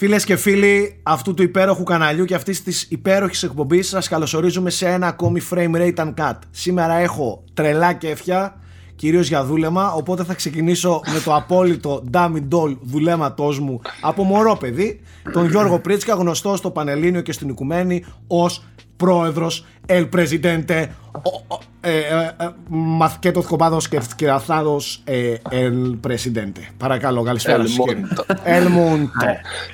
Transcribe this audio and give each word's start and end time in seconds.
Φίλες 0.00 0.24
και 0.24 0.36
φίλοι 0.36 1.00
αυτού 1.02 1.34
του 1.34 1.42
υπέροχου 1.42 1.82
καναλιού 1.82 2.24
και 2.24 2.34
αυτής 2.34 2.62
της 2.62 2.86
υπέροχης 2.88 3.42
εκπομπής, 3.42 3.88
σας 3.88 4.08
καλωσορίζουμε 4.08 4.70
σε 4.70 4.88
ένα 4.88 5.06
ακόμη 5.06 5.40
frame 5.50 5.74
rate 5.74 5.94
uncut. 5.94 6.38
Σήμερα 6.50 6.94
έχω 6.94 7.44
τρελά 7.54 7.92
κέφια, 7.92 8.60
κυρίως 9.00 9.28
για 9.28 9.44
δούλεμα, 9.44 9.92
οπότε 9.92 10.24
θα 10.24 10.34
ξεκινήσω 10.34 11.00
με 11.12 11.20
το 11.24 11.34
απόλυτο 11.34 12.04
dummy 12.12 12.42
doll 12.52 12.76
δουλέματός 12.82 13.58
μου 13.58 13.80
από 14.00 14.22
μωρό 14.22 14.56
παιδί, 14.56 15.00
τον 15.32 15.48
Γιώργο 15.48 15.78
Πρίτσκα, 15.78 16.14
γνωστό 16.14 16.56
στο 16.56 16.70
Πανελλήνιο 16.70 17.20
και 17.20 17.32
στην 17.32 17.48
Οικουμένη 17.48 18.04
ως 18.26 18.64
πρόεδρος 18.96 19.66
El 19.86 20.08
Presidente 20.16 20.86
Μαθηκέτος 22.68 23.46
Κομπάδος 23.46 23.88
και 23.88 24.00
Σκυραθάδος 24.00 25.02
El 25.50 25.98
Presidente. 26.08 26.62
Παρακαλώ, 26.76 27.22
καλησπέρα 27.22 27.66
σας. 27.66 27.76
El 28.44 28.66
Mundo. 28.66 29.04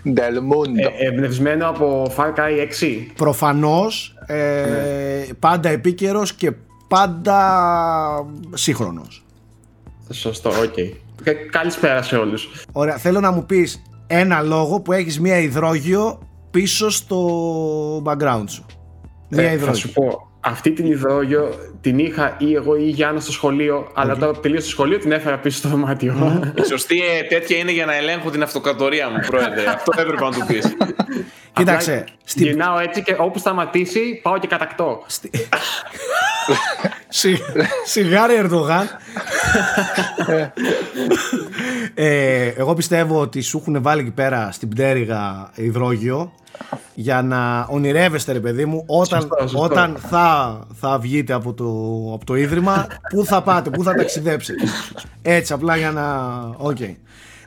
Del 0.19 0.37
Mundo. 0.37 0.91
Εμπνευσμένο 0.99 1.69
από 1.69 2.13
Far 2.17 2.29
Cry 2.39 2.83
6. 2.83 3.07
Προφανώς 3.17 4.15
πάντα 5.39 5.69
επίκαιρος 5.69 6.33
και 6.33 6.53
πάντα 6.89 7.41
σύγχρονος. 8.55 9.25
Σωστό, 10.13 10.49
οκ. 10.51 10.75
Καλησπέρα 11.51 12.03
σε 12.03 12.17
όλους. 12.17 12.49
Ωραία, 12.73 12.97
θέλω 12.97 13.21
να 13.21 13.31
μου 13.31 13.47
πεις 13.47 13.83
ένα 14.07 14.41
λόγο 14.43 14.81
που 14.81 14.93
έχεις 14.93 15.21
μία 15.21 15.39
υδρόγειο 15.39 16.19
πίσω 16.51 16.91
στο 16.91 18.03
background 18.05 18.45
σου. 18.49 18.65
Μία 19.29 19.43
Ε, 19.43 19.47
θα 19.47 19.53
υδρόγειο. 19.53 19.75
σου 19.75 19.93
πω, 19.93 20.31
αυτή 20.41 20.73
την 20.73 20.87
υδρόγειο 20.87 21.55
την 21.81 21.99
είχα 21.99 22.35
ή 22.39 22.55
εγώ 22.55 22.77
ή 22.77 22.83
η 22.87 22.91
Γιάννα 22.91 23.21
στο 23.21 23.33
σχολείο, 23.33 23.91
αλλά 23.95 24.17
τώρα 24.17 24.33
που 24.33 24.41
τελείωσε 24.41 24.65
το 24.65 24.71
σχολείο 24.71 24.99
την 24.99 25.13
έφερα 25.13 25.39
πίσω 25.39 25.57
στο 25.59 25.69
δωμάτιο. 25.69 26.43
Η 26.55 26.63
σωστή 26.63 26.99
ε, 27.01 27.23
τέτοια 27.23 27.57
είναι 27.57 27.73
για 27.73 27.87
να 27.87 27.95
ελέγχω 27.97 28.31
την 28.31 28.43
αυτοκρατορία 28.43 29.11
μου, 29.11 29.19
πρόεδρε. 29.27 29.67
Αυτό 29.69 29.93
έπρεπε 30.01 30.23
να 30.25 30.31
του 30.31 30.45
πεις. 30.47 30.65
Κοίταξε, 31.57 32.05
στην... 32.25 32.47
Γυρνάω 32.47 32.79
έτσι 32.79 33.03
και 33.03 33.17
όπου 33.19 33.39
σταματήσει 33.39 34.21
πάω 34.23 34.39
και 34.39 34.47
κατακτώ. 34.47 35.03
στη- 35.07 35.31
Σι- 37.09 37.43
Σιγάρι 37.87 38.35
Ερντογάν. 38.35 38.89
ε, 41.95 42.47
εγώ 42.47 42.75
πιστεύω 42.75 43.21
ότι 43.21 43.41
σου 43.41 43.59
έχουν 43.59 43.83
βάλει 43.83 44.01
εκεί 44.01 44.11
πέρα 44.11 44.49
στην 44.53 44.69
πτέρυγα 44.69 45.51
υδρόγειο 45.55 46.33
για 46.95 47.23
να 47.23 47.67
ονειρεύεστε 47.71 48.33
ρε 48.33 48.41
παιδί 48.41 48.65
μου 48.65 48.85
όταν, 48.87 49.21
Σωστό, 49.21 49.37
σωστό. 49.41 49.61
όταν 49.63 49.97
θα, 50.09 50.59
θα 50.81 50.99
βγείτε 50.99 51.33
από 51.33 51.53
το, 51.53 51.65
από 52.15 52.25
το 52.25 52.35
ίδρυμα 52.35 52.87
πού 53.09 53.25
θα 53.25 53.43
πάτε, 53.43 53.71
πού 53.71 53.83
θα 53.83 53.95
ταξιδέψετε 53.95 54.65
έτσι 55.23 55.53
απλά 55.53 55.77
για 55.77 55.91
να 55.91 56.27
οκ. 56.57 56.79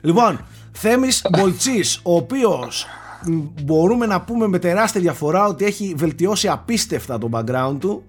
λοιπόν 0.01 0.45
Θέμης 0.71 1.25
Μπολτσής 1.38 1.99
ο 2.03 2.16
οποίος 2.16 2.88
μ, 2.88 3.08
μπορούμε 3.64 4.06
να 4.06 4.22
πούμε 4.22 4.48
με 4.48 4.59
τεράστια 4.59 5.02
διαφορά 5.02 5.45
ότι 5.48 5.66
έχει 5.66 5.94
βελτιώσει 5.98 6.48
απίστευτα 6.48 7.17
το 7.17 7.30
background 7.34 7.75
του 7.80 8.03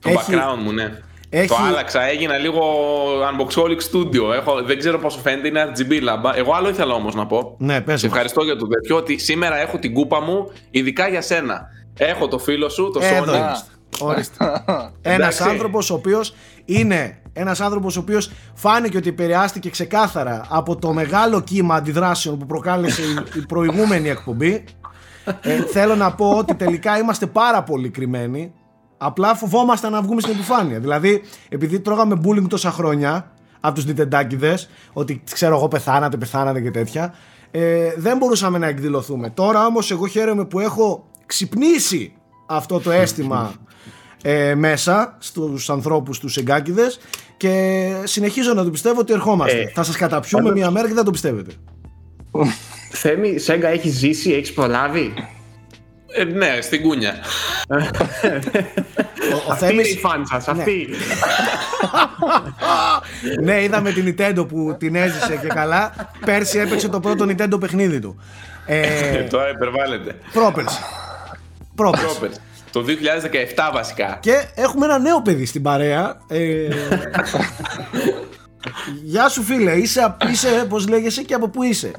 Το 0.00 0.08
Έχει- 0.08 0.18
background 0.32 0.62
μου, 0.62 0.72
ναι. 0.72 1.00
έχει- 1.28 1.48
Το 1.48 1.56
άλλαξα, 1.66 2.02
έγινα 2.02 2.36
λίγο 2.36 2.62
unboxholic 3.30 3.78
studio. 3.92 4.34
Έχω, 4.34 4.62
δεν 4.62 4.78
ξέρω 4.78 4.98
πόσο 4.98 5.18
φαίνεται, 5.18 5.48
είναι 5.48 5.72
RGB 5.76 6.00
λάμπα. 6.02 6.36
Εγώ 6.36 6.52
άλλο 6.54 6.68
ήθελα 6.68 6.94
όμως 6.94 7.14
να 7.14 7.26
πω. 7.26 7.54
Ναι, 7.58 7.80
πες 7.80 7.84
Σε 7.84 7.90
μας. 7.90 8.02
ευχαριστώ 8.02 8.42
για 8.42 8.56
το 8.56 8.66
τέτοιο 8.66 8.96
ότι 8.96 9.18
σήμερα 9.18 9.56
έχω 9.60 9.78
την 9.78 9.94
κούπα 9.94 10.20
μου 10.20 10.50
ειδικά 10.70 11.08
για 11.08 11.20
σένα. 11.20 11.66
Έχω 11.98 12.28
το 12.28 12.38
φίλο 12.38 12.68
σου, 12.68 12.90
το 12.92 13.00
Εδώ 13.02 13.32
Sony. 13.32 13.36
είμαστε. 13.36 13.66
Ορίστε. 14.00 14.44
Ένας 15.02 15.18
Εντάξει. 15.18 15.42
άνθρωπος 15.42 15.90
ο 15.90 15.94
οποίος 15.94 16.34
είναι 16.64 17.18
ένας 17.36 17.60
άνθρωπος 17.60 17.96
ο 17.96 18.00
οποίος 18.00 18.30
φάνηκε 18.54 18.96
ότι 18.96 19.08
επηρεάστηκε 19.08 19.70
ξεκάθαρα 19.70 20.46
από 20.48 20.76
το 20.76 20.92
μεγάλο 20.92 21.40
κύμα 21.40 21.74
αντιδράσεων 21.74 22.38
που 22.38 22.46
προκάλεσε 22.46 23.02
η- 23.02 23.38
η 23.40 23.46
προηγούμενη 23.46 24.08
εκπομπή. 24.08 24.64
Ε, 25.40 25.62
θέλω 25.62 25.94
να 25.96 26.14
πω 26.14 26.30
ότι 26.38 26.54
τελικά 26.54 26.98
είμαστε 26.98 27.26
πάρα 27.26 27.62
πολύ 27.62 27.88
κρυμμένοι. 27.90 28.52
Απλά 28.98 29.34
φοβόμαστε 29.34 29.88
να 29.88 30.02
βγούμε 30.02 30.20
στην 30.20 30.32
επιφάνεια. 30.32 30.78
Δηλαδή, 30.78 31.22
επειδή 31.48 31.80
τρώγαμε 31.80 32.20
bullying 32.24 32.46
τόσα 32.48 32.70
χρόνια 32.70 33.30
από 33.60 33.74
τους 33.74 33.84
νιτεντάκιδες, 33.86 34.68
ότι 34.92 35.22
ξέρω 35.32 35.56
εγώ 35.56 35.68
πεθάνατε, 35.68 36.16
πεθάνατε 36.16 36.60
και 36.60 36.70
τέτοια, 36.70 37.14
ε, 37.50 37.92
δεν 37.96 38.16
μπορούσαμε 38.16 38.58
να 38.58 38.66
εκδηλωθούμε. 38.66 39.30
Τώρα 39.30 39.66
όμως 39.66 39.90
εγώ 39.90 40.06
χαίρομαι 40.06 40.44
που 40.44 40.60
έχω 40.60 41.06
ξυπνήσει 41.26 42.14
αυτό 42.46 42.80
το 42.80 42.90
αίσθημα 42.90 43.52
ε, 44.26 44.54
μέσα 44.54 45.16
στους 45.18 45.70
ανθρώπους 45.70 46.18
τους 46.18 46.36
εγκάκιδες 46.36 46.98
και 47.36 47.92
συνεχίζω 48.04 48.54
να 48.54 48.64
το 48.64 48.70
πιστεύω 48.70 49.00
ότι 49.00 49.12
ερχόμαστε. 49.12 49.58
Ε, 49.60 49.70
θα 49.74 49.82
σας 49.82 49.96
καταπιούμε 49.96 50.42
πάντως- 50.44 50.58
μια 50.58 50.70
μέρα 50.70 50.88
και 50.88 50.94
δεν 50.94 51.04
το 51.04 51.10
πιστεύετε. 51.10 51.52
Θέμη, 52.90 53.38
Σέγγα 53.38 53.68
έχεις 53.68 53.92
ζήσει, 53.94 54.32
έχεις 54.32 54.52
προλάβει; 54.52 55.12
Ε, 56.16 56.24
ναι, 56.24 56.58
στην 56.60 56.82
κούνια. 56.82 57.14
Ο, 57.68 59.36
ο 59.48 59.52
Αυτή 59.52 59.72
είναι 59.72 59.82
η 59.82 59.84
Θέμης, 59.84 59.98
φαν 60.00 60.26
σας, 60.26 60.48
αυτή. 60.48 60.88
ναι, 63.44 63.62
είδαμε 63.62 63.92
την 63.92 64.14
Nintendo 64.18 64.48
που 64.48 64.76
την 64.78 64.94
έζησε 64.94 65.36
και 65.42 65.46
καλά. 65.46 65.92
Πέρσι 66.24 66.58
έπαιξε 66.58 66.88
το 66.88 67.00
πρώτο 67.00 67.24
Nintendo 67.28 67.60
παιχνίδι 67.60 68.00
του. 68.00 68.20
Ε, 68.66 69.22
Τώρα 69.22 69.50
υπερβάλλεται. 69.50 70.18
πρόπερση. 70.32 70.78
Πρόπερση. 71.74 72.40
Πρόπερ. 72.74 72.96
Το 72.96 73.02
2017 73.56 73.70
βασικά. 73.72 74.18
Και 74.20 74.44
έχουμε 74.54 74.84
ένα 74.84 74.98
νέο 74.98 75.22
παιδί 75.22 75.46
στην 75.46 75.62
παρέα. 75.62 76.16
Ε, 76.28 76.68
Γεια 79.02 79.28
σου 79.28 79.42
φίλε, 79.42 79.72
είσαι, 79.72 80.16
είσαι 80.30 80.66
πώς 80.68 80.88
λέγεσαι 80.88 81.22
και 81.22 81.34
από 81.34 81.48
πού 81.48 81.62
είσαι; 81.62 81.90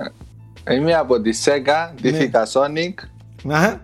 Είμαι 0.72 0.94
από 0.94 1.22
τη 1.22 1.30
Sega, 1.46 1.92
τη 2.02 2.12
Ναι. 2.12 2.30
Fika 2.34 2.44
Sonic 2.62 2.94
Αχα. 3.52 3.82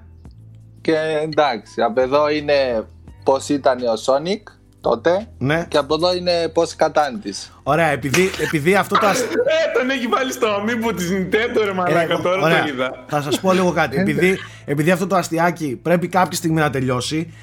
και 0.81 0.95
εντάξει, 1.23 1.81
από 1.81 2.01
εδώ 2.01 2.29
είναι 2.29 2.85
πώς 3.23 3.49
ήταν 3.49 3.77
ο 3.81 3.93
Sonic 4.05 4.41
τότε 4.81 5.27
Ναι. 5.37 5.65
και 5.69 5.77
από 5.77 5.93
εδώ 5.95 6.15
είναι 6.15 6.47
πώς 6.53 6.75
κατάντης. 6.75 7.51
Ωραία, 7.63 7.87
επειδή, 7.87 8.29
επειδή 8.41 8.75
αυτό 8.75 8.97
το 8.99 9.05
ασ- 9.07 9.21
Ε, 9.31 9.77
τον 9.79 9.89
έχει 9.89 10.07
βάλει 10.07 10.31
στο 10.31 10.47
αμύμπο 10.47 10.93
της 10.93 11.09
Nintendo, 11.11 11.61
ρε 11.63 11.73
μαλάκα. 11.73 12.13
Ε, 12.13 12.19
Τώρα 12.21 12.41
ωραία. 12.41 12.61
το 12.63 12.67
είδα. 12.67 13.05
Θα 13.07 13.21
σας 13.21 13.39
πω 13.39 13.53
λίγο 13.53 13.71
κάτι. 13.71 13.97
επειδή, 13.97 14.37
επειδή 14.65 14.91
αυτό 14.91 15.07
το 15.07 15.15
αστιάκι 15.15 15.75
πρέπει 15.81 16.07
κάποια 16.07 16.37
στιγμή 16.37 16.59
να 16.59 16.69
τελειώσει, 16.69 17.33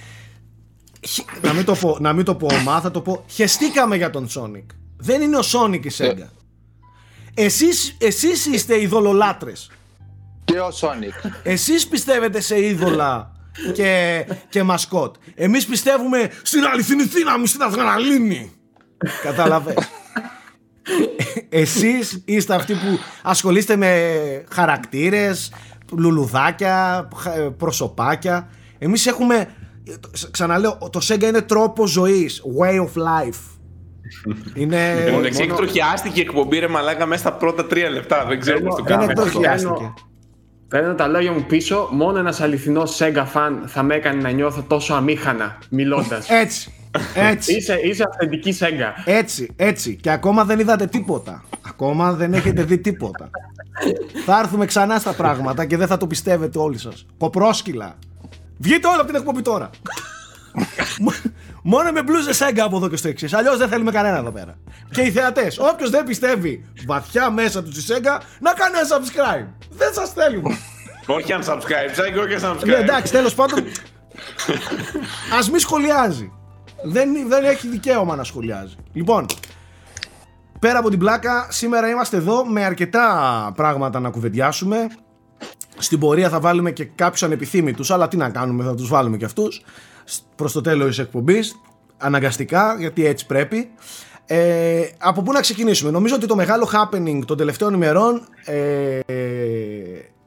χ- 1.08 1.44
να 1.44 1.52
μην 1.52 1.64
το 1.64 1.74
πω, 1.74 1.96
να 2.00 2.12
μην 2.12 2.24
το 2.24 2.34
πω 2.34 2.46
ομά, 2.60 2.80
θα 2.80 2.90
το 2.90 3.00
πω 3.00 3.24
χεστήκαμε 3.28 3.96
για 3.96 4.10
τον 4.10 4.28
Sonic. 4.36 4.64
Δεν 4.96 5.20
είναι 5.20 5.36
ο 5.36 5.42
Sonic 5.52 5.84
η 5.86 5.90
Sega. 5.98 6.26
Εσείς, 7.34 7.96
εσείς 8.00 8.46
είστε 8.46 8.80
ειδωλολάτρες. 8.80 9.70
Και 10.44 10.58
ο 10.60 10.68
Sonic. 10.80 11.30
Εσείς 11.42 11.86
πιστεύετε 11.88 12.40
σε 12.40 12.64
είδωλα 12.64 13.32
και, 13.74 14.24
και 14.48 14.62
μασκότ. 14.62 15.14
Εμείς 15.34 15.66
πιστεύουμε 15.66 16.30
στην 16.42 16.64
αληθινή 16.64 17.02
δύναμη, 17.02 17.46
στην 17.46 17.62
αδρεναλίνη. 17.62 18.52
Κατάλαβε. 19.22 19.74
Εσείς 21.48 22.22
είστε 22.24 22.54
αυτοί 22.54 22.72
που 22.72 22.98
ασχολείστε 23.22 23.76
με 23.76 24.10
χαρακτήρες, 24.52 25.52
λουλουδάκια, 25.96 27.08
χα- 27.16 27.50
προσωπάκια. 27.50 28.48
Εμείς 28.78 29.06
έχουμε, 29.06 29.48
ξαναλέω, 30.30 30.78
το 30.92 31.00
Sega 31.08 31.22
είναι 31.22 31.40
τρόπο 31.42 31.86
ζωής, 31.86 32.42
way 32.60 32.80
of 32.80 33.02
life. 33.02 33.40
Είναι... 34.54 35.04
Λοιπόν, 35.04 35.24
έχει 35.24 35.42
εκτροχιάστηκε 35.42 36.20
η 36.20 36.22
εκπομπή, 36.22 36.58
ρε 36.58 36.68
μαλάκα, 36.68 37.06
μέσα 37.06 37.20
στα 37.20 37.32
πρώτα 37.32 37.66
τρία 37.66 37.90
λεπτά. 37.90 38.24
Δεν 38.28 38.40
ξέρω 38.40 38.60
πώς 38.60 38.74
το 38.76 38.82
δεν 38.82 38.92
κάνουμε. 38.92 39.12
εκτροχιάστηκε. 39.12 39.92
Παίρνω 40.68 40.94
τα 40.94 41.06
λόγια 41.06 41.32
μου 41.32 41.44
πίσω, 41.48 41.88
μόνο 41.90 42.18
ένας 42.18 42.40
αληθινός 42.40 42.98
Sega 43.00 43.24
fan 43.34 43.52
θα 43.66 43.82
με 43.82 43.94
έκανε 43.94 44.20
να 44.20 44.30
νιώθω 44.30 44.62
τόσο 44.62 44.94
αμήχανα 44.94 45.58
μιλώντας. 45.70 46.30
Έτσι, 46.42 46.72
έτσι. 47.14 47.56
είσαι, 47.56 47.80
είσαι 47.84 48.04
αυθεντική 48.08 48.56
Sega. 48.60 49.02
Έτσι, 49.04 49.52
έτσι. 49.56 49.96
Και 49.96 50.10
ακόμα 50.10 50.44
δεν 50.44 50.58
είδατε 50.58 50.86
τίποτα. 50.86 51.44
Ακόμα 51.68 52.12
δεν 52.12 52.34
έχετε 52.34 52.62
δει 52.62 52.78
τίποτα. 52.78 53.30
θα 54.24 54.38
έρθουμε 54.38 54.66
ξανά 54.66 54.98
στα 54.98 55.12
πράγματα 55.12 55.64
και 55.64 55.76
δεν 55.76 55.86
θα 55.86 55.96
το 55.96 56.06
πιστεύετε 56.06 56.58
όλοι 56.58 56.78
σας. 56.78 57.06
Κοπρόσκυλα. 57.18 57.96
Βγείτε 58.58 58.86
όλα 58.86 58.96
από 58.96 59.06
την 59.06 59.14
εκπομπή 59.14 59.42
τώρα. 59.42 59.70
Μ- 61.68 61.74
Μόνο 61.76 61.90
με 61.92 62.02
μπλούζες 62.02 62.36
σέγγα 62.36 62.64
από 62.64 62.76
εδώ 62.76 62.88
και 62.88 62.96
στο 62.96 63.08
εξής. 63.08 63.34
Αλλιώς 63.34 63.58
δεν 63.58 63.68
θέλουμε 63.68 63.90
κανένα 63.90 64.16
εδώ 64.18 64.30
πέρα. 64.30 64.54
Και 64.90 65.00
οι 65.00 65.10
θεατές, 65.10 65.58
όποιος 65.58 65.90
δεν 65.90 66.04
πιστεύει 66.04 66.64
βαθιά 66.86 67.30
μέσα 67.30 67.62
του 67.62 67.72
στη 67.72 67.80
σέγγα, 67.80 68.20
να 68.40 68.52
κάνει 68.52 68.74
ένα 68.78 68.88
subscribe. 68.88 69.66
Δεν 69.70 69.92
σας 69.92 70.10
θέλουμε. 70.12 70.56
Όχι 71.16 71.32
αν 71.32 71.40
subscribe, 71.42 71.92
σαν 71.92 72.12
και 72.12 72.18
όχι 72.18 72.44
αν 72.44 72.56
subscribe. 72.56 72.66
Ναι, 72.66 72.74
εντάξει, 72.74 73.12
τέλος 73.12 73.34
πάντων. 73.34 73.58
Α 75.34 75.48
μην 75.50 75.58
σχολιάζει. 75.60 76.32
Δεν, 76.84 77.08
δεν 77.28 77.44
έχει 77.44 77.68
δικαίωμα 77.68 78.16
να 78.16 78.24
σχολιάζει. 78.24 78.74
Λοιπόν, 78.92 79.26
πέρα 80.58 80.78
από 80.78 80.90
την 80.90 80.98
πλάκα, 80.98 81.46
σήμερα 81.50 81.88
είμαστε 81.88 82.16
εδώ 82.16 82.44
με 82.46 82.64
αρκετά 82.64 83.52
πράγματα 83.56 84.00
να 84.00 84.10
κουβεντιάσουμε. 84.10 84.76
Στην 85.78 85.98
πορεία 85.98 86.28
θα 86.28 86.40
βάλουμε 86.40 86.70
και 86.70 86.84
κάποιους 86.84 87.22
ανεπιθύμητους, 87.22 87.90
αλλά 87.90 88.08
τι 88.08 88.16
να 88.16 88.30
κάνουμε, 88.30 88.64
θα 88.64 88.74
τους 88.74 88.88
βάλουμε 88.88 89.16
και 89.16 89.24
αυτούς 89.24 89.62
προς 90.36 90.52
το 90.52 90.60
τέλος 90.60 90.88
της 90.88 90.98
εκπομπής, 90.98 91.60
αναγκαστικά, 91.98 92.76
γιατί 92.78 93.06
έτσι 93.06 93.26
πρέπει. 93.26 93.70
Ε, 94.26 94.82
από 94.98 95.22
πού 95.22 95.32
να 95.32 95.40
ξεκινήσουμε; 95.40 95.90
Νομίζω 95.90 96.14
ότι 96.14 96.26
το 96.26 96.36
μεγάλο 96.36 96.70
happening 96.72 97.20
των 97.26 97.36
τελευταίων 97.36 97.74
ημερών 97.74 98.28
ε, 98.44 99.00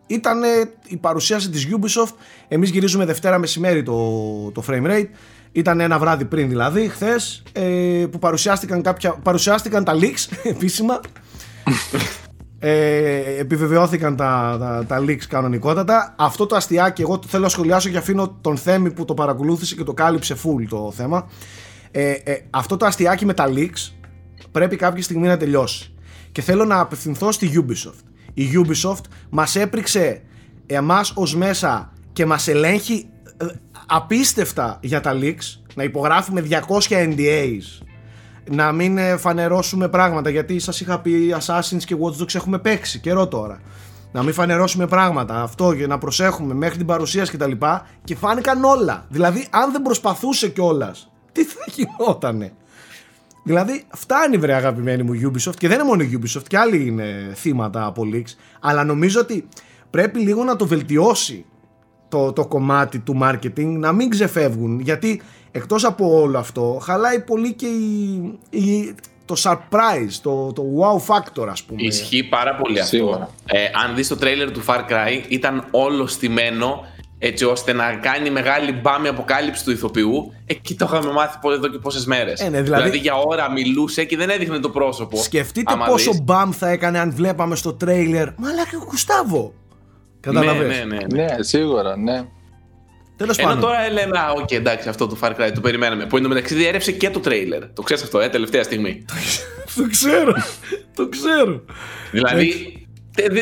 ήταν 0.07 0.41
η 0.87 0.97
παρουσίαση 0.97 1.49
της 1.49 1.67
Ubisoft. 1.71 2.13
Εμείς 2.47 2.69
γυρίζουμε 2.69 3.05
Δευτέρα 3.05 3.37
μεσημέρι 3.37 3.83
το, 3.83 4.51
το 4.51 4.63
frame 4.67 4.85
rate. 4.85 5.09
Ήταν 5.51 5.79
ένα 5.79 5.99
βράδυ 5.99 6.25
πριν 6.25 6.49
δηλαδή, 6.49 6.87
χθες, 6.87 7.43
ε, 7.51 8.05
που 8.11 8.19
παρουσιάστηκαν, 8.19 8.81
κάποια, 8.81 9.11
παρουσιάστηκαν 9.11 9.83
τα 9.83 9.93
leaks 9.95 10.35
επίσημα. 10.53 10.99
Ε, 12.63 13.39
επιβεβαιώθηκαν 13.39 14.15
τα, 14.15 14.57
τα, 14.59 14.85
τα 14.87 15.03
leaks 15.05 15.25
κανονικότατα. 15.29 16.15
Αυτό 16.17 16.45
το 16.45 16.55
αστιάκι, 16.55 17.01
εγώ 17.01 17.19
θέλω 17.27 17.43
να 17.43 17.49
σχολιάσω 17.49 17.89
και 17.89 17.97
αφήνω 17.97 18.37
τον 18.41 18.57
Θέμη 18.57 18.91
που 18.91 19.05
το 19.05 19.13
παρακολούθησε 19.13 19.75
και 19.75 19.83
το 19.83 19.93
κάλυψε 19.93 20.35
full 20.35 20.65
το 20.69 20.91
θέμα. 20.95 21.29
Ε, 21.91 22.11
ε, 22.11 22.41
αυτό 22.49 22.77
το 22.77 22.85
αστιάκι 22.85 23.25
με 23.25 23.33
τα 23.33 23.45
leaks 23.47 23.91
πρέπει 24.51 24.75
κάποια 24.75 25.03
στιγμή 25.03 25.27
να 25.27 25.37
τελειώσει. 25.37 25.93
Και 26.31 26.41
θέλω 26.41 26.65
να 26.65 26.79
απευθυνθώ 26.79 27.31
στη 27.31 27.51
Ubisoft. 27.55 28.03
Η 28.33 28.43
Ubisoft 28.55 29.03
μας 29.29 29.55
έπριξε 29.55 30.21
εμάς 30.65 31.13
ως 31.15 31.35
μέσα 31.35 31.93
και 32.13 32.25
μας 32.25 32.47
ελέγχει 32.47 33.09
ε, 33.37 33.45
απίστευτα 33.87 34.79
για 34.81 35.01
τα 35.01 35.17
leaks, 35.21 35.59
να 35.75 35.83
υπογράφουμε 35.83 36.47
200 36.49 36.59
NDAs, 36.89 37.85
να 38.49 38.71
μην 38.71 38.97
ε, 38.97 39.17
φανερώσουμε 39.17 39.87
πράγματα, 39.87 40.29
γιατί 40.29 40.59
σας 40.59 40.81
είχα 40.81 40.99
πει 40.99 41.35
Assassin's 41.39 41.83
και 41.85 41.95
Watch 42.01 42.21
Dogs 42.21 42.35
έχουμε 42.35 42.59
παίξει 42.59 42.99
καιρό 42.99 43.27
τώρα. 43.27 43.59
Να 44.11 44.23
μην 44.23 44.33
φανερώσουμε 44.33 44.87
πράγματα, 44.87 45.41
αυτό 45.41 45.71
για 45.71 45.87
να 45.87 45.97
προσέχουμε 45.97 46.53
μέχρι 46.53 46.77
την 46.77 46.85
παρουσίαση 46.85 47.31
κτλ. 47.37 47.51
Και, 47.51 47.81
και 48.03 48.15
φάνηκαν 48.15 48.63
όλα. 48.63 49.05
Δηλαδή, 49.09 49.47
αν 49.49 49.71
δεν 49.71 49.81
προσπαθούσε 49.81 50.49
κιόλας, 50.49 51.11
τι 51.31 51.43
θα 51.43 51.65
γινότανε; 51.67 52.53
Δηλαδή, 53.43 53.83
φτάνει 53.93 54.37
βρε 54.37 54.53
αγαπημένη 54.53 55.03
μου 55.03 55.13
Ubisoft 55.13 55.55
και 55.57 55.67
δεν 55.67 55.79
είναι 55.79 55.87
μόνο 55.87 56.03
η 56.03 56.19
Ubisoft, 56.21 56.43
και 56.47 56.57
άλλοι 56.57 56.87
είναι 56.87 57.31
θύματα 57.35 57.85
από 57.85 58.03
leaks. 58.13 58.35
Αλλά 58.59 58.83
νομίζω 58.83 59.19
ότι 59.19 59.47
πρέπει 59.89 60.19
λίγο 60.19 60.43
να 60.43 60.55
το 60.55 60.67
βελτιώσει 60.67 61.45
το, 62.09 62.33
το 62.33 62.47
κομμάτι 62.47 62.99
του 62.99 63.19
marketing, 63.21 63.75
να 63.77 63.91
μην 63.91 64.09
ξεφεύγουν. 64.09 64.79
Γιατί 64.79 65.21
εκτός 65.51 65.83
από 65.83 66.19
όλο 66.21 66.37
αυτό, 66.37 66.79
χαλάει 66.83 67.19
πολύ 67.19 67.53
και 67.53 67.67
η, 68.49 68.95
το 69.25 69.35
surprise, 69.43 70.13
το, 70.21 70.53
το 70.53 70.63
wow 70.79 71.13
factor 71.13 71.47
ας 71.49 71.63
πούμε. 71.63 71.81
Ισχύει 71.81 72.23
πάρα 72.23 72.55
πολύ 72.55 72.79
αυτό. 72.79 73.29
Ε, 73.45 73.65
αν 73.85 73.95
δεις 73.95 74.07
το 74.07 74.17
trailer 74.21 74.49
του 74.53 74.63
Far 74.65 74.79
Cry, 74.79 75.23
ήταν 75.27 75.67
όλο 75.71 76.07
στημένο 76.07 76.85
έτσι 77.23 77.45
ώστε 77.45 77.73
να 77.73 77.93
κάνει 77.93 78.29
μεγάλη 78.29 78.71
μπάμη 78.71 79.07
αποκάλυψη 79.07 79.63
του 79.63 79.71
ηθοποιού. 79.71 80.33
Εκεί 80.45 80.75
το 80.75 80.85
είχαμε 80.89 81.11
μάθει 81.11 81.37
εδώ 81.53 81.67
και 81.67 81.77
πόσες 81.77 82.05
μέρες. 82.05 82.39
Ε, 82.39 82.49
ναι, 82.49 82.61
δηλαδή... 82.61 82.83
δηλαδή... 82.83 82.97
για 82.97 83.15
ώρα 83.15 83.51
μιλούσε 83.51 84.03
και 84.03 84.17
δεν 84.17 84.29
έδειχνε 84.29 84.59
το 84.59 84.69
πρόσωπο. 84.69 85.17
Σκεφτείτε 85.17 85.73
πόσο 85.87 86.11
δεις. 86.11 86.21
μπαμ 86.21 86.51
θα 86.51 86.69
έκανε 86.69 86.99
αν 86.99 87.11
βλέπαμε 87.11 87.55
στο 87.55 87.73
τρέιλερ. 87.73 88.27
Μαλάκα 88.37 88.75
ο 88.75 88.85
Γκουστάβο. 88.85 89.53
Καταλαβαίνετε. 90.19 90.85
Ναι, 90.85 90.95
ναι, 90.95 91.23
ναι, 91.23 91.23
ναι. 91.23 91.43
σίγουρα, 91.43 91.97
ναι. 91.97 92.25
Τέλος 93.21 93.37
πάντων. 93.37 93.51
Ενώ 93.51 93.61
τώρα 93.61 93.89
λέμε, 93.91 94.19
Α, 94.19 94.31
ok, 94.31 94.39
okay, 94.39 94.53
εντάξει, 94.53 94.89
αυτό 94.89 95.07
το 95.07 95.17
Far 95.21 95.29
Cry 95.29 95.51
το 95.53 95.61
περιμέναμε. 95.61 96.05
Που 96.05 96.17
εντωμεταξύ 96.17 96.55
διέρευσε 96.55 96.91
και 96.91 97.09
το 97.09 97.19
τρέιλερ. 97.19 97.67
Το 97.73 97.81
ξέρεις 97.81 98.03
αυτό, 98.03 98.19
ε, 98.19 98.29
τελευταία 98.29 98.63
στιγμή. 98.63 99.05
το 99.75 99.87
ξέρω. 99.89 100.33
το 100.95 101.09
ξέρω. 101.09 101.61
Δηλαδή, 102.11 102.75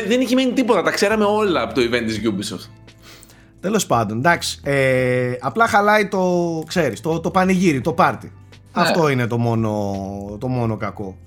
δεν 0.06 0.20
είχε 0.20 0.34
μείνει 0.34 0.52
τίποτα. 0.52 0.82
Τα 0.82 0.90
ξέραμε 0.90 1.24
όλα 1.24 1.62
από 1.62 1.74
το 1.74 1.80
event 1.80 2.04
της 2.06 2.20
Ubisoft. 2.24 2.68
Τέλος 3.60 3.86
πάντων, 3.86 4.18
εντάξει. 4.18 4.60
Ε, 4.62 5.32
απλά 5.40 5.66
χαλάει 5.66 6.08
το, 6.08 6.62
ξέρεις, 6.66 7.00
το, 7.00 7.20
το 7.20 7.30
πανηγύρι, 7.30 7.80
το 7.80 7.92
πάρτι. 7.92 8.26
Ναι. 8.26 8.82
Αυτό 8.82 9.08
είναι 9.08 9.26
το 9.26 9.38
μόνο, 9.38 9.70
το 10.40 10.48
μόνο 10.48 10.76
κακό. 10.76 11.18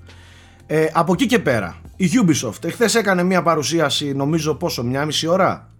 Ε, 0.66 0.86
από 0.92 1.12
εκεί 1.12 1.26
και 1.26 1.38
πέρα, 1.38 1.80
η 1.96 2.08
Ubisoft 2.12 2.64
εχθές 2.64 2.94
έκανε 2.94 3.22
μια 3.22 3.42
παρουσίαση, 3.42 4.12
νομίζω 4.12 4.54
πόσο, 4.54 4.82
μια 4.82 5.04
μισή 5.04 5.26
ώρα; 5.26 5.73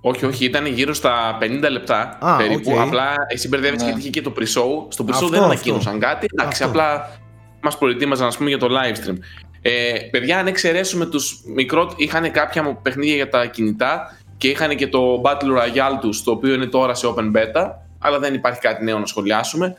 Όχι, 0.00 0.26
όχι, 0.26 0.44
ήταν 0.44 0.66
γύρω 0.66 0.94
στα 0.94 1.38
50 1.40 1.70
λεπτά 1.70 2.18
Α, 2.20 2.36
περίπου. 2.36 2.70
Okay. 2.70 2.78
Απλά 2.80 3.14
εσύ 3.28 3.48
μπερδεύει 3.48 3.84
ναι. 3.84 3.92
και 3.92 4.22
το 4.22 4.32
pre-show. 4.38 4.86
Στο 4.88 5.04
pre-show 5.08 5.28
δεν 5.30 5.42
ανακοίνωσαν 5.42 5.98
κάτι. 5.98 6.26
Εντάξει, 6.32 6.62
απλά 6.62 7.18
μας 7.60 7.78
προετοίμαζαν, 7.78 8.26
ας 8.26 8.36
πούμε, 8.36 8.48
για 8.48 8.58
το 8.58 8.68
live 8.70 9.08
stream. 9.08 9.16
Ε, 9.62 9.92
παιδιά, 10.10 10.38
αν 10.38 10.46
εξαιρέσουμε 10.46 11.06
τους 11.06 11.40
μικρό, 11.54 11.92
είχαν 11.96 12.30
κάποια 12.30 12.74
παιχνίδια 12.82 13.14
για 13.14 13.28
τα 13.28 13.46
κινητά 13.46 14.18
και 14.36 14.48
είχαν 14.48 14.76
και 14.76 14.88
το 14.88 15.22
Battle 15.24 15.58
Royale 15.58 15.98
τους, 16.00 16.22
το 16.22 16.30
οποίο 16.30 16.54
είναι 16.54 16.66
τώρα 16.66 16.94
σε 16.94 17.06
Open 17.14 17.32
Beta, 17.36 17.70
αλλά 17.98 18.18
δεν 18.18 18.34
υπάρχει 18.34 18.60
κάτι 18.60 18.84
νέο 18.84 18.98
να 18.98 19.06
σχολιάσουμε. 19.06 19.76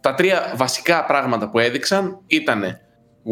Τα 0.00 0.14
τρία 0.14 0.52
βασικά 0.56 1.04
πράγματα 1.04 1.50
που 1.50 1.58
έδειξαν 1.58 2.18
ήταν 2.26 2.78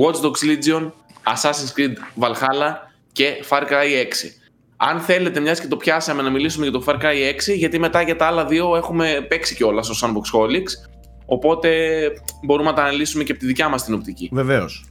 Watch 0.03 0.15
Dogs 0.15 0.51
Legion, 0.51 0.91
Assassin's 1.35 1.79
Creed 1.79 2.25
Valhalla 2.25 2.73
και 3.13 3.45
Far 3.49 3.63
Cry 3.63 3.69
6. 3.69 4.42
Αν 4.91 5.01
θέλετε, 5.01 5.41
μιας 5.41 5.61
και 5.61 5.67
το 5.67 5.77
πιάσαμε 5.77 6.23
να 6.23 6.31
μιλήσουμε 6.31 6.67
για 6.67 6.79
το 6.79 6.85
Far 6.87 6.95
Cry 6.95 7.53
6, 7.53 7.57
γιατί 7.57 7.79
μετά 7.79 8.03
για 8.03 8.17
τα 8.17 8.27
άλλα 8.27 8.45
δύο 8.45 8.77
έχουμε 8.77 9.27
παίξει 9.29 9.55
κιόλας 9.55 9.87
στο 9.87 10.07
Sandbox 10.07 10.41
Holics. 10.41 10.91
Οπότε 11.27 12.01
μπορούμε 12.45 12.71
να 12.71 12.77
τα 12.77 12.83
αναλύσουμε 12.83 13.25
και 13.25 13.33
από 13.33 13.41
τη 13.41 13.47
δικιά 13.47 13.69
μας 13.69 13.85
την 13.85 13.95
οπτική. 13.95 14.29
Βεβαίως. 14.33 14.85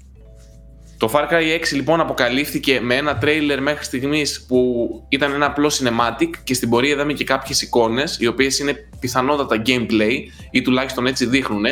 Το 0.97 1.09
Far 1.13 1.31
Cry 1.31 1.59
6 1.59 1.73
λοιπόν 1.73 1.99
αποκαλύφθηκε 1.99 2.79
με 2.81 2.95
ένα 2.95 3.17
τρέιλερ 3.17 3.61
μέχρι 3.61 3.83
στιγμής 3.83 4.45
που 4.45 4.89
ήταν 5.09 5.33
ένα 5.33 5.45
απλό 5.45 5.67
cinematic 5.67 6.29
και 6.43 6.53
στην 6.53 6.69
πορεία 6.69 6.91
είδαμε 6.91 7.13
και 7.13 7.23
κάποιες 7.23 7.61
εικόνες, 7.61 8.17
οι 8.19 8.27
οποίες 8.27 8.59
είναι 8.59 8.75
πιθανότατα 8.99 9.61
gameplay 9.65 10.13
ή 10.51 10.61
τουλάχιστον 10.61 11.05
έτσι 11.05 11.25
δείχνουν. 11.25 11.65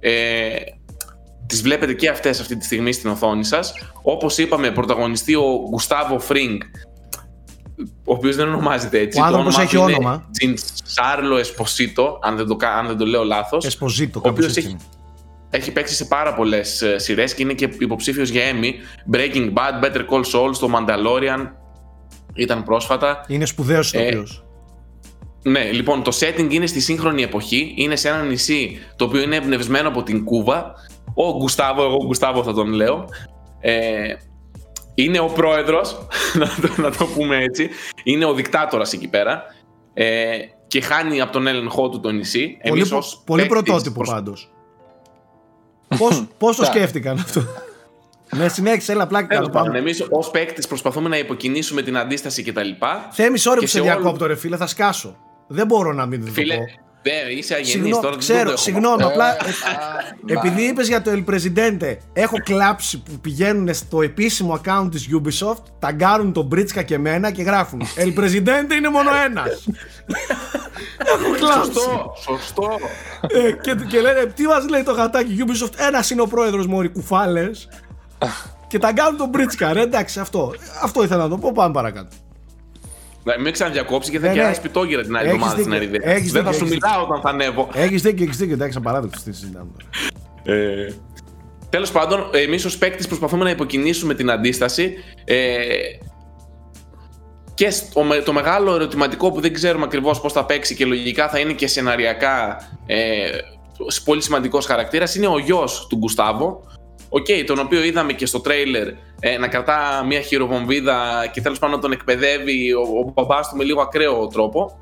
Ε, 0.00 0.56
τις 1.46 1.62
βλέπετε 1.62 1.92
και 1.94 2.08
αυτές 2.08 2.40
αυτή 2.40 2.56
τη 2.56 2.64
στιγμή 2.64 2.92
στην 2.92 3.10
οθόνη 3.10 3.44
σας. 3.44 3.72
Όπως 4.02 4.38
είπαμε, 4.38 4.70
πρωταγωνιστεί 4.70 5.34
ο 5.34 5.66
Γκουστάβο 5.70 6.18
Φρίνγκ, 6.18 6.60
ο 8.04 8.12
οποίος 8.14 8.36
δεν 8.36 8.48
ονομάζεται 8.48 8.98
έτσι. 8.98 9.20
Ο 9.20 9.24
άνθρωπος 9.24 9.58
έχει 9.58 9.76
όνομα. 9.76 10.28
Τζιν 10.30 10.54
Σάρλο 10.84 11.36
Εσποσίτο, 11.36 12.18
αν 12.22 12.36
δεν 12.36 12.46
το, 12.46 12.56
αν 12.78 12.86
δεν 12.86 12.96
το 12.96 13.06
λέω 13.06 13.24
λάθος. 13.24 13.64
Εσποζίτο, 13.64 14.20
ο 14.24 14.28
οποίος 14.28 14.56
έχει, 14.56 14.76
έχει 15.50 15.72
παίξει 15.72 15.94
σε 15.94 16.04
πάρα 16.04 16.34
πολλές 16.34 16.82
ε, 16.82 16.98
σειρές 16.98 17.34
και 17.34 17.42
είναι 17.42 17.52
και 17.52 17.68
υποψήφιος 17.78 18.28
για 18.28 18.42
Emmy. 18.52 18.72
Breaking 19.14 19.52
Bad, 19.52 19.84
Better 19.84 20.00
Call 20.10 20.22
Saul, 20.22 20.56
το 20.60 20.70
Mandalorian. 20.74 21.50
Ήταν 22.34 22.62
πρόσφατα. 22.62 23.24
Είναι 23.28 23.44
σπουδαίος 23.44 23.92
ηθοποιός. 23.92 24.42
Ε, 25.42 25.50
ναι, 25.50 25.70
λοιπόν, 25.70 26.02
το 26.02 26.16
setting 26.20 26.46
είναι 26.50 26.66
στη 26.66 26.80
σύγχρονη 26.80 27.22
εποχή. 27.22 27.74
Είναι 27.76 27.96
σε 27.96 28.08
ένα 28.08 28.22
νησί 28.22 28.78
το 28.96 29.04
οποίο 29.04 29.20
είναι 29.20 29.36
εμπνευσμένο 29.36 29.88
από 29.88 30.02
την 30.02 30.24
Κούβα. 30.24 30.72
Ο 31.14 31.36
Γκουστάβο, 31.36 31.84
εγώ 31.84 32.04
Γκουστάβο 32.06 32.42
θα 32.42 32.52
τον 32.52 32.72
λέω. 32.72 33.04
Ε, 33.60 34.12
είναι 35.02 35.18
ο 35.18 35.26
πρόεδρος, 35.26 36.06
να, 36.40 36.46
το, 36.46 36.82
να 36.82 36.90
το 36.90 37.06
πούμε 37.06 37.36
έτσι. 37.36 37.70
Είναι 38.02 38.24
ο 38.24 38.34
δικτάτορας 38.34 38.92
εκεί 38.92 39.08
πέρα. 39.08 39.42
Ε, 39.94 40.38
και 40.66 40.80
χάνει 40.80 41.20
από 41.20 41.32
τον 41.32 41.46
έλεγχό 41.46 41.88
του 41.88 42.00
το 42.00 42.10
νησί. 42.10 42.58
Πολύ, 42.68 42.80
Εμείς 42.90 43.22
πολύ 43.24 43.46
πρωτότυπο 43.46 43.94
προς... 43.94 44.08
πάντως. 44.10 44.50
Πώς, 46.38 46.56
το 46.56 46.64
σκέφτηκαν 46.64 47.18
αυτό; 47.18 47.42
Ναι, 48.36 48.48
συνέχισε, 48.48 48.92
έλα 48.92 49.06
πλάκα 49.06 49.36
κάτω. 49.36 49.48
Πάμε. 49.48 49.78
Εμείς 49.78 50.06
ως 50.10 50.30
παίκτης 50.30 50.66
προσπαθούμε 50.66 51.08
να 51.08 51.18
υποκινήσουμε 51.18 51.82
την 51.82 51.96
αντίσταση 51.96 52.42
κτλ. 52.42 52.68
Θέμη, 53.10 53.38
ώρα 53.48 53.60
που 53.60 53.66
σε 53.66 53.80
διακόπτω, 53.80 54.26
ρε 54.26 54.36
φίλε, 54.36 54.56
θα 54.56 54.66
σκάσω. 54.66 55.16
Δεν 55.46 55.66
μπορώ 55.66 55.92
να 55.92 56.06
μην 56.06 56.24
το 56.24 56.30
φίλε, 56.30 56.56
πω. 56.56 56.64
Ναι, 57.02 57.32
είσαι 57.32 57.54
αγενής 57.54 57.98
τώρα. 58.00 58.16
Ξέρω, 58.16 58.56
συγγνώμη, 58.56 59.02
απλά. 59.02 59.36
επειδή 60.26 60.62
είπες 60.62 60.88
για 60.88 61.02
το 61.02 61.10
El 61.14 61.24
Presidente, 61.30 61.96
έχω 62.12 62.36
κλάψει 62.44 63.02
που 63.02 63.18
πηγαίνουν 63.20 63.74
στο 63.74 64.02
επίσημο 64.02 64.60
account 64.64 64.88
της 64.90 65.08
Ubisoft, 65.12 65.62
ταγκάρουν 65.78 66.32
τον 66.32 66.44
Μπρίτσκα 66.44 66.82
και 66.82 66.94
εμένα 66.94 67.30
και 67.30 67.42
γράφουν 67.42 67.82
El 67.96 68.18
Presidente 68.18 68.74
είναι 68.76 68.88
μόνο 68.88 69.10
ένας. 69.26 69.66
έχω 71.14 71.30
κλάψει. 71.36 71.72
Σωστό, 71.72 72.14
σωστό. 72.20 72.78
Ε, 73.20 73.52
και, 73.52 73.74
και 73.88 74.00
λένε, 74.00 74.26
τι 74.26 74.42
μας 74.42 74.68
λέει 74.68 74.82
το 74.82 74.92
γατάκι 74.92 75.44
Ubisoft, 75.46 75.72
ένας 75.76 76.10
είναι 76.10 76.20
ο 76.20 76.26
πρόεδρος 76.26 76.66
Μωρή 76.66 76.88
Κουφάλες. 76.88 77.68
και 78.66 78.78
ταγκάρουν 78.78 79.16
τον 79.16 79.28
Μπρίτσκα, 79.28 79.72
ρε 79.72 79.80
εντάξει, 79.80 80.20
αυτό. 80.20 80.54
Αυτό 80.82 81.02
ήθελα 81.02 81.22
να 81.22 81.28
το 81.28 81.38
πω, 81.38 81.52
πάμε 81.52 81.72
παρακάτω. 81.72 82.08
Να 83.24 83.40
μην 83.40 83.52
ξαναδιακόψεις 83.52 84.12
και 84.12 84.18
θα 84.18 84.34
ναι, 84.34 84.42
ναι. 84.42 84.56
πιτόγυρα 84.62 85.02
την 85.02 85.16
άλλη 85.16 85.28
εβδομάδα 85.28 85.60
στην 85.60 85.72
Ερυδέα. 85.72 86.20
Δεν 86.30 86.44
θα 86.44 86.52
σου 86.52 86.66
μιλάω 86.66 87.02
όταν 87.02 87.20
θα 87.20 87.28
ανέβω. 87.28 87.68
Έχεις 87.72 88.02
δίκιο, 88.02 88.24
έχεις 88.24 88.36
δίκιο. 88.36 88.54
Εντάξει, 88.54 88.78
απαράδεκτο 88.78 89.18
τι 89.24 89.34
συζητάμε 89.34 89.70
ε, 90.42 90.92
Τέλος 91.70 91.92
πάντων, 91.92 92.30
εμείς 92.32 92.64
ως 92.64 92.78
παίκτη 92.78 93.06
προσπαθούμε 93.06 93.44
να 93.44 93.50
υποκινήσουμε 93.50 94.14
την 94.14 94.30
αντίσταση. 94.30 94.94
Ε, 95.24 95.56
και 97.54 97.72
το, 97.94 98.22
το 98.24 98.32
μεγάλο 98.32 98.74
ερωτηματικό 98.74 99.32
που 99.32 99.40
δεν 99.40 99.52
ξέρουμε 99.52 99.84
ακριβώς 99.84 100.20
πώς 100.20 100.32
θα 100.32 100.44
παίξει 100.44 100.74
και 100.74 100.84
λογικά 100.84 101.28
θα 101.28 101.38
είναι 101.38 101.52
και 101.52 101.66
σεναριακά 101.66 102.56
ε, 102.86 103.28
πολύ 104.04 104.22
σημαντικός 104.22 104.66
χαρακτήρας 104.66 105.14
είναι 105.14 105.26
ο 105.26 105.38
γιος 105.38 105.86
του 105.88 105.96
Γκουστάβο, 105.96 106.62
Ok, 107.08 107.26
okay, 107.28 107.44
τον 107.46 107.58
οποίο 107.58 107.82
είδαμε 107.82 108.12
και 108.12 108.26
στο 108.26 108.40
τρέιλερ 108.40 108.88
ε, 109.20 109.38
να 109.38 109.48
κρατά 109.48 110.04
μια 110.06 110.20
χειροβομβίδα 110.20 111.26
και 111.32 111.40
τέλος 111.40 111.58
πάντων 111.58 111.76
να 111.76 111.82
τον 111.82 111.92
εκπαιδεύει 111.92 112.72
ο, 112.72 112.80
ο 112.80 113.12
μπαμπάς 113.14 113.48
του 113.48 113.56
με 113.56 113.64
λίγο 113.64 113.80
ακραίο 113.80 114.26
τρόπο. 114.26 114.78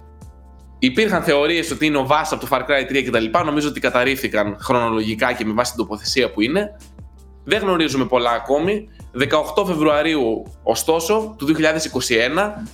Υπήρχαν 0.78 1.22
θεωρίες 1.22 1.70
ότι 1.70 1.86
είναι 1.86 1.98
ο 1.98 2.06
Βάας 2.06 2.34
από 2.34 2.46
το 2.46 2.56
Far 2.56 2.60
Cry 2.60 2.92
3 2.92 3.02
κτλ. 3.06 3.44
Νομίζω 3.44 3.68
ότι 3.68 3.80
καταρρίφθηκαν 3.80 4.56
χρονολογικά 4.60 5.32
και 5.32 5.44
με 5.44 5.52
βάση 5.52 5.72
την 5.72 5.80
τοποθεσία 5.80 6.30
που 6.30 6.40
είναι. 6.40 6.76
Δεν 7.44 7.60
γνωρίζουμε 7.60 8.04
πολλά 8.04 8.30
ακόμη. 8.30 8.88
18 9.56 9.66
Φεβρουαρίου, 9.66 10.42
ωστόσο, 10.62 11.34
του 11.38 11.46
2021, 11.46 12.66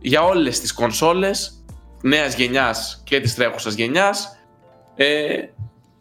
για 0.00 0.22
όλες 0.22 0.60
τις 0.60 0.72
κονσόλες 0.72 1.64
νέας 2.02 2.34
γενιάς 2.34 3.02
και 3.04 3.20
της 3.20 3.34
τρέχουσας 3.34 3.74
γενιάς 3.74 4.38
ε, 4.94 5.36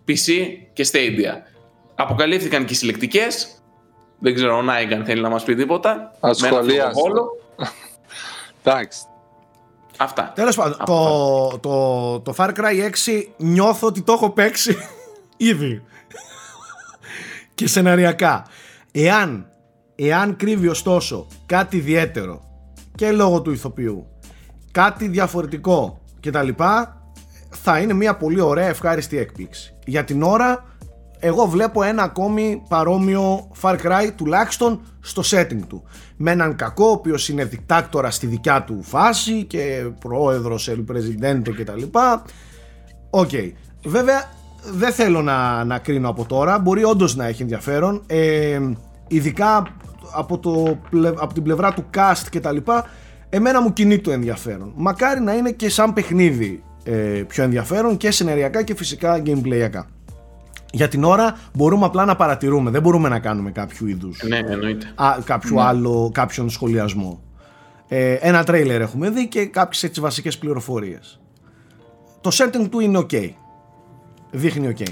PC 0.08 0.32
και 0.74 0.88
Stadia. 0.92 1.34
Αποκαλύφθηκαν 1.96 2.66
και 2.66 2.74
οι 2.74 2.76
συλλεκτικές. 2.76 3.59
Δεν 4.20 4.34
ξέρω, 4.34 4.58
ο 4.58 4.62
Νάιγκαν 4.62 5.06
θέλει 5.06 5.22
να 5.22 5.30
μας 5.30 5.44
πει 5.44 5.56
τίποτα. 5.56 6.12
Ασχολίασε. 6.20 7.02
Εντάξει. 8.64 9.00
Αυτά. 9.98 10.32
Τέλος 10.36 10.56
πάντων, 10.56 10.78
το, 10.86 11.60
το, 11.60 12.20
το 12.20 12.34
Far 12.38 12.50
Cry 12.50 12.90
6 13.08 13.24
νιώθω 13.38 13.88
ότι 13.88 14.02
το 14.02 14.14
έχω 14.14 14.30
παίξει 14.30 14.78
ήδη. 15.52 15.84
και 17.56 17.68
σεναριακά. 17.68 18.46
Εάν, 18.92 19.50
εάν 19.96 20.36
κρύβει 20.36 20.68
ωστόσο 20.68 21.28
κάτι 21.46 21.78
ιδιαίτερο 21.78 22.42
και 22.96 23.12
λόγω 23.12 23.42
του 23.42 23.52
ηθοποιού, 23.52 24.08
κάτι 24.72 25.08
διαφορετικό 25.08 26.02
κτλ. 26.20 26.50
Θα 27.50 27.80
είναι 27.80 27.94
μια 27.94 28.16
πολύ 28.16 28.42
ωραία 28.42 28.68
ευχάριστη 28.68 29.18
έκπληξη. 29.18 29.76
Για 29.86 30.04
την 30.04 30.24
ώρα 30.24 30.69
εγώ 31.20 31.46
βλέπω 31.46 31.84
ένα 31.84 32.04
ακόμη 32.04 32.64
παρόμοιο 32.68 33.52
Far 33.62 33.76
Cry 33.76 34.10
τουλάχιστον 34.16 34.82
στο 35.00 35.22
setting 35.26 35.60
του. 35.68 35.84
Με 36.18 36.32
έναν 36.32 36.56
κακό 36.56 36.86
ο 36.86 36.92
οποίος 36.92 37.30
είναι 37.30 37.44
δικτάτορας 37.44 38.12
στη 38.12 38.28
δικιά 38.28 38.64
του 38.64 38.84
φάση 38.84 39.44
και 39.44 39.90
πρόεδρος 40.00 40.70
El 40.72 40.94
Presidente 40.94 41.50
κτλ. 41.58 41.84
Ok. 43.10 43.30
Okay. 43.32 43.52
Βέβαια 43.84 44.24
δεν 44.74 44.92
θέλω 44.92 45.22
να, 45.22 45.64
να 45.64 45.78
κρίνω 45.78 46.10
από 46.10 46.26
τώρα. 46.26 46.60
Μπορεί 46.60 46.84
όντως 46.84 47.16
να 47.16 47.26
έχει 47.26 47.42
ενδιαφέρον. 47.42 48.04
Ε, 48.08 48.60
ειδικά 49.08 49.64
από, 50.14 50.38
το, 50.38 50.78
από 51.20 51.34
την 51.34 51.44
πλευρά 51.44 51.74
του 51.74 51.86
cast 51.96 52.24
κτλ. 52.32 52.58
Εμένα 53.30 53.62
μου 53.62 53.74
κινεί 53.74 54.00
το 54.00 54.12
ενδιαφέρον. 54.12 54.74
Μακάρι 54.76 55.20
να 55.20 55.34
είναι 55.34 55.52
και 55.52 55.70
σαν 55.70 55.94
παιχνίδι 55.94 56.64
ε, 56.84 57.24
πιο 57.28 57.44
ενδιαφέρον 57.44 57.98
και 57.98 58.12
σενεριακά 58.12 58.64
και 58.64 58.76
φυσικά 58.76 59.22
gameplayακά. 59.26 59.86
Για 60.72 60.88
την 60.88 61.04
ώρα 61.04 61.38
μπορούμε 61.54 61.86
απλά 61.86 62.06
να 62.06 62.16
παρατηρούμε, 62.16 62.70
δεν 62.72 62.82
μπορούμε 62.82 63.10
να 63.10 63.20
κάνουμε 63.20 63.52
κάποιο 63.52 63.88
είδους. 63.88 64.24
Ναι, 64.24 64.38
εννοείται. 64.38 64.94
κάποιο 65.24 65.56
ναι. 65.56 65.62
άλλο, 65.62 66.12
κάποιον 66.14 66.50
σχολιασμό. 66.50 67.24
Ε, 67.88 68.14
ένα 68.14 68.44
τρέιλερ 68.44 68.82
έχουμε 68.82 69.10
δει 69.10 69.28
και 69.28 69.46
κάποιες 69.46 69.84
έτσι 69.84 70.02
βασικές 70.02 70.38
πληροφορίες. 70.38 71.20
Το 72.22 72.30
setting 72.34 72.70
του 72.70 72.80
είναι 72.80 73.00
ok. 73.00 73.30
Δείχνει 74.32 74.76
ok. 74.78 74.84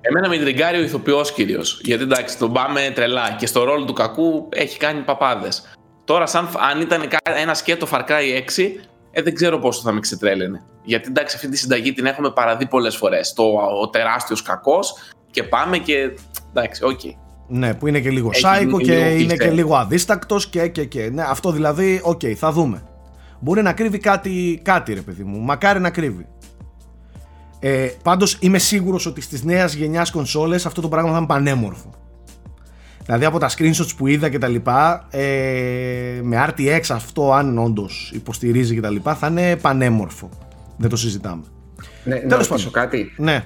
Εμένα 0.00 0.28
με 0.28 0.38
τριγκάρει 0.38 0.78
ο 0.78 0.82
ηθοποιός 0.82 1.32
κυρίως. 1.32 1.80
Γιατί 1.84 2.02
εντάξει, 2.02 2.38
τον 2.38 2.52
πάμε 2.52 2.92
τρελά 2.94 3.36
και 3.38 3.46
στο 3.46 3.64
ρόλο 3.64 3.84
του 3.84 3.92
κακού 3.92 4.48
έχει 4.52 4.78
κάνει 4.78 5.00
παπάδες. 5.00 5.62
Τώρα, 6.04 6.26
σαν, 6.26 6.48
αν 6.70 6.80
ήταν 6.80 7.02
ένα 7.22 7.54
σκέτο 7.54 7.86
Far 7.90 8.00
Cry 8.00 8.56
6, 8.56 8.62
ε, 9.10 9.22
δεν 9.22 9.34
ξέρω 9.34 9.58
πόσο 9.58 9.80
θα 9.82 9.92
με 9.92 10.00
ξετρέλαινε. 10.00 10.64
Γιατί 10.84 11.08
εντάξει, 11.08 11.36
αυτή 11.36 11.48
τη 11.48 11.56
συνταγή 11.56 11.92
την 11.92 12.06
έχουμε 12.06 12.30
παραδεί 12.30 12.66
πολλές 12.66 12.96
φορές. 12.96 13.34
Ο 13.82 13.88
τεράστιος 13.88 14.42
κακός 14.42 14.94
και 15.32 15.42
πάμε 15.42 15.78
και. 15.78 16.10
Εντάξει, 16.50 16.84
ok. 16.84 17.00
Okay. 17.02 17.14
Ναι, 17.48 17.74
που 17.74 17.86
είναι 17.86 18.00
και 18.00 18.10
λίγο 18.10 18.32
σάικο 18.32 18.80
και 18.80 18.92
είναι 18.92 19.34
και 19.34 19.50
λίγο 19.50 19.76
αδίστακτος 19.76 20.46
και, 20.46 20.68
και, 20.68 20.84
και. 20.84 21.10
Ναι, 21.12 21.22
αυτό 21.22 21.52
δηλαδή, 21.52 22.00
ok, 22.02 22.20
okay, 22.22 22.32
θα 22.32 22.52
δούμε. 22.52 22.82
Μπορεί 23.40 23.62
να 23.62 23.72
κρύβει 23.72 23.98
κάτι, 23.98 24.60
κάτι, 24.64 24.94
ρε 24.94 25.00
παιδί 25.00 25.22
μου. 25.24 25.38
Μακάρι 25.38 25.80
να 25.80 25.90
κρύβει. 25.90 26.26
Ε, 27.60 27.88
Πάντως 28.02 28.36
είμαι 28.40 28.58
σίγουρος 28.58 29.06
ότι 29.06 29.20
στις 29.20 29.44
νέας 29.44 29.74
γενιάς 29.74 30.10
κονσόλες 30.10 30.66
αυτό 30.66 30.80
το 30.80 30.88
πράγμα 30.88 31.10
θα 31.10 31.16
είναι 31.16 31.26
πανέμορφο. 31.26 31.90
Δηλαδή 33.04 33.24
από 33.24 33.38
τα 33.38 33.50
screenshots 33.50 33.90
που 33.96 34.06
είδα 34.06 34.28
και 34.28 34.38
τα 34.38 34.48
λοιπά, 34.48 35.06
ε, 35.10 36.20
με 36.22 36.44
RTX 36.48 36.80
αυτό 36.88 37.32
αν 37.32 37.58
όντως 37.58 38.12
υποστηρίζει 38.14 38.74
και 38.74 38.80
τα 38.80 38.90
λοιπά, 38.90 39.14
θα 39.14 39.26
είναι 39.26 39.56
πανέμορφο. 39.56 40.28
Δεν 40.76 40.90
το 40.90 40.96
συζητάμε. 40.96 41.42
Ναι, 42.04 42.16
Τέλος 42.16 42.48
να 42.48 42.70
κάτι. 42.70 43.12
Ναι 43.16 43.44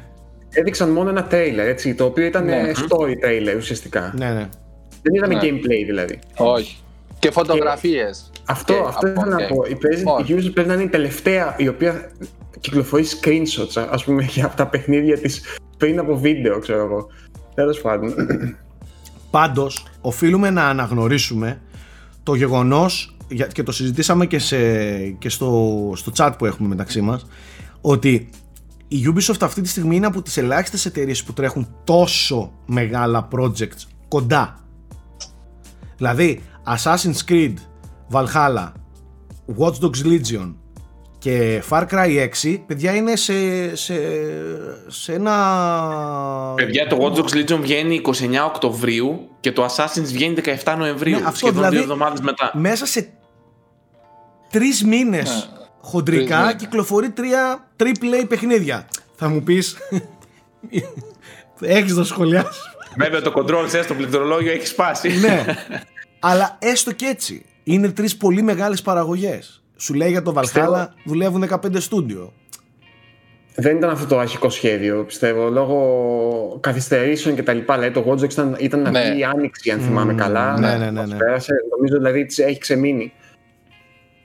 έδειξαν 0.59 0.91
μόνο 0.91 1.09
ένα 1.09 1.25
τρέιλερ, 1.25 1.67
έτσι, 1.67 1.95
το 1.95 2.05
οποίο 2.05 2.25
ήταν 2.25 2.45
ναι. 2.45 2.71
story 2.75 3.27
trailer 3.27 3.57
ουσιαστικά. 3.57 4.15
Ναι, 4.17 4.31
ναι. 4.31 4.49
Δεν 5.03 5.15
είδαμε 5.15 5.35
ναι. 5.35 5.41
gameplay 5.43 5.85
δηλαδή. 5.87 6.19
Όχι. 6.37 6.77
Και 7.19 7.31
φωτογραφίες. 7.31 8.31
Αυτό, 8.45 8.73
και 8.73 8.79
αυτό 8.87 9.07
ήθελα 9.07 9.27
να 9.27 9.47
πω. 9.47 9.65
Η, 9.69 9.77
η 10.27 10.35
Ubisoft 10.35 10.51
πρέπει 10.55 10.69
να 10.69 10.75
είναι 10.75 10.83
η 10.83 10.89
τελευταία 10.89 11.55
η 11.59 11.69
οποία 11.69 12.11
κυκλοφορεί 12.61 13.05
screenshots, 13.21 13.87
ας 13.91 14.05
πούμε, 14.05 14.23
για 14.23 14.53
τα 14.57 14.67
παιχνίδια 14.67 15.19
της 15.19 15.43
πριν 15.79 15.99
από 15.99 16.17
βίντεο, 16.17 16.59
ξέρω 16.59 16.85
εγώ. 16.85 17.07
Τέλος 17.55 17.81
πάντων. 17.81 18.15
Πάντως, 19.31 19.87
οφείλουμε 20.01 20.51
να 20.51 20.69
αναγνωρίσουμε 20.69 21.61
το 22.23 22.35
γεγονός 22.35 23.17
και 23.53 23.63
το 23.63 23.73
συζητήσαμε 23.73 24.27
και, 24.27 24.39
σε, 24.39 24.59
και 25.19 25.29
στο, 25.29 25.93
στο 25.97 26.13
chat 26.17 26.33
που 26.39 26.47
έχουμε 26.47 26.69
μεταξύ 26.69 27.01
μας 27.01 27.27
ότι 27.81 28.29
η 28.89 29.13
Ubisoft 29.15 29.41
αυτή 29.41 29.61
τη 29.61 29.69
στιγμή 29.69 29.97
είναι 29.97 30.07
από 30.07 30.23
τις 30.23 30.37
ελάχιστες 30.37 30.87
εταιρείες 30.87 31.23
που 31.23 31.33
τρέχουν 31.33 31.77
τόσο 31.85 32.53
μεγάλα 32.67 33.29
projects 33.33 33.87
κοντά. 34.09 34.61
Δηλαδή 35.97 36.43
Assassin's 36.67 37.31
Creed, 37.31 37.55
Valhalla, 38.13 38.73
Watch 39.59 39.79
Dogs 39.81 40.05
Legion 40.05 40.55
και 41.19 41.63
Far 41.69 41.87
Cry 41.89 42.29
6, 42.43 42.59
παιδιά 42.67 42.95
είναι 42.95 43.17
σε, 43.17 43.77
σε, 43.77 43.95
σε 44.87 45.13
ένα... 45.13 46.53
Παιδιά, 46.57 46.87
το 46.87 46.99
Watch 47.01 47.19
Dogs 47.19 47.37
Legion 47.37 47.59
βγαίνει 47.61 48.01
29 48.05 48.13
Οκτωβρίου 48.47 49.29
και 49.41 49.53
το 49.53 49.65
Assassin's 49.65 50.05
βγαίνει 50.05 50.35
17 50.65 50.75
Νοεμβρίου, 50.79 51.19
ναι, 51.19 51.25
αυτό, 51.25 51.37
σχεδόν 51.37 51.55
δηλαδή, 51.55 51.75
δύο 51.75 51.83
εβδομάδες 51.83 52.21
μετά. 52.21 52.51
Μέσα 52.55 52.87
σε 52.87 53.13
τρεις 54.51 54.85
μήνες 54.85 55.29
ναι 55.29 55.65
χοντρικά 55.87 56.55
κυκλοφορεί 56.55 57.11
τρία 57.11 57.69
triple 57.77 58.23
A 58.23 58.29
παιχνίδια. 58.29 58.89
Θα 59.15 59.29
μου 59.29 59.43
πεις. 59.43 59.77
Έχεις 61.61 61.95
το 61.95 62.05
σχολιάσεις. 62.05 62.63
Βέβαια 62.97 63.23
το 63.23 63.33
control 63.37 63.65
σε 63.69 63.83
στο 63.83 63.95
πληκτρολόγιο 63.95 64.53
έχει 64.53 64.67
σπάσει. 64.67 65.09
ναι. 65.21 65.45
Αλλά 66.21 66.59
έστω 66.61 66.93
και 66.93 67.07
έτσι. 67.07 67.45
Είναι 67.63 67.89
τρεις 67.91 68.17
πολύ 68.17 68.43
μεγάλες 68.43 68.83
παραγωγές. 68.83 69.63
Σου 69.77 69.95
λέει 69.95 70.11
για 70.11 70.23
το 70.23 70.35
Valhalla 70.37 70.87
δουλεύουν 71.05 71.49
15 71.51 71.81
στούντιο. 71.81 72.33
Δεν 73.55 73.77
ήταν 73.77 73.91
αυτό 73.91 74.07
το 74.07 74.19
αρχικό 74.19 74.49
σχέδιο, 74.49 75.05
πιστεύω, 75.05 75.49
λόγω 75.49 76.59
καθυστερήσεων 76.61 77.35
και 77.35 77.43
τα 77.43 77.53
λοιπά. 77.53 77.75
Δηλαδή 77.75 77.95
το 77.95 78.11
Watch 78.11 78.33
ήταν, 78.33 78.57
ήταν 78.59 78.81
ναι. 78.81 78.99
αυτή 78.99 79.19
η 79.19 79.25
άνοιξη, 79.25 79.71
αν 79.71 79.81
θυμάμαι 79.81 80.15
καλά. 80.15 80.59
Ναι, 80.59 80.77
ναι, 80.77 80.91
ναι. 80.91 81.07
ναι. 81.07 81.17
Νομίζω 81.71 81.97
δηλαδή 81.97 82.27
έχει 82.37 82.59
ξεμείνει. 82.59 83.13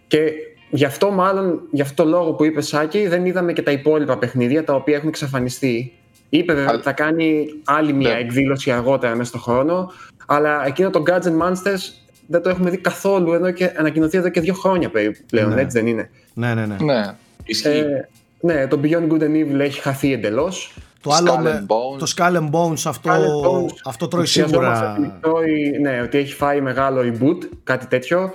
Και 0.08 0.32
Γι' 0.74 0.86
αυτό 0.86 1.12
μάλλον, 1.12 1.62
γι' 1.72 1.82
αυτό 1.82 2.06
λόγο 2.06 2.34
που 2.34 2.44
είπε 2.46 2.62
Σάκη, 2.62 3.08
δεν 3.08 3.26
είδαμε 3.26 3.54
και 3.54 3.62
τα 3.62 3.72
υπόλοιπα 3.72 4.18
παιχνίδια 4.18 4.64
τα 4.64 4.74
οποία 4.74 4.96
έχουν 4.96 5.08
εξαφανιστεί. 5.08 5.94
Είπε 6.30 6.54
βέβαια 6.54 6.74
ότι 6.74 6.84
θα 6.84 6.92
κάνει 6.92 7.46
άλλη 7.64 7.94
μια 7.94 8.14
ναι. 8.14 8.20
εκδήλωση 8.20 8.72
αργότερα 8.72 9.16
μέσα 9.16 9.30
στον 9.30 9.42
χρόνο, 9.42 9.92
αλλά 10.26 10.66
εκείνο 10.66 10.90
το 10.90 11.04
Gadget 11.08 11.42
Monsters 11.42 12.02
δεν 12.28 12.42
το 12.42 12.50
έχουμε 12.50 12.70
δει 12.70 12.78
καθόλου 12.78 13.34
ενώ 13.34 13.52
και 13.52 13.72
ανακοινωθεί 13.78 14.18
εδώ 14.18 14.30
και 14.30 14.42
δύο 14.42 14.54
χρόνια 14.54 14.90
περίπου 14.90 15.20
πλέον, 15.30 15.54
ναι. 15.54 15.62
έτσι 15.62 15.78
δεν 15.78 15.88
είναι; 15.88 16.10
Ναι, 16.34 16.54
ναι, 16.54 16.66
ναι. 16.66 16.76
ναι. 16.82 17.16
Ε, 17.64 17.84
ναι, 18.40 18.68
το 18.68 18.80
Beyond 18.84 19.12
Good 19.12 19.22
and 19.22 19.36
Evil 19.36 19.60
έχει 19.60 19.80
χαθεί 19.82 20.14
εντελώς. 20.14 20.74
Το 21.02 21.12
άλλο 21.12 21.38
με, 21.38 21.66
το 21.98 22.14
Skull 22.16 22.36
and 22.36 22.50
Bones, 22.50 22.82
αυτό, 22.86 23.12
Bones, 23.44 23.74
αυτό 23.86 24.08
τρώει 24.08 24.26
σίγουρα. 24.26 24.98
ναι, 25.82 26.02
ότι 26.02 26.18
έχει 26.18 26.34
φάει 26.34 26.62
μεγάλο 26.62 27.02
reboot, 27.02 27.50
κάτι 27.64 27.86
τέτοιο 27.86 28.34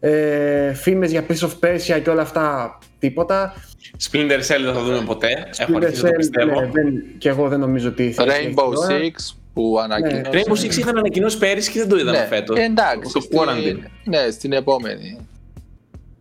ε, 0.00 0.74
φήμες 0.74 1.10
για 1.10 1.26
Prince 1.28 1.48
of 1.48 1.50
Persia 1.66 2.00
και 2.02 2.10
όλα 2.10 2.22
αυτά 2.22 2.78
τίποτα. 2.98 3.54
Splinter 4.10 4.38
Cell 4.38 4.62
δεν 4.64 4.74
θα 4.74 4.82
δούμε 4.82 5.02
ποτέ. 5.06 5.28
Έχω 5.56 5.76
αρχίσει 5.76 6.04
να 6.04 6.10
πιστεύω. 6.10 6.60
Ναι, 6.60 6.70
δεν, 6.72 7.02
και 7.18 7.28
εγώ 7.28 7.48
δεν 7.48 7.60
νομίζω 7.60 7.88
ότι 7.88 8.12
θα 8.12 8.24
Rainbow 8.24 8.90
Six 8.90 9.34
που 9.52 9.78
ανακοίνωσε. 9.82 10.20
Ναι. 10.20 10.40
Rainbow 10.40 10.64
Six 10.64 10.76
είχαν 10.76 10.98
ανακοινώσει 10.98 11.38
πέρυσι 11.38 11.70
και 11.70 11.78
δεν 11.78 11.88
το 11.88 11.96
είδαμε 11.96 12.18
ναι. 12.18 12.26
φέτος. 12.26 12.58
Εντάξει. 12.58 13.10
Στο 13.10 13.20
στη, 13.20 13.36
ναι, 14.04 14.30
στην 14.30 14.52
επόμενη. 14.52 15.18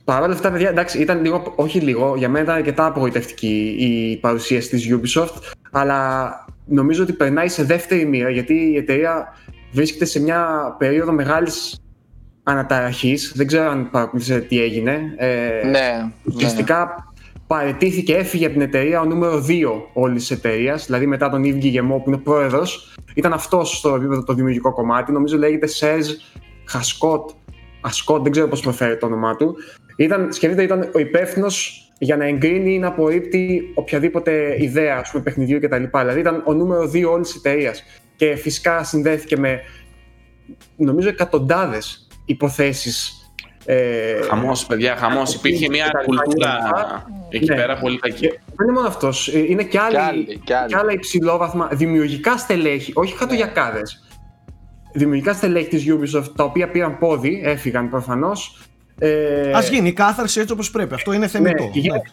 Παρ' 0.03 0.21
όλα 0.21 0.33
αυτά, 0.33 0.51
παιδιά, 0.51 0.69
εντάξει, 0.69 1.01
ήταν 1.01 1.21
λίγο, 1.21 1.53
όχι 1.55 1.79
λίγο, 1.79 2.15
για 2.17 2.29
μένα 2.29 2.43
ήταν 2.43 2.55
αρκετά 2.55 2.85
απογοητευτική 2.85 3.75
η 3.79 4.17
παρουσίαση 4.17 4.69
της 4.69 4.89
Ubisoft, 4.93 5.41
αλλά 5.71 6.31
νομίζω 6.65 7.03
ότι 7.03 7.13
περνάει 7.13 7.47
σε 7.47 7.63
δεύτερη 7.63 8.05
μοίρα, 8.05 8.29
γιατί 8.29 8.53
η 8.53 8.77
εταιρεία 8.77 9.33
βρίσκεται 9.71 10.05
σε 10.05 10.21
μια 10.21 10.75
περίοδο 10.77 11.11
μεγάλης 11.11 11.81
αναταραχής. 12.47 13.31
Δεν 13.35 13.47
ξέρω 13.47 13.69
αν 13.69 13.89
παρακολουθήσατε 13.89 14.39
τι 14.39 14.61
έγινε. 14.61 15.13
Ε, 15.17 15.67
ναι. 15.67 16.11
Ουσιαστικά 16.23 16.79
ναι. 16.79 17.21
παρετήθηκε, 17.47 18.15
έφυγε 18.15 18.45
από 18.45 18.53
την 18.53 18.63
εταιρεία 18.63 19.01
ο 19.01 19.05
νούμερο 19.05 19.45
2 19.47 19.51
όλης 19.93 20.27
της 20.27 20.37
εταιρείας, 20.37 20.85
δηλαδή 20.85 21.05
μετά 21.05 21.29
τον 21.29 21.43
Ιβ 21.43 21.57
Γεμό 21.57 21.97
που 21.97 22.09
είναι 22.09 22.17
πρόεδρος. 22.17 22.95
Ήταν 23.13 23.33
αυτός 23.33 23.77
στο 23.77 23.95
επίπεδο 23.95 24.23
το 24.23 24.33
δημιουργικό 24.33 24.73
κομμάτι. 24.73 25.11
Νομίζω 25.11 25.37
λέγεται 25.37 25.67
Σεζ 25.67 26.09
Χασκότ. 26.65 27.29
Ασκότ, 27.81 28.21
δεν 28.23 28.31
ξέρω 28.31 28.47
πώς 28.47 28.61
προφέρει 28.61 28.97
το 28.97 29.05
όνομά 29.05 29.35
του. 29.35 29.55
Ήταν, 29.95 30.33
σκεφτείτε, 30.33 30.63
ήταν 30.63 30.89
ο 30.93 30.99
υπεύθυνος 30.99 31.81
για 31.99 32.17
να 32.17 32.25
εγκρίνει 32.25 32.73
ή 32.73 32.79
να 32.79 32.87
απορρίπτει 32.87 33.71
οποιαδήποτε 33.73 34.55
ιδέα 34.59 34.97
ας 34.97 35.11
πούμε, 35.11 35.23
παιχνιδιού 35.23 35.59
κτλ. 35.59 35.83
Δηλαδή 35.99 36.19
ήταν 36.19 36.43
ο 36.45 36.53
νούμερο 36.53 36.91
2 36.93 37.03
όλης 37.11 37.27
της 37.27 37.35
εταιρείας. 37.35 37.83
Και 38.15 38.35
φυσικά 38.35 38.83
συνδέθηκε 38.83 39.37
με 39.37 39.61
νομίζω 40.75 41.09
εκατοντάδες 41.09 42.06
υποθέσεις 42.27 43.11
Ε, 43.69 44.21
χαμός, 44.29 44.65
παιδιά, 44.65 44.95
χαμός. 44.95 45.33
Υπήρχε 45.33 45.69
μια 45.69 45.91
κουλτούρα 46.05 46.57
εκεί 47.29 47.45
ναι. 47.45 47.55
πέρα 47.55 47.77
πολύ 47.77 47.99
κακή. 47.99 48.27
Δεν 48.27 48.67
είναι 48.67 48.71
μόνο 48.71 48.87
αυτός. 48.87 49.27
Ε, 49.27 49.39
είναι 49.39 49.63
και, 49.63 49.79
άλλοι, 49.79 49.95
και, 49.95 50.55
άλλοι, 50.55 50.69
και, 50.69 50.75
άλλα 50.77 50.91
υψηλόβαθμα 50.91 51.69
δημιουργικά 51.71 52.37
στελέχη, 52.37 52.91
όχι 52.95 53.17
χατογιακάδες. 53.17 54.03
Ναι. 54.03 54.99
Δημιουργικά 54.99 55.33
στελέχη 55.33 55.67
της 55.67 55.85
Ubisoft, 55.87 56.31
τα 56.35 56.43
οποία 56.43 56.69
πήραν 56.71 56.97
πόδι, 56.97 57.41
έφυγαν 57.43 57.89
προφανώς. 57.89 58.59
Ε, 58.99 59.51
Α 59.51 59.61
γίνει 59.61 59.87
η 59.87 59.93
κάθαρση 59.93 60.39
έτσι 60.39 60.53
όπως 60.53 60.71
πρέπει. 60.71 60.93
Αυτό 60.93 61.13
είναι 61.13 61.27
θεμητό. 61.27 61.63
Ναι, 61.63 61.69
γίνεται, 61.73 62.11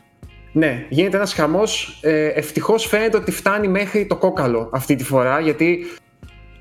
ναι, 0.52 0.86
γίνεται 0.88 1.16
ένας 1.16 1.34
χαμός. 1.34 1.98
Ε, 2.02 2.26
Ευτυχώς 2.26 2.86
φαίνεται 2.86 3.16
ότι 3.16 3.30
φτάνει 3.30 3.68
μέχρι 3.68 4.06
το 4.06 4.16
κόκαλο 4.16 4.70
αυτή 4.72 4.96
τη 4.96 5.04
φορά, 5.04 5.40
γιατί 5.40 5.86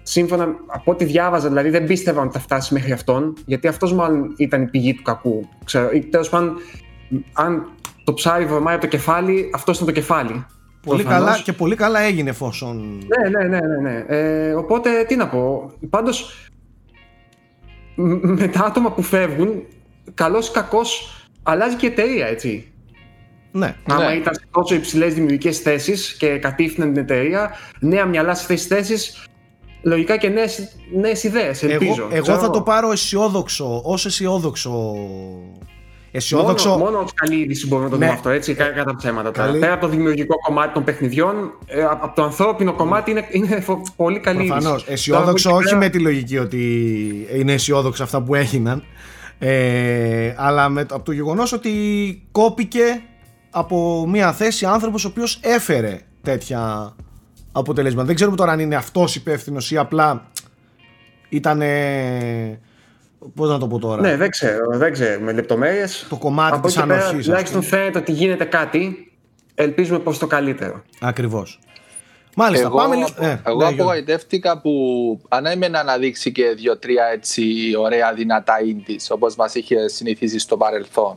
σύμφωνα 0.04 0.56
από 0.68 0.92
ό,τι 0.92 1.06
διάβαζα, 1.06 1.48
δηλαδή 1.48 1.70
δεν 1.70 1.86
πίστευαν 1.86 2.24
ότι 2.24 2.34
θα 2.34 2.40
φτάσει 2.40 2.74
μέχρι 2.74 2.92
αυτόν, 2.92 3.34
γιατί 3.46 3.68
αυτός 3.68 3.94
μάλλον 3.94 4.34
ήταν 4.38 4.62
η 4.62 4.66
πηγή 4.68 4.94
του 4.94 5.02
κακού. 5.02 5.50
Ξέρω, 5.66 5.90
τέλος 6.10 6.30
πάντων, 6.30 6.56
αν 7.34 7.70
το 8.04 8.14
ψάρι 8.14 8.46
βρωμάει 8.46 8.74
από 8.74 8.84
το 8.84 8.90
κεφάλι, 8.90 9.50
αυτός 9.54 9.76
ήταν 9.76 9.88
το 9.88 9.94
κεφάλι. 9.94 10.46
Πολύ 10.86 11.04
καλά, 11.04 11.40
και 11.44 11.54
πολύ 11.54 11.76
καλά 11.76 12.00
έγινε 12.00 12.30
εφόσον. 12.30 12.98
Ναι, 13.08 13.30
ναι, 13.30 13.48
ναι. 13.48 13.60
ναι, 13.60 13.78
ναι. 13.78 14.06
Ε, 14.08 14.54
οπότε 14.54 15.04
τι 15.04 15.16
να 15.16 15.28
πω. 15.28 15.72
Πάντως, 15.90 16.48
με 17.96 18.48
τα 18.48 18.66
άτομα 18.66 18.92
που 18.92 19.02
φεύγουν, 19.02 19.64
καλός 20.14 20.48
ή 20.48 20.52
κακός, 20.52 21.24
αλλάζει 21.44 21.76
και 21.76 21.86
η 21.86 21.90
εταιρεία, 21.90 22.28
έτσι. 22.28 22.72
Ναι. 23.52 23.76
Άμα 23.88 24.10
ναι. 24.10 24.16
ήταν 24.16 24.34
σε 24.34 24.46
τόσο 24.52 24.76
υψηλές 24.76 25.14
δημιουργικές 25.14 25.60
θέσεις 25.60 26.14
και 26.14 26.38
κατήφθηναν 26.38 26.94
την 26.94 27.02
εταιρεία, 27.02 27.52
νέα 27.80 28.06
μυαλά 28.06 28.36
σε 28.36 28.46
θέσει 28.46 28.68
θέσεις, 28.68 29.28
λογικά 29.84 30.18
και 30.18 30.30
νέε 30.30 31.16
ιδέες. 31.24 31.64
Ελπίζω. 31.64 32.08
Εγώ, 32.12 32.32
εγώ 32.32 32.38
θα 32.38 32.50
το 32.50 32.62
πάρω 32.62 32.92
αισιόδοξο, 32.92 33.82
ως 33.84 34.06
αισιόδοξο 34.06 34.96
αισιόδοξο. 36.16 36.70
Μόνο, 36.70 36.84
μόνο 36.84 37.06
καλή 37.14 37.42
είδηση 37.42 37.68
μπορούμε 37.68 37.88
να 37.88 37.92
το 37.92 37.98
δούμε 37.98 38.08
ναι. 38.08 38.18
αυτό, 38.18 38.30
έτσι, 38.30 38.54
κατά 38.54 38.96
ψέματα. 38.96 39.32
Καλή... 39.32 39.60
Πέρα 39.60 39.74
από 39.74 39.82
το 39.82 39.88
δημιουργικό 39.88 40.36
κομμάτι 40.46 40.74
των 40.74 40.84
παιχνιδιών, 40.84 41.36
ε, 41.66 41.84
από 41.84 42.16
το 42.16 42.24
ανθρώπινο 42.24 42.74
κομμάτι 42.74 43.12
είναι, 43.12 43.28
είναι 43.32 43.66
πολύ 43.96 44.20
καλή 44.20 44.48
Προφανώς. 44.48 44.82
είδηση. 44.82 44.92
Αισιόδοξο, 44.92 45.52
όχι 45.52 45.76
με 45.76 45.90
τη 45.90 46.00
λογική 46.00 46.38
ότι 46.38 47.28
είναι 47.36 47.54
αισιόδοξα 47.54 48.04
αυτά 48.04 48.22
που 48.22 48.36
έγιναν, 48.36 48.84
ε, 49.40 50.34
αλλά 50.38 50.70
με, 50.70 50.82
από 50.82 51.04
το 51.04 51.12
γεγονός 51.12 51.54
ότι 51.54 51.72
κόπηκε 52.32 53.02
από 53.50 54.06
μια 54.08 54.34
θέση 54.34 54.66
άνθρωπος 54.66 55.06
ο 55.06 55.08
οποίος 55.08 55.40
έφερε 55.42 56.00
τέτοια 56.22 56.94
αποτελέσματα. 57.54 58.06
Δεν 58.06 58.16
ξέρουμε 58.16 58.38
τώρα 58.38 58.52
αν 58.52 58.60
είναι 58.60 58.76
αυτός 58.76 59.16
υπεύθυνος 59.16 59.72
ή 59.72 59.78
απλά 59.78 60.28
ήταν 61.30 61.62
Πώς 63.36 63.50
να 63.50 63.58
το 63.58 63.68
πω 63.68 63.80
τώρα; 63.80 64.02
Ναι, 64.02 64.18
δεν 64.18 64.30
ξέρω, 64.30 64.78
δεν 64.78 64.92
ξέρω 64.92 65.22
με 65.22 65.32
λεπτομέρειες. 65.32 66.06
Το 66.10 66.18
κομμάτι 66.18 66.60
της 66.60 66.78
ανοχής. 66.78 67.26
Τουλάχιστον 67.26 67.64
φαίνεται 67.64 68.00
ότι 68.00 68.12
γίνεται 68.12 68.44
κάτι. 68.44 69.12
Ελπίζουμε 69.56 70.00
προς 70.00 70.18
το 70.18 70.28
καλύτερο. 70.28 70.84
Ακριβώς. 71.02 71.60
Μάλιστα, 72.36 72.66
εγώ, 72.66 72.78
πάμε 72.78 72.96
Ε, 73.20 73.38
εγώ 73.44 73.58
ναι, 73.58 73.66
απογοητεύτηκα 73.66 74.62
που 74.62 74.72
ανέμενε 75.30 75.68
να 75.68 75.80
αναδείξει 75.80 76.32
και 76.32 76.54
δύο-τρία 76.56 77.06
έτσι 77.06 77.44
ωραία 77.78 78.14
δυνατά 78.14 78.54
indies 78.62 79.06
όπως 79.10 79.36
μας 79.36 79.56
είχε 79.56 79.88
συνηθίσει 79.88 80.40
στο 80.40 80.58
παρελθόν. 80.58 81.16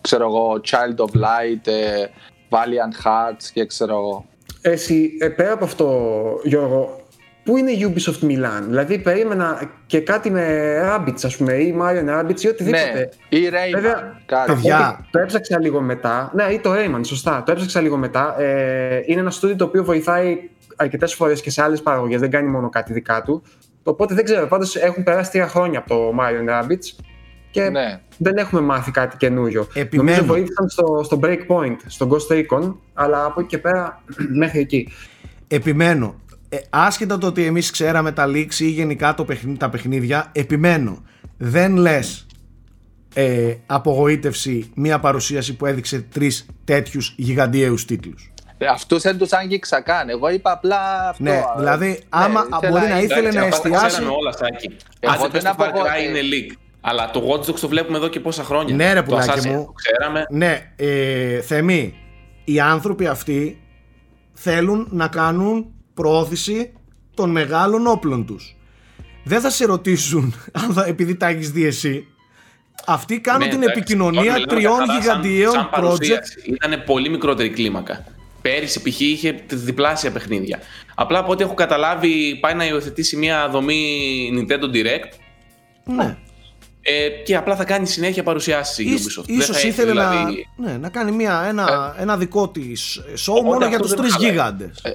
Ξέρω 0.00 0.24
εγώ, 0.24 0.60
Child 0.64 0.96
of 0.96 1.20
Light, 1.20 1.66
ε, 1.66 2.06
Valiant 2.48 3.06
Hearts 3.06 3.44
και 3.52 3.66
ξέρω 3.66 3.92
εγώ. 3.92 4.24
Εσύ, 4.70 5.10
ε, 5.20 5.28
πέρα 5.28 5.52
από 5.52 5.64
αυτό, 5.64 6.40
Γιώργο, 6.42 7.02
Πού 7.48 7.56
είναι 7.56 7.70
η 7.70 7.94
Ubisoft 7.94 8.24
Milan, 8.24 8.62
δηλαδή 8.66 8.98
περίμενα 8.98 9.70
και 9.86 10.00
κάτι 10.00 10.30
με 10.30 10.74
Rabbids 10.84 11.20
ας 11.22 11.36
πούμε 11.36 11.52
ή 11.52 11.76
Mario 11.80 12.08
Rabbids 12.08 12.40
ή 12.40 12.48
οτιδήποτε. 12.48 13.10
Ναι, 13.30 13.38
ή 13.38 13.50
Rayman, 13.50 13.72
Βέβαια, 13.72 14.22
Παιδιά. 14.46 15.06
Το 15.10 15.18
έψαξα 15.18 15.60
λίγο 15.60 15.80
μετά, 15.80 16.30
ναι 16.34 16.44
ή 16.44 16.58
το 16.58 16.72
Rayman, 16.72 17.00
σωστά, 17.04 17.42
το 17.46 17.52
έψαξα 17.52 17.80
λίγο 17.80 17.96
μετά. 17.96 18.40
Ε, 18.40 19.02
είναι 19.06 19.20
ένα 19.20 19.30
στούντιο 19.30 19.56
το 19.56 19.64
οποίο 19.64 19.84
βοηθάει 19.84 20.38
αρκετές 20.76 21.14
φορές 21.14 21.40
και 21.40 21.50
σε 21.50 21.62
άλλες 21.62 21.82
παραγωγές, 21.82 22.20
δεν 22.20 22.30
κάνει 22.30 22.48
μόνο 22.48 22.68
κάτι 22.68 22.92
δικά 22.92 23.22
του. 23.22 23.42
Οπότε 23.82 24.14
δεν 24.14 24.24
ξέρω, 24.24 24.46
πάντως 24.46 24.76
έχουν 24.76 25.02
περάσει 25.02 25.30
τρία 25.30 25.48
χρόνια 25.48 25.78
από 25.78 25.88
το 25.88 26.14
Mario 26.20 26.50
Rabbids 26.50 27.04
και 27.50 27.68
ναι. 27.68 28.00
δεν 28.16 28.36
έχουμε 28.36 28.60
μάθει 28.60 28.90
κάτι 28.90 29.16
καινούριο. 29.16 29.66
Επιμένω. 29.74 30.10
Νομίζω 30.10 30.32
βοήθησαν 30.32 30.68
στο, 30.68 31.00
στο 31.04 31.20
Breakpoint, 31.22 31.76
στο 31.86 32.08
Ghost 32.10 32.34
Recon, 32.34 32.74
αλλά 32.94 33.24
από 33.24 33.40
εκεί 33.40 33.48
και 33.48 33.58
πέρα 33.58 34.02
μέχρι 34.40 34.60
εκεί. 34.60 34.88
Επιμένω 35.48 36.14
ε, 36.48 36.56
άσχετα 36.70 37.18
το 37.18 37.26
ότι 37.26 37.44
εμείς 37.44 37.70
ξέραμε 37.70 38.12
τα 38.12 38.26
leaks 38.26 38.54
ή 38.54 38.68
γενικά 38.68 39.14
το 39.14 39.26
τα 39.58 39.68
παιχνίδια, 39.70 40.30
επιμένω. 40.32 41.02
Δεν 41.36 41.76
λες 41.76 42.26
ε, 43.14 43.54
απογοήτευση 43.66 44.70
μια 44.74 44.98
παρουσίαση 44.98 45.56
που 45.56 45.66
έδειξε 45.66 46.00
τρεις 46.12 46.46
τέτοιους 46.64 47.14
γιγαντιαίους 47.16 47.84
τίτλους. 47.84 48.32
Ε, 48.58 48.66
Αυτούς 48.66 49.02
δεν 49.02 49.18
τους 49.18 49.32
άγγιξα 49.32 49.80
καν. 49.80 50.08
Εγώ 50.08 50.28
είπα 50.28 50.52
απλά 50.52 51.08
αυτό. 51.08 51.22
Ναι, 51.22 51.42
δηλαδή, 51.56 51.88
ναι, 51.88 51.96
άμα 52.08 52.46
μπορεί 52.70 52.88
να 52.88 53.00
ήθελε 53.00 53.30
να 53.30 53.44
εστιάσει. 53.44 54.02
όλα, 54.02 54.32
Σάκη. 54.32 54.76
Αν 55.06 55.30
δεν 55.30 55.42
το 55.42 55.54
Far 55.58 55.68
Cry 55.68 56.08
είναι 56.08 56.20
leak. 56.20 56.67
Αλλά 56.88 57.10
το 57.10 57.28
Watch 57.28 57.50
Dogs 57.50 57.58
το 57.60 57.68
βλέπουμε 57.68 57.96
εδώ 57.96 58.08
και 58.08 58.20
πόσα 58.20 58.42
χρόνια. 58.44 58.74
Ναι, 58.74 58.92
ρε 58.92 59.02
πουλάκι 59.02 59.48
μου. 59.48 59.64
Το 59.64 59.72
ξέραμε. 59.72 60.26
Ναι, 60.30 60.72
ε, 60.76 61.40
Θεμή, 61.40 61.94
οι 62.44 62.60
άνθρωποι 62.60 63.06
αυτοί 63.06 63.60
θέλουν 64.32 64.88
να 64.90 65.08
κάνουν 65.08 65.66
προώθηση 65.94 66.72
των 67.14 67.30
μεγάλων 67.30 67.86
όπλων 67.86 68.26
τους. 68.26 68.56
Δεν 69.24 69.40
θα 69.40 69.50
σε 69.50 69.64
ρωτήσουν 69.64 70.34
αν 70.62 70.72
θα, 70.72 70.84
επειδή 70.84 71.16
τα 71.16 71.26
έχεις 71.26 71.50
δει 71.50 71.64
εσύ. 71.64 72.06
Αυτοί 72.86 73.20
κάνουν 73.20 73.48
ναι, 73.48 73.54
την 73.54 73.62
επικοινωνία 73.62 74.46
τριών 74.46 74.78
γιγαντιαίων 74.98 75.70
project. 75.74 76.46
Ήταν 76.46 76.82
πολύ 76.86 77.08
μικρότερη 77.08 77.50
κλίμακα. 77.50 78.04
Πέρυσι 78.42 78.82
π.χ. 78.82 79.00
είχε 79.00 79.44
διπλάσια 79.48 80.10
παιχνίδια. 80.10 80.58
Απλά 80.94 81.18
από 81.18 81.32
ό,τι 81.32 81.42
έχω 81.42 81.54
καταλάβει 81.54 82.38
πάει 82.40 82.54
να 82.54 82.66
υιοθετήσει 82.66 83.16
μια 83.16 83.48
δομή 83.48 84.30
Nintendo 84.34 84.74
Direct. 84.74 85.12
Ναι. 85.84 86.16
Ε, 86.88 87.08
και 87.08 87.36
απλά 87.36 87.56
θα 87.56 87.64
κάνει 87.64 87.86
συνέχεια 87.86 88.22
παρουσιάσεις 88.22 88.78
η 88.78 88.88
Ubisoft. 88.90 89.28
Ίσως 89.28 89.64
ήθελε 89.64 89.90
δηλαδή... 89.90 90.46
να, 90.56 90.70
ναι, 90.70 90.78
να 90.78 90.88
κάνει 90.88 91.12
μια, 91.12 91.44
ένα, 91.48 91.94
ε, 91.98 92.02
ένα 92.02 92.16
δικό 92.16 92.48
της 92.48 93.00
show 93.16 93.42
μόνο 93.44 93.66
για 93.66 93.78
τους 93.78 93.94
τρεις 93.94 94.16
γίγαντες. 94.18 94.78
Ε, 94.82 94.90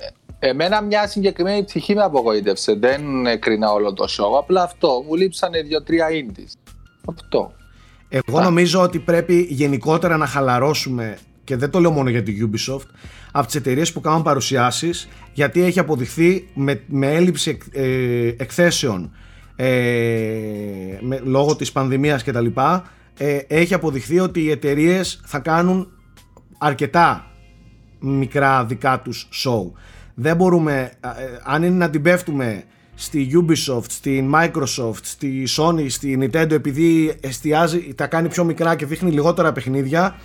Εμένα 0.50 0.82
μια 0.82 1.08
συγκεκριμένη 1.08 1.64
ψυχή 1.64 1.96
με 1.96 2.02
απογοήτευσε. 2.04 2.74
Δεν 2.74 3.26
έκρινα 3.26 3.72
όλο 3.72 3.94
το 3.94 4.06
show. 4.10 4.38
Απλά 4.40 4.64
αυτό. 4.64 5.04
Μου 5.08 5.16
λείψανε 5.16 5.62
δύο-τρία 5.62 6.08
indies. 6.10 6.72
Αυτό. 7.10 7.54
Εγώ 8.10 8.42
νομίζω 8.42 8.82
ότι 8.82 9.00
πρέπει 9.00 9.48
γενικότερα 9.50 10.18
να 10.18 10.26
χαλαρώσουμε 10.26 11.18
και 11.44 11.56
δεν 11.56 11.70
το 11.70 11.80
λέω 11.80 11.92
μόνο 11.92 12.10
για 12.10 12.24
την 12.24 12.50
Ubisoft 12.52 12.88
από 13.32 13.46
τις 13.46 13.56
εταιρείες 13.56 13.92
που 13.92 14.02
κάνουν 14.02 14.24
παρουσιάσεις 14.24 15.08
γιατί 15.34 15.64
έχει 15.64 15.80
αποδειχθεί 15.80 16.50
με, 16.54 16.82
με 16.88 17.14
έλλειψη 17.14 17.58
ε, 17.72 18.28
εκθέσεων 18.28 19.12
ε, 19.56 20.98
με, 21.02 21.22
λόγω 21.24 21.56
της 21.56 21.72
πανδημίας 21.72 22.24
και 22.24 22.32
τα 22.32 22.42
λοιπά 22.42 22.84
ε, 23.18 23.38
έχει 23.48 23.74
αποδειχθεί 23.74 24.20
ότι 24.20 24.42
οι 24.42 24.52
εταιρείες 24.52 25.22
θα 25.26 25.40
κάνουν 25.40 25.88
αρκετά 26.58 27.32
μικρά 28.00 28.66
δικά 28.66 29.02
τους 29.02 29.30
show. 29.34 29.72
Δεν 30.14 30.36
μπορούμε, 30.36 30.92
ε, 31.02 31.10
αν 31.44 31.64
είναι 31.64 31.76
να 31.76 31.90
την 31.90 32.02
πέφτουμε 32.02 32.64
στη 32.96 33.28
Ubisoft, 33.34 33.90
στη 33.90 34.30
Microsoft, 34.34 35.02
στη 35.02 35.48
Sony, 35.58 35.86
στη 35.90 36.18
Nintendo 36.22 36.52
επειδή 36.52 37.16
εστιάζει, 37.22 37.94
τα 37.96 38.08
κάνει 38.08 38.28
πιο 38.28 38.44
μικρά 38.44 38.76
και 38.76 38.86
δείχνει 38.86 39.12
λιγότερα 39.12 39.52
παιχνίδια 39.52 40.16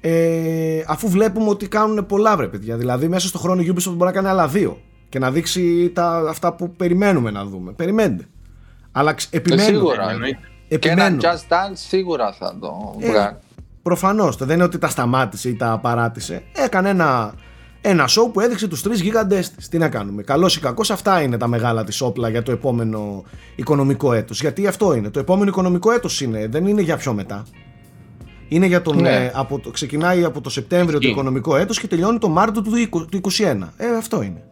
ε, 0.00 0.82
αφού 0.86 1.08
βλέπουμε 1.08 1.48
ότι 1.48 1.68
κάνουν 1.68 2.06
πολλά 2.06 2.36
βρε 2.36 2.48
παιδιά. 2.48 2.76
Δηλαδή 2.76 3.08
μέσα 3.08 3.28
στο 3.28 3.38
χρόνο 3.38 3.62
η 3.62 3.72
Ubisoft 3.74 3.92
μπορεί 3.92 4.04
να 4.04 4.12
κάνει 4.12 4.28
άλλα 4.28 4.48
δύο 4.48 4.80
και 5.08 5.18
να 5.18 5.30
δείξει 5.30 5.90
τα, 5.94 6.24
αυτά 6.28 6.52
που 6.52 6.70
περιμένουμε 6.70 7.30
να 7.30 7.44
δούμε. 7.44 7.72
Περιμένετε 7.72 8.26
αλλά 8.92 9.14
επιμένω 9.30 9.62
ε, 9.62 9.64
σίγουρα 9.64 10.10
επιμένω. 10.68 11.16
και 11.16 11.28
ένα 11.28 11.36
Just 11.36 11.52
Dance 11.52 11.72
σίγουρα 11.74 12.32
θα 12.32 12.56
το 12.60 12.96
ε, 13.00 13.10
βγάλει 13.10 13.36
προφανώς 13.82 14.36
δεν 14.36 14.54
είναι 14.54 14.64
ότι 14.64 14.78
τα 14.78 14.88
σταμάτησε 14.88 15.48
ή 15.48 15.54
τα 15.54 15.78
παράτησε 15.82 16.42
έκανε 16.52 16.88
ένα 16.88 17.34
ένα 17.82 18.08
show 18.08 18.32
που 18.32 18.40
έδειξε 18.40 18.68
τους 18.68 18.82
τρεις 18.82 19.00
γίγαντες 19.00 19.50
τη. 19.50 19.68
Τι 19.68 19.78
να 19.78 19.88
κάνουμε. 19.88 20.22
Καλός 20.22 20.56
ή 20.56 20.60
κακός, 20.60 20.90
αυτά 20.90 21.22
είναι 21.22 21.36
τα 21.36 21.46
μεγάλα 21.46 21.84
της 21.84 22.00
όπλα 22.00 22.28
για 22.28 22.42
το 22.42 22.52
επόμενο 22.52 23.24
οικονομικό 23.56 24.12
έτος. 24.12 24.40
Γιατί 24.40 24.66
αυτό 24.66 24.94
είναι. 24.94 25.10
Το 25.10 25.18
επόμενο 25.18 25.48
οικονομικό 25.48 25.90
έτος 25.90 26.20
είναι. 26.20 26.46
Δεν 26.46 26.66
είναι 26.66 26.80
για 26.80 26.96
πιο 26.96 27.12
μετά. 27.12 27.44
Είναι 28.48 28.66
για 28.66 28.82
τον. 28.82 29.00
Ναι. 29.00 29.24
Ε, 29.24 29.32
από 29.34 29.58
το, 29.58 29.70
ξεκινάει 29.70 30.24
από 30.24 30.40
το 30.40 30.50
Σεπτέμβριο 30.50 30.98
το 30.98 31.08
οικονομικό 31.08 31.56
έτος 31.56 31.80
και 31.80 31.86
τελειώνει 31.86 32.18
το 32.18 32.28
Μάρτιο 32.28 32.62
του 32.62 32.72
2021. 33.38 33.68
Ε, 33.76 33.96
αυτό 33.98 34.22
είναι. 34.22 34.44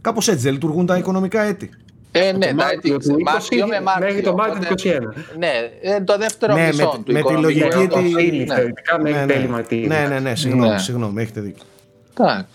Κάπως 0.00 0.28
έτσι 0.28 0.42
δεν 0.42 0.52
λειτουργούν 0.52 0.86
τα 0.86 0.96
οικονομικά 0.96 1.42
έτη. 1.42 1.70
Ε, 2.14 2.32
ναι, 2.32 2.54
τα 2.54 2.70
έτη 2.70 2.94
Μάρτιο 3.24 3.66
με 3.66 3.80
Μάρτιο. 3.80 4.06
Μέχρι 4.06 4.22
το 4.22 4.34
Μάρτιο 4.34 4.74
του 4.74 4.82
2021. 4.84 5.36
Ναι, 5.38 5.50
ε, 5.82 6.00
το 6.00 6.16
δεύτερο 6.18 6.54
ναι, 6.54 6.66
μισό 6.66 6.94
με, 6.96 7.02
του 7.04 7.12
με 7.12 7.22
τη 7.22 7.40
λογική 7.40 7.76
ότι... 7.76 7.98
Ναι, 8.46 9.10
ναι, 9.10 9.24
ναι, 9.24 9.86
ναι, 9.86 10.06
ναι, 10.08 10.18
ναι, 10.18 10.34
συγγνώμη, 10.34 10.78
συγγνώμη, 10.78 11.22
έχετε 11.22 11.40
δίκιο. 11.40 11.64
Εντάξει. 12.20 12.46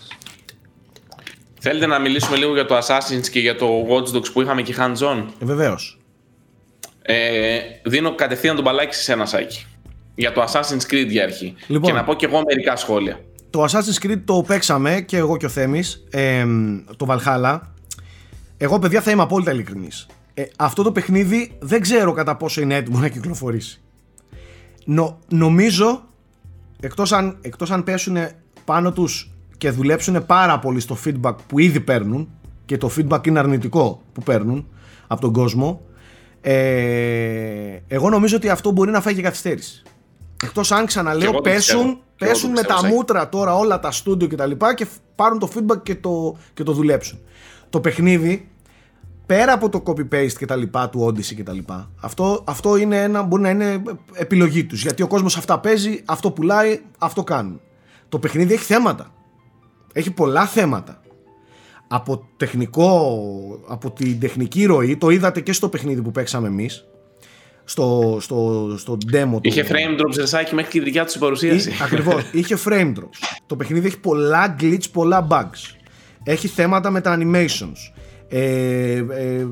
Θέλετε 1.60 1.86
να 1.86 1.98
μιλήσουμε 1.98 2.36
λίγο 2.36 2.52
για 2.52 2.66
το 2.66 2.78
Assassin's 2.78 3.26
και 3.30 3.40
για 3.40 3.56
το 3.56 3.86
Watch 3.90 4.16
Dogs 4.16 4.32
που 4.32 4.42
είχαμε 4.42 4.62
και 4.62 4.74
hands-on; 4.78 5.24
Ε, 5.40 5.44
βεβαίως. 5.44 5.98
Ε, 7.02 7.58
δίνω 7.82 8.14
κατευθείαν 8.14 8.54
τον 8.54 8.64
μπαλάκι 8.64 8.94
σε 8.94 9.12
ένα 9.12 9.26
σάκι. 9.26 9.66
Για 10.14 10.32
το 10.32 10.42
Assassin's 10.42 10.92
Creed 10.92 11.06
για 11.08 11.22
αρχή. 11.22 11.54
Λοιπόν, 11.66 11.90
και 11.90 11.96
να 11.96 12.04
πω 12.04 12.14
και 12.14 12.26
εγώ 12.26 12.42
μερικά 12.46 12.76
σχόλια. 12.76 13.20
Το 13.50 13.64
Assassin's 13.64 14.06
Creed 14.06 14.20
το 14.24 14.44
παίξαμε 14.46 15.00
και 15.00 15.16
εγώ 15.16 15.36
και 15.36 15.46
ο 15.46 15.48
Θέμης, 15.48 16.04
ε, 16.10 16.44
το 16.96 17.06
Valhalla. 17.08 17.60
Εγώ 18.60 18.78
παιδιά 18.78 19.00
θα 19.00 19.10
είμαι 19.10 19.22
απόλυτα 19.22 19.52
ειλικρινής. 19.52 20.06
Ε, 20.34 20.44
αυτό 20.56 20.82
το 20.82 20.92
παιχνίδι 20.92 21.56
δεν 21.58 21.80
ξέρω 21.80 22.12
κατά 22.12 22.36
πόσο 22.36 22.60
είναι 22.60 22.74
έτοιμο 22.74 22.98
να 22.98 23.08
κυκλοφορήσει. 23.08 23.80
Νο, 24.84 25.18
νομίζω, 25.28 26.02
εκτός 26.80 27.12
αν, 27.12 27.38
εκτός 27.40 27.70
αν 27.70 27.84
πέσουν 27.84 28.16
πάνω 28.64 28.92
τους 28.92 29.30
και 29.58 29.70
δουλέψουν 29.70 30.26
πάρα 30.26 30.58
πολύ 30.58 30.80
στο 30.80 30.98
feedback 31.04 31.34
που 31.46 31.58
ήδη 31.58 31.80
παίρνουν 31.80 32.28
και 32.64 32.76
το 32.76 32.90
feedback 32.96 33.26
είναι 33.26 33.38
αρνητικό 33.38 34.02
που 34.12 34.22
παίρνουν 34.22 34.68
από 35.06 35.20
τον 35.20 35.32
κόσμο 35.32 35.80
ε, 36.40 37.82
εγώ 37.88 38.08
νομίζω 38.08 38.36
ότι 38.36 38.48
αυτό 38.48 38.70
μπορεί 38.70 38.90
να 38.90 39.00
φάει 39.00 39.14
και 39.14 39.22
καθυστέρηση. 39.22 39.82
Εκτός 40.42 40.72
αν 40.72 40.86
ξαναλέω, 40.86 41.32
πέσουν, 41.40 41.98
πέσουν 42.16 42.50
με 42.50 42.62
τα 42.62 42.86
μούτρα 42.86 43.28
τώρα 43.28 43.56
όλα 43.56 43.80
τα 43.80 43.90
στούντιο 43.90 44.28
και 44.28 44.36
τα 44.36 44.46
λοιπά 44.46 44.74
και 44.74 44.86
πάρουν 45.14 45.38
το 45.38 45.50
feedback 45.54 45.82
και 45.82 45.94
το, 45.94 46.36
και 46.54 46.62
το 46.62 46.72
δουλέψουν. 46.72 47.18
Το 47.70 47.80
παιχνίδι, 47.80 48.48
πέρα 49.26 49.52
από 49.52 49.68
το 49.68 49.82
copy-paste 49.86 50.32
και 50.38 50.46
τα 50.46 50.56
λοιπά 50.56 50.88
του 50.88 51.06
Odyssey 51.06 51.34
και 51.34 51.42
τα 51.42 51.52
λοιπά, 51.52 51.90
αυτό, 52.00 52.44
αυτό 52.46 52.76
είναι 52.76 53.02
ένα, 53.02 53.22
μπορεί 53.22 53.42
να 53.42 53.50
είναι 53.50 53.82
επιλογή 54.12 54.64
τους. 54.64 54.82
Γιατί 54.82 55.02
ο 55.02 55.06
κόσμος 55.06 55.36
αυτά 55.36 55.60
παίζει, 55.60 56.02
αυτό 56.04 56.30
πουλάει, 56.30 56.80
αυτό 56.98 57.24
κάνουν. 57.24 57.60
Το 58.08 58.18
παιχνίδι 58.18 58.52
έχει 58.52 58.64
θέματα. 58.64 59.12
Έχει 59.92 60.10
πολλά 60.10 60.46
θέματα 60.46 61.02
από 61.88 62.28
τεχνικό, 62.36 63.18
από 63.68 63.90
την 63.90 64.20
τεχνική 64.20 64.64
ροή, 64.64 64.96
το 64.96 65.10
είδατε 65.10 65.40
και 65.40 65.52
στο 65.52 65.68
παιχνίδι 65.68 66.02
που 66.02 66.10
παίξαμε 66.10 66.46
εμείς, 66.46 66.84
στο, 67.64 68.18
στο, 68.20 68.74
στο 68.78 68.98
demo 69.12 69.38
Είχε 69.40 69.66
frame 69.68 70.00
drops 70.00 70.16
ρεσάκι 70.16 70.54
μέχρι 70.54 70.70
τη 70.70 70.80
δικιά 70.80 71.04
του 71.04 71.18
παρουσίαση. 71.18 71.72
Ακριβώς, 71.82 72.22
είχε 72.32 72.56
frame 72.64 72.94
drops. 72.94 73.38
Το 73.46 73.56
παιχνίδι 73.56 73.86
έχει 73.86 74.00
πολλά 74.00 74.56
glitch, 74.60 74.90
πολλά 74.92 75.26
bugs. 75.30 75.77
Έχει 76.28 76.48
θέματα 76.48 76.90
με 76.90 77.00
τα 77.00 77.18
animations. 77.18 77.92
Ε, 78.28 78.96
ε, 78.96 79.46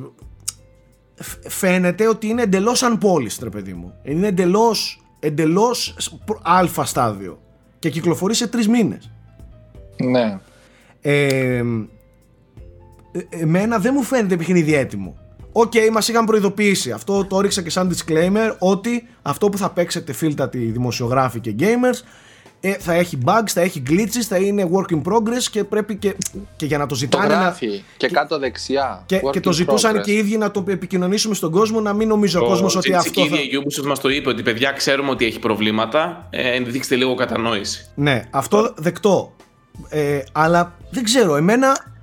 φαίνεται 1.48 2.08
ότι 2.08 2.26
είναι 2.26 2.42
εντελώς 2.42 2.82
unpolished, 2.84 3.38
ρε 3.42 3.48
παιδί 3.48 3.72
μου. 3.72 3.94
Είναι 4.02 4.26
εντελώς, 4.26 5.04
εντελώς 5.20 5.96
αλφα 6.42 6.84
στάδιο. 6.84 7.40
Και 7.78 7.90
κυκλοφορεί 7.90 8.34
σε 8.34 8.46
τρεις 8.46 8.68
μήνες. 8.68 9.10
Ναι. 9.96 10.38
Ε, 11.00 11.56
ε, 11.56 11.62
εμένα 13.28 13.78
δεν 13.78 13.92
μου 13.96 14.02
φαίνεται 14.02 14.36
παιχνίδι 14.36 14.74
έτοιμο. 14.74 15.16
Ok, 15.52 15.72
okay, 15.74 15.90
μας 15.92 16.08
είχαν 16.08 16.24
προειδοποιήσει. 16.24 16.90
Αυτό 16.90 17.24
το 17.24 17.38
έριξα 17.38 17.62
και 17.62 17.70
σαν 17.70 17.94
disclaimer 17.94 18.56
ότι 18.58 19.08
αυτό 19.22 19.48
που 19.48 19.58
θα 19.58 19.70
παίξετε 19.70 20.12
φίλτατοι 20.12 20.58
δημοσιογράφοι 20.58 21.40
και 21.40 21.54
gamers 21.58 22.00
ε, 22.60 22.72
θα 22.72 22.92
έχει 22.92 23.18
bugs, 23.24 23.48
θα 23.48 23.60
έχει 23.60 23.82
glitches, 23.90 24.24
θα 24.28 24.36
είναι 24.36 24.68
work 24.72 24.94
in 24.94 25.02
progress 25.02 25.42
και 25.50 25.64
πρέπει 25.64 25.96
και, 25.96 26.16
και 26.56 26.66
για 26.66 26.78
να 26.78 26.86
το 26.86 26.94
ζητάνε. 26.94 27.26
Το 27.26 27.32
γράφει 27.32 27.66
να... 27.66 27.82
και 27.96 28.08
κάτω 28.08 28.38
δεξιά. 28.38 29.02
Και, 29.06 29.20
και 29.30 29.40
το 29.40 29.52
ζητούσαν 29.52 30.02
και 30.02 30.12
οι 30.12 30.16
ίδιοι 30.16 30.36
να 30.36 30.50
το 30.50 30.64
επικοινωνήσουμε 30.68 31.34
στον 31.34 31.50
κόσμο, 31.50 31.80
να 31.80 31.92
μην 31.92 32.08
νομίζει 32.08 32.36
ο, 32.36 32.40
ο 32.44 32.46
κόσμος 32.46 32.76
ότι 32.76 32.94
αυτό. 32.94 33.10
Και 33.10 33.20
η 33.20 33.24
ίδια 33.24 33.40
η 33.40 33.64
Ubisoft 33.64 33.86
μας 33.86 34.00
το 34.00 34.08
είπε 34.08 34.28
ότι 34.28 34.42
παιδιά 34.42 34.72
ξέρουμε 34.72 35.10
ότι 35.10 35.24
έχει 35.24 35.38
προβλήματα. 35.38 36.26
Ε, 36.30 36.60
δείξτε 36.60 36.96
λίγο 36.96 37.14
κατανόηση. 37.14 37.90
Ναι, 37.94 38.28
αυτό 38.30 38.74
δεκτό. 38.76 39.34
Ε, 39.88 40.18
αλλά 40.32 40.76
δεν 40.90 41.04
ξέρω, 41.04 41.36
εμένα 41.36 41.94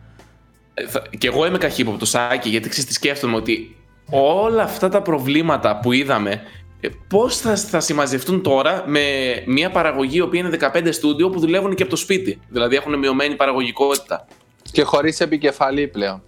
και 1.18 1.28
εγώ 1.28 1.46
είμαι 1.46 1.58
καχύποπτος, 1.58 2.10
Σάκη, 2.10 2.50
γιατί 2.50 2.70
ξέρεις 2.70 2.90
τι 2.90 2.94
σκέφτομαι 2.96 3.36
ότι 3.36 3.76
όλα 4.10 4.64
αυτά 4.64 4.90
τα 4.90 5.02
προβλήματα 5.02 5.80
που 5.80 5.92
είδαμε 5.92 6.32
ε, 6.32 6.42
πώς 6.90 7.38
θα, 7.38 7.56
θα 7.56 7.80
συμμαζευτούν 7.80 8.42
τώρα 8.42 8.84
με 8.88 9.02
μια 9.46 9.70
παραγωγή 9.70 10.18
η 10.18 10.22
οποία 10.22 10.40
είναι 10.40 10.58
15 10.74 10.88
στούντιο 10.92 11.30
που 11.30 11.40
δουλεύουν 11.40 11.76
και 11.76 11.82
από 11.82 11.92
το 11.92 11.98
σπίτι; 11.98 12.40
Δηλαδή 12.50 12.76
έχουν 12.76 13.00
μειωμένη 13.00 13.36
παραγωγικότητα. 13.36 14.28
Και 14.72 14.84
χωρίς 14.84 15.20
επικεφαλή 15.20 15.88
πλέον. 15.88 16.24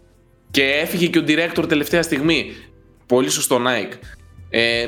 Και 0.52 0.64
έφυγε 0.64 1.08
και 1.08 1.20
ο 1.20 1.24
director 1.28 1.66
τελευταία 1.68 2.02
στιγμή. 2.02 2.56
Πολύ 3.06 3.30
σωστό, 3.30 3.62
Nike. 3.68 3.94
Ε, 4.50 4.86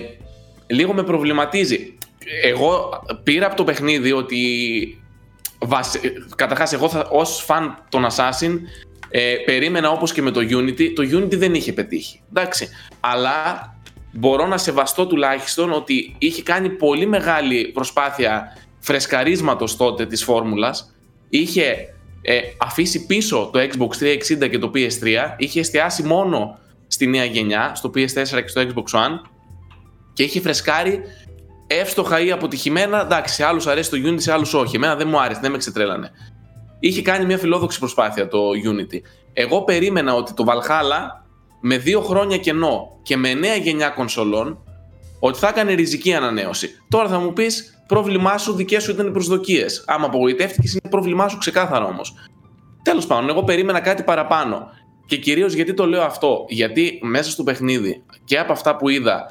λίγο 0.67 0.93
με 0.93 1.03
προβληματίζει. 1.03 1.97
Εγώ 2.43 2.89
πήρα 3.23 3.45
από 3.45 3.55
το 3.55 3.63
παιχνίδι 3.63 4.11
ότι. 4.11 5.01
Καταρχάς, 6.35 6.73
εγώ 6.73 6.89
θα, 6.89 7.07
ως 7.11 7.43
φαν 7.43 7.83
των 7.89 8.05
Assassin 8.05 8.59
ε, 9.09 9.35
περίμενα 9.45 9.89
όπως 9.89 10.13
και 10.13 10.21
με 10.21 10.31
το 10.31 10.39
Unity, 10.39 10.93
το 10.95 11.03
Unity 11.03 11.37
δεν 11.37 11.53
είχε 11.53 11.73
πετύχει. 11.73 12.21
Εντάξει. 12.29 12.69
Αλλά 12.99 13.75
μπορώ 14.11 14.47
να 14.47 14.57
σεβαστώ 14.57 15.07
τουλάχιστον 15.07 15.71
ότι 15.71 16.15
είχε 16.17 16.43
κάνει 16.43 16.69
πολύ 16.69 17.05
μεγάλη 17.05 17.71
προσπάθεια 17.73 18.57
φρεσκαρίσματος 18.79 19.75
τότε 19.75 20.05
της 20.05 20.23
φόρμουλας. 20.23 20.95
Είχε 21.29 21.75
ε, 22.21 22.39
αφήσει 22.57 23.05
πίσω 23.05 23.49
το 23.53 23.59
Xbox 23.59 24.03
360 24.43 24.49
και 24.49 24.57
το 24.57 24.71
PS3. 24.73 25.35
Είχε 25.37 25.59
εστιάσει 25.59 26.03
μόνο 26.03 26.59
στη 26.87 27.07
νέα 27.07 27.25
γενιά, 27.25 27.71
στο 27.75 27.89
PS4 27.89 28.41
και 28.41 28.47
στο 28.47 28.61
Xbox 28.61 28.99
One. 28.99 29.19
Και 30.13 30.23
είχε 30.23 30.41
φρεσκάρει 30.41 31.01
εύστοχα 31.67 32.19
ή 32.19 32.31
αποτυχημένα. 32.31 33.01
Εντάξει, 33.01 33.33
σε 33.33 33.43
άλλους 33.43 33.67
αρέσει 33.67 33.89
το 33.89 33.97
Unity, 34.05 34.21
σε 34.21 34.31
άλλους 34.31 34.53
όχι. 34.53 34.75
Εμένα 34.75 34.95
δεν 34.95 35.07
μου 35.07 35.21
άρεσε, 35.21 35.39
δεν 35.41 35.51
με 35.51 35.57
ξετρέλανε 35.57 36.11
είχε 36.79 37.01
κάνει 37.01 37.25
μια 37.25 37.37
φιλόδοξη 37.37 37.79
προσπάθεια 37.79 38.27
το 38.27 38.39
Unity. 38.49 38.99
Εγώ 39.33 39.63
περίμενα 39.63 40.13
ότι 40.13 40.33
το 40.33 40.45
Valhalla 40.47 41.25
με 41.59 41.77
δύο 41.77 42.01
χρόνια 42.01 42.37
κενό 42.37 42.99
και 43.03 43.17
με 43.17 43.33
νέα 43.33 43.55
γενιά 43.55 43.89
κονσολών 43.89 44.63
ότι 45.19 45.39
θα 45.39 45.47
έκανε 45.47 45.73
ριζική 45.73 46.13
ανανέωση. 46.13 46.69
Τώρα 46.89 47.07
θα 47.07 47.19
μου 47.19 47.33
πεις, 47.33 47.83
πρόβλημά 47.87 48.37
σου, 48.37 48.53
δικές 48.53 48.83
σου 48.83 48.91
ήταν 48.91 49.07
οι 49.07 49.11
προσδοκίες. 49.11 49.83
Άμα 49.87 50.05
απογοητεύτηκες, 50.05 50.71
είναι 50.71 50.89
πρόβλημά 50.89 51.27
σου 51.27 51.37
ξεκάθαρα 51.37 51.85
όμως. 51.85 52.13
Τέλος 52.83 53.07
πάντων, 53.07 53.29
εγώ 53.29 53.43
περίμενα 53.43 53.79
κάτι 53.79 54.03
παραπάνω. 54.03 54.69
Και 55.05 55.17
κυρίως 55.17 55.53
γιατί 55.53 55.73
το 55.73 55.85
λέω 55.85 56.01
αυτό, 56.01 56.45
γιατί 56.47 56.99
μέσα 57.03 57.31
στο 57.31 57.43
παιχνίδι 57.43 58.03
και 58.25 58.39
από 58.39 58.51
αυτά 58.51 58.75
που 58.75 58.89
είδα, 58.89 59.25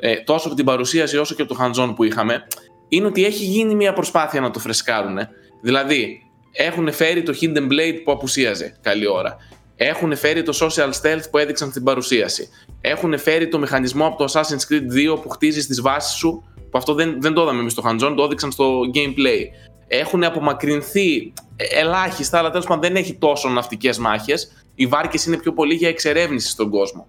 ε, 0.00 0.16
τόσο 0.16 0.46
από 0.46 0.56
την 0.56 0.64
παρουσίαση 0.64 1.16
όσο 1.16 1.34
και 1.34 1.42
από 1.42 1.54
το 1.54 1.60
hands 1.62 1.94
που 1.96 2.04
είχαμε, 2.04 2.46
είναι 2.88 3.06
ότι 3.06 3.24
έχει 3.24 3.44
γίνει 3.44 3.74
μια 3.74 3.92
προσπάθεια 3.92 4.40
να 4.40 4.50
το 4.50 4.58
φρεσκάρουν. 4.58 5.18
Δηλαδή, 5.62 6.22
έχουν 6.52 6.92
φέρει 6.92 7.22
το 7.22 7.34
Hidden 7.40 7.72
Blade 7.72 8.00
που 8.04 8.12
απουσίαζε 8.12 8.78
καλή 8.82 9.06
ώρα. 9.08 9.36
Έχουν 9.82 10.16
φέρει 10.16 10.42
το 10.42 10.58
Social 10.60 10.88
Stealth 10.88 11.22
που 11.30 11.38
έδειξαν 11.38 11.70
στην 11.70 11.84
παρουσίαση. 11.84 12.48
Έχουν 12.80 13.18
φέρει 13.18 13.48
το 13.48 13.58
μηχανισμό 13.58 14.06
από 14.06 14.16
το 14.16 14.32
Assassin's 14.32 14.72
Creed 14.72 15.14
2 15.14 15.22
που 15.22 15.28
χτίζεις 15.28 15.66
τις 15.66 15.80
βάσεις 15.80 16.12
σου, 16.12 16.42
που 16.54 16.78
αυτό 16.78 16.94
δεν, 16.94 17.16
δεν 17.20 17.32
το 17.32 17.42
είδαμε 17.42 17.60
εμείς 17.60 17.72
στο 17.72 17.82
hands 17.86 18.14
το 18.16 18.22
έδειξαν 18.22 18.52
στο 18.52 18.80
gameplay. 18.94 19.40
Έχουν 19.86 20.24
απομακρυνθεί 20.24 21.32
ελάχιστα, 21.56 22.38
αλλά 22.38 22.50
τέλος 22.50 22.66
πάντων 22.66 22.82
δεν 22.82 22.96
έχει 22.96 23.14
τόσο 23.14 23.48
ναυτικές 23.48 23.98
μάχες. 23.98 24.64
Οι 24.74 24.86
βάρκες 24.86 25.24
είναι 25.24 25.36
πιο 25.36 25.52
πολύ 25.52 25.74
για 25.74 25.88
εξερεύνηση 25.88 26.48
στον 26.48 26.70
κόσμο. 26.70 27.06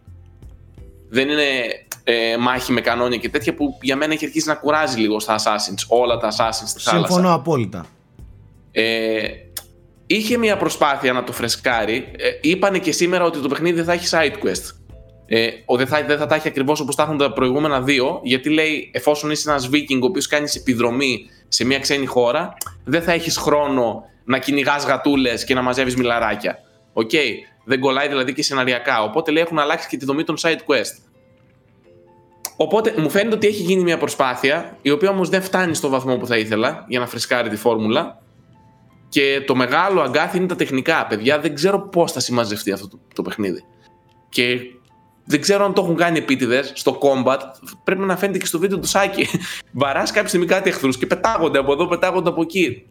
Δεν 1.10 1.30
είναι 1.30 1.44
ε, 2.04 2.38
μάχη 2.38 2.72
με 2.72 2.82
κανόνια 2.82 3.18
και 3.18 3.30
τέτοια 3.30 3.54
που 3.54 3.78
για 3.82 3.96
μένα 3.96 4.14
έχει 4.14 4.26
αρχίσει 4.26 4.48
να 4.48 4.56
κουράζει 4.56 5.00
λίγο 5.00 5.20
στα 5.20 5.36
Assassins, 5.38 5.86
όλα 5.88 6.18
τα 6.18 6.30
Assassins 6.30 6.68
στη 6.68 6.82
θάλασσα. 6.82 7.08
Συμφωνώ 7.08 7.34
απόλυτα. 7.34 7.86
Ε, 8.72 9.28
είχε 10.16 10.38
μια 10.38 10.58
προσπάθεια 10.58 11.14
να 11.14 11.24
το 11.24 11.32
φρεσκάρει. 11.32 12.12
Ε, 12.18 12.30
είπανε 12.42 12.80
και 12.80 12.92
σήμερα 12.92 13.24
ότι 13.26 13.40
το 13.40 13.48
παιχνίδι 13.48 13.76
δεν 13.76 13.86
θα 13.86 13.94
έχει 13.94 14.08
side 14.12 14.46
quest. 14.46 14.76
Ε, 15.26 15.50
δεν, 15.78 15.88
θα, 15.88 16.04
δεν 16.04 16.18
θα 16.18 16.26
τα 16.26 16.36
έχει 16.36 16.48
ακριβώς 16.48 16.80
όπως 16.80 16.96
τα 16.96 17.04
έχουν 17.04 17.18
τα 17.18 17.34
προηγούμενα 17.34 17.82
δύο, 17.82 18.20
γιατί 18.24 18.50
λέει 18.50 18.92
εφόσον 18.94 19.32
είσαι 19.32 19.50
ένας 19.50 19.70
Viking 19.74 20.00
ο 20.02 20.06
οποίος 20.06 20.28
κάνεις 20.28 20.56
επιδρομή 20.56 21.26
σε 21.48 21.66
μια 21.66 21.80
ξένη 21.80 22.06
χώρα, 22.06 22.54
δεν 22.84 23.02
θα 23.02 23.12
έχεις 23.12 23.38
χρόνο 23.38 24.04
να 24.26 24.40
κυνηγάς 24.40 24.86
γατούλες 24.86 25.44
και 25.44 25.54
να 25.54 25.62
μαζεύεις 25.62 25.96
μηλαράκια. 25.96 26.60
Ok. 26.94 27.10
Okay. 27.14 27.30
Δεν 27.64 27.80
κολλάει 27.80 28.08
δηλαδή 28.08 28.34
και 28.34 28.44
σεναριακά. 28.44 29.04
Οπότε 29.04 29.32
λέει 29.32 29.44
έχουν 29.44 29.60
αλλάξει 29.60 29.88
και 29.88 29.98
τη 29.98 30.06
δομή 30.06 30.24
των 30.24 30.36
side 30.42 30.60
quest. 30.68 30.96
Οπότε 32.58 32.94
μου 32.98 33.10
φαίνεται 33.10 33.36
ότι 33.36 33.48
έχει 33.48 33.62
γίνει 33.62 33.84
μια 33.84 33.98
προσπάθεια, 33.98 34.78
η 34.82 34.92
οποία 34.92 35.10
όμως 35.10 35.30
δεν 35.30 35.42
φτάνει 35.42 35.74
στο 35.74 35.90
βαθμό 35.90 36.18
που 36.18 36.28
θα 36.28 36.38
ήθελα 36.38 36.86
για 36.88 37.00
να 37.00 37.08
φρεσκάρει 37.08 37.50
τη 37.50 37.56
φόρμουλα. 37.56 38.21
Και 39.12 39.44
το 39.46 39.56
μεγάλο 39.56 40.02
αγκάθι 40.02 40.38
είναι 40.38 40.48
τα 40.48 40.56
τεχνικά. 40.56 41.06
Παιδιά, 41.08 41.40
δεν 41.40 41.56
ξέρω 41.56 41.80
πώς 41.80 42.12
θα 42.12 42.20
συμμαζευτεί 42.20 42.72
αυτό 42.72 42.88
το, 42.88 43.00
το 43.14 43.22
παιχνίδι. 43.22 43.64
Και 44.30 44.60
δεν 45.26 45.42
ξέρω 45.42 45.66
αν 45.66 45.74
το 45.74 45.82
έχουν 45.82 45.96
κάνει 45.96 46.18
επίτηδες 46.18 46.72
στο 46.76 47.00
combat. 47.02 47.38
Πρέπει 47.84 48.02
να 48.02 48.18
φαίνεται 48.18 48.38
και 48.38 48.46
στο 48.46 48.60
βίντεο 48.60 48.80
του 48.80 48.88
Σάκη. 48.88 49.28
Βαράς 49.82 50.12
κάποια 50.12 50.28
στιγμή 50.28 50.46
κάτι 50.46 50.70
εχθρούς 50.70 50.98
και 50.98 51.06
πετάγονται 51.06 51.60
από 51.60 51.74
εδώ, 51.74 51.88
πετάγονται 51.88 52.30
από 52.30 52.42
εκεί. 52.42 52.86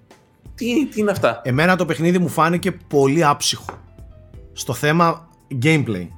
Τι, 0.55 0.87
τι 0.87 1.01
είναι 1.01 1.11
αυτά; 1.11 1.41
Εμένα 1.45 1.77
το 1.77 1.85
παιχνίδι 1.85 2.19
μου 2.19 2.29
φάνηκε 2.29 2.73
πολύ 2.73 3.25
άψυχο. 3.25 3.81
Στο 4.53 4.75
θέμα 4.75 5.29
gameplay. 5.63 6.09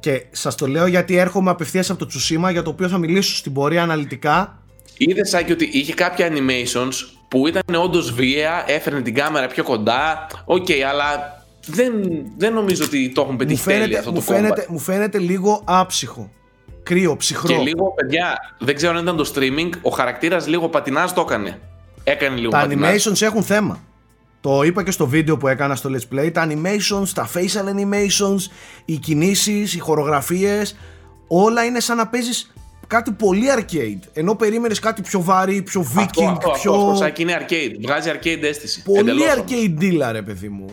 Και 0.00 0.26
σας 0.30 0.54
το 0.54 0.66
λέω 0.66 0.86
γιατί 0.86 1.16
έρχομαι 1.16 1.50
απευθείας 1.50 1.90
από 1.90 1.98
το 1.98 2.06
Τσουσίμα 2.06 2.50
για 2.50 2.62
το 2.62 2.70
οποίο 2.70 2.88
θα 2.88 2.98
μιλήσω 2.98 3.34
στην 3.34 3.52
πορεία 3.52 3.82
αναλυτικά. 3.82 4.62
Είδες 4.96 5.28
Σάκη 5.28 5.52
ότι 5.52 5.68
είχε 5.72 5.94
κάποια 5.94 6.28
animations 6.32 7.17
που 7.28 7.46
ήταν 7.46 7.62
όντως 7.82 8.12
βία, 8.12 8.64
έφερνε 8.66 9.00
την 9.00 9.14
κάμερα 9.14 9.46
πιο 9.46 9.64
κοντά. 9.64 10.26
Ok, 10.44 10.66
okay, 10.68 10.80
αλλά 10.80 11.36
δεν, 11.66 11.92
δεν 12.36 12.52
νομίζω 12.52 12.84
ότι 12.84 13.12
το 13.12 13.20
έχουν 13.20 13.36
πετύχει 13.36 13.64
τέλεια 13.64 13.98
αυτό 13.98 14.10
μου 14.10 14.16
το 14.16 14.22
φαίνεται, 14.22 14.66
Μου 14.68 14.78
φαίνεται 14.78 15.18
λίγο 15.18 15.62
άψυχο. 15.64 16.30
κρύο, 16.82 17.16
ψυχρό. 17.16 17.48
Και 17.48 17.56
λίγο, 17.56 17.92
παιδιά, 17.94 18.38
δεν 18.58 18.74
ξέρω 18.74 18.96
αν 18.96 19.02
ήταν 19.02 19.16
το 19.16 19.32
streaming, 19.34 19.70
ο 19.82 19.90
χαρακτήρας 19.90 20.46
λίγο 20.46 20.68
πατινάζ 20.68 21.12
το 21.14 21.20
έκανε. 21.20 21.60
Έκανε 22.04 22.36
λίγο 22.36 22.50
Τα 22.50 22.58
πατινάζ. 22.58 23.06
animations 23.06 23.22
έχουν 23.22 23.42
θέμα. 23.42 23.80
Το 24.40 24.62
είπα 24.62 24.84
και 24.84 24.90
στο 24.90 25.06
βίντεο 25.06 25.36
που 25.36 25.48
έκανα 25.48 25.74
στο 25.74 25.90
Let's 25.92 26.14
Play. 26.14 26.32
Τα 26.32 26.48
animations, 26.48 27.08
τα 27.14 27.28
facial 27.34 27.68
animations, 27.74 28.38
οι 28.84 28.96
κινήσεις, 28.96 29.74
οι 29.74 29.78
χορογραφίες, 29.78 30.76
όλα 31.28 31.64
είναι 31.64 31.80
σαν 31.80 31.96
να 31.96 32.06
παίζεις 32.06 32.52
κάτι 32.88 33.12
πολύ 33.12 33.46
arcade. 33.56 34.08
Ενώ 34.12 34.34
περίμενες 34.34 34.78
κάτι 34.78 35.02
πιο 35.02 35.22
βαρύ, 35.22 35.62
πιο 35.62 35.86
viking, 35.96 36.02
Αυτό, 36.04 36.24
αυτό, 36.24 36.50
πιο. 36.50 36.72
αυτό, 36.72 37.04
αυτό, 37.04 37.22
είναι 37.22 37.38
arcade. 37.40 37.76
Βγάζει 37.82 38.10
arcade 38.12 38.42
αίσθηση. 38.42 38.82
Πολύ 38.82 38.98
Εντελώς 38.98 39.34
arcade 39.36 39.80
ίλα, 39.80 40.10
ρε 40.12 40.22
παιδί 40.22 40.48
μου. 40.48 40.66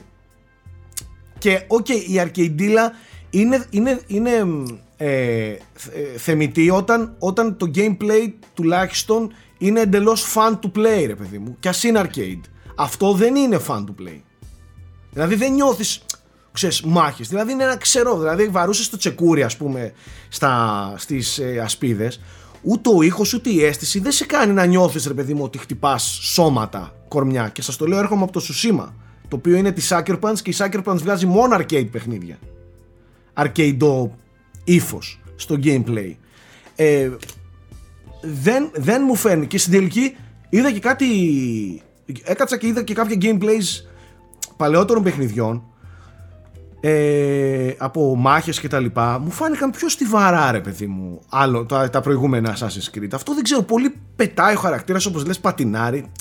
Και, 1.37 1.63
οκ, 1.67 1.89
η 1.89 2.15
arcade 2.15 2.55
ίλα 2.59 2.89
είναι, 3.29 3.65
είναι, 3.69 3.99
είναι 4.07 4.45
ε, 4.97 5.07
ε, 5.07 5.57
θεμιτή 6.17 6.69
όταν, 6.69 7.15
όταν 7.19 7.57
το 7.57 7.71
gameplay 7.75 8.33
τουλάχιστον 8.53 9.33
είναι 9.57 9.79
εντελώς 9.79 10.33
fun 10.35 10.51
to 10.51 10.79
play, 10.79 11.03
ρε 11.05 11.15
παιδί 11.15 11.37
μου. 11.37 11.57
Και 11.59 11.69
ας 11.69 11.83
είναι 11.83 12.01
arcade. 12.05 12.41
Αυτό 12.75 13.13
δεν 13.13 13.35
είναι 13.35 13.59
fun 13.67 13.83
to 13.83 14.01
play. 14.03 14.21
Δηλαδή 15.11 15.35
δεν 15.35 15.53
νιώθεις 15.53 16.01
ξέρεις, 16.55 16.81
μάχες. 16.81 17.27
Δηλαδή 17.27 17.51
είναι 17.51 17.63
ένα 17.63 17.77
ξερό. 17.77 18.17
Δηλαδή 18.17 18.47
βαρούσες 18.47 18.89
το 18.89 18.97
τσεκούρι 18.97 19.43
ας 19.43 19.57
πούμε 19.57 19.93
στα, 20.29 20.93
στις 20.97 21.39
ε, 21.39 21.59
ασπίδες. 21.63 22.21
Ούτε 22.61 22.89
ο 22.89 23.01
ήχος 23.01 23.33
ούτε 23.33 23.49
η 23.49 23.63
αίσθηση 23.63 23.99
δεν 23.99 24.11
σε 24.11 24.25
κάνει 24.25 24.53
να 24.53 24.65
νιώθεις 24.65 25.05
ρε 25.07 25.13
παιδί 25.13 25.33
μου 25.33 25.43
ότι 25.43 25.57
χτυπάς 25.57 26.19
σώματα 26.21 26.95
κορμιά. 27.07 27.49
Και 27.49 27.61
σας 27.61 27.75
το 27.75 27.85
λέω 27.85 27.99
έρχομαι 27.99 28.23
από 28.23 28.31
το 28.31 28.41
Tsushima. 28.47 28.87
Το 29.27 29.35
οποίο 29.35 29.55
είναι 29.55 29.71
της 29.71 29.93
Sucker 29.93 30.19
Punch 30.19 30.39
και 30.41 30.49
η 30.49 30.55
Sucker 30.57 30.83
Punch 30.83 30.97
βγάζει 30.97 31.25
μόνο 31.25 31.55
arcade 31.55 31.91
παιχνίδια. 31.91 32.39
Arcade 33.33 34.09
ύφος 34.63 35.21
στο 35.35 35.59
gameplay. 35.63 36.15
Ε, 36.75 37.09
δεν, 38.21 38.69
δεν 38.73 39.01
μου 39.05 39.15
φαίνει 39.15 39.47
και 39.47 39.57
στην 39.57 39.71
τελική 39.71 40.15
είδα 40.49 40.71
και 40.71 40.79
κάτι 40.79 41.07
έκατσα 42.23 42.57
και 42.57 42.67
είδα 42.67 42.83
και 42.83 42.93
κάποια 42.93 43.17
gameplays 43.21 43.85
παλαιότερων 44.57 45.03
παιχνιδιών 45.03 45.63
ε, 46.87 47.75
από 47.77 48.15
μάχες 48.15 48.59
και 48.59 48.67
τα 48.67 48.79
λοιπά 48.79 49.19
μου 49.19 49.31
φάνηκαν 49.31 49.71
πιο 49.71 49.89
στιβαρά 49.89 50.51
ρε 50.51 50.59
παιδί 50.59 50.87
μου 50.87 51.21
άλλο, 51.29 51.65
τα, 51.65 51.89
τα 51.89 52.01
προηγούμενα 52.01 52.57
Assassin's 52.57 52.97
Creed 52.97 53.09
αυτό 53.13 53.33
δεν 53.33 53.43
ξέρω 53.43 53.61
πολύ 53.61 53.95
πετάει 54.15 54.55
ο 54.55 54.59
χαρακτήρας 54.59 55.05
όπως 55.05 55.25
λες 55.25 55.39
πατινάρι 55.39 56.11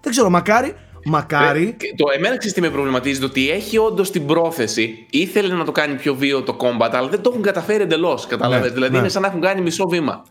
δεν 0.00 0.12
ξέρω 0.12 0.30
μακάρι 0.30 0.74
Μακάρι. 1.06 1.76
Ε, 1.80 1.94
το 1.96 2.04
εμένα 2.16 2.36
ξέρεις 2.36 2.54
τι 2.54 2.60
με 2.60 2.70
προβληματίζει, 2.70 3.20
το 3.20 3.26
ότι 3.26 3.50
έχει 3.50 3.78
όντως 3.78 4.10
την 4.10 4.26
πρόθεση, 4.26 5.06
ήθελε 5.10 5.54
να 5.54 5.64
το 5.64 5.72
κάνει 5.72 5.94
πιο 5.94 6.14
βίαιο 6.14 6.42
το 6.42 6.56
combat, 6.60 6.90
αλλά 6.92 7.08
δεν 7.08 7.20
το 7.20 7.30
έχουν 7.30 7.42
καταφέρει 7.42 7.82
εντελώς. 7.82 8.26
Κατάλαβε. 8.26 8.66
Ναι, 8.66 8.72
δηλαδή 8.72 8.92
ναι. 8.92 8.98
είναι 8.98 9.08
σαν 9.08 9.22
να 9.22 9.28
έχουν 9.28 9.40
κάνει 9.40 9.60
μισό 9.60 9.84
βήμα. 9.88 10.24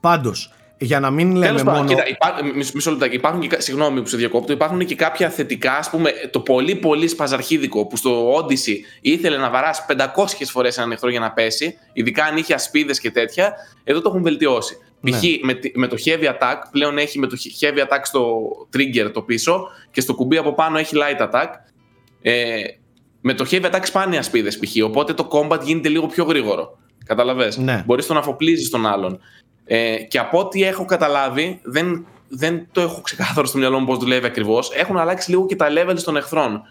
Πάντως, 0.00 0.53
για 0.78 1.00
να 1.00 1.10
μην 1.10 1.30
λέμε 1.32 1.46
Τέλος 1.46 1.62
πάντων, 1.62 1.80
μόνο. 1.84 1.88
κοίτα, 1.88 2.08
υπά... 2.08 2.40
μισό, 2.54 2.70
μισό 2.74 2.90
λεπτάκι. 2.90 3.14
Υπάρχουν 3.14 3.40
και, 3.40 3.46
κα- 3.46 3.60
συγγνώμη 3.60 4.00
που 4.02 4.08
σε 4.08 4.16
διακόπτω, 4.16 4.52
υπάρχουν 4.52 4.86
και 4.86 4.94
κάποια 4.94 5.30
θετικά, 5.30 5.76
ας 5.76 5.90
πούμε, 5.90 6.12
το 6.30 6.40
πολύ 6.40 6.74
πολύ 6.74 7.08
σπαζαρχίδικο 7.08 7.86
που 7.86 7.96
στο 7.96 8.34
Odyssey 8.36 8.76
ήθελε 9.00 9.36
να 9.36 9.50
βαράσει 9.50 9.82
500 9.88 9.96
φορές 10.44 10.78
έναν 10.78 10.92
εχθρό 10.92 11.10
για 11.10 11.20
να 11.20 11.32
πέσει, 11.32 11.74
ειδικά 11.92 12.24
αν 12.24 12.36
είχε 12.36 12.54
ασπίδες 12.54 13.00
και 13.00 13.10
τέτοια, 13.10 13.54
εδώ 13.84 14.00
το 14.00 14.08
έχουν 14.08 14.22
βελτιώσει. 14.22 14.76
Ναι. 15.00 15.10
Π.χ. 15.10 15.22
Με, 15.42 15.54
τη- 15.54 15.72
με 15.78 15.86
το 15.86 15.96
heavy 16.04 16.24
attack, 16.24 16.56
πλέον 16.70 16.98
έχει 16.98 17.18
με 17.18 17.26
το 17.26 17.36
heavy 17.60 17.78
attack 17.78 18.00
στο 18.02 18.36
trigger 18.76 19.10
το 19.12 19.22
πίσω 19.22 19.68
και 19.90 20.00
στο 20.00 20.14
κουμπί 20.14 20.36
από 20.36 20.54
πάνω 20.54 20.78
έχει 20.78 20.94
light 20.96 21.22
attack. 21.30 21.46
Ε, 22.22 22.54
με 23.20 23.34
το 23.34 23.46
heavy 23.50 23.64
attack 23.64 23.80
σπάνια 23.82 24.18
ασπίδες 24.18 24.58
π.χ. 24.58 24.84
Οπότε 24.84 25.12
το 25.14 25.28
combat 25.32 25.60
γίνεται 25.62 25.88
λίγο 25.88 26.06
πιο 26.06 26.24
γρήγορο. 26.24 26.78
Καταλαβες; 27.06 27.56
Ναι. 27.56 27.82
Μπορείς 27.86 28.08
να 28.08 28.18
αφοπλίζεις 28.18 28.70
τον 28.70 28.86
άλλον. 28.86 29.20
Ε, 29.66 29.96
και 29.96 30.18
από 30.18 30.38
ό,τι 30.38 30.62
έχω 30.64 30.84
καταλάβει, 30.84 31.60
δεν, 31.62 32.06
δεν 32.28 32.66
το 32.72 32.80
έχω 32.80 33.00
ξεκάθαρο 33.00 33.46
στο 33.46 33.58
μυαλό 33.58 33.78
μου 33.78 33.86
πώς 33.86 33.98
δουλεύει 33.98 34.26
ακριβώς. 34.26 34.70
Έχουν 34.74 34.96
αλλάξει 34.96 35.30
λίγο 35.30 35.46
και 35.46 35.56
τα 35.56 35.66
levels 35.70 36.00
των 36.04 36.16
εχθρών. 36.16 36.62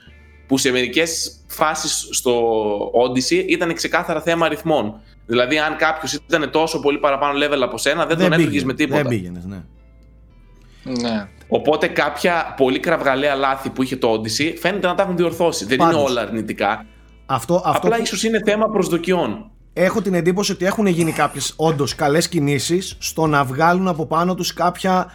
Που 0.47 0.57
σε 0.57 0.71
μερικές 0.71 1.43
φάσεις 1.47 2.07
στο 2.11 2.61
Odyssey 3.05 3.45
ήταν 3.47 3.73
ξεκάθαρα 3.73 4.21
θέμα 4.21 4.45
αριθμών. 4.45 4.99
Δηλαδή, 5.25 5.57
αν 5.59 5.75
κάποιος 5.75 6.13
ήταν 6.13 6.49
τόσο 6.51 6.79
πολύ 6.79 6.97
παραπάνω 6.97 7.45
level 7.45 7.61
από 7.63 7.77
σένα, 7.77 8.05
δεν, 8.05 8.17
τον 8.17 8.25
έπληγε 8.31 8.49
πήγαινε, 8.49 8.65
με 8.65 8.73
τίποτα. 8.73 9.01
Δεν 9.01 9.07
πήγαινες, 9.07 9.45
ναι. 9.45 9.63
Ναι. 10.83 11.27
Οπότε 11.47 11.87
κάποια 11.87 12.53
πολύ 12.57 12.79
κραυγαλαία 12.79 13.35
λάθη 13.35 13.69
που 13.69 13.83
είχε 13.83 13.95
το 13.95 14.11
Odyssey 14.13 14.53
φαίνεται 14.59 14.87
να 14.87 14.95
τα 14.95 15.03
έχουν 15.03 15.17
διορθώσει. 15.17 15.65
Δεν 15.65 15.77
Πάντως. 15.77 15.93
είναι 15.93 16.03
όλα 16.03 16.21
αρνητικά. 16.21 16.85
Αυτό, 17.25 17.55
αυτό 17.65 17.71
Απλά 17.87 17.95
που- 17.95 18.03
ίσως 18.03 18.23
είναι 18.23 18.39
θέμα 18.45 18.69
προσδοκιών. 18.69 19.51
Έχω 19.73 20.01
την 20.01 20.13
εντύπωση 20.13 20.51
ότι 20.51 20.65
έχουν 20.65 20.85
γίνει 20.85 21.11
κάποιες 21.11 21.53
όντως 21.55 21.95
καλές 21.95 22.27
κινήσεις 22.27 22.95
στο 22.99 23.27
να 23.27 23.43
βγάλουν 23.43 23.87
από 23.87 24.05
πάνω 24.05 24.35
τους 24.35 24.53
κάποια 24.53 25.11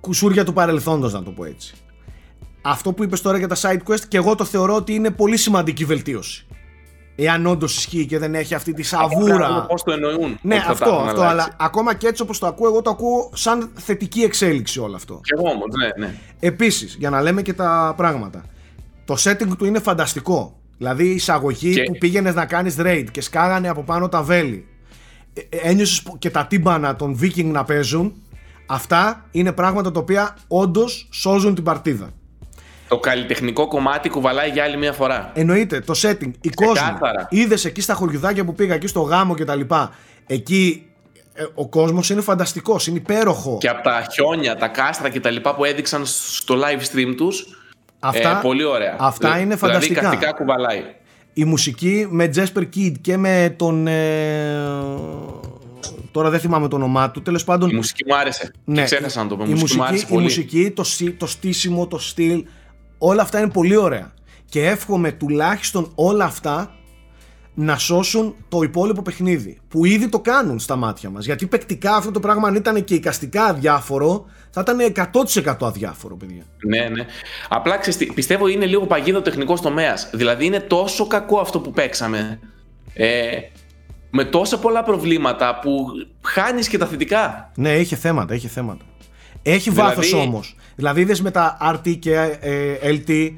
κουσούρια 0.00 0.44
του 0.44 0.52
παρελθόντος 0.52 1.12
να 1.12 1.22
το 1.22 1.30
πω 1.30 1.44
έτσι. 1.44 1.74
Αυτό 2.62 2.92
που 2.92 3.02
είπες 3.02 3.20
τώρα 3.20 3.38
για 3.38 3.48
τα 3.48 3.56
side 3.60 3.90
quest 3.90 4.00
και 4.08 4.16
εγώ 4.16 4.34
το 4.34 4.44
θεωρώ 4.44 4.74
ότι 4.74 4.94
είναι 4.94 5.10
πολύ 5.10 5.36
σημαντική 5.36 5.84
βελτίωση. 5.84 6.46
Εάν 7.16 7.46
όντως 7.46 7.76
ισχύει 7.76 8.06
και 8.06 8.18
δεν 8.18 8.34
έχει 8.34 8.54
αυτή 8.54 8.72
τη 8.72 8.82
σαβούρα. 8.82 9.66
Πώς 9.68 9.82
το 9.82 9.92
εννοούν. 9.92 10.38
Ναι, 10.42 10.54
ότι 10.54 10.64
θα 10.64 10.66
τα 10.66 10.72
αυτό, 10.72 10.88
έχουν 10.88 11.08
αυτό. 11.08 11.20
αλλάξει. 11.20 11.48
Αλλά 11.50 11.56
ακόμα 11.58 11.94
και 11.94 12.06
έτσι 12.06 12.22
όπως 12.22 12.38
το 12.38 12.46
ακούω, 12.46 12.68
εγώ 12.68 12.82
το 12.82 12.90
ακούω 12.90 13.30
σαν 13.34 13.70
θετική 13.74 14.20
εξέλιξη 14.20 14.80
όλο 14.80 14.96
αυτό. 14.96 15.20
Κι 15.22 15.32
εγώ 15.38 15.50
όμως, 15.50 15.66
ναι, 15.76 16.06
ναι. 16.06 16.14
Επίσης, 16.40 16.96
για 16.98 17.10
να 17.10 17.22
λέμε 17.22 17.42
και 17.42 17.52
τα 17.52 17.94
πράγματα. 17.96 18.44
Το 19.04 19.14
setting 19.18 19.56
του 19.58 19.64
είναι 19.64 19.78
φανταστικό. 19.78 20.60
Δηλαδή 20.84 21.04
η 21.04 21.14
εισαγωγή 21.14 21.72
Και- 21.74 21.82
που 21.82 21.98
πήγαινες 21.98 22.34
να 22.34 22.44
κάνεις 22.46 22.76
raid 22.78 23.04
και 23.10 23.20
σκάγανε 23.20 23.68
από 23.68 23.82
πάνω 23.82 24.08
τα 24.08 24.22
βέλη. 24.22 24.66
Ε, 25.34 25.40
ε, 25.48 25.68
Ένιωσες 25.70 26.02
που- 26.02 26.18
και 26.18 26.30
τα 26.30 26.46
τύμπανα 26.46 26.96
των 26.96 27.18
Viking 27.22 27.44
να 27.44 27.64
παίζουν. 27.64 28.12
Αυτά 28.66 29.26
είναι 29.30 29.52
πράγματα 29.52 29.92
τα 29.92 30.00
οποία 30.00 30.36
όντως 30.48 31.08
σώζουν 31.12 31.54
την 31.54 31.64
παρτίδα. 31.64 32.10
Το 32.88 32.98
καλλιτεχνικό 32.98 33.68
κομμάτι 33.68 34.08
κουβαλάει 34.08 34.50
για 34.50 34.64
άλλη 34.64 34.76
μια 34.76 34.92
φορά. 34.92 35.30
Εννοείται, 35.34 35.80
το 35.80 35.94
setting, 36.02 36.30
η 36.40 36.48
κόσμος. 36.48 36.78
Ξεκάθαρα. 36.78 37.26
Είδες 37.30 37.64
εκεί 37.64 37.80
στα 37.80 37.94
χωριουδάκια 37.94 38.44
που 38.44 38.54
πήγα, 38.54 38.74
εκεί 38.74 38.86
στο 38.86 39.00
γάμο 39.00 39.34
κτλ. 39.34 39.60
Εκεί 40.26 40.86
ε, 41.34 41.44
ο 41.54 41.68
κόσμος 41.68 42.10
είναι 42.10 42.20
φανταστικός, 42.20 42.86
είναι 42.86 42.96
υπέροχο. 42.98 43.58
Και 43.60 43.68
από 43.68 43.82
τα 43.82 44.06
χιόνια, 44.12 44.56
τα 44.56 44.68
κάστρα 44.68 45.08
και 45.08 45.20
τα 45.20 45.30
λοιπά 45.30 45.54
που 45.54 45.64
έδειξαν 45.64 46.02
στο 46.06 46.54
live 46.58 46.80
stream 46.96 47.14
τους 47.16 47.46
Αυτά, 48.08 48.38
ε, 48.38 48.42
πολύ 48.42 48.64
ωραία. 48.64 48.96
αυτά 48.98 49.26
Δηλαδή- 49.26 49.42
είναι 49.44 49.56
φανταστικά. 49.56 50.00
Δηλαδή 50.00 50.16
καυτικά 50.16 50.36
κουβαλάει. 50.44 50.82
η 51.32 51.44
μουσική 51.44 52.06
με 52.10 52.30
Jasper 52.34 52.62
Kidd 52.76 52.92
και 53.00 53.16
με 53.16 53.54
τον. 53.58 53.86
ε, 53.86 54.56
τώρα 56.10 56.30
δεν 56.30 56.40
θυμάμαι 56.40 56.68
το 56.68 56.76
όνομά 56.76 57.10
του. 57.10 57.22
Τέλος 57.22 57.44
πάντων. 57.44 57.70
Η 57.70 57.74
μουσική 57.74 58.04
μου 58.08 58.16
άρεσε. 58.16 58.50
ναι, 58.64 58.74
και 58.80 58.82
ξέχασα 58.84 59.22
να 59.22 59.28
το 59.28 59.36
πω. 59.36 59.44
η 59.44 59.46
Η 59.50 59.54
μουσική 59.58 59.76
μου 59.76 59.84
άρεσε 59.84 60.04
η 60.08 60.08
πολύ. 60.12 60.22
μουσική, 60.22 60.70
το, 60.70 60.84
σι- 60.84 61.18
το 61.18 61.26
στήσιμο, 61.26 61.86
το 61.86 61.98
στυλ, 61.98 62.44
όλα 62.98 63.22
αυτά 63.22 63.38
είναι 63.38 63.50
πολύ 63.50 63.76
ωραία. 63.76 64.12
Και 64.48 64.66
εύχομαι 64.66 65.12
τουλάχιστον 65.12 65.90
όλα 65.94 66.24
αυτά 66.24 66.74
να 67.54 67.78
σώσουν 67.78 68.34
το 68.48 68.62
υπόλοιπο 68.62 69.02
παιχνίδι. 69.02 69.58
Που 69.68 69.84
ήδη 69.84 70.08
το 70.08 70.20
κάνουν 70.20 70.58
στα 70.58 70.76
μάτια 70.76 71.10
μας. 71.10 71.24
Γιατί 71.24 71.46
παικτικά 71.46 71.94
αυτό 71.96 72.10
το 72.10 72.20
πράγμα 72.20 72.48
αν 72.48 72.54
ήταν 72.54 72.84
και 72.84 72.94
εικαστικά 72.94 73.44
αδιάφορο, 73.44 74.24
θα 74.50 74.60
ήταν 74.60 75.10
100% 75.44 75.54
αδιάφορο, 75.60 76.16
παιδιά. 76.16 76.42
Ναι, 76.66 76.88
ναι. 76.88 77.06
Απλά 77.48 77.78
ξέρεις 77.78 77.98
τι, 77.98 78.06
πιστεύω 78.06 78.48
είναι 78.48 78.66
λίγο 78.66 78.86
παγίδο 78.86 79.22
τεχνικός 79.22 79.60
τομέας. 79.60 80.10
Δηλαδή 80.12 80.44
είναι 80.44 80.60
τόσο 80.60 81.06
κακό 81.06 81.38
αυτό 81.38 81.60
που 81.60 81.70
παίξαμε. 81.70 82.38
Ε, 82.94 83.38
με 84.10 84.24
τόσα 84.24 84.58
πολλά 84.58 84.82
προβλήματα 84.82 85.58
που 85.62 85.86
χάνεις 86.22 86.68
και 86.68 86.78
τα 86.78 86.86
θετικά. 86.86 87.50
Ναι, 87.56 87.72
είχε 87.78 87.96
θέματα, 87.96 88.34
είχε 88.34 88.48
θέματα. 88.48 88.84
Έχει 89.42 89.70
Δηλαδή- 89.70 89.94
βάθος 89.94 90.12
όμως. 90.12 90.56
Δηλαδή 90.74 91.00
είδες 91.00 91.22
με 91.22 91.30
τα 91.30 91.56
RT 91.60 91.96
και 91.98 92.14
ε, 92.40 92.74
LT 92.82 93.30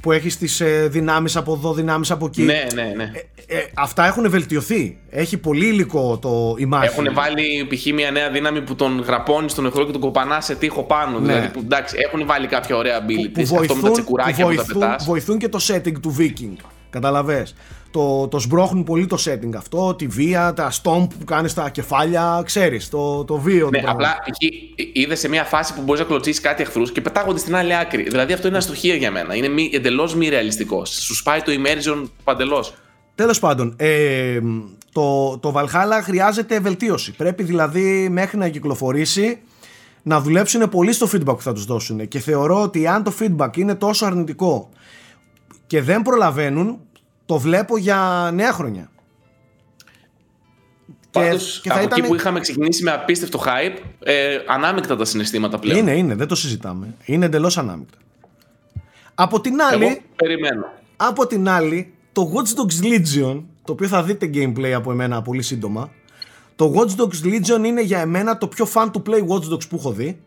που 0.00 0.12
έχεις 0.12 0.38
τις 0.38 0.60
ε, 0.60 0.88
δυνάμεις 0.90 1.36
από 1.36 1.52
εδώ, 1.52 1.72
δυνάμεις 1.72 2.10
από 2.10 2.26
εκεί. 2.26 2.42
Ναι, 2.42 2.66
ναι, 2.74 2.92
ναι. 2.96 3.10
Ε, 3.46 3.56
ε, 3.56 3.66
αυτά 3.74 4.06
έχουν 4.06 4.30
βελτιωθεί; 4.30 4.98
Έχει 5.10 5.38
πολύ 5.38 5.66
υλικό 5.66 6.18
το 6.18 6.54
η 6.58 6.64
μάχη; 6.66 6.86
Έχουν 6.86 7.14
βάλει 7.14 7.66
π.χ. 7.70 7.92
μια 7.92 8.10
νέα 8.10 8.30
δύναμη 8.30 8.60
που 8.62 8.74
τον 8.74 9.00
γραπώνει 9.00 9.48
στον 9.50 9.66
εχθρό 9.66 9.86
και 9.86 9.92
τον 9.92 10.00
κοπανά 10.00 10.40
σε 10.40 10.54
τείχο 10.54 10.82
πάνω. 10.82 11.18
Ναι. 11.18 11.26
Δηλαδή 11.26 11.48
που 11.48 11.60
εντάξει, 11.64 11.96
έχουν 11.98 12.26
βάλει 12.26 12.46
κάποια 12.46 12.76
ωραία 12.76 13.00
που, 13.00 13.06
abilities. 13.08 13.32
που 13.32 13.42
αυτό 13.42 13.60
με 13.60 13.66
τα 13.66 13.74
βοηθούν, 13.74 13.92
τσεκουράκια 13.92 14.34
που 14.34 14.50
που, 14.50 14.56
βοηθούν, 14.56 14.80
τα 14.80 14.86
πετάς. 14.86 15.04
βοηθούν 15.04 15.38
και 15.38 15.48
το 15.48 15.58
setting 15.68 16.00
του 16.00 16.16
Viking. 16.18 16.64
Καταλαβες. 16.94 17.54
Το, 17.90 18.28
το 18.28 18.38
σμπρώχνουν 18.38 18.84
πολύ 18.84 19.06
το 19.06 19.16
setting 19.24 19.54
αυτό, 19.56 19.94
τη 19.94 20.06
βία, 20.06 20.52
τα 20.54 20.70
stomp 20.70 21.06
που 21.18 21.24
κάνεις 21.24 21.50
στα 21.50 21.70
κεφάλια, 21.70 22.42
ξέρεις, 22.44 22.88
το, 22.88 23.24
το 23.24 23.36
βίο. 23.36 23.68
Ναι, 23.70 23.78
το 23.78 23.82
πράγμα. 23.82 23.90
απλά 23.90 24.16
είδες 24.92 25.18
σε 25.18 25.28
μια 25.28 25.44
φάση 25.44 25.74
που 25.74 25.82
μπορείς 25.82 26.00
να 26.00 26.06
κλωτσίσεις 26.06 26.40
κάτι 26.40 26.62
εχθρούς 26.62 26.92
και 26.92 27.00
πετάγονται 27.00 27.38
στην 27.38 27.56
άλλη 27.56 27.76
άκρη. 27.76 28.02
Δηλαδή 28.02 28.32
αυτό 28.32 28.48
είναι 28.48 28.56
αστοχία 28.56 28.94
για 28.94 29.10
μένα. 29.10 29.34
Είναι 29.34 29.48
μη, 29.48 29.70
εντελώς 29.72 30.14
μη 30.14 30.28
ρεαλιστικός. 30.28 30.90
Σου 30.90 31.14
σπάει 31.14 31.40
το 31.42 31.52
immersion 31.52 32.08
παντελώς. 32.24 32.74
Τέλος 33.14 33.38
πάντων, 33.38 33.74
ε, 33.76 34.40
το, 34.92 35.38
το 35.38 35.52
Valhalla 35.56 36.00
χρειάζεται 36.02 36.60
βελτίωση. 36.60 37.12
Πρέπει 37.12 37.42
δηλαδή 37.42 38.08
μέχρι 38.10 38.38
να 38.38 38.48
κυκλοφορήσει 38.48 39.38
να 40.02 40.20
δουλέψουν 40.20 40.68
πολύ 40.68 40.92
στο 40.92 41.08
feedback 41.12 41.36
που 41.36 41.42
θα 41.42 41.52
τους 41.52 41.64
δώσουν. 41.64 42.08
Και 42.08 42.18
θεωρώ 42.18 42.62
ότι 42.62 42.86
αν 42.86 43.02
το 43.02 43.12
feedback 43.20 43.56
είναι 43.56 43.74
τόσο 43.74 44.06
αρνητικό 44.06 44.70
και 45.66 45.82
δεν 45.82 46.02
προλαβαίνουν, 46.02 46.80
το 47.26 47.38
βλέπω 47.38 47.76
για 47.76 48.30
νέα 48.34 48.52
χρονιά. 48.52 48.88
Πάντως, 51.10 51.60
και, 51.62 51.68
και 51.68 51.74
από 51.74 51.84
εκεί 51.84 52.02
που 52.02 52.14
είχαμε 52.14 52.40
ξεκινήσει 52.40 52.82
με 52.82 52.90
απίστευτο 52.90 53.42
hype, 53.44 53.78
ε, 53.98 54.38
ανάμεικτα 54.46 54.96
τα 54.96 55.04
συναισθήματα 55.04 55.58
πλέον. 55.58 55.78
Είναι, 55.78 55.96
είναι, 55.96 56.14
δεν 56.14 56.26
το 56.26 56.34
συζητάμε. 56.34 56.94
Είναι 57.04 57.24
εντελώς 57.24 57.58
ανάμεικτα. 57.58 57.98
Από 59.14 59.40
την 59.40 59.60
άλλη. 59.62 59.84
Εγώ 59.84 59.98
περιμένω. 60.16 60.72
Από 60.96 61.26
την 61.26 61.48
άλλη, 61.48 61.92
το 62.12 62.32
Watch 62.34 62.60
Dogs 62.60 62.84
Legion, 62.84 63.42
το 63.64 63.72
οποίο 63.72 63.88
θα 63.88 64.02
δείτε 64.02 64.30
gameplay 64.34 64.70
από 64.70 64.92
εμένα 64.92 65.22
πολύ 65.22 65.42
σύντομα. 65.42 65.90
Το 66.56 66.74
Watch 66.76 67.00
Dogs 67.00 67.26
Legion 67.26 67.64
είναι 67.64 67.82
για 67.82 68.00
εμένα 68.00 68.38
το 68.38 68.48
πιο 68.48 68.66
fun 68.74 68.90
to 68.90 69.02
play 69.10 69.26
Watch 69.28 69.52
Dogs 69.52 69.68
που 69.68 69.76
έχω 69.76 69.92
δει. 69.92 70.20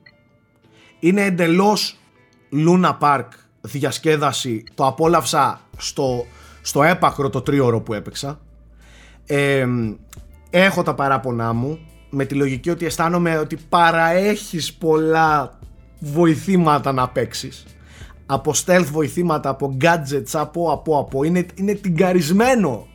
Είναι 0.99 1.25
εντελώς 1.25 1.99
Luna 2.51 2.97
Park 2.99 3.27
διασκέδαση. 3.67 4.63
Το 4.75 4.85
απόλαυσα 4.85 5.61
στο, 5.77 6.25
στο 6.61 6.83
έπακρο 6.83 7.29
το 7.29 7.41
τρίωρο 7.41 7.81
που 7.81 7.93
έπαιξα. 7.93 8.39
Ε, 9.25 9.67
έχω 10.49 10.83
τα 10.83 10.93
παράπονά 10.95 11.53
μου 11.53 11.79
με 12.09 12.25
τη 12.25 12.35
λογική 12.35 12.69
ότι 12.69 12.85
αισθάνομαι 12.85 13.37
ότι 13.37 13.57
παραέχεις 13.69 14.73
πολλά 14.73 15.59
βοηθήματα 15.99 16.91
να 16.91 17.09
παίξεις. 17.09 17.65
Από 18.25 18.53
stealth 18.65 18.87
βοηθήματα, 18.91 19.49
από 19.49 19.77
gadgets, 19.81 20.31
από, 20.33 20.71
από, 20.71 20.99
από. 20.99 21.23
Είναι, 21.23 21.45
είναι 21.55 21.73
τυγκαρισμένο 21.73 22.87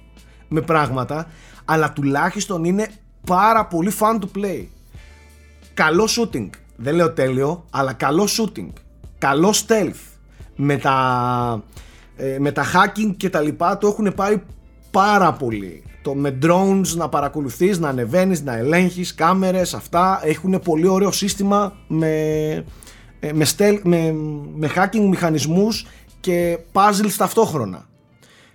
με 0.49 0.61
πράγματα, 0.61 1.27
αλλά 1.65 1.93
τουλάχιστον 1.93 2.65
είναι 2.65 2.89
πάρα 3.27 3.67
πολύ 3.67 3.93
fun 3.99 4.19
to 4.19 4.39
play. 4.39 4.67
Καλό 5.75 6.09
shooting. 6.17 6.49
Δεν 6.77 6.95
λέω 6.95 7.13
τέλειο, 7.13 7.65
αλλά 7.71 7.93
καλό 7.93 8.29
shooting. 8.37 8.69
Καλό 9.19 9.55
stealth. 9.67 10.12
Με 10.65 10.77
τα, 10.77 11.63
ε, 12.17 12.37
με 12.39 12.53
τα 12.53 12.65
hacking 12.65 13.15
και 13.17 13.31
τα 13.31 13.41
λοιπά 13.41 13.79
το 13.79 13.87
έχουν 13.87 14.15
πάρει 14.15 14.43
πάρα 14.91 15.33
πολύ 15.33 15.83
το 16.03 16.15
με 16.15 16.39
drones 16.43 16.87
να 16.95 17.09
παρακολουθείς, 17.09 17.79
να 17.79 17.89
ανεβαίνεις, 17.89 18.43
να 18.43 18.57
ελέγχεις, 18.57 19.15
κάμερες, 19.15 19.75
αυτά 19.75 20.21
έχουν 20.25 20.61
πολύ 20.65 20.87
ωραίο 20.87 21.13
σύστημα 21.13 21.77
με, 21.87 22.09
ε, 23.21 23.33
με, 23.33 23.47
με, 23.83 24.15
με 24.55 24.71
hacking 24.77 25.09
μηχανισμούς 25.09 25.87
και 26.21 26.59
puzzles 26.73 27.13
ταυτόχρονα. 27.17 27.87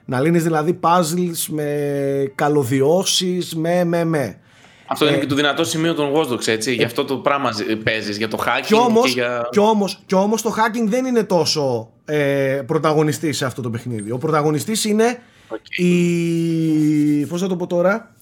Να 0.06 0.20
λύνεις 0.20 0.44
δηλαδή 0.44 0.80
puzzles 0.82 1.46
με 1.50 2.32
καλωδιώσεις, 2.36 3.56
με 3.56 3.84
με 3.84 4.04
με. 4.04 4.40
Αυτό 4.88 5.08
είναι 5.08 5.18
ε, 5.18 5.20
και 5.20 5.26
το 5.26 5.36
δυνατό 5.36 5.64
σημείο 5.64 5.94
των 5.94 6.14
Watch 6.16 6.28
Dogs, 6.32 6.48
έτσι. 6.48 6.74
Γι' 6.74 6.84
αυτό 6.84 7.06
το 7.06 7.18
πράγμα 7.18 7.50
παίζεις, 7.84 8.18
για 8.18 8.28
το 8.28 8.38
hacking 8.46 8.66
και, 8.66 8.76
όμως, 8.76 9.06
και 9.06 9.20
για. 9.20 9.48
Κι 9.52 9.60
όμως, 9.60 10.00
κι 10.06 10.16
όμως 10.16 10.42
το 10.42 10.54
hacking 10.58 10.88
δεν 10.88 11.06
είναι 11.06 11.24
τόσο 11.24 11.92
ε, 12.08 12.62
πρωταγωνιστής 12.66 13.38
σε 13.38 13.46
αυτό 13.46 13.62
το 13.62 13.70
παιχνίδι. 13.70 14.12
Ο 14.12 14.18
πρωταγωνιστής 14.18 14.86
είναι 14.86 15.20
Okay. 15.50 15.82
Η... 15.84 17.26
Πώς 17.26 17.42
θα 17.42 17.48
το 17.48 17.56
πω 17.56 17.68
τώρα, 17.68 18.16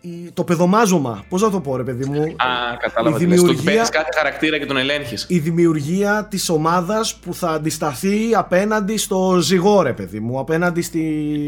η... 0.00 0.30
το 0.34 0.44
παιδομάζωμα. 0.44 1.24
Πώς 1.28 1.42
θα 1.42 1.50
το 1.50 1.60
πω, 1.60 1.76
ρε 1.76 1.82
παιδί 1.82 2.04
μου. 2.04 2.22
Α, 2.22 2.76
κατάλαβα. 2.78 3.16
Η 3.16 3.18
δημιουργία... 3.18 3.88
κάθε 3.90 4.08
χαρακτήρα 4.16 4.58
και 4.58 4.66
τον 4.66 4.76
ελέγχεις. 4.76 5.26
Η 5.28 5.38
δημιουργία 5.38 6.26
της 6.30 6.48
ομάδας 6.48 7.16
που 7.16 7.34
θα 7.34 7.50
αντισταθεί 7.50 8.34
απέναντι 8.34 8.96
στο 8.96 9.38
ζυγό, 9.40 9.82
ρε 9.82 9.92
παιδί 9.92 10.20
μου. 10.20 10.38
Απέναντι 10.38 10.82
στη, 10.82 11.46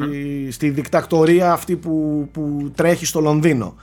στη 0.50 0.70
δικτακτορία 0.70 1.52
αυτή 1.52 1.76
που, 1.76 2.28
που 2.32 2.72
τρέχει 2.74 3.06
στο 3.06 3.20
Λονδίνο 3.20 3.76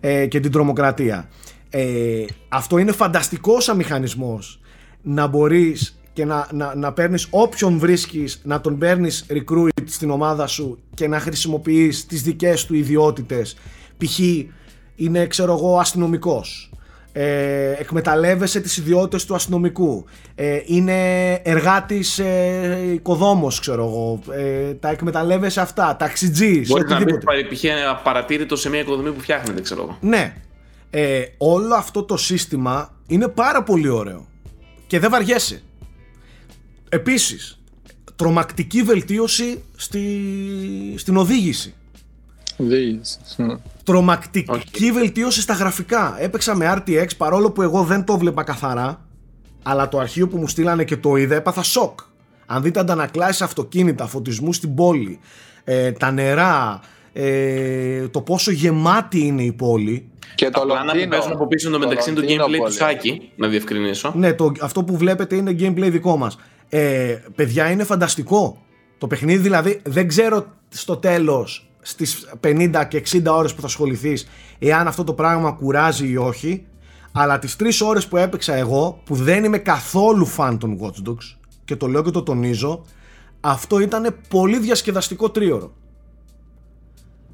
ε, 0.00 0.26
και 0.26 0.40
την 0.40 0.50
τρομοκρατία. 0.50 1.28
Ε, 1.70 2.24
αυτό 2.48 2.78
είναι 2.78 2.92
φανταστικός 2.92 3.64
σαν 3.64 3.76
μηχανισμός 3.76 4.60
να 5.02 5.26
μπορείς 5.26 5.97
και 6.18 6.24
να, 6.24 6.48
να, 6.52 6.74
να 6.74 6.92
παίρνεις 6.92 7.26
όποιον 7.30 7.78
βρίσκεις 7.78 8.40
να 8.44 8.60
τον 8.60 8.78
παίρνεις 8.78 9.26
recruit 9.30 9.84
στην 9.84 10.10
ομάδα 10.10 10.46
σου 10.46 10.78
και 10.94 11.08
να 11.08 11.20
χρησιμοποιείς 11.20 12.06
τις 12.06 12.22
δικές 12.22 12.66
του 12.66 12.74
ιδιότητες. 12.74 13.56
Π.χ. 13.98 14.18
είναι 14.94 15.26
ξέρω 15.26 15.52
εγώ 15.52 15.78
αστυνομικός. 15.78 16.70
Ε, 17.12 17.72
εκμεταλλεύεσαι 17.72 18.60
τις 18.60 18.76
ιδιότητες 18.76 19.24
του 19.24 19.34
αστυνομικού. 19.34 20.04
Ε, 20.34 20.60
είναι 20.64 21.32
εργάτης 21.32 22.18
ε, 22.18 22.78
οικοδόμος 22.92 23.60
ξέρω 23.60 23.84
εγώ. 23.84 24.20
Ε, 24.34 24.74
τα 24.74 24.88
εκμεταλλεύεσαι 24.88 25.60
αυτά, 25.60 25.96
ταξιτζής 25.96 26.68
Μπορεί 26.68 26.88
να 26.88 27.04
μπει 27.04 27.18
π.χ. 27.54 27.64
ένα 27.64 27.96
παρατήρητο 27.96 28.56
σε 28.56 28.68
μια 28.68 28.80
οικοδομή 28.80 29.10
που 29.10 29.20
φτιάχνεται 29.20 29.60
ξέρω 29.60 29.82
εγώ. 29.82 29.98
Ναι, 30.00 30.34
ε, 30.90 31.22
όλο 31.38 31.74
αυτό 31.74 32.02
το 32.02 32.16
σύστημα 32.16 32.94
είναι 33.06 33.28
πάρα 33.28 33.62
πολύ 33.62 33.88
ωραίο. 33.88 34.26
Και 34.86 34.98
δεν 34.98 35.10
βαριέσαι 35.10 35.62
Επίσης, 36.88 37.60
τρομακτική 38.16 38.82
βελτίωση 38.82 39.62
στη, 39.76 40.04
στην 40.96 41.16
οδήγηση. 41.16 41.74
Οδήγηση. 42.56 43.18
Τρομακτική 43.84 44.92
βελτίωση 44.92 45.40
στα 45.40 45.54
γραφικά. 45.54 46.16
Έπαιξα 46.20 46.54
με 46.54 46.74
RTX 46.76 47.06
παρόλο 47.16 47.50
που 47.50 47.62
εγώ 47.62 47.82
δεν 47.82 48.04
το 48.04 48.18
βλέπα 48.18 48.42
καθαρά, 48.42 49.06
αλλά 49.62 49.88
το 49.88 49.98
αρχείο 49.98 50.28
που 50.28 50.38
μου 50.38 50.48
στείλανε 50.48 50.84
και 50.84 50.96
το 50.96 51.16
είδα 51.16 51.34
έπαθα 51.34 51.62
σοκ. 51.62 52.00
Αν 52.46 52.62
δείτε 52.62 52.80
αντανακλάσεις 52.80 53.42
αυτοκίνητα, 53.42 54.06
φωτισμού 54.06 54.52
στην 54.52 54.74
πόλη, 54.74 55.18
ε, 55.64 55.92
τα 55.92 56.10
νερά, 56.10 56.80
ε, 57.12 58.08
το 58.08 58.20
πόσο 58.20 58.50
γεμάτη 58.50 59.26
είναι 59.26 59.42
η 59.42 59.52
πόλη. 59.52 60.08
Και 60.34 60.50
το 60.50 60.60
Απλά 60.60 60.84
να 60.84 60.92
παίζουν 61.08 61.32
από 61.32 61.46
πίσω 61.46 61.70
το 61.70 61.78
μεταξύ 61.78 62.12
του 62.12 62.22
gameplay 62.22 62.64
του 62.64 62.72
Σάκη, 62.72 63.30
να 63.36 63.48
διευκρινίσω. 63.48 64.12
Ναι, 64.16 64.32
το, 64.32 64.52
αυτό 64.60 64.84
που 64.84 64.96
βλέπετε 64.96 65.36
είναι 65.36 65.56
gameplay 65.58 65.88
δικό 65.90 66.16
μας. 66.16 66.38
Ε, 66.68 67.18
παιδιά 67.34 67.70
είναι 67.70 67.84
φανταστικό. 67.84 68.62
Το 68.98 69.06
παιχνίδι 69.06 69.42
δηλαδή 69.42 69.80
δεν 69.84 70.08
ξέρω 70.08 70.46
στο 70.68 70.96
τέλος 70.96 71.68
στις 71.80 72.28
50 72.40 72.84
και 72.88 73.02
60 73.10 73.22
ώρες 73.26 73.54
που 73.54 73.60
θα 73.60 73.66
ασχοληθείς 73.66 74.28
εάν 74.58 74.86
αυτό 74.86 75.04
το 75.04 75.12
πράγμα 75.12 75.52
κουράζει 75.52 76.08
ή 76.08 76.16
όχι 76.16 76.66
αλλά 77.12 77.38
τις 77.38 77.56
3 77.60 77.86
ώρες 77.86 78.08
που 78.08 78.16
έπαιξα 78.16 78.54
εγώ 78.54 79.00
που 79.04 79.14
δεν 79.14 79.44
είμαι 79.44 79.58
καθόλου 79.58 80.26
φαν 80.26 80.58
των 80.58 80.78
Watch 80.80 81.08
Dogs 81.08 81.36
και 81.64 81.76
το 81.76 81.86
λέω 81.86 82.02
και 82.02 82.10
το 82.10 82.22
τονίζω 82.22 82.84
αυτό 83.40 83.78
ήταν 83.78 84.16
πολύ 84.28 84.58
διασκεδαστικό 84.58 85.30
τρίωρο 85.30 85.72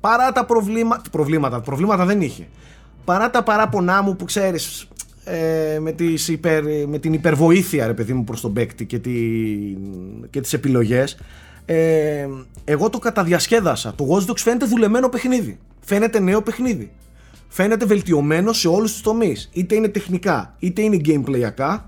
παρά 0.00 0.32
τα 0.32 0.44
προβλήματα 0.44 1.10
προβλήματα, 1.10 1.60
προβλήματα 1.60 2.04
δεν 2.04 2.20
είχε 2.20 2.48
παρά 3.04 3.30
τα 3.30 3.42
παράπονά 3.42 4.02
μου 4.02 4.16
που 4.16 4.24
ξέρεις 4.24 4.88
ε, 5.24 5.78
με, 5.78 5.92
τις 5.92 6.28
υπερ, 6.28 6.64
με 6.88 6.98
την 6.98 7.12
υπερβοήθεια 7.12 7.86
ρε 7.86 7.94
παιδί 7.94 8.12
μου 8.12 8.24
προς 8.24 8.40
τον 8.40 8.52
παίκτη 8.52 8.84
και, 8.86 8.98
τη, 8.98 9.12
και 10.30 10.40
τις 10.40 10.52
επιλογές. 10.52 11.16
Ε, 11.64 12.28
εγώ 12.64 12.90
το 12.90 12.98
καταδιασκέδασα. 12.98 13.94
Το 13.94 14.06
Watch 14.10 14.30
Dogs 14.30 14.38
φαίνεται 14.38 14.66
δουλεμένο 14.66 15.08
παιχνίδι. 15.08 15.58
Φαίνεται 15.80 16.20
νέο 16.20 16.42
παιχνίδι. 16.42 16.90
Φαίνεται 17.48 17.84
βελτιωμένο 17.84 18.52
σε 18.52 18.68
όλους 18.68 18.92
τους 18.92 19.00
τομείς. 19.00 19.50
Είτε 19.52 19.74
είναι 19.74 19.88
τεχνικά 19.88 20.54
είτε 20.58 20.82
είναι 20.82 21.00
gameplayακά 21.04 21.80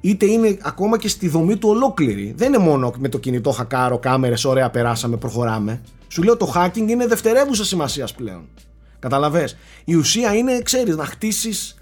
είτε 0.00 0.26
είναι 0.26 0.58
ακόμα 0.62 0.98
και 0.98 1.08
στη 1.08 1.28
δομή 1.28 1.56
του 1.56 1.68
ολόκληρη. 1.68 2.34
Δεν 2.36 2.48
είναι 2.48 2.58
μόνο 2.58 2.92
με 2.98 3.08
το 3.08 3.18
κινητό 3.18 3.50
χακάρο, 3.50 3.98
κάμερες, 3.98 4.44
ωραία 4.44 4.70
περάσαμε, 4.70 5.16
προχωράμε. 5.16 5.80
Σου 6.08 6.22
λέω 6.22 6.36
το 6.36 6.52
hacking 6.56 6.88
είναι 6.88 7.06
δευτερεύουσα 7.06 7.64
σημασίας 7.64 8.14
πλέον. 8.14 8.48
Καταλαβες. 8.98 9.56
Η 9.84 9.94
ουσία 9.94 10.34
είναι, 10.34 10.60
ξέρεις, 10.62 10.96
να 10.96 11.04
χτίσεις 11.04 11.74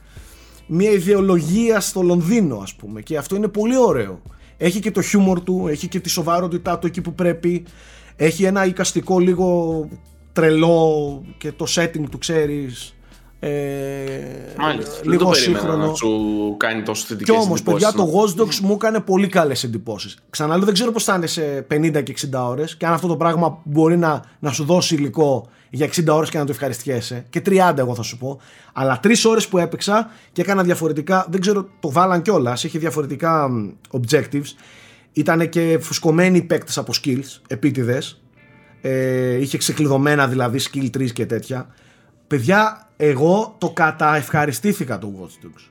μια 0.66 0.90
ιδεολογία 0.90 1.80
στο 1.80 2.02
Λονδίνο 2.02 2.56
ας 2.56 2.74
πούμε 2.74 3.00
και 3.00 3.16
αυτό 3.16 3.36
είναι 3.36 3.48
πολύ 3.48 3.76
ωραίο. 3.76 4.22
Έχει 4.56 4.80
και 4.80 4.90
το 4.90 5.02
χιούμορ 5.02 5.40
του, 5.40 5.66
έχει 5.68 5.88
και 5.88 6.00
τη 6.00 6.08
σοβαρότητά 6.08 6.78
του 6.78 6.86
εκεί 6.86 7.00
που 7.00 7.14
πρέπει, 7.14 7.64
έχει 8.16 8.44
ένα 8.44 8.66
οικαστικό 8.66 9.18
λίγο 9.18 9.88
τρελό 10.32 11.22
και 11.38 11.52
το 11.52 11.66
setting 11.68 12.04
του 12.10 12.18
ξέρεις 12.18 12.94
ε, 13.44 14.54
Μάλιστα. 14.58 15.00
Λίγο 15.04 15.24
δεν 15.24 15.34
σύγχρονο. 15.34 15.86
Να 15.86 15.94
σου 15.94 16.54
κάνει 16.58 16.82
τόσο 16.82 17.06
θετικές 17.06 17.34
Και 17.34 17.42
όμως, 17.42 17.62
παιδιά, 17.62 17.92
το 17.92 18.10
Watch 18.14 18.40
Dogs 18.40 18.58
μου 18.62 18.72
έκανε 18.72 19.00
πολύ 19.00 19.26
καλές 19.26 19.64
εντυπώσεις. 19.64 20.18
Ξαναλέω, 20.30 20.64
δεν 20.64 20.74
ξέρω 20.74 20.92
πώς 20.92 21.04
θα 21.04 21.14
είναι 21.14 21.26
σε 21.26 21.66
50 21.70 22.02
και 22.02 22.14
60 22.32 22.48
ώρες 22.48 22.76
και 22.76 22.86
αν 22.86 22.92
αυτό 22.92 23.06
το 23.06 23.16
πράγμα 23.16 23.58
μπορεί 23.64 23.96
να, 23.96 24.22
να 24.38 24.50
σου 24.52 24.64
δώσει 24.64 24.94
υλικό 24.94 25.48
για 25.70 25.86
60 25.86 26.06
ώρες 26.08 26.30
και 26.30 26.38
να 26.38 26.44
το 26.44 26.50
ευχαριστιέσαι. 26.52 27.26
Και 27.30 27.42
30 27.46 27.74
εγώ 27.76 27.94
θα 27.94 28.02
σου 28.02 28.18
πω. 28.18 28.40
Αλλά 28.72 29.00
3 29.02 29.12
ώρες 29.24 29.48
που 29.48 29.58
έπαιξα 29.58 30.10
και 30.32 30.40
έκανα 30.40 30.62
διαφορετικά. 30.62 31.26
Δεν 31.30 31.40
ξέρω, 31.40 31.68
το 31.80 31.90
βάλαν 31.90 32.22
κιόλας. 32.22 32.64
Είχε 32.64 32.78
διαφορετικά 32.78 33.50
objectives. 33.90 34.54
Ήταν 35.12 35.48
και 35.48 35.78
φουσκωμένοι 35.80 36.36
οι 36.36 36.42
παίκτες 36.42 36.78
από 36.78 36.92
skills, 37.02 37.40
επίτηδες. 37.46 38.22
Ε, 38.80 39.34
είχε 39.34 39.58
ξεκλειδωμένα 39.58 40.26
δηλαδή 40.28 40.60
skill 40.70 40.90
3 40.98 41.12
και 41.12 41.26
τέτοια. 41.26 41.74
Παιδιά, 42.32 42.88
εγώ 42.96 43.54
το 43.58 43.70
καταευχαριστήθηκα 43.70 44.98
το 44.98 45.12
Watch 45.20 45.46
Dogs. 45.46 45.70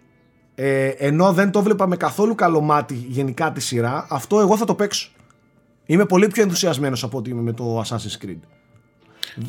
Ε, 0.56 0.88
ενώ 0.88 1.34
δεν 1.34 1.52
το 1.52 1.62
βλέπα 1.62 1.88
με 1.88 1.96
καθόλου 1.96 2.36
καλό 2.36 2.62
μάτι 2.62 2.94
γενικά 2.94 3.52
τη 3.52 3.62
σειρά, 3.62 4.06
αυτό 4.10 4.40
εγώ 4.40 4.58
θα 4.58 4.66
το 4.66 4.76
παίξω. 4.76 5.10
Είμαι 5.86 6.06
πολύ 6.06 6.28
πιο 6.28 6.44
ενθουσιασμένος 6.44 7.04
από 7.04 7.18
ότι 7.18 7.30
είμαι 7.30 7.42
με 7.42 7.54
το 7.54 7.82
Assassin's 7.82 8.26
Creed. 8.26 8.40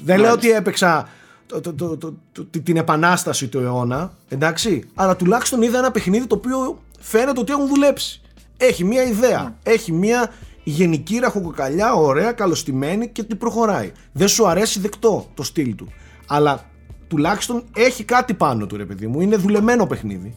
Δεν 0.04 0.20
λέω 0.20 0.32
ότι 0.32 0.50
έπαιξα 0.50 1.08
το, 1.46 1.60
το, 1.60 1.96
το, 1.96 2.14
την 2.62 2.76
επανάσταση 2.76 3.48
του 3.48 3.58
αιώνα, 3.58 4.12
εντάξει, 4.28 4.84
αλλά 4.94 5.16
τουλάχιστον 5.16 5.62
είδα 5.62 5.78
ένα 5.78 5.90
παιχνίδι 5.90 6.26
το 6.26 6.34
οποίο 6.34 6.82
φαίνεται 6.98 7.40
ότι 7.40 7.52
έχουν 7.52 7.66
δουλέψει. 7.66 8.20
Έχει 8.56 8.84
μία 8.84 9.02
ιδέα, 9.02 9.58
έχει 9.62 9.92
μία 9.92 10.32
γενική 10.64 11.18
ραχοκοκαλιά, 11.18 11.94
ωραία, 11.94 12.32
καλωστημένη 12.32 13.08
και 13.08 13.22
την 13.22 13.38
προχωράει. 13.38 13.92
Δεν 14.12 14.28
σου 14.28 14.48
αρέσει 14.48 14.80
δεκτό 14.80 15.30
το 15.34 15.42
στυλ 15.42 15.74
του. 15.74 15.92
Αλλά 16.26 16.70
τουλάχιστον 17.12 17.64
έχει 17.76 18.04
κάτι 18.04 18.34
πάνω 18.34 18.66
του 18.66 18.76
ρε 18.76 18.84
παιδί 18.84 19.06
μου. 19.06 19.20
Είναι 19.20 19.36
δουλεμένο 19.36 19.86
παιχνίδι. 19.86 20.34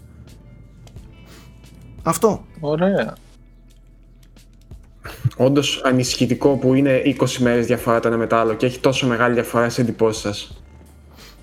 Αυτό. 2.03 2.45
Ωραία. 2.59 3.13
Όντως 5.37 5.81
ανησυχητικό 5.85 6.55
που 6.55 6.73
είναι 6.73 7.01
20 7.19 7.37
μέρες 7.39 7.65
διαφορά 7.65 7.99
το 7.99 8.07
ένα 8.07 8.17
με 8.17 8.27
το 8.27 8.35
άλλο 8.35 8.53
και 8.53 8.65
έχει 8.65 8.79
τόσο 8.79 9.07
μεγάλη 9.07 9.33
διαφορά 9.33 9.69
σε 9.69 9.81
εντυπώσεις 9.81 10.21
σας. 10.21 10.61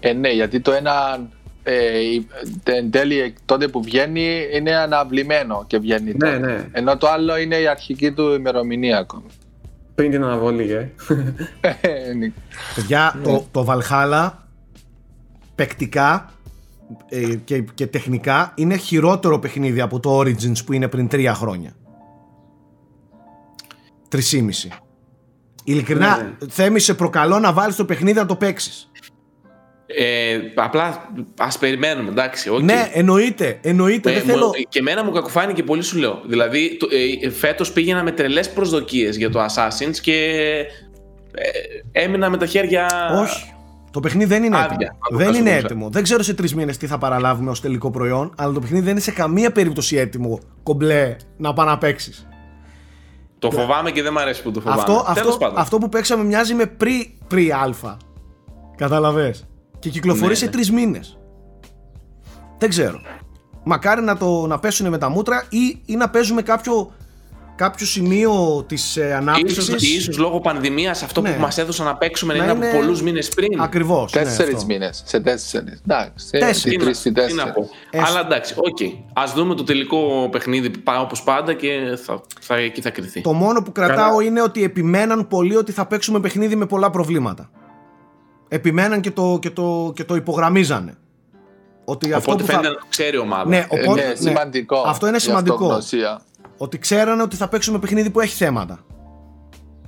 Ε, 0.01 0.13
ναι, 0.13 0.29
γιατί 0.29 0.61
το 0.61 0.73
ένα 0.73 1.29
ε, 1.63 1.91
εν 2.65 2.91
τέλει 2.91 3.35
τότε 3.45 3.69
που 3.69 3.83
βγαίνει 3.83 4.47
είναι 4.53 4.77
αναβλημένο 4.77 5.65
και 5.67 5.79
βγαίνει. 5.79 6.15
Ναι, 6.17 6.39
ναι. 6.39 6.69
Ενώ 6.73 6.97
το 6.97 7.09
άλλο 7.09 7.37
είναι 7.37 7.57
η 7.57 7.67
αρχική 7.67 8.13
του 8.13 8.35
ημερομηνία 8.35 8.99
ακόμη. 8.99 9.27
Πριν 9.95 10.11
την 10.11 10.25
αναβολή, 10.25 10.73
ε. 10.73 10.91
ε 11.81 12.13
ναι. 12.13 12.33
Παιδιά, 12.75 13.21
το, 13.25 13.47
το 13.51 13.67
Valhalla 13.69 14.31
παικτικά 15.63 16.33
ε, 17.09 17.35
και, 17.45 17.65
και 17.75 17.87
τεχνικά 17.87 18.53
είναι 18.57 18.77
χειρότερο 18.77 19.39
παιχνίδι 19.39 19.81
από 19.81 20.01
το 20.01 20.19
Origins 20.19 20.65
που 20.67 20.73
είναι 20.73 20.89
πριν 20.89 21.09
τρία 21.09 21.35
χρόνια. 21.35 21.75
Τρισήμιση. 24.09 24.73
Ειλικρινά, 25.65 26.17
ναι. 26.17 26.23
ναι. 26.23 26.49
Θέμη 26.49 26.81
σε 26.81 26.95
προκαλώ 26.95 27.39
να 27.39 27.53
βάλεις 27.53 27.77
το 27.77 27.85
παιχνίδι 27.85 28.19
να 28.19 28.27
το 28.27 28.37
παίξεις. 28.37 28.91
Ε, 29.87 30.39
απλά 30.55 31.13
ας 31.39 31.59
περιμένουμε, 31.59 32.09
εντάξει. 32.09 32.51
Okay. 32.55 32.63
Ναι, 32.63 32.91
εννοείται. 32.93 33.59
εννοείται 33.63 34.11
ε, 34.11 34.15
δεν 34.15 34.23
θέλω... 34.23 34.51
Και 34.69 34.79
εμένα 34.79 35.05
μου 35.05 35.11
κακοφάνηκε 35.11 35.63
πολύ, 35.63 35.83
σου 35.83 35.99
λέω. 35.99 36.23
Δηλαδή, 36.27 36.79
ε, 37.23 37.31
φέτος 37.31 37.73
πήγαινα 37.73 38.03
με 38.03 38.13
τρελές 38.13 38.51
προσδοκίες 38.51 39.17
για 39.17 39.31
το 39.31 39.45
Assassin's 39.45 39.97
και 40.01 40.15
ε, 41.35 42.03
έμεινα 42.03 42.31
με 42.31 42.37
τα 42.37 42.47
χέρια. 42.47 43.11
Όχι. 43.23 43.53
Το 43.93 44.01
παιχνίδι 44.01 44.29
δεν 44.29 44.43
είναι 44.43 44.59
έτοιμο. 44.59 44.79
Δεν 45.11 45.35
είναι 45.35 45.51
έτοιμο. 45.51 45.89
Δεν 45.91 46.03
ξέρω 46.03 46.23
σε 46.23 46.35
τρεις 46.35 46.55
μήνες 46.55 46.77
τι 46.77 46.87
θα 46.87 46.99
παραλάβουμε 46.99 47.51
ως 47.51 47.61
τελικό 47.61 47.91
προϊόν, 47.91 48.33
αλλά 48.37 48.53
το 48.53 48.61
παιχνίδι 48.61 48.83
δεν 48.83 48.93
είναι 48.93 49.01
σε 49.01 49.11
καμία 49.11 49.53
περίπτωση 49.53 49.97
έτοιμο 49.97 50.39
κομπλέ 50.63 51.17
να 51.37 51.53
πάει 51.53 51.67
να 51.67 51.79
παίξεις. 51.79 52.27
Το 53.39 53.51
φοβάμαι 53.51 53.91
και 53.91 54.03
δεν 54.03 54.13
μου 54.13 54.21
αρέσει 54.21 54.43
που 54.43 54.51
το 54.51 54.61
φοβάμαι. 54.61 54.81
Αυτό, 54.81 55.05
αυτό, 55.07 55.53
αυτό 55.55 55.79
που 55.79 55.89
παίξαμε 55.89 56.25
μοιάζει 56.25 56.55
με 56.55 56.67
pre, 56.67 57.19
pre 57.27 57.53
alpha. 57.53 57.97
Κατάλαβες; 58.77 59.47
Και 59.79 59.89
κυκλοφορεί 59.89 60.29
ναι, 60.29 60.35
σε 60.35 60.45
ναι. 60.45 60.51
τρεις 60.51 60.71
μήνες. 60.71 61.19
Δεν 62.59 62.69
ξέρω. 62.69 63.01
Μακάρι 63.65 64.03
να, 64.03 64.17
το, 64.17 64.47
να 64.47 64.59
πέσουν 64.59 64.89
με 64.89 64.99
τα 64.99 65.09
μούτρα 65.09 65.45
ή, 65.49 65.83
ή 65.85 65.97
να 65.97 66.11
παίζουμε 66.11 66.43
κάποιο, 66.43 66.93
κάποιο 67.63 67.87
σημείο 67.87 68.65
της 68.67 68.97
ε, 68.97 69.15
ανάπτυξης. 69.15 69.69
Ίσως, 69.69 69.83
ίσως 69.83 70.19
λόγω 70.19 70.41
πανδημίας 70.41 71.03
αυτό 71.03 71.21
ναι. 71.21 71.33
που 71.33 71.41
μας 71.41 71.59
έδωσαν 71.59 71.87
να 71.87 71.97
παίξουμε 71.97 72.35
να 72.35 72.45
είναι, 72.45 72.53
από 72.67 72.79
πολλούς 72.79 73.03
μήνες 73.03 73.29
πριν. 73.29 73.61
Ακριβώς. 73.61 74.13
Ναι, 74.13 74.23
τέσσερις 74.23 74.65
ναι, 74.65 74.75
μήνες. 74.75 75.03
Σε 75.07 75.21
τέσσερις. 75.21 75.81
Εντάξει. 75.87 76.31
Τέσσερις. 76.31 77.01
Τι 77.03 77.35
να 77.35 77.53
πω. 77.53 77.69
Αλλά 78.07 78.21
εντάξει, 78.21 78.55
ok. 78.57 78.77
Okay. 78.81 79.21
Ας 79.21 79.23
δούμε 79.35 79.55
το 79.55 79.65
τελικό 79.65 80.29
παιχνίδι 80.31 80.71
που 80.71 80.81
πάει 80.81 80.99
όπως 80.99 81.23
πάντα 81.23 81.53
και 81.53 81.99
θα, 82.05 82.21
θα, 82.41 82.57
εκεί 82.57 82.81
θα 82.81 82.91
κριθεί. 82.91 83.21
Το 83.21 83.33
μόνο 83.33 83.63
που 83.63 83.73
κρατάω 83.73 84.11
Καλά. 84.11 84.23
είναι 84.23 84.43
ότι 84.43 84.65
επιμέναν 84.65 85.29
πολύ 85.29 85.57
ότι 85.57 85.73
θα 85.73 85.87
παίξουμε 85.87 86.21
παιχνίδι 86.21 86.57
με 86.57 86.67
πολλά 86.67 86.91
προβλήματα 86.91 87.51
επιμέναν 88.49 89.01
και 89.01 89.11
το, 89.11 89.39
και 89.41 89.51
το, 89.51 89.93
και 89.95 90.05
το 90.05 90.15
υπογραμμίζανε. 90.15 90.97
Ότι 91.85 92.13
οπότε 92.15 92.17
αυτό 92.17 92.37
που 92.37 92.45
φαίνεται 92.45 92.67
θα... 92.67 92.73
να 92.73 92.89
ξέρει 92.89 93.17
η 93.17 93.19
ομάδα. 93.19 93.49
Ναι, 93.49 93.67
οπότε, 93.69 94.05
είναι 94.05 94.15
σημαντικό. 94.15 94.85
Αυτό 94.87 95.07
είναι 95.07 95.19
σημαντικό. 95.19 95.79
Ότι 96.63 96.79
ξέρανε 96.79 97.23
ότι 97.23 97.37
θα 97.37 97.49
παίξουμε 97.49 97.79
παιχνίδι 97.79 98.11
που 98.11 98.21
έχει 98.21 98.37
θέματα. 98.37 98.85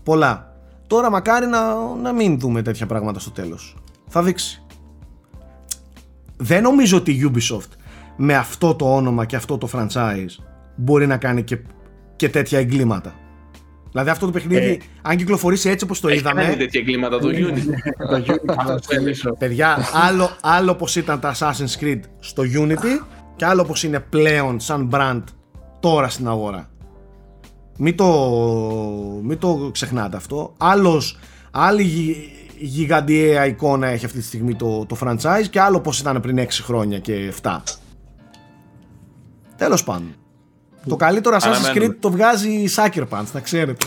Πολλά. 0.03 0.57
Τώρα 0.87 1.11
μακάρι 1.11 1.47
να, 1.47 1.75
να 2.03 2.13
μην 2.13 2.39
δούμε 2.39 2.63
τέτοια 2.63 2.87
πράγματα 2.87 3.19
στο 3.19 3.31
τέλος. 3.31 3.77
Θα 4.09 4.23
δείξει. 4.23 4.65
Δεν 6.37 6.63
νομίζω 6.63 6.97
ότι 6.97 7.13
η 7.13 7.33
Ubisoft 7.33 7.69
με 8.17 8.35
αυτό 8.35 8.75
το 8.75 8.95
όνομα 8.95 9.25
και 9.25 9.37
αυτό 9.37 9.59
το 9.59 9.69
franchise 9.73 10.45
μπορεί 10.77 11.07
να 11.07 11.17
κάνει 11.17 11.43
και, 11.43 11.59
και 12.17 12.29
τέτοια 12.29 12.59
εγκλήματα. 12.59 13.15
Δηλαδή 13.91 14.11
αυτό 14.11 14.27
το 14.27 14.33
παιχνίδι, 14.33 14.67
ε, 14.67 14.79
αν 15.03 15.17
κυκλοφορήσει 15.17 15.69
έτσι 15.69 15.85
όπως 15.85 16.01
το 16.01 16.09
έχει 16.09 16.19
είδαμε. 16.19 16.43
Έχει 16.45 16.57
τέτοια 16.57 16.81
εγκλήματα 16.81 17.19
το 17.19 17.29
Unity. 17.29 17.65
Παιδιά, 19.39 19.79
άλλο, 19.93 20.31
άλλο 20.43 20.71
όπω 20.71 20.87
ήταν 20.97 21.21
τα 21.21 21.35
Assassin's 21.39 21.81
Creed 21.81 22.01
στο 22.19 22.43
Unity 22.43 23.05
και 23.37 23.45
άλλο 23.45 23.63
όπω 23.63 23.75
είναι 23.85 24.01
πλέον 24.01 24.61
σαν 24.61 24.91
brand 24.93 25.23
τώρα 25.85 26.09
στην 26.09 26.29
αγορά. 26.29 26.69
Μην 27.79 27.97
το, 27.97 28.09
μην 29.23 29.39
το 29.39 29.71
ξεχνάτε 29.73 30.17
αυτό. 30.17 30.55
Άλλος, 30.59 31.19
άλλη 31.51 32.17
γιγαντιαία 32.59 33.47
εικόνα 33.47 33.87
έχει 33.87 34.05
αυτή 34.05 34.19
τη 34.19 34.25
στιγμή 34.25 34.55
το, 34.55 34.87
το 34.87 34.97
franchise 35.01 35.47
και 35.51 35.61
άλλο 35.61 35.81
πως 35.81 36.01
ήταν 36.01 36.21
πριν 36.21 36.39
6 36.39 36.49
χρόνια 36.51 36.99
και 36.99 37.33
7. 37.43 37.59
Τέλος 39.57 39.85
πάντων. 39.85 40.15
Το 40.89 40.97
καλύτερο 40.97 41.37
Assassin's 41.41 41.77
Creed 41.77 41.95
το 42.01 42.11
βγάζει 42.11 42.51
η 42.51 42.71
Sucker 42.77 43.05
Punch, 43.09 43.31
να 43.33 43.41
ξέρετε. 43.41 43.87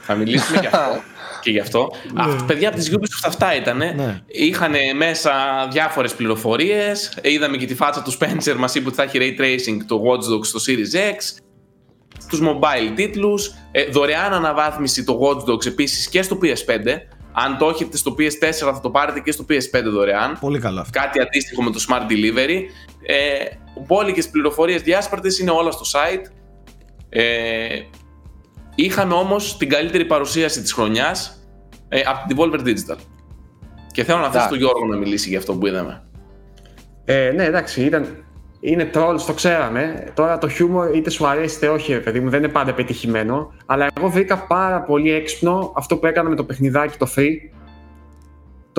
Θα 0.00 0.14
μιλήσουμε 0.14 0.60
γι' 0.60 0.66
αυτό. 0.66 0.78
Και 1.40 1.50
γι' 1.50 1.60
αυτό. 1.60 1.90
Ναι. 2.12 2.22
Α, 2.22 2.44
παιδιά 2.44 2.68
από 2.68 2.76
τις 2.76 2.90
Ubisoft 2.90 3.24
αυτά 3.24 3.56
ήταν. 3.56 3.76
Ναι. 3.76 4.20
Είχαν 4.26 4.74
μέσα 4.96 5.32
διάφορες 5.72 6.14
πληροφορίες. 6.14 7.18
Είδαμε 7.22 7.56
και 7.56 7.66
τη 7.66 7.74
φάτσα 7.74 8.02
του 8.02 8.12
Spencer 8.12 8.54
μας 8.58 8.74
είπε 8.74 8.86
ότι 8.86 8.96
θα 8.96 9.02
έχει 9.02 9.18
Ray 9.20 9.40
Tracing 9.40 9.78
το 9.86 10.02
Watch 10.06 10.34
Dogs 10.34 10.46
στο 10.46 10.60
Series 10.66 10.96
X. 10.96 11.42
Τους 12.28 12.40
mobile 12.42 12.92
τίτλους. 12.94 13.54
Ε, 13.70 13.84
δωρεάν 13.84 14.32
αναβάθμιση 14.32 15.04
το 15.04 15.18
Watch 15.22 15.50
Dogs 15.50 15.66
επίσης 15.66 16.08
και 16.08 16.22
στο 16.22 16.38
PS5. 16.42 16.86
Αν 17.32 17.58
το 17.58 17.68
έχετε 17.68 17.96
στο 17.96 18.14
PS4 18.18 18.50
θα 18.50 18.80
το 18.80 18.90
πάρετε 18.90 19.20
και 19.20 19.32
στο 19.32 19.44
PS5 19.48 19.82
δωρεάν. 19.84 20.38
Πολύ 20.40 20.58
καλά. 20.58 20.86
Κάτι 20.92 21.20
αντίστοιχο 21.20 21.62
με 21.62 21.70
το 21.70 21.84
Smart 21.88 22.12
Delivery. 22.12 22.60
Ε, 23.06 23.44
μπόλικες 23.86 24.28
πληροφορίες 24.28 24.82
διάσπαρτες 24.82 25.38
είναι 25.38 25.50
όλα 25.50 25.70
στο 25.70 25.84
site. 25.92 26.24
Ε, 27.08 27.80
είχαμε 28.84 29.14
όμως 29.14 29.56
την 29.56 29.68
καλύτερη 29.68 30.04
παρουσίαση 30.04 30.62
της 30.62 30.72
χρονιάς 30.72 31.48
ε, 31.88 32.00
από 32.00 32.26
την 32.28 32.36
Devolver 32.36 32.66
Digital. 32.66 32.98
Και 33.92 34.04
θέλω 34.04 34.18
να 34.18 34.26
αφήσω 34.26 34.48
τον 34.48 34.58
Γιώργο 34.58 34.86
να 34.86 34.96
μιλήσει 34.96 35.28
για 35.28 35.38
αυτό 35.38 35.54
που 35.54 35.66
είδαμε. 35.66 36.02
Ε, 37.04 37.32
ναι, 37.34 37.44
εντάξει, 37.44 37.82
ήταν, 37.82 38.24
είναι 38.60 38.90
trolls, 38.94 39.20
το 39.26 39.32
ξέραμε. 39.32 40.12
Τώρα 40.14 40.38
το 40.38 40.48
χιούμορ 40.48 40.94
είτε 40.94 41.10
σου 41.10 41.26
αρέσει 41.26 41.56
είτε 41.56 41.68
όχι, 41.68 42.00
παιδί 42.00 42.20
μου, 42.20 42.30
δεν 42.30 42.42
είναι 42.42 42.52
πάντα 42.52 42.74
πετυχημένο. 42.74 43.52
Αλλά 43.66 43.86
εγώ 43.96 44.08
βρήκα 44.08 44.46
πάρα 44.46 44.82
πολύ 44.82 45.12
έξυπνο 45.12 45.72
αυτό 45.76 45.96
που 45.96 46.06
έκανα 46.06 46.28
με 46.28 46.36
το 46.36 46.44
παιχνιδάκι 46.44 46.98
το 46.98 47.12
free 47.16 47.34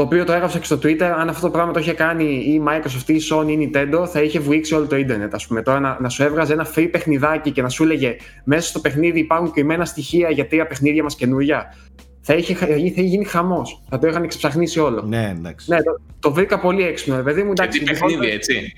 το 0.01 0.07
οποίο 0.07 0.25
το 0.25 0.31
έγραψα 0.31 0.59
και 0.59 0.65
στο 0.65 0.75
Twitter. 0.75 1.13
Αν 1.17 1.29
αυτό 1.29 1.45
το 1.45 1.51
πράγμα 1.51 1.73
το 1.73 1.79
είχε 1.79 1.93
κάνει 1.93 2.23
η 2.23 2.63
Microsoft 2.67 3.09
ή 3.09 3.13
η 3.13 3.21
Sony 3.31 3.47
ή 3.47 3.51
η 3.51 3.71
Nintendo, 3.73 4.07
θα 4.07 4.21
είχε 4.21 4.39
βουήξει 4.39 4.75
όλο 4.75 4.87
το 4.87 4.95
Ιντερνετ. 4.95 5.33
Α 5.33 5.39
πούμε, 5.47 5.61
τώρα 5.61 5.79
να, 5.79 5.97
να, 5.99 6.09
σου 6.09 6.23
έβγαζε 6.23 6.53
ένα 6.53 6.67
free 6.75 6.87
παιχνιδάκι 6.91 7.51
και 7.51 7.61
να 7.61 7.69
σου 7.69 7.83
έλεγε 7.83 8.15
μέσα 8.43 8.67
στο 8.67 8.79
παιχνίδι 8.79 9.19
υπάρχουν 9.19 9.51
κρυμμένα 9.51 9.85
στοιχεία 9.85 10.29
για 10.29 10.47
τρία 10.47 10.67
παιχνίδια 10.67 11.03
μας 11.03 11.15
καινούρια. 11.15 11.75
Θα 12.21 12.33
είχε, 12.33 12.55
θα 12.55 12.65
είχε 12.65 13.01
γίνει 13.01 13.25
χαμός. 13.25 13.83
Θα 13.89 13.99
το 13.99 14.07
είχαν 14.07 14.23
εξεψαχνίσει 14.23 14.79
όλο. 14.79 15.01
Ναι, 15.01 15.35
εντάξει. 15.37 15.69
Ναι, 15.69 15.81
το, 15.81 16.01
το 16.19 16.33
βρήκα 16.33 16.59
πολύ 16.59 16.83
έξυπνο, 16.83 17.23
παιδί 17.23 17.43
μου. 17.43 17.51
Εντάξει, 17.51 17.79
και 17.79 17.85
τι 17.85 17.91
παιχνίδι, 17.91 18.29
έτσι. 18.29 18.73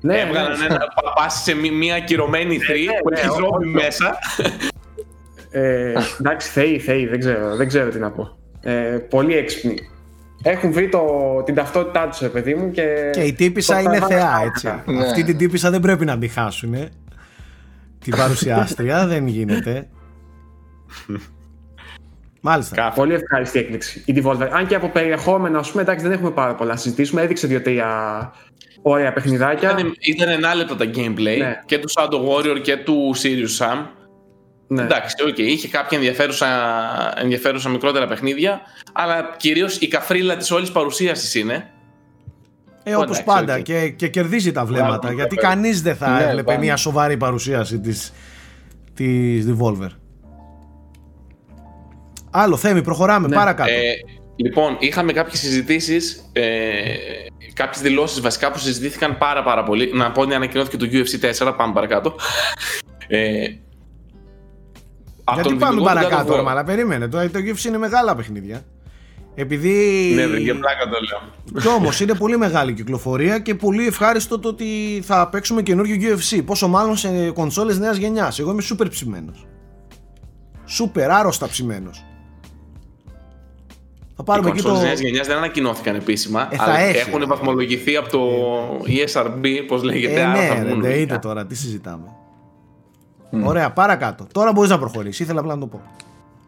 Ναι, 0.00 0.20
Έβγαλαν 0.20 0.58
ναι, 0.58 0.64
ένα 0.64 0.86
πάση 1.14 1.42
σε 1.42 1.54
μία 1.54 1.94
ακυρωμένη 1.94 2.56
3 2.56 2.68
ναι, 2.68 2.74
ναι, 2.74 2.98
που 3.02 3.08
έχει 3.12 3.28
δρόμοι 3.28 3.66
μέσα. 3.66 4.18
Ε, 5.50 5.92
εντάξει, 6.20 6.50
θεοί, 6.50 6.78
θεοί, 6.78 7.06
δεν 7.06 7.18
ξέρω, 7.18 7.56
δεν 7.56 7.68
ξέρω 7.68 7.90
τι 7.90 7.98
να 7.98 8.10
πω. 8.10 8.38
Ε, 8.60 8.98
πολύ 9.10 9.36
έξυπνοι 9.36 9.76
έχουν 10.42 10.72
βρει 10.72 10.88
το, 10.88 11.02
την 11.44 11.54
ταυτότητά 11.54 12.08
τους, 12.08 12.30
παιδί 12.30 12.54
μου. 12.54 12.70
Και, 12.70 13.10
και 13.12 13.22
η 13.22 13.32
τύπησα 13.32 13.80
είναι 13.80 14.00
θεά, 14.00 14.42
έτσι. 14.44 14.68
Ναι. 14.86 15.04
Αυτή 15.04 15.24
την 15.24 15.36
τύπησα 15.36 15.70
δεν 15.70 15.80
πρέπει 15.80 16.04
να 16.04 16.18
τη 16.18 16.28
χάσουν. 16.28 16.74
Την 17.98 18.16
παρουσιάστρια 18.22 19.06
δεν 19.06 19.26
γίνεται. 19.26 19.88
Μάλιστα. 22.40 22.92
Πολύ 22.94 23.14
ευχάριστη 23.14 23.58
έκπληξη 23.58 24.02
η 24.06 24.14
Devolver. 24.16 24.48
Αν 24.50 24.66
και 24.66 24.74
από 24.74 24.88
περιεχόμενο, 24.88 25.58
ας 25.58 25.70
πούμε, 25.70 25.82
εντάξει, 25.82 26.04
δεν 26.04 26.12
έχουμε 26.12 26.30
πάρα 26.30 26.54
πολλά 26.54 26.70
να 26.70 26.76
συζητήσουμε. 26.76 27.22
Έδειξε 27.22 27.46
δύο-τρία 27.46 27.86
ωραία 28.82 29.12
παιχνιδάκια. 29.12 29.70
Ήταν, 29.70 29.94
ήταν 30.00 30.28
ενάλεπτα 30.28 30.76
τα 30.76 30.84
gameplay 30.94 31.38
ναι. 31.38 31.62
και 31.66 31.78
του 31.78 31.88
Shadow 31.90 32.28
Warrior 32.28 32.60
και 32.62 32.76
του 32.76 33.14
Sirius 33.16 33.64
Sam. 33.64 33.86
Ναι. 34.70 34.82
Εντάξει, 34.82 35.14
okay, 35.28 35.38
είχε 35.38 35.68
κάποια 35.68 35.98
ενδιαφέρουσα, 35.98 36.48
ενδιαφέρουσα 37.16 37.68
μικρότερα 37.68 38.06
παιχνίδια, 38.06 38.60
αλλά 38.92 39.34
κυρίως 39.36 39.76
η 39.76 39.88
καφρίλα 39.88 40.36
της 40.36 40.50
όλης 40.50 40.72
παρουσίασης 40.72 41.34
είναι. 41.34 41.70
Ε, 42.82 42.94
όπως 42.94 43.22
πάντα. 43.22 43.58
Okay. 43.58 43.62
Και, 43.62 43.88
και 43.88 44.08
κερδίζει 44.08 44.52
τα 44.52 44.64
βλέμματα. 44.64 45.12
γιατί 45.12 45.36
κανείς 45.36 45.82
δεν 45.82 45.96
θα 45.96 46.10
ναι, 46.10 46.24
έβλεπε 46.24 46.58
μια 46.58 46.76
σοβαρή 46.76 47.16
παρουσίαση 47.16 47.80
της 47.80 48.12
της 48.94 49.46
Devolver. 49.48 49.90
Άλλο 52.30 52.56
Θέμη, 52.56 52.82
προχωράμε 52.82 53.28
ναι. 53.28 53.34
παρακάτω. 53.34 53.70
Ε, 53.70 53.92
λοιπόν, 54.36 54.76
είχαμε 54.78 55.12
κάποιες 55.12 55.38
συζητήσεις, 55.38 56.30
ε, 56.32 56.42
κάποιες 57.52 57.82
δηλώσεις 57.82 58.20
βασικά 58.20 58.50
που 58.50 58.58
συζητήθηκαν 58.58 59.18
πάρα 59.18 59.42
πάρα 59.42 59.62
πολύ. 59.62 59.90
Να 59.94 60.12
πω 60.12 60.20
ότι 60.20 60.34
ανακοινώθηκε 60.34 60.76
το 60.76 60.86
UFC 60.92 61.46
4, 61.46 61.54
πάμε 61.56 61.72
παρακάτω. 61.72 62.14
Ε, 63.08 63.46
γιατί 65.34 65.54
πάμε 65.54 65.82
παρακάτω, 65.82 66.44
αλλά 66.48 66.64
περίμενε. 66.64 67.08
Το, 67.08 67.18
το 67.30 67.38
GIFs 67.38 67.64
είναι 67.64 67.78
μεγάλα 67.78 68.14
παιχνίδια. 68.14 68.62
Επειδή. 69.34 70.12
Ναι, 70.14 70.36
για 70.36 70.54
πλάκα 70.58 70.84
το 70.84 70.98
λέω. 71.08 71.62
Κι 71.62 71.68
όμως 71.68 72.00
είναι 72.00 72.14
πολύ 72.14 72.36
μεγάλη 72.36 72.72
κυκλοφορία 72.72 73.38
και 73.38 73.54
πολύ 73.54 73.86
ευχάριστο 73.86 74.38
το 74.38 74.48
ότι 74.48 75.02
θα 75.04 75.28
παίξουμε 75.28 75.62
καινούριο 75.62 75.96
UFC. 76.00 76.42
Πόσο 76.44 76.68
μάλλον 76.68 76.96
σε 76.96 77.30
κονσόλες 77.30 77.78
νέας 77.78 77.96
γενιάς. 77.96 78.38
Εγώ 78.38 78.50
είμαι 78.50 78.62
σούπερ 78.62 78.88
ψημένος. 78.88 79.46
Σούπερ 80.64 81.10
άρρωστα 81.10 81.48
ψημένος. 81.48 82.04
Θα 84.16 84.22
πάρουμε 84.22 84.48
Οι 84.48 84.52
εκεί 84.52 84.62
το. 84.62 84.80
νέας 84.80 85.00
γενιάς 85.00 85.26
δεν 85.26 85.36
ανακοινώθηκαν 85.36 85.94
επίσημα. 85.94 86.48
Ε, 86.50 86.56
αλλά 86.58 86.78
έχουν 86.78 87.26
βαθμολογηθεί 87.26 87.96
από 87.96 88.08
το 88.08 88.20
ESRB, 88.86 89.46
πώς 89.66 89.82
λέγεται. 89.82 90.20
Ε, 90.20 90.24
άρα 90.24 90.74
ναι, 90.74 90.88
θα 90.88 90.94
είτε 90.94 91.18
τώρα, 91.18 91.46
τι 91.46 91.54
συζητάμε. 91.54 92.04
Mm. 93.32 93.42
Ωραία, 93.44 93.70
παρακάτω. 93.70 94.26
Τώρα 94.32 94.52
μπορείς 94.52 94.70
να 94.70 94.78
προχωρήσεις. 94.78 95.20
Ήθελα 95.20 95.40
απλά 95.40 95.54
να 95.54 95.60
το 95.60 95.66
πω. 95.66 95.82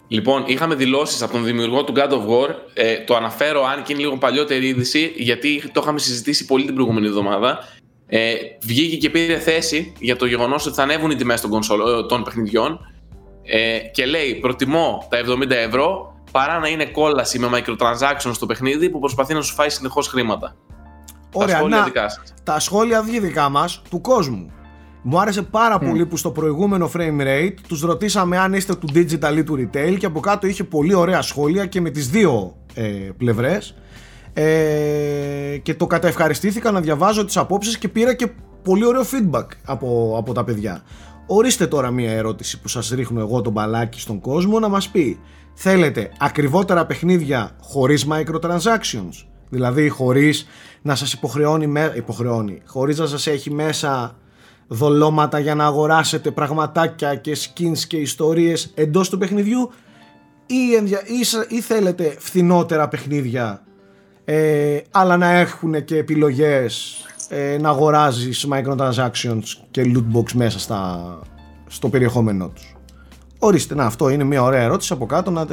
Λοιπόν, 0.08 0.44
είχαμε 0.46 0.74
δηλώσεις 0.74 1.22
από 1.22 1.32
τον 1.32 1.44
δημιουργό 1.44 1.84
του 1.84 1.92
God 1.96 2.10
of 2.10 2.26
War. 2.28 2.48
Ε, 2.74 3.04
το 3.04 3.16
αναφέρω, 3.16 3.64
αν 3.64 3.82
και 3.82 3.92
είναι 3.92 4.02
λίγο 4.02 4.16
παλιότερη 4.16 4.66
είδηση, 4.66 5.12
γιατί 5.16 5.62
το 5.72 5.80
είχαμε 5.82 5.98
συζητήσει 5.98 6.44
πολύ 6.44 6.64
την 6.64 6.74
προηγούμενη 6.74 7.06
εβδομάδα. 7.06 7.58
Ε, 8.06 8.34
βγήκε 8.62 8.96
και 8.96 9.10
πήρε 9.10 9.38
θέση 9.38 9.92
για 9.98 10.16
το 10.16 10.26
γεγονός 10.26 10.66
ότι 10.66 10.74
θα 10.74 10.82
ανέβουν 10.82 11.10
οι 11.10 11.14
τιμές 11.14 11.40
των, 11.40 11.52
ε, 11.52 12.06
των 12.08 12.22
παιχνιδιών. 12.22 12.80
Ε, 13.42 13.78
και 13.78 14.06
λέει: 14.06 14.34
Προτιμώ 14.34 15.06
τα 15.10 15.18
70 15.18 15.50
ευρώ 15.50 16.14
παρά 16.30 16.58
να 16.58 16.68
είναι 16.68 16.86
κόλαση 16.86 17.38
με 17.38 17.48
microtransactions 17.52 18.32
στο 18.32 18.46
παιχνίδι 18.46 18.90
που 18.90 18.98
προσπαθεί 18.98 19.34
να 19.34 19.42
σου 19.42 19.54
φάει 19.54 19.70
συνεχώς 19.70 20.08
χρήματα. 20.08 20.56
Ωραία, 21.32 21.54
τα 21.54 21.58
σχόλια 21.58 21.76
να, 21.76 21.84
δικά 21.84 22.08
σας. 22.08 22.34
Τα 22.44 22.60
σχόλια 22.60 23.02
δικά 23.02 23.48
μας 23.48 23.82
του 23.90 24.00
κόσμου. 24.00 24.50
Μου 25.02 25.20
άρεσε 25.20 25.42
πάρα 25.42 25.78
πολύ 25.78 26.06
που 26.06 26.16
στο 26.16 26.30
προηγούμενο 26.30 26.90
frame 26.94 27.20
rate 27.20 27.54
τους 27.68 27.80
ρωτήσαμε 27.80 28.38
αν 28.38 28.52
είστε 28.52 28.74
του 28.74 28.88
digital 28.94 29.36
ή 29.36 29.44
του 29.44 29.54
retail 29.54 29.96
και 29.98 30.06
από 30.06 30.20
κάτω 30.20 30.46
είχε 30.46 30.64
πολύ 30.64 30.94
ωραία 30.94 31.22
σχόλια 31.22 31.66
και 31.66 31.80
με 31.80 31.90
τις 31.90 32.08
δύο 32.08 32.56
ε, 32.74 32.82
πλευρές 33.16 33.74
ε, 34.32 35.56
και 35.62 35.74
το 35.74 35.86
καταευχαριστήθηκα 35.86 36.70
να 36.70 36.80
διαβάζω 36.80 37.24
τις 37.24 37.36
απόψεις 37.36 37.78
και 37.78 37.88
πήρα 37.88 38.14
και 38.14 38.28
πολύ 38.62 38.84
ωραίο 38.84 39.02
feedback 39.02 39.46
από, 39.64 40.14
από 40.18 40.32
τα 40.32 40.44
παιδιά. 40.44 40.82
Ορίστε 41.26 41.66
τώρα 41.66 41.90
μία 41.90 42.10
ερώτηση 42.10 42.60
που 42.60 42.68
σας 42.68 42.88
ρίχνω 42.88 43.20
εγώ 43.20 43.40
τον 43.40 43.52
μπαλάκι 43.52 44.00
στον 44.00 44.20
κόσμο 44.20 44.58
να 44.58 44.68
μας 44.68 44.88
πει 44.88 45.18
θέλετε 45.54 46.10
ακριβότερα 46.18 46.86
παιχνίδια 46.86 47.56
χωρίς 47.60 48.06
microtransactions; 48.10 49.26
Δηλαδή 49.48 49.88
χωρίς 49.88 50.46
να 50.82 50.94
σας 50.94 51.12
υποχρεώνει, 51.12 51.72
υποχρεώνει 51.96 52.62
χωρίς 52.66 52.98
να 52.98 53.06
σας 53.06 53.26
έχει 53.26 53.50
μέσα 53.50 54.19
δολώματα 54.72 55.38
για 55.38 55.54
να 55.54 55.64
αγοράσετε 55.64 56.30
πραγματάκια 56.30 57.14
και 57.14 57.36
skins 57.36 57.78
και 57.78 57.96
ιστορίες 57.96 58.72
εντός 58.74 59.08
του 59.08 59.18
παιχνιδιού 59.18 59.70
ή, 60.46 60.54
ή, 61.48 61.60
θέλετε 61.60 62.16
φθηνότερα 62.18 62.88
παιχνίδια 62.88 63.62
ε, 64.24 64.78
αλλά 64.90 65.16
να 65.16 65.30
έχουν 65.30 65.84
και 65.84 65.96
επιλογές 65.96 66.96
ε, 67.28 67.56
να 67.60 67.68
αγοράζεις 67.68 68.46
microtransactions 68.50 69.42
και 69.70 69.92
lootbox 69.94 70.32
μέσα 70.32 70.58
στα, 70.58 71.18
στο 71.66 71.88
περιεχόμενό 71.88 72.48
τους; 72.48 72.74
Ορίστε, 73.38 73.74
να 73.74 73.84
αυτό 73.84 74.08
είναι 74.08 74.24
μια 74.24 74.42
ωραία 74.42 74.62
ερώτηση 74.62 74.92
από 74.92 75.06
κάτω 75.06 75.30
να, 75.30 75.46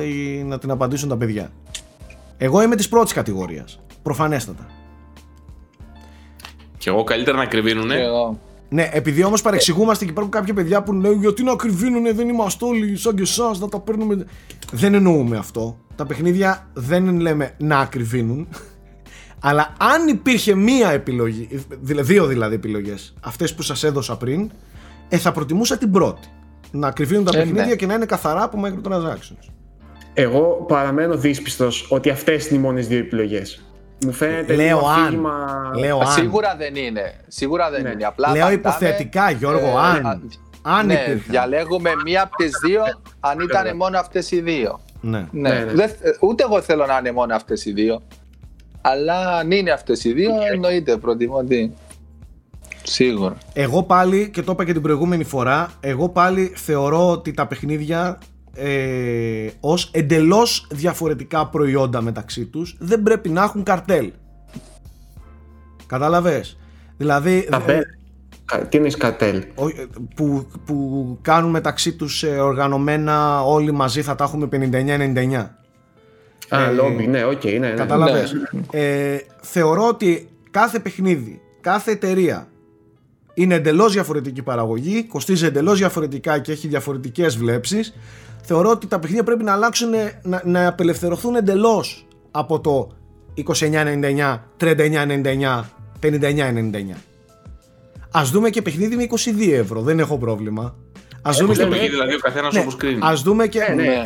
να 0.45 0.59
την 0.59 0.71
απαντήσουν 0.71 1.09
τα 1.09 1.17
παιδιά. 1.17 1.51
Εγώ 2.37 2.61
είμαι 2.61 2.75
της 2.75 2.89
πρώτης 2.89 3.13
κατηγορίας, 3.13 3.79
προφανέστατα. 4.03 4.65
Και 6.77 6.89
εγώ 6.89 7.03
καλύτερα 7.03 7.37
να 7.37 7.45
κρυβίνουνε. 7.45 7.95
Ναι, 8.69 8.89
επειδή 8.93 9.23
όμως 9.23 9.41
παρεξηγούμαστε 9.41 10.05
και 10.05 10.11
υπάρχουν 10.11 10.31
κάποια 10.31 10.53
παιδιά 10.53 10.83
που 10.83 10.93
λένε 10.93 11.15
Γιατί 11.15 11.43
να 11.43 11.55
κρυβίνουνε, 11.55 12.11
δεν 12.11 12.29
είμαστε 12.29 12.65
όλοι 12.65 12.97
σαν 12.97 13.15
και 13.15 13.21
εσάς, 13.21 13.59
να 13.59 13.69
τα 13.69 13.79
παίρνουμε. 13.79 14.25
Δεν 14.71 14.93
εννοούμε 14.93 15.37
αυτό. 15.37 15.77
Τα 15.95 16.05
παιχνίδια 16.05 16.67
δεν 16.73 17.19
λέμε 17.19 17.55
να 17.57 17.85
κρυβίνουν. 17.85 18.47
Αλλά 19.39 19.73
αν 19.77 20.07
υπήρχε 20.07 20.55
μία 20.55 20.89
επιλογή, 20.89 21.65
δύο 21.81 22.25
δηλαδή 22.25 22.55
επιλογές, 22.55 23.13
αυτές 23.21 23.55
που 23.55 23.61
σας 23.61 23.83
έδωσα 23.83 24.17
πριν, 24.17 24.51
ε, 25.09 25.17
θα 25.17 25.31
προτιμούσα 25.31 25.77
την 25.77 25.91
πρώτη. 25.91 26.27
Να 26.71 26.91
κρυβίνουν 26.91 27.23
τα 27.23 27.37
ε, 27.37 27.39
παιχνίδια 27.39 27.65
ναι. 27.65 27.75
και 27.75 27.85
να 27.85 27.93
είναι 27.93 28.05
καθαρά 28.05 28.43
από 28.43 28.59
microtransactions. 28.65 29.51
Εγώ 30.13 30.65
παραμένω 30.67 31.17
δύσπιστος 31.17 31.87
ότι 31.89 32.09
αυτές 32.09 32.47
είναι 32.47 32.59
οι 32.59 32.61
μόνες 32.61 32.87
δύο 32.87 32.97
επιλογές. 32.97 33.66
Μου 34.05 34.11
φαίνεται 34.11 34.55
Λέω 34.55 34.79
αν. 34.87 35.25
Λέω 35.79 35.99
αν. 35.99 36.07
Σίγουρα 36.07 36.55
δεν 36.57 36.75
είναι. 36.75 37.13
Σίγουρα 37.27 37.69
δεν 37.69 37.81
ναι. 37.81 37.89
είναι. 37.89 38.03
Απλά 38.05 38.31
Λέω 38.31 38.51
υποθετικά, 38.51 39.29
Γιώργο, 39.29 39.67
ε, 39.67 39.73
αν. 39.77 40.29
αν 40.61 40.85
ναι, 40.85 41.21
διαλέγουμε 41.27 41.91
μία 42.03 42.23
από 42.23 42.35
τις 42.35 42.51
δύο, 42.65 42.81
αν 43.19 43.39
ήταν 43.39 43.75
μόνο 43.75 43.99
αυτές 43.99 44.31
οι 44.31 44.41
δύο. 44.41 44.79
Ναι. 45.01 45.27
ναι. 45.31 45.49
ναι, 45.49 45.63
ναι. 45.73 45.85
ούτε 46.21 46.43
εγώ 46.43 46.61
θέλω 46.61 46.85
να 46.85 46.97
είναι 46.97 47.11
μόνο 47.11 47.35
αυτές 47.35 47.65
οι 47.65 47.71
δύο. 47.71 48.01
Αλλά 48.81 49.37
αν 49.37 49.51
είναι 49.51 49.71
αυτές 49.71 50.03
οι 50.03 50.13
δύο, 50.13 50.31
εννοείται 50.51 50.97
προτιμώ 50.97 51.35
ότι. 51.35 51.73
Σίγουρα. 52.83 53.37
Εγώ 53.53 53.83
πάλι, 53.83 54.29
και 54.29 54.41
το 54.41 54.51
είπα 54.51 54.65
και 54.65 54.73
την 54.73 54.81
προηγούμενη 54.81 55.23
φορά, 55.23 55.71
εγώ 55.79 56.09
πάλι 56.09 56.53
θεωρώ 56.55 57.09
ότι 57.11 57.33
τα 57.33 57.47
παιχνίδια 57.47 58.19
ε, 58.57 59.49
ως 59.59 59.89
εντελώς 59.93 60.67
διαφορετικά 60.69 61.47
προϊόντα 61.47 62.01
μεταξύ 62.01 62.45
τους 62.45 62.75
δεν 62.79 63.03
πρέπει 63.03 63.29
να 63.29 63.43
έχουν 63.43 63.63
καρτέλ 63.63 64.11
κατάλαβες; 65.87 66.57
Δηλαδή 66.97 67.47
ε, 68.53 68.57
τι 68.69 68.77
είναι 68.77 68.89
καρτέλ; 68.89 69.43
που, 70.15 70.47
που 70.65 71.17
κάνουν 71.21 71.49
μεταξύ 71.49 71.93
τους 71.93 72.23
ε, 72.23 72.27
οργανωμένα 72.27 73.41
όλοι 73.41 73.71
μαζί 73.71 74.01
θα 74.01 74.15
τα 74.15 74.23
έχουμε 74.23 74.47
59-99 74.51 75.47
Α, 76.49 76.63
ε, 76.63 76.71
λόμπι, 76.71 77.07
ναι, 77.07 77.25
OK, 77.25 77.41
okay, 77.43 77.57
ναι, 77.59 77.67
ναι. 77.67 77.73
Καταλαβες. 77.73 78.33
Ναι. 78.33 78.79
Ε, 78.79 79.21
θεωρώ 79.41 79.87
ότι 79.87 80.29
κάθε 80.51 80.79
παιχνίδι, 80.79 81.41
κάθε 81.61 81.91
εταιρεία 81.91 82.47
είναι 83.37 83.55
εντελώς 83.55 83.93
διαφορετική 83.93 84.41
παραγωγή, 84.41 85.03
κοστίζει 85.03 85.45
εντελώς 85.45 85.77
διαφορετικά 85.77 86.39
και 86.39 86.51
έχει 86.51 86.67
διαφορετικές 86.67 87.37
βλέψεις 87.37 87.93
θεωρώ 88.47 88.69
ότι 88.69 88.87
τα 88.87 88.99
παιχνίδια 88.99 89.23
πρέπει 89.23 89.43
να 89.43 89.51
αλλάξουν, 89.51 89.89
να, 90.21 90.41
να 90.45 90.67
απελευθερωθούν 90.67 91.35
εντελώς 91.35 92.05
από 92.31 92.59
το 92.59 92.91
29,99, 93.59 94.39
39,99, 94.59 95.63
59,99. 96.01 96.95
Α 98.11 98.21
δούμε 98.23 98.49
και 98.49 98.61
παιχνίδι 98.61 98.95
με 98.95 99.07
22 99.09 99.51
ευρώ, 99.51 99.81
δεν 99.81 99.99
έχω 99.99 100.17
πρόβλημα. 100.17 100.75
Α 101.21 101.31
δούμε 101.39 101.53
και 101.53 101.65
παιχνίδι, 101.65 101.89
δηλαδή 101.89 102.13
ο 102.13 102.19
καθένας 102.19 102.53
ναι, 102.53 102.59
όπως 102.59 102.75
κρίνει. 102.75 102.99
Α 103.05 103.13
δούμε 103.23 103.47
και. 103.47 103.59
Ε, 103.59 103.73
ναι, 103.73 103.83
ναι. 103.83 104.03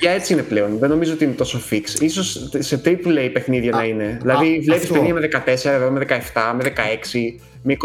Για 0.00 0.10
έτσι 0.10 0.32
είναι 0.32 0.42
πλέον. 0.42 0.78
Δεν 0.78 0.90
νομίζω 0.90 1.12
ότι 1.12 1.24
είναι 1.24 1.32
τόσο 1.32 1.60
fix. 1.70 2.08
σω 2.10 2.22
σε 2.58 2.80
AAA 2.84 3.30
παιχνίδια 3.32 3.74
α, 3.74 3.78
να 3.78 3.84
είναι. 3.84 4.18
Δηλαδή 4.20 4.60
βλέπεις 4.60 4.88
παιχνίδια 4.88 5.14
με 5.14 5.28
14 5.46 5.46
ευρώ, 5.46 5.90
με 5.90 6.06
17, 6.08 6.14
με 6.56 6.72
16 6.76 7.40
με 7.62 7.76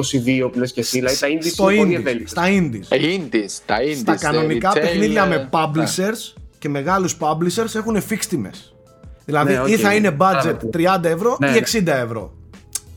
22 0.45 0.49
που 0.51 0.59
λες 0.59 0.71
και 0.71 0.79
εσύ, 0.79 0.97
δηλαδή 0.97 1.19
τα 1.19 1.27
indies 1.27 1.51
στο 1.51 1.69
είναι 1.69 1.81
πολύ 1.81 1.95
ευέλικτα. 1.95 2.27
Στα 2.27 2.43
indies. 2.47 2.85
Ε, 2.89 2.97
indies, 2.97 3.61
τα 3.65 3.77
indies. 3.79 3.95
Στα 3.95 4.15
κανονικά 4.15 4.71
retail, 4.71 4.81
παιχνίδια 4.81 5.25
με 5.25 5.49
publishers 5.51 6.41
και 6.59 6.69
μεγάλους 6.69 7.17
publishers 7.19 7.75
έχουν 7.75 7.97
fixed 8.09 8.25
τιμές. 8.29 8.75
Δηλαδή 9.25 9.53
ναι, 9.53 9.61
okay. 9.61 9.69
ή 9.69 9.77
θα 9.77 9.93
είναι 9.93 10.17
budget 10.19 10.57
30 10.73 11.03
ευρώ 11.03 11.37
ναι, 11.39 11.47
ή 11.47 11.63
60 11.71 11.83
ναι. 11.83 11.91
ευρώ. 11.91 12.33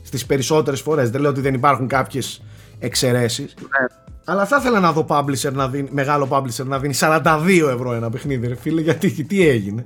Στις 0.03 0.25
περισσότερες 0.25 0.81
φορές, 0.81 1.09
δεν 1.09 1.21
λέω 1.21 1.29
ότι 1.29 1.41
δεν 1.41 1.53
υπάρχουν 1.53 1.87
κάποιες 1.87 2.41
εξαιρέσεις. 2.79 3.53
Ναι. 3.59 3.87
Αλλά 4.29 4.45
θα 4.45 4.57
ήθελα 4.57 4.79
να 4.79 4.91
δω 4.91 5.05
publisher 5.09 5.51
να 5.51 5.67
δίνει, 5.67 5.89
μεγάλο 5.91 6.27
publisher 6.31 6.65
να 6.65 6.79
δίνει 6.79 6.93
42 6.99 7.69
ευρώ 7.73 7.93
ένα 7.93 8.09
παιχνίδι, 8.09 8.47
ρε 8.47 8.55
φίλε, 8.55 8.81
γιατί 8.81 9.23
τι 9.23 9.47
έγινε. 9.47 9.85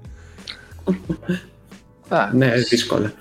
ναι, 2.33 2.51
δύσκολα. 2.55 3.13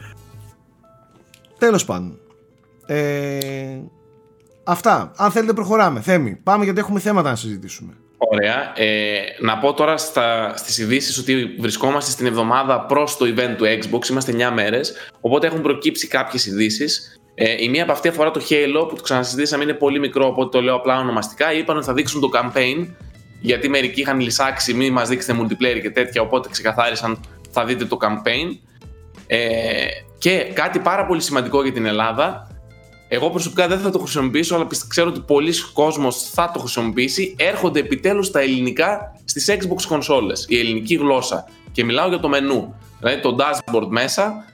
Τέλος 1.58 1.84
πάντων. 1.84 2.18
Ε, 2.86 3.80
αυτά. 4.64 5.12
Αν 5.16 5.30
θέλετε 5.30 5.52
προχωράμε. 5.52 6.00
Θέμη, 6.00 6.36
πάμε 6.42 6.64
γιατί 6.64 6.80
έχουμε 6.80 7.00
θέματα 7.00 7.30
να 7.30 7.36
συζητήσουμε. 7.36 7.92
Ωραία. 8.16 8.72
Ε, 8.76 9.20
να 9.40 9.58
πω 9.58 9.72
τώρα 9.72 9.96
στα, 9.96 10.56
στις 10.56 10.78
ειδήσεις 10.78 11.18
ότι 11.18 11.56
βρισκόμαστε 11.58 12.10
στην 12.10 12.26
εβδομάδα 12.26 12.80
προς 12.80 13.16
το 13.16 13.26
event 13.26 13.54
του 13.56 13.64
Xbox. 13.64 14.08
Είμαστε 14.08 14.32
9 14.32 14.52
μέρες. 14.54 14.92
Οπότε 15.20 15.46
έχουν 15.46 15.60
προκύψει 15.60 16.06
κάποιες 16.06 16.46
ειδήσεις. 16.46 17.20
Ε, 17.35 17.62
η 17.62 17.68
μία 17.68 17.83
από 17.83 17.93
αυτή 17.93 18.09
αφορά 18.09 18.30
το 18.30 18.41
Halo 18.49 18.89
που 18.89 18.95
το 18.95 19.03
ξανασυζητήσαμε 19.03 19.62
είναι 19.62 19.72
πολύ 19.72 19.99
μικρό 19.99 20.26
οπότε 20.26 20.59
το 20.59 20.64
λέω 20.64 20.74
απλά 20.74 20.99
ονομαστικά. 20.99 21.53
Είπαν 21.53 21.76
ότι 21.76 21.87
θα 21.87 21.93
δείξουν 21.93 22.20
το 22.20 22.28
campaign 22.33 22.87
γιατί 23.41 23.68
μερικοί 23.68 24.01
είχαν 24.01 24.20
λησάξει 24.20 24.74
μην 24.74 24.93
μας 24.93 25.09
δείξετε 25.09 25.39
multiplayer 25.43 25.80
και 25.83 25.91
τέτοια 25.91 26.22
οπότε 26.22 26.49
ξεκαθάρισαν 26.49 27.20
θα 27.51 27.64
δείτε 27.64 27.85
το 27.85 27.97
campaign. 28.01 28.57
Ε, 29.26 29.87
και 30.18 30.39
κάτι 30.55 30.78
πάρα 30.78 31.07
πολύ 31.07 31.20
σημαντικό 31.20 31.62
για 31.62 31.72
την 31.72 31.87
Ελλάδα 31.87 32.47
εγώ 33.14 33.30
προσωπικά 33.30 33.68
δεν 33.68 33.78
θα 33.78 33.91
το 33.91 33.99
χρησιμοποιήσω, 33.99 34.55
αλλά 34.55 34.66
ξέρω 34.89 35.09
ότι 35.09 35.20
πολλοί 35.20 35.53
κόσμος 35.72 36.30
θα 36.30 36.51
το 36.55 36.59
χρησιμοποιήσει. 36.59 37.35
Έρχονται 37.39 37.80
επιτέλους 37.80 38.30
τα 38.30 38.41
ελληνικά 38.41 39.16
στις 39.24 39.51
Xbox 39.51 39.97
consoles, 39.97 40.49
η 40.49 40.59
ελληνική 40.59 40.95
γλώσσα. 40.95 41.45
Και 41.72 41.85
μιλάω 41.85 42.09
για 42.09 42.20
το 42.20 42.28
μενού. 42.28 42.74
Δηλαδή 42.99 43.20
το 43.20 43.37
dashboard 43.39 43.87
μέσα, 43.89 44.45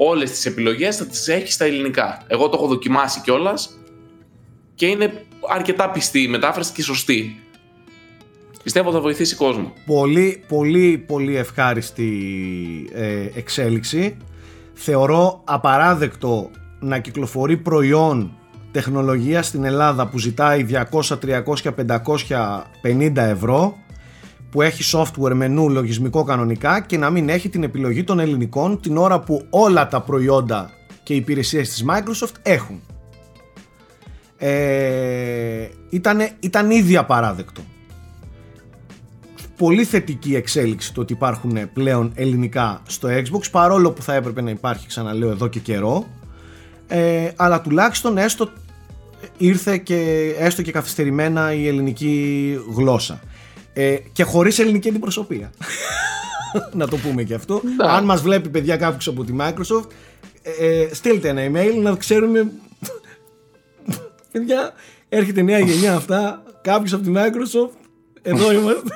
όλες 0.00 0.30
τις 0.30 0.46
επιλογές 0.46 0.96
θα 0.96 1.06
τις 1.06 1.28
έχεις 1.28 1.54
στα 1.54 1.64
ελληνικά. 1.64 2.22
Εγώ 2.26 2.48
το 2.48 2.56
έχω 2.56 2.66
δοκιμάσει 2.66 3.20
κιόλας 3.20 3.78
και 4.74 4.86
είναι 4.86 5.24
αρκετά 5.48 5.90
πιστή 5.90 6.22
η 6.22 6.28
μετάφραση 6.28 6.72
και 6.72 6.82
σωστή. 6.82 7.40
πιστεύω 8.62 8.92
θα 8.92 9.00
βοηθήσει 9.00 9.36
κόσμο. 9.36 9.72
Πολύ, 9.86 10.44
πολύ, 10.48 11.04
πολύ 11.06 11.36
ευχάριστη 11.36 12.10
ε, 12.92 13.26
εξέλιξη. 13.34 14.16
Θεωρώ 14.74 15.40
απαράδεκτο 15.44 16.50
να 16.80 16.98
κυκλοφορεί 16.98 17.56
προϊόν 17.56 18.32
τεχνολογίας 18.70 19.46
στην 19.46 19.64
Ελλάδα 19.64 20.08
που 20.08 20.18
ζητάει 20.18 20.66
200, 20.70 21.18
300, 21.26 21.42
550 22.82 23.16
ευρώ 23.16 23.76
που 24.50 24.62
έχει 24.62 24.96
software, 24.96 25.32
μενού, 25.34 25.70
λογισμικό 25.70 26.24
κανονικά 26.24 26.80
και 26.80 26.98
να 26.98 27.10
μην 27.10 27.28
έχει 27.28 27.48
την 27.48 27.62
επιλογή 27.62 28.04
των 28.04 28.18
ελληνικών 28.18 28.80
την 28.80 28.96
ώρα 28.96 29.20
που 29.20 29.46
όλα 29.50 29.88
τα 29.88 30.00
προϊόντα 30.00 30.70
και 31.02 31.12
οι 31.12 31.16
υπηρεσίες 31.16 31.68
της 31.68 31.84
Microsoft 31.88 32.34
έχουν. 32.42 32.82
Ε, 34.38 35.68
ήτανε, 35.90 36.30
ήταν 36.40 36.70
ήδη 36.70 36.96
απαράδεκτο. 36.96 37.60
Πολύ 39.56 39.84
θετική 39.84 40.34
εξέλιξη 40.34 40.94
το 40.94 41.00
ότι 41.00 41.12
υπάρχουν 41.12 41.72
πλέον 41.72 42.12
ελληνικά 42.14 42.82
στο 42.86 43.08
Xbox 43.08 43.50
παρόλο 43.50 43.90
που 43.90 44.02
θα 44.02 44.14
έπρεπε 44.14 44.40
να 44.40 44.50
υπάρχει 44.50 44.86
ξαναλέω 44.86 45.30
εδώ 45.30 45.48
και 45.48 45.58
καιρό 45.58 46.06
ε, 46.86 47.30
αλλά 47.36 47.60
τουλάχιστον 47.60 48.18
έστω 48.18 48.50
ήρθε 49.36 49.76
και 49.78 50.32
έστω 50.38 50.62
και 50.62 50.72
καθυστερημένα 50.72 51.52
η 51.52 51.66
ελληνική 51.66 52.56
γλώσσα 52.74 53.20
ε, 53.80 53.96
και 54.12 54.22
χωρίς 54.22 54.58
ελληνική 54.58 54.88
αντιπροσωπεία 54.88 55.50
να 56.72 56.88
το 56.88 56.96
πούμε 56.96 57.22
και 57.22 57.34
αυτό 57.34 57.60
ναι. 57.64 57.90
αν 57.90 58.04
μας 58.04 58.20
βλέπει 58.20 58.48
παιδιά 58.48 58.76
κάποιος 58.76 59.08
από 59.08 59.24
τη 59.24 59.32
Microsoft 59.40 59.90
ε, 60.42 60.66
ε, 60.66 60.94
στείλτε 60.94 61.28
ένα 61.28 61.42
email 61.46 61.82
να 61.82 61.94
ξέρουμε 61.94 62.50
παιδιά 64.32 64.72
έρχεται 65.08 65.42
νέα 65.42 65.58
γενιά 65.58 65.94
αυτά 65.94 66.42
κάποιος 66.62 66.92
από 66.92 67.02
τη 67.02 67.12
Microsoft 67.14 67.76
εδώ 68.22 68.52
είμαστε 68.52 68.90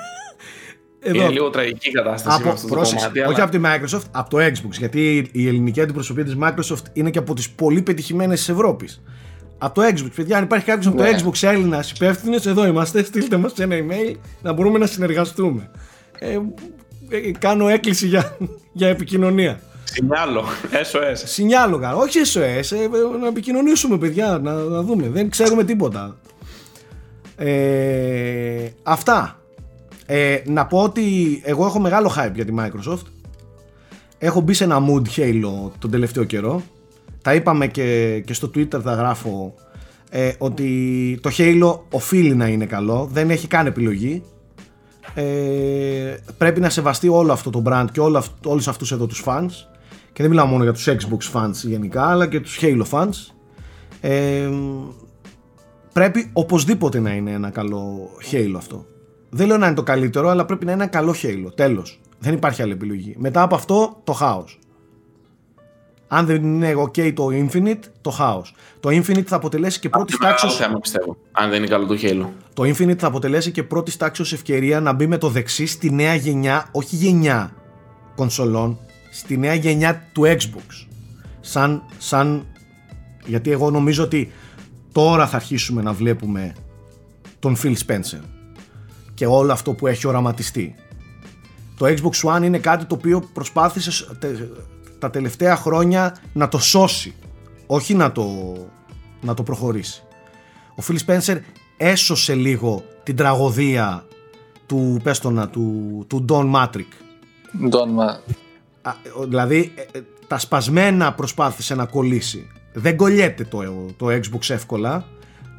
εδώ. 1.00 1.22
Είναι 1.22 1.28
λίγο 1.28 1.50
τραγική 1.50 1.90
κατάσταση 1.90 2.36
από, 2.40 2.50
αυτό 2.50 2.66
πρόσεξε, 2.66 3.10
κομμάτι, 3.12 3.32
Όχι 3.32 3.40
από 3.40 3.50
τη 3.50 3.60
Microsoft, 3.64 4.06
από 4.10 4.30
το 4.30 4.38
Xbox. 4.38 4.70
Γιατί 4.78 5.28
η 5.32 5.48
ελληνική 5.48 5.80
αντιπροσωπεία 5.80 6.24
της 6.24 6.36
Microsoft 6.40 6.84
είναι 6.92 7.10
και 7.10 7.18
από 7.18 7.34
τις 7.34 7.50
πολύ 7.50 7.82
πετυχημένες 7.82 8.38
της 8.38 8.48
Ευρώπης. 8.48 9.02
Από 9.64 9.80
το 9.80 9.86
Xbox, 9.86 10.08
παιδιά, 10.14 10.36
αν 10.36 10.42
υπάρχει 10.42 10.64
κάποιος 10.64 10.86
από 10.86 10.96
το 10.96 11.02
ναι. 11.02 11.10
Xbox 11.10 11.48
Έλληνας 11.48 11.90
υπεύθυνος, 11.90 12.46
εδώ 12.46 12.66
είμαστε. 12.66 13.02
Στείλτε 13.08 13.36
μας 13.36 13.52
ένα 13.58 13.76
email 13.76 14.14
να 14.42 14.52
μπορούμε 14.52 14.78
να 14.78 14.86
συνεργαστούμε. 14.86 15.70
Ε, 16.18 16.38
ε, 17.08 17.30
κάνω 17.38 17.68
έκκληση 17.68 18.06
για, 18.06 18.36
για 18.72 18.88
επικοινωνία. 18.88 19.60
Σινιάλο, 19.84 20.44
SOS. 20.92 21.16
Σινιάλο, 21.24 21.78
κάνω. 21.78 21.98
Όχι 21.98 22.18
SOS, 22.24 22.76
ε, 22.76 22.88
να 23.20 23.26
επικοινωνήσουμε, 23.26 23.98
παιδιά, 23.98 24.38
να, 24.42 24.52
να 24.52 24.82
δούμε. 24.82 25.08
Δεν 25.08 25.30
ξέρουμε 25.30 25.64
τίποτα. 25.64 26.16
Ε, 27.36 28.68
αυτά. 28.82 29.40
Ε, 30.06 30.38
να 30.46 30.66
πω 30.66 30.82
ότι 30.82 31.40
εγώ 31.44 31.66
έχω 31.66 31.80
μεγάλο 31.80 32.14
hype 32.18 32.34
για 32.34 32.44
τη 32.44 32.54
Microsoft. 32.58 33.06
Έχω 34.18 34.40
μπει 34.40 34.54
σε 34.54 34.64
ένα 34.64 34.78
mood 34.88 35.18
Halo 35.18 35.70
τον 35.78 35.90
τελευταίο 35.90 36.24
καιρό. 36.24 36.62
Τα 37.22 37.34
είπαμε 37.34 37.66
και, 37.66 38.20
και 38.26 38.34
στο 38.34 38.50
Twitter 38.54 38.80
θα 38.82 38.94
γράφω 38.94 39.54
ε, 40.10 40.32
ότι 40.38 41.18
το 41.22 41.30
Halo 41.36 41.78
οφείλει 41.90 42.34
να 42.34 42.48
είναι 42.48 42.66
καλό. 42.66 43.08
Δεν 43.12 43.30
έχει 43.30 43.46
καν 43.46 43.66
επιλογή. 43.66 44.22
Ε, 45.14 46.16
πρέπει 46.38 46.60
να 46.60 46.70
σεβαστεί 46.70 47.08
όλο 47.08 47.32
αυτό 47.32 47.50
το 47.50 47.62
brand 47.66 47.86
και 47.92 48.00
όλο, 48.00 48.24
όλους 48.44 48.68
αυτούς 48.68 48.92
εδώ 48.92 49.06
τους 49.06 49.22
fans. 49.26 49.50
Και 50.12 50.22
δεν 50.22 50.30
μιλάω 50.30 50.46
μόνο 50.46 50.62
για 50.62 50.72
τους 50.72 50.88
Xbox 50.88 51.32
fans 51.32 51.52
γενικά, 51.62 52.06
αλλά 52.06 52.26
και 52.28 52.40
τους 52.40 52.58
Halo 52.62 52.84
fans. 52.90 53.34
Ε, 54.00 54.50
πρέπει 55.92 56.30
οπωσδήποτε 56.32 57.00
να 57.00 57.14
είναι 57.14 57.30
ένα 57.30 57.50
καλό 57.50 58.10
Halo 58.32 58.54
αυτό. 58.56 58.86
Δεν 59.30 59.46
λέω 59.46 59.56
να 59.56 59.66
είναι 59.66 59.74
το 59.74 59.82
καλύτερο, 59.82 60.28
αλλά 60.28 60.44
πρέπει 60.44 60.64
να 60.64 60.72
είναι 60.72 60.82
ένα 60.82 60.90
καλό 60.90 61.14
Halo. 61.22 61.54
Τέλος. 61.54 62.00
Δεν 62.18 62.34
υπάρχει 62.34 62.62
άλλη 62.62 62.72
επιλογή. 62.72 63.14
Μετά 63.18 63.42
από 63.42 63.54
αυτό, 63.54 64.00
το 64.04 64.12
χάος. 64.12 64.58
Αν 66.14 66.26
δεν 66.26 66.42
είναι 66.42 66.74
OK 66.76 67.12
το 67.14 67.26
Infinite, 67.26 67.80
το 68.00 68.10
χάος. 68.10 68.54
Το 68.80 68.88
Infinite 68.88 69.24
θα 69.26 69.36
αποτελέσει 69.36 69.80
και 69.80 69.88
πρώτη 69.88 70.18
τάξη. 70.18 70.46
Αυτό 70.46 70.62
θέμα 70.62 70.78
πιστεύω. 70.78 71.16
Αν 71.32 71.50
δεν 71.50 71.58
είναι 71.58 71.66
καλό 71.66 71.86
το 71.86 71.98
Halo. 72.02 72.26
Το 72.54 72.62
Infinite 72.62 72.98
θα 72.98 73.06
αποτελέσει 73.06 73.50
και 73.50 73.62
πρώτη 73.62 73.96
τάξη 73.96 74.22
ευκαιρία 74.34 74.80
να 74.80 74.92
μπει 74.92 75.06
με 75.06 75.18
το 75.18 75.28
δεξί 75.28 75.66
στη 75.66 75.90
νέα 75.90 76.14
γενιά, 76.14 76.68
όχι 76.72 76.96
γενιά 76.96 77.54
κονσολών, 78.14 78.78
στη 79.10 79.36
νέα 79.36 79.54
γενιά 79.54 80.08
του 80.12 80.22
Xbox. 80.22 80.86
Σαν, 81.40 81.82
σαν, 81.98 82.46
γιατί 83.24 83.50
εγώ 83.50 83.70
νομίζω 83.70 84.04
ότι 84.04 84.32
τώρα 84.92 85.26
θα 85.26 85.36
αρχίσουμε 85.36 85.82
να 85.82 85.92
βλέπουμε 85.92 86.54
τον 87.38 87.56
Phil 87.62 87.74
Spencer 87.86 88.20
και 89.14 89.26
όλο 89.26 89.52
αυτό 89.52 89.72
που 89.72 89.86
έχει 89.86 90.06
οραματιστεί. 90.06 90.74
Το 91.76 91.86
Xbox 91.86 92.36
One 92.36 92.42
είναι 92.42 92.58
κάτι 92.58 92.84
το 92.84 92.94
οποίο 92.94 93.28
προσπάθησες 93.32 94.08
τα 95.02 95.10
τελευταία 95.10 95.56
χρόνια 95.56 96.16
να 96.32 96.48
το 96.48 96.58
σώσει, 96.58 97.14
όχι 97.66 97.94
να 97.94 98.12
το, 98.12 98.54
να 99.20 99.34
το 99.34 99.42
προχωρήσει. 99.42 100.02
Ο 100.78 100.82
Phil 100.88 100.96
Spencer 101.06 101.38
έσωσε 101.76 102.34
λίγο 102.34 102.84
την 103.02 103.16
τραγωδία 103.16 104.04
του, 104.66 105.00
πες 105.02 105.18
του, 105.18 106.04
του 106.06 106.24
Don 106.28 106.54
Matrick. 106.54 106.92
Don 107.70 107.88
Δηλαδή 109.28 109.72
ε, 109.74 109.98
ε, 109.98 110.02
τα 110.26 110.38
σπασμένα 110.38 111.12
προσπάθησε 111.12 111.74
να 111.74 111.86
κολλήσει. 111.86 112.46
Δεν 112.72 112.96
κολλιέται 112.96 113.44
το, 113.44 113.62
το 113.96 114.06
Xbox 114.06 114.50
εύκολα 114.50 115.04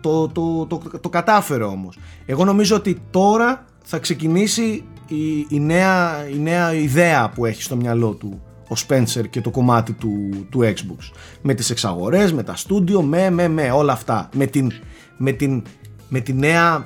το, 0.02 0.28
το, 0.28 0.66
το, 0.66 0.82
το, 1.02 1.10
κατάφερε 1.10 1.64
όμως. 1.64 1.98
Εγώ 2.26 2.46
νομίζω 2.46 2.76
ότι 2.76 3.02
τώρα 3.12 3.66
θα 3.84 4.00
ξεκινήσει 4.00 4.84
η, 5.08 5.40
η, 5.50 5.60
νέα, 5.60 6.28
η 6.30 6.40
νέα 6.40 6.74
ιδέα 6.74 7.30
που 7.30 7.46
έχει 7.46 7.62
στο 7.62 7.76
μυαλό 7.76 8.12
του 8.12 8.42
ο 8.74 8.86
Spencer 8.88 9.30
και 9.30 9.42
το 9.42 9.50
κομμάτι 9.50 9.94
του, 9.94 10.30
του 10.50 10.60
Xbox. 10.60 11.12
Με 11.42 11.54
τις 11.54 11.70
εξαγορές, 11.70 12.34
με 12.34 12.44
τα 12.44 12.56
στούντιο, 12.56 13.02
με, 13.02 13.30
με, 13.30 13.48
με, 13.48 13.72
όλα 13.72 13.94
αυτά. 13.94 14.30
Με 14.34 14.46
την, 14.46 14.72
με 15.18 15.32
την, 15.32 15.64
με 16.10 16.20
τη 16.20 16.34
νέα 16.34 16.86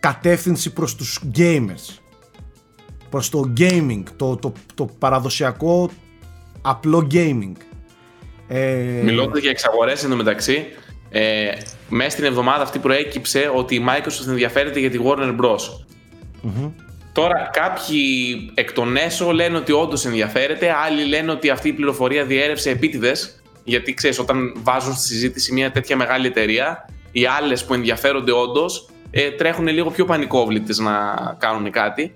κατεύθυνση 0.00 0.72
προς 0.72 0.94
τους 0.94 1.20
gamers. 1.38 1.98
Προς 3.10 3.30
το 3.30 3.52
gaming, 3.56 4.02
το, 4.16 4.36
το, 4.36 4.52
το 4.74 4.84
παραδοσιακό 4.98 5.90
απλό 6.62 7.06
gaming. 7.10 7.52
Ε... 8.48 9.00
Μιλώντας 9.04 9.40
για 9.40 9.50
εξαγορές 9.50 10.04
εντωμεταξύ, 10.04 10.66
ε, 11.10 11.50
μέσα 11.88 12.10
στην 12.10 12.24
εβδομάδα 12.24 12.62
αυτή 12.62 12.78
προέκυψε 12.78 13.50
ότι 13.54 13.74
η 13.74 13.84
Microsoft 13.88 14.28
ενδιαφέρεται 14.28 14.80
για 14.80 14.90
τη 14.90 14.98
Warner 15.04 15.36
Bros. 15.40 15.84
Τώρα 17.16 17.50
κάποιοι 17.52 18.50
εκ 18.54 18.72
των 18.72 18.96
έσω 18.96 19.32
λένε 19.32 19.56
ότι 19.56 19.72
όντως 19.72 20.04
ενδιαφέρεται, 20.04 20.74
άλλοι 20.84 21.04
λένε 21.04 21.30
ότι 21.30 21.50
αυτή 21.50 21.68
η 21.68 21.72
πληροφορία 21.72 22.24
διέρευσε 22.24 22.70
επίτηδες. 22.70 23.42
Γιατί 23.64 23.94
ξέρεις, 23.94 24.18
όταν 24.18 24.52
βάζουν 24.56 24.94
στη 24.94 25.06
συζήτηση 25.06 25.52
μια 25.52 25.70
τέτοια 25.70 25.96
μεγάλη 25.96 26.26
εταιρεία, 26.26 26.88
οι 27.12 27.26
άλλες 27.26 27.64
που 27.64 27.74
ενδιαφέρονται 27.74 28.32
όντως 28.32 28.88
ε, 29.10 29.30
τρέχουν 29.30 29.66
λίγο 29.66 29.90
πιο 29.90 30.04
πανικόβλητες 30.04 30.78
να 30.78 31.14
κάνουν 31.38 31.70
κάτι. 31.70 32.14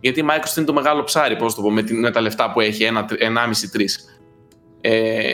Γιατί 0.00 0.20
η 0.20 0.24
Microsoft 0.28 0.56
είναι 0.56 0.66
το 0.66 0.72
μεγάλο 0.72 1.04
ψάρι, 1.04 1.36
πώς 1.36 1.54
το 1.54 1.62
πω, 1.62 1.70
με, 1.70 1.84
με 1.88 2.10
τα 2.10 2.20
λεφτά 2.20 2.52
που 2.52 2.60
έχει, 2.60 2.88
1,5-3. 2.90 3.80
Ε, 4.80 5.32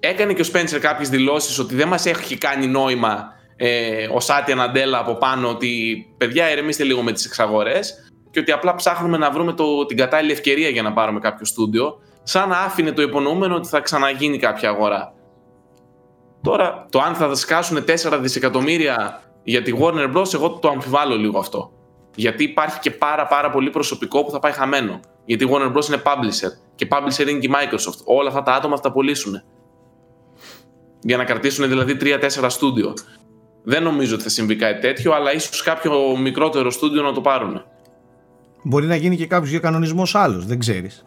έκανε 0.00 0.32
και 0.32 0.42
ο 0.42 0.44
Spencer 0.52 0.78
κάποιες 0.80 1.08
δηλώσεις 1.08 1.58
ότι 1.58 1.74
δεν 1.74 1.88
μας 1.88 2.06
έχει 2.06 2.38
κάνει 2.38 2.66
νόημα 2.66 3.35
ε, 3.56 4.08
ο 4.12 4.20
Σάτια 4.20 4.54
Ναντέλα 4.54 4.98
από 4.98 5.14
πάνω 5.14 5.48
ότι 5.48 6.04
παιδιά 6.16 6.44
ερεμήστε 6.44 6.84
λίγο 6.84 7.02
με 7.02 7.12
τις 7.12 7.24
εξαγορές 7.24 7.94
και 8.30 8.40
ότι 8.40 8.52
απλά 8.52 8.74
ψάχνουμε 8.74 9.16
να 9.16 9.30
βρούμε 9.30 9.52
το, 9.52 9.86
την 9.86 9.96
κατάλληλη 9.96 10.32
ευκαιρία 10.32 10.68
για 10.68 10.82
να 10.82 10.92
πάρουμε 10.92 11.20
κάποιο 11.20 11.46
στούντιο 11.46 11.98
σαν 12.22 12.48
να 12.48 12.58
άφηνε 12.58 12.92
το 12.92 13.02
υπονοούμενο 13.02 13.54
ότι 13.54 13.68
θα 13.68 13.80
ξαναγίνει 13.80 14.38
κάποια 14.38 14.68
αγορά. 14.68 15.12
Τώρα, 16.42 16.86
το 16.90 17.00
αν 17.00 17.14
θα 17.14 17.34
σκάσουν 17.34 17.84
4 18.12 18.18
δισεκατομμύρια 18.20 19.22
για 19.42 19.62
τη 19.62 19.72
Warner 19.80 20.16
Bros. 20.16 20.34
εγώ 20.34 20.50
το 20.50 20.68
αμφιβάλλω 20.68 21.16
λίγο 21.16 21.38
αυτό. 21.38 21.72
Γιατί 22.14 22.44
υπάρχει 22.44 22.78
και 22.78 22.90
πάρα 22.90 23.26
πάρα 23.26 23.50
πολύ 23.50 23.70
προσωπικό 23.70 24.24
που 24.24 24.30
θα 24.30 24.38
πάει 24.38 24.52
χαμένο. 24.52 25.00
Γιατί 25.24 25.44
η 25.44 25.48
Warner 25.50 25.72
Bros. 25.76 25.88
είναι 25.88 26.02
publisher 26.04 26.50
και 26.74 26.88
publisher 26.90 27.28
είναι 27.28 27.38
και 27.38 27.46
η 27.46 27.50
Microsoft. 27.52 28.04
Όλα 28.04 28.28
αυτά 28.28 28.42
τα 28.42 28.52
άτομα 28.52 28.76
θα 28.76 28.82
τα 28.82 28.92
πωλήσουν 28.92 29.42
για 31.00 31.16
να 31.16 31.24
κρατήσουν 31.24 31.68
δηλαδή 31.68 31.96
3-4 32.00 32.46
στούντιο. 32.48 32.94
Δεν 33.68 33.82
νομίζω 33.82 34.14
ότι 34.14 34.22
θα 34.22 34.28
συμβεί 34.28 34.56
κάτι 34.56 34.80
τέτοιο, 34.80 35.12
αλλά 35.12 35.32
ίσως 35.32 35.62
κάποιο 35.62 36.16
μικρότερο 36.16 36.70
στούντιο 36.70 37.02
να 37.02 37.12
το 37.12 37.20
πάρουν. 37.20 37.64
Μπορεί 38.62 38.86
να 38.86 38.96
γίνει 38.96 39.16
και 39.16 39.26
κάποιος 39.26 39.50
διακανονισμό 39.50 40.02
άλλος, 40.12 40.46
δεν 40.46 40.58
ξέρεις. 40.58 41.02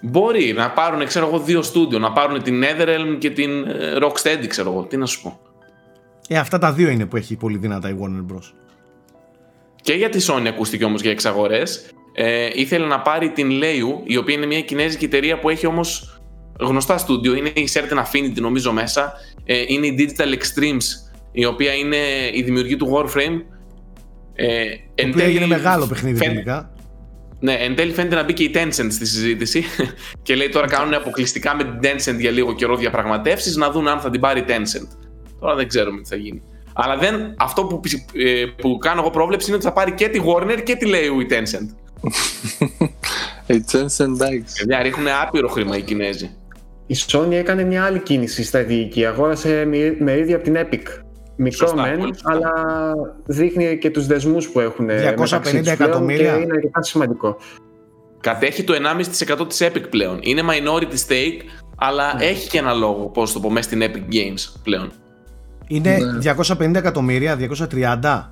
Μπορεί 0.00 0.52
να 0.52 0.70
πάρουν, 0.70 1.06
ξέρω 1.06 1.26
εγώ, 1.26 1.38
δύο 1.38 1.62
στούντιο. 1.62 1.98
Να 1.98 2.12
πάρουν 2.12 2.42
την 2.42 2.62
Netherrealm 2.64 3.16
και 3.18 3.30
την 3.30 3.64
ε, 3.64 3.98
Rocksteady, 4.02 4.46
ξέρω 4.46 4.70
εγώ. 4.70 4.82
Τι 4.82 4.96
να 4.96 5.06
σου 5.06 5.22
πω. 5.22 5.40
Ε, 6.28 6.38
αυτά 6.38 6.58
τα 6.58 6.72
δύο 6.72 6.88
είναι 6.88 7.06
που 7.06 7.16
έχει 7.16 7.36
πολύ 7.36 7.58
δυνατά 7.58 7.88
η 7.88 7.96
Warner 8.00 8.34
Bros. 8.34 8.52
Και 9.82 9.92
για 9.92 10.08
τη 10.08 10.26
Sony 10.28 10.46
ακούστηκε 10.46 10.84
όμως 10.84 11.00
για 11.00 11.10
εξαγορές. 11.10 11.90
Ε, 12.14 12.48
ήθελε 12.52 12.86
να 12.86 13.00
πάρει 13.00 13.30
την 13.30 13.50
Leiu, 13.50 14.00
η 14.04 14.16
οποία 14.16 14.34
είναι 14.34 14.46
μια 14.46 14.60
κινέζικη 14.60 15.04
εταιρεία 15.04 15.38
που 15.38 15.48
έχει 15.48 15.66
όμως 15.66 16.20
γνωστά 16.60 16.98
στούντιο. 16.98 17.34
Είναι 17.34 17.48
η 17.48 17.68
Certain 17.72 17.98
Affinity 17.98 18.40
νομίζω 18.40 18.72
μέσα. 18.72 19.12
Ε, 19.44 19.64
είναι 19.66 19.86
η 19.86 19.96
Digital 19.98 20.34
Extremes, 20.34 20.84
η 21.38 21.44
οποία 21.44 21.72
είναι 21.72 21.96
η 22.32 22.42
δημιουργή 22.42 22.76
του 22.76 22.92
Warframe. 22.92 23.42
Ε, 24.34 24.64
εν 24.94 25.12
τέλει, 25.12 25.22
έγινε 25.22 25.46
μεγάλο 25.46 25.86
παιχνίδι 25.86 26.16
φαίν... 26.16 26.28
τελικά. 26.28 26.70
Ναι, 27.40 27.52
εν 27.52 27.74
τέλει 27.74 27.92
φαίνεται 27.92 28.14
να 28.14 28.24
μπει 28.24 28.32
και 28.32 28.42
η 28.42 28.50
Tencent 28.54 28.86
στη 28.90 29.06
συζήτηση 29.06 29.64
και 30.22 30.34
λέει 30.34 30.48
τώρα 30.48 30.66
κάνουν 30.66 30.94
αποκλειστικά 30.94 31.56
με 31.56 31.62
την 31.64 31.78
Tencent 31.82 32.18
για 32.18 32.30
λίγο 32.30 32.54
καιρό 32.54 32.76
διαπραγματεύσεις 32.76 33.56
να 33.56 33.70
δουν 33.70 33.88
αν 33.88 34.00
θα 34.00 34.10
την 34.10 34.20
πάρει 34.20 34.40
η 34.40 34.44
Tencent. 34.48 34.88
Τώρα 35.40 35.54
δεν 35.54 35.68
ξέρουμε 35.68 36.00
τι 36.00 36.08
θα 36.08 36.16
γίνει. 36.16 36.42
Αλλά 36.72 36.96
δεν, 36.96 37.34
αυτό 37.38 37.64
που, 37.64 37.80
ε, 38.12 38.44
που 38.56 38.78
κάνω 38.78 39.00
εγώ 39.00 39.10
πρόβλεψη 39.10 39.46
είναι 39.46 39.56
ότι 39.56 39.66
θα 39.66 39.72
πάρει 39.72 39.92
και 39.92 40.08
τη 40.08 40.20
Warner 40.26 40.62
και 40.64 40.76
τη 40.76 40.86
λέει 40.86 41.04
η 41.04 41.26
Tencent. 41.30 41.68
η 43.56 43.64
Tencent, 43.72 44.14
εντάξει. 44.14 44.54
Παιδιά, 44.58 44.82
ρίχνουν 44.82 45.06
άπειρο 45.22 45.48
χρήμα 45.48 45.76
οι 45.76 45.82
Κινέζοι. 45.82 46.30
Η 46.86 46.96
Sony 47.06 47.30
έκανε 47.30 47.64
μια 47.64 47.84
άλλη 47.84 47.98
κίνηση 47.98 48.44
στρατηγική. 48.44 49.06
Αγόρασε 49.06 49.64
μερίδια 49.98 50.36
από 50.36 50.44
την 50.44 50.56
Epic. 50.56 51.05
Μικρό 51.36 51.74
μεν, 51.74 52.16
αλλά 52.22 52.52
δείχνει 53.24 53.78
και 53.78 53.90
τους 53.90 54.06
δεσμούς 54.06 54.48
που 54.48 54.60
έχουν 54.60 54.88
250 54.88 55.66
εκατομμύρια. 55.66 56.34
Και 56.34 56.40
είναι 56.40 56.52
αρκετά 56.54 56.82
σημαντικό. 56.82 57.36
Κατέχει 58.20 58.64
το 58.64 58.74
1,5% 59.38 59.48
της 59.48 59.62
Epic 59.62 59.90
πλέον. 59.90 60.18
Είναι 60.22 60.42
minority 60.44 61.08
stake, 61.08 61.40
αλλά 61.76 62.14
ναι. 62.14 62.24
έχει 62.24 62.48
και 62.48 62.58
ένα 62.58 62.72
λόγο, 62.72 63.08
πώς 63.08 63.32
το 63.32 63.40
πω, 63.40 63.50
μέσα 63.50 63.68
στην 63.68 63.82
Epic 63.82 64.14
Games 64.14 64.60
πλέον. 64.62 64.92
Είναι 65.66 65.98
ναι. 66.22 66.34
250 66.58 66.74
εκατομμύρια, 66.74 67.38
230. 67.70 68.30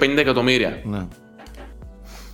250 0.00 0.16
εκατομμύρια. 0.16 0.80
Ναι. 0.84 1.06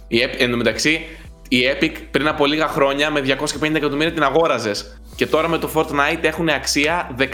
Η, 0.08 0.18
εν 0.38 0.50
τω 0.50 0.56
μεταξύ, 0.56 1.00
η 1.48 1.58
Epic 1.74 1.92
πριν 2.10 2.28
από 2.28 2.46
λίγα 2.46 2.68
χρόνια 2.68 3.10
με 3.10 3.20
250 3.60 3.74
εκατομμύρια 3.74 4.12
την 4.12 4.22
αγόραζες. 4.22 5.00
Και 5.16 5.26
τώρα 5.26 5.48
με 5.48 5.58
το 5.58 5.70
Fortnite 5.74 6.22
έχουν 6.22 6.48
αξία 6.48 7.16
15 7.18 7.24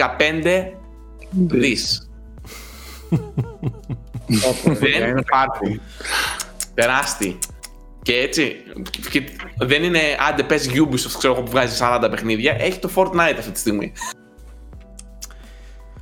δις. 1.31 2.09
Δεν 4.65 5.17
υπάρχουν. 5.17 5.81
Τεράστιοι. 6.75 7.39
Και 8.03 8.15
έτσι, 8.15 8.57
και 9.11 9.23
δεν 9.59 9.83
είναι 9.83 10.01
άντε 10.29 10.43
πες 10.43 10.71
Ubisoft 10.75 11.15
ξέρω 11.19 11.33
εγώ 11.35 11.43
που 11.43 11.51
βγάζει 11.51 11.77
40 11.81 12.09
παιχνίδια, 12.11 12.57
έχει 12.59 12.79
το 12.79 12.91
Fortnite 12.95 13.35
αυτή 13.39 13.51
τη 13.51 13.59
στιγμή. 13.59 13.93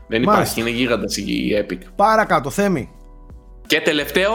Δεν 0.06 0.22
υπάρχει, 0.22 0.60
είναι 0.60 0.70
γίγαντας 0.70 1.16
η 1.16 1.66
Epic. 1.66 1.78
Παρακάτω, 1.96 2.50
Θέμη. 2.50 2.90
Και 3.66 3.80
τελευταίο, 3.80 4.30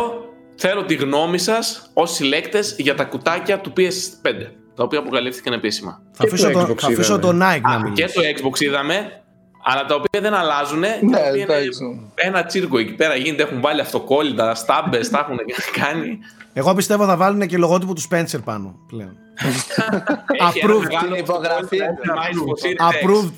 θέλω 0.55 0.85
τη 0.85 0.95
γνώμη 0.95 1.37
σας 1.37 1.91
ως 1.93 2.13
συλλέκτες 2.13 2.75
για 2.77 2.95
τα 2.95 3.03
κουτάκια 3.03 3.59
του 3.59 3.73
PS5, 3.77 4.31
τα 4.75 4.83
οποία 4.83 4.99
αποκαλύφθηκαν 4.99 5.53
επίσημα. 5.53 6.01
Θα 6.11 6.23
αφήσω, 6.23 6.51
το, 6.51 6.75
θα 6.77 6.87
αφήσω 6.87 7.19
το 7.19 7.29
Nike 7.29 7.61
να 7.61 7.79
μιλήσει. 7.79 8.03
Και 8.03 8.11
το 8.13 8.21
Xbox 8.21 8.59
είδαμε, 8.59 9.23
αλλά 9.63 9.85
τα 9.85 9.95
οποία 9.95 10.21
δεν 10.21 10.33
αλλάζουν. 10.33 10.79
Ναι, 10.79 10.89
ένα 12.15 12.45
τσίρκο 12.45 12.77
εκεί 12.77 12.93
πέρα 12.93 13.15
γίνεται. 13.15 13.43
Έχουν 13.43 13.61
βάλει 13.61 13.81
αυτοκόλλητα, 13.81 14.55
στάμπες, 14.55 15.09
τα 15.09 15.19
έχουν 15.19 15.39
κάνει. 15.81 16.19
Εγώ 16.53 16.73
πιστεύω 16.73 17.05
θα 17.05 17.17
βάλουν 17.17 17.47
και 17.47 17.57
λογότυπο 17.57 17.93
του 17.93 18.01
Spencer 18.09 18.39
πάνω 18.43 18.75
πλέον. 18.87 19.17
Approved. 20.49 21.17
υπογραφή. 21.17 21.77
Approved. 22.89 23.31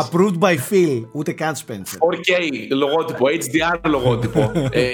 Approved 0.00 0.38
by 0.38 0.54
Phil. 0.70 1.04
Ούτε 1.12 1.32
καν 1.32 1.54
Spencer. 1.54 1.96
4K 2.12 2.42
λογότυπο, 2.70 3.26
HDR 3.26 3.80
λογότυπο, 3.88 4.52
ε, 4.70 4.90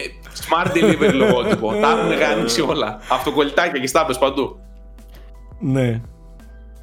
Smart 0.49 0.67
Delivery 0.77 1.13
λογότυπο. 1.13 1.73
Τα 1.81 1.91
έχουν 1.91 2.13
γανίξει 2.13 2.61
όλα. 2.61 3.01
Αυτοκολλητάκια 3.11 3.81
και 3.81 3.87
στάμπες 3.87 4.19
παντού. 4.19 4.57
Ναι. 5.59 6.01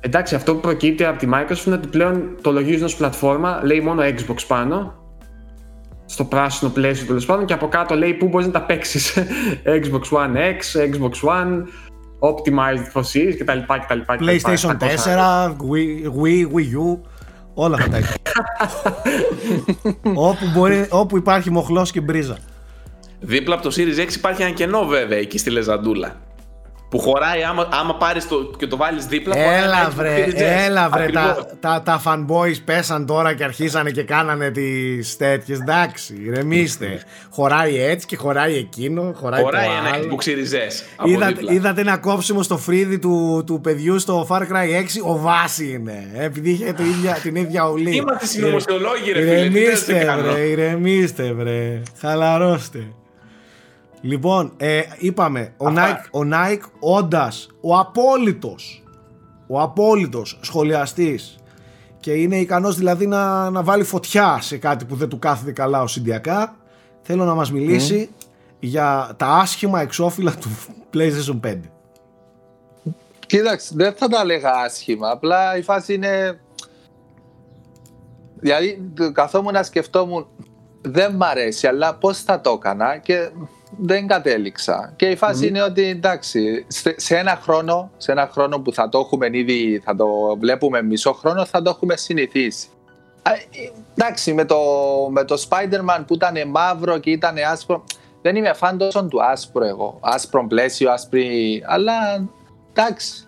Εντάξει, 0.05 0.35
αυτό 0.35 0.53
που 0.53 0.59
προκύπτει 0.59 1.05
από 1.05 1.19
τη 1.19 1.27
Microsoft 1.33 1.65
είναι 1.65 1.75
ότι 1.75 1.87
πλέον 1.87 2.37
το 2.41 2.51
λογίζουν 2.51 2.83
ως 2.83 2.95
πλατφόρμα, 2.95 3.59
λέει 3.63 3.79
μόνο 3.79 4.01
Xbox 4.01 4.35
πάνω, 4.47 4.93
στο 6.05 6.23
πράσινο 6.23 6.71
πλαίσιο 6.71 7.05
τέλος 7.07 7.25
πάντων 7.25 7.45
και 7.45 7.53
από 7.53 7.67
κάτω 7.67 7.95
λέει 7.95 8.13
πού 8.13 8.27
μπορείς 8.27 8.45
να 8.45 8.53
τα 8.53 8.61
παίξεις. 8.61 9.13
Xbox 9.81 10.17
One 10.17 10.35
X, 10.35 10.81
Xbox 10.91 11.29
One, 11.29 11.63
Optimized 12.19 12.91
for 12.93 13.01
Series 13.01 13.35
κτλ. 13.39 13.59
PlayStation 14.19 14.77
4, 14.77 15.47
Wii, 15.47 16.11
Wii, 16.21 16.47
Wii 16.53 16.73
U, 16.77 16.99
όλα 17.53 17.75
αυτά 17.75 17.89
τα 17.89 17.97
έχει. 17.97 18.13
όπου, 20.29 20.45
μπορεί, 20.53 20.87
όπου 20.89 21.17
υπάρχει 21.17 21.51
μοχλός 21.51 21.91
και 21.91 22.01
μπρίζα. 22.01 22.37
Δίπλα 23.19 23.55
από 23.55 23.63
το 23.63 23.75
Series 23.77 24.07
X 24.07 24.13
υπάρχει 24.15 24.41
ένα 24.41 24.51
κενό 24.51 24.85
βέβαια 24.85 25.17
εκεί 25.17 25.37
στη 25.37 25.49
Λεζαντούλα 25.49 26.15
που 26.93 26.99
χωράει 26.99 27.43
άμα, 27.43 27.67
άμα 27.71 27.95
πάρεις 27.95 28.27
το, 28.27 28.51
και 28.57 28.67
το 28.67 28.77
βάλεις 28.77 29.05
δίπλα 29.05 29.37
Έλα 29.37 29.89
βρε, 29.89 30.27
έλα 30.35 30.89
βρε 30.89 31.09
τα, 31.09 31.47
τα, 31.59 31.81
τα 31.85 32.01
fanboys 32.05 32.55
πέσαν 32.65 33.05
τώρα 33.05 33.33
και 33.33 33.43
αρχίσανε 33.43 33.91
και 33.91 34.03
κάνανε 34.03 34.51
τις 34.51 35.17
τέτοιες. 35.17 35.59
Εντάξει 35.59 36.15
ηρεμήστε. 36.25 37.01
Χωράει 37.29 37.81
έτσι 37.81 38.05
και 38.05 38.15
χωράει 38.15 38.55
εκείνο 38.55 39.13
χωράει, 39.15 39.43
χωράει 39.43 39.67
το 39.67 39.71
ένα 39.71 39.95
άλλο. 39.95 40.07
που 40.07 40.15
ξυριζές 40.15 40.83
είδατε, 41.03 41.53
είδατε 41.53 41.81
ένα 41.81 41.97
κόψιμο 41.97 42.43
στο 42.43 42.57
φρύδι 42.57 42.99
του, 42.99 43.43
του 43.45 43.61
παιδιού 43.61 43.99
στο 43.99 44.27
Far 44.29 44.41
Cry 44.41 44.43
6 44.43 45.07
ο 45.07 45.17
Βάσης 45.17 45.73
είναι 45.73 46.11
επειδή 46.17 46.49
είχε 46.49 46.73
το 46.73 46.83
ίδια, 46.83 47.13
την 47.23 47.35
ίδια 47.35 47.69
ουλή 47.69 47.95
Είμαστε 47.95 48.25
συνωμοσιολόγοι 48.25 49.11
ρε 49.11 49.19
φίλε 49.19 49.33
ηρεμήστε 49.33 50.15
βρε, 50.21 50.41
ηρεμήστε 50.41 51.33
βρε. 51.33 51.81
Χαλαρώστε 51.99 52.87
Λοιπόν, 54.05 54.53
ε, 54.57 54.81
είπαμε, 54.97 55.53
ο 55.57 55.65
Nike, 55.67 56.05
ο 56.11 56.29
Nike 56.33 56.69
όντας 56.79 57.47
ο 57.61 57.77
απόλυτος, 57.77 58.83
ο 59.47 59.61
απόλυτος 59.61 60.39
σχολιαστής 60.41 61.35
και 61.99 62.11
είναι 62.11 62.39
ικανός 62.39 62.75
δηλαδή 62.77 63.07
να, 63.07 63.49
να 63.49 63.63
βάλει 63.63 63.83
φωτιά 63.83 64.37
σε 64.41 64.57
κάτι 64.57 64.85
που 64.85 64.95
δεν 64.95 65.09
του 65.09 65.19
κάθεται 65.19 65.51
καλά 65.51 65.81
ο 65.81 65.87
Συντιακά, 65.87 66.55
θέλω 67.01 67.25
να 67.25 67.33
μας 67.33 67.51
μιλήσει 67.51 68.09
για 68.59 69.13
τα 69.17 69.27
άσχημα 69.27 69.81
εξώφυλλα 69.81 70.33
του 70.35 70.49
PlayStation 70.93 71.39
5. 71.47 71.59
Κοίταξε, 73.25 73.73
δεν 73.75 73.93
θα 73.93 74.07
τα 74.07 74.25
λέγα 74.25 74.51
άσχημα, 74.51 75.09
απλά 75.09 75.57
η 75.57 75.61
φάση 75.61 75.93
είναι... 75.93 76.39
Δηλαδή 78.39 78.91
καθόμουν 79.13 79.53
να 79.53 79.63
σκεφτόμουν 79.63 80.27
δεν 80.81 81.15
μ' 81.15 81.23
αρέσει, 81.23 81.67
αλλά 81.67 81.95
πώς 81.95 82.21
θα 82.21 82.41
το 82.41 82.51
έκανα 82.51 82.97
και 82.97 83.29
δεν 83.77 84.07
κατέληξα. 84.07 84.93
Και 84.95 85.05
η 85.05 85.15
φαση 85.15 85.47
είναι 85.47 85.61
ότι 85.61 85.83
εντάξει, 85.83 86.65
σε 86.95 87.17
ένα 87.17 87.39
χρόνο, 87.41 87.91
σε 87.97 88.11
ένα 88.11 88.29
χρόνο 88.31 88.59
που 88.59 88.73
θα 88.73 88.89
το 88.89 88.99
έχουμε 88.99 89.29
ήδη, 89.31 89.81
θα 89.85 89.95
το 89.95 90.07
βλέπουμε 90.39 90.81
μισό 90.81 91.13
χρόνο, 91.13 91.45
θα 91.45 91.61
το 91.61 91.69
έχουμε 91.69 91.95
συνηθίσει. 91.95 92.67
Ε, 93.23 93.59
εντάξει, 93.97 94.33
με 94.33 94.45
το, 94.45 94.57
με 95.09 95.23
το 95.23 95.45
Spider-Man 95.49 96.03
που 96.07 96.13
ήταν 96.13 96.49
μαύρο 96.49 96.97
και 96.97 97.09
ήταν 97.09 97.35
άσπρο, 97.51 97.83
δεν 98.21 98.35
είμαι 98.35 98.53
φαν 98.53 98.77
τόσο 98.77 99.05
του 99.05 99.23
άσπρου 99.23 99.63
εγώ. 99.63 99.97
Άσπρο 100.01 100.47
πλαίσιο, 100.47 100.91
άσπρη. 100.91 101.63
Αλλά 101.65 101.93
εντάξει. 102.73 103.27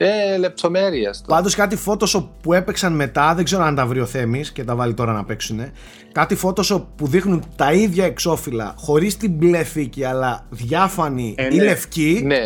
Ε, 0.00 0.36
λεπτομέρειες. 0.36 1.22
Πάντως 1.26 1.54
κάτι 1.54 1.78
Photoshop 1.86 2.24
που 2.42 2.52
έπαιξαν 2.52 2.92
μετά, 2.92 3.34
δεν 3.34 3.44
ξέρω 3.44 3.62
αν 3.62 3.74
τα 3.74 3.86
βρει 3.86 4.00
ο 4.00 4.06
Θέμης 4.06 4.52
και 4.52 4.64
τα 4.64 4.74
βάλει 4.74 4.94
τώρα 4.94 5.12
να 5.12 5.24
παίξουν. 5.24 5.60
Κάτι 6.12 6.38
Photoshop 6.42 6.82
που 6.96 7.06
δείχνουν 7.06 7.44
τα 7.56 7.72
ίδια 7.72 8.04
εξώφυλλα 8.04 8.74
χωρίς 8.76 9.16
την 9.16 9.30
μπλε 9.30 9.62
θήκη 9.64 10.04
αλλά 10.04 10.46
διάφανη 10.50 11.34
ε, 11.38 11.46
ή 11.50 11.56
ναι. 11.56 11.64
λευκή. 11.64 12.22
Ναι. 12.24 12.38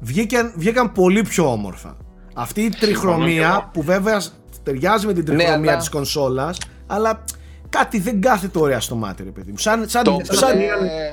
Βγήκαν, 0.00 0.52
βγήκαν 0.56 0.92
πολύ 0.92 1.22
πιο 1.22 1.52
όμορφα. 1.52 1.96
Αυτή 2.34 2.60
η 2.60 2.68
τριχρωμία 2.68 3.70
που 3.72 3.82
βέβαια 3.82 4.22
ταιριάζει 4.62 5.06
με 5.06 5.12
την 5.12 5.24
ναι, 5.26 5.42
τριχρωμία 5.42 5.72
ναι, 5.72 5.78
της 5.78 5.88
κονσόλας 5.88 6.58
αλλά 6.86 7.24
κάτι 7.68 7.98
δεν 7.98 8.20
κάθεται 8.20 8.58
ωραία 8.58 8.80
στο 8.80 8.94
μάτι 8.94 9.22
ρε 9.22 9.30
παιδί 9.30 9.50
μου. 9.50 9.58
Σαν, 9.58 9.88
σαν, 9.88 10.04
σαν, 10.22 10.56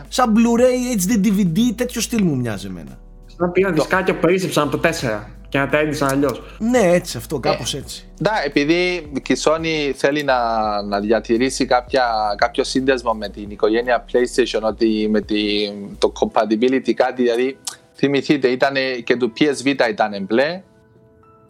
σαν 0.07 0.33
Blu-ray 0.35 1.01
HD 1.01 1.25
DVD 1.25 1.59
τέτοιο 1.75 2.01
στυλ 2.01 2.23
μου 2.23 2.35
μοιάζει 2.35 2.67
εμένα. 2.67 2.99
Σαν 3.37 3.51
πήγαν 3.51 3.73
δισκάκια 3.73 4.13
που 4.13 4.19
περίσσεψαν 4.19 4.67
από 4.67 4.77
το 4.77 4.89
4 4.89 5.40
και 5.51 5.57
να 5.57 5.69
τα 5.69 5.77
έντυσαν 5.77 6.09
αλλιώς. 6.09 6.41
Ναι, 6.59 6.79
έτσι 6.79 7.17
αυτό, 7.17 7.39
κάπως 7.39 7.73
ε, 7.73 7.77
έτσι. 7.77 8.05
Ναι, 8.19 8.29
επειδή 8.45 9.11
η 9.27 9.35
Sony 9.43 9.91
θέλει 9.95 10.23
να, 10.23 10.37
να 10.81 10.99
διατηρήσει 10.99 11.65
κάποια, 11.65 12.05
κάποιο 12.37 12.63
σύνδεσμο 12.63 13.13
με 13.13 13.29
την 13.29 13.49
οικογένεια 13.49 14.05
PlayStation, 14.11 14.61
ότι 14.61 15.07
με 15.09 15.21
τη, 15.21 15.69
το 15.97 16.11
compatibility 16.19 16.93
κάτι, 16.93 17.21
δηλαδή 17.21 17.57
θυμηθείτε, 17.93 18.47
ήταν 18.47 18.75
και 19.03 19.15
του 19.15 19.33
PSV 19.39 19.65
ήταν 19.89 20.25
μπλε, 20.27 20.63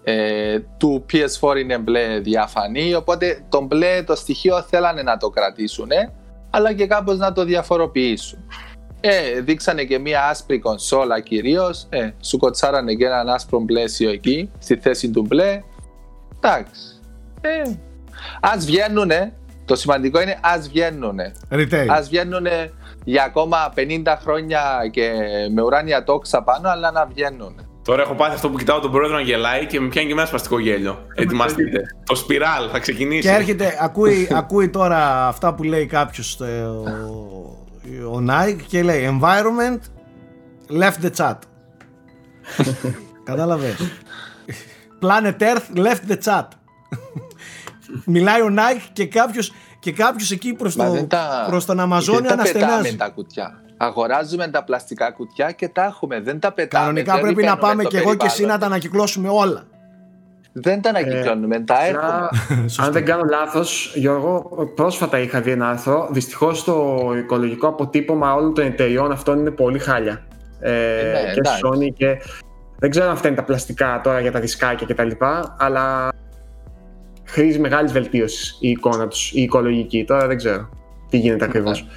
ε, 0.03 0.59
του 0.77 1.05
PS4 1.11 1.57
είναι 1.57 1.77
μπλε 1.77 2.19
διαφανή, 2.19 2.93
οπότε 2.93 3.45
το 3.49 3.61
μπλε 3.61 4.03
το 4.03 4.15
στοιχείο 4.15 4.61
θέλανε 4.61 5.01
να 5.01 5.17
το 5.17 5.29
κρατήσουν, 5.29 5.89
αλλά 6.49 6.73
και 6.73 6.87
κάπως 6.87 7.17
να 7.17 7.33
το 7.33 7.43
διαφοροποιήσουν. 7.43 8.39
Ε, 9.03 9.41
δείξανε 9.41 9.83
και 9.83 9.99
μια 9.99 10.27
άσπρη 10.27 10.59
κονσόλα 10.59 11.19
κυρίως. 11.19 11.87
Ε, 11.89 12.09
σου 12.21 12.37
κοτσάρανε 12.37 12.93
και 12.93 13.05
έναν 13.05 13.29
άσπρο 13.29 13.61
πλαίσιο 13.65 14.09
εκεί, 14.09 14.51
στη 14.59 14.75
θέση 14.75 15.09
του 15.09 15.21
μπλε. 15.21 15.61
Εντάξει. 16.35 16.99
Ε, 17.41 17.61
ας 18.41 18.65
βγαίνουνε, 18.65 19.33
το 19.65 19.75
σημαντικό 19.75 20.21
είναι 20.21 20.39
ας 20.41 20.69
βγαίνουνε. 20.69 21.31
Α 21.87 22.01
βγαίνουνε 22.01 22.71
για 23.03 23.23
ακόμα 23.23 23.73
50 23.75 24.01
χρόνια 24.21 24.61
και 24.91 25.11
με 25.53 25.61
ουράνια 25.61 26.03
τόξα 26.03 26.43
πάνω, 26.43 26.69
αλλά 26.69 26.91
να 26.91 27.05
βγαίνουν. 27.05 27.55
Τώρα 27.83 28.01
έχω 28.01 28.13
πάθει 28.13 28.33
αυτό 28.33 28.49
που 28.49 28.57
κοιτάω 28.57 28.79
τον 28.79 28.91
πρόεδρο 28.91 29.15
να 29.15 29.21
γελάει 29.21 29.65
και 29.65 29.79
με 29.79 29.87
πιάνει 29.87 30.07
και 30.07 30.13
ένα 30.13 30.25
σπαστικό 30.25 30.59
γέλιο. 30.59 31.05
Ετοιμαστείτε. 31.15 31.81
το 32.05 32.15
σπιράλ 32.15 32.69
θα 32.71 32.79
ξεκινήσει. 32.79 33.21
Και 33.21 33.33
έρχεται, 33.33 33.77
ακούει, 33.81 34.27
ακούει 34.31 34.69
τώρα 34.69 35.27
αυτά 35.27 35.53
που 35.53 35.63
λέει 35.63 35.85
κάποιος 35.85 36.37
ο 38.13 38.25
Nike 38.29 38.61
και 38.67 38.83
λέει 38.83 39.19
environment 39.19 39.79
left 40.81 41.05
the 41.05 41.11
chat. 41.15 41.35
Κατάλαβες. 43.23 43.75
Planet 45.01 45.39
Earth 45.39 45.77
left 45.77 46.11
the 46.11 46.17
chat. 46.25 46.47
Μιλάει 48.05 48.41
ο 48.41 48.53
Nike 48.57 48.89
και 48.93 49.05
κάποιος, 49.07 49.51
και 49.79 49.91
κάποιος 49.91 50.31
εκεί 50.31 50.53
προς, 50.53 50.75
το, 50.75 51.05
τα... 51.07 51.45
προς 51.49 51.65
τον 51.65 51.79
Αμαζόνιο 51.79 52.31
αναστενάζει. 52.31 52.95
τα 52.95 53.09
κουτιά. 53.09 53.61
Αγοράζουμε 53.77 54.47
τα 54.47 54.63
πλαστικά 54.63 55.11
κουτιά 55.11 55.51
και 55.51 55.67
τα 55.67 55.83
έχουμε. 55.83 56.21
Δεν 56.21 56.39
τα 56.39 56.51
πετάμε. 56.51 56.83
Κανονικά 56.85 57.19
πρέπει 57.19 57.43
να 57.43 57.57
πάμε 57.57 57.83
και 57.83 57.97
εγώ 57.97 58.15
και 58.15 58.25
εσύ 58.25 58.45
να 58.45 58.57
τα 58.57 58.65
ανακυκλώσουμε 58.65 59.29
όλα. 59.29 59.65
Δεν 60.53 60.81
τα 60.81 60.89
ανακυκλώνουμε, 60.89 61.55
ε, 61.55 61.59
τα 61.59 61.85
έχουμε. 61.85 62.29
αν 62.77 62.91
δεν 62.91 63.05
κάνω 63.05 63.23
λάθος, 63.29 63.93
Γιώργο, 63.95 64.49
πρόσφατα 64.75 65.19
είχα 65.19 65.41
δει 65.41 65.51
ένα 65.51 65.69
άρθρο. 65.69 66.09
Δυστυχώς 66.11 66.63
το 66.63 66.97
οικολογικό 67.17 67.67
αποτύπωμα 67.67 68.33
όλων 68.33 68.53
των 68.53 68.65
εταιριών 68.65 69.11
αυτών 69.11 69.39
είναι 69.39 69.51
πολύ 69.51 69.79
χάλια. 69.79 70.25
Ε, 70.59 70.71
ναι, 70.71 71.33
και 71.33 71.41
Sony 71.63 71.93
και. 71.93 72.21
Δεν 72.79 72.89
ξέρω 72.89 73.05
αν 73.05 73.11
αυτά 73.11 73.27
είναι 73.27 73.37
τα 73.37 73.43
πλαστικά 73.43 74.01
τώρα 74.03 74.19
για 74.19 74.31
τα 74.31 74.39
δισκάκια 74.39 74.87
κτλ. 74.87 75.11
Αλλά 75.57 76.09
χρήζει 77.23 77.59
μεγάλης 77.59 77.91
βελτίωσης 77.91 78.57
η 78.59 78.69
εικόνα 78.69 79.07
τους, 79.07 79.31
η 79.31 79.41
οικολογική. 79.41 80.05
Τώρα 80.05 80.27
δεν 80.27 80.37
ξέρω 80.37 80.69
τι 81.09 81.17
γίνεται 81.17 81.45
ακριβώς. 81.45 81.87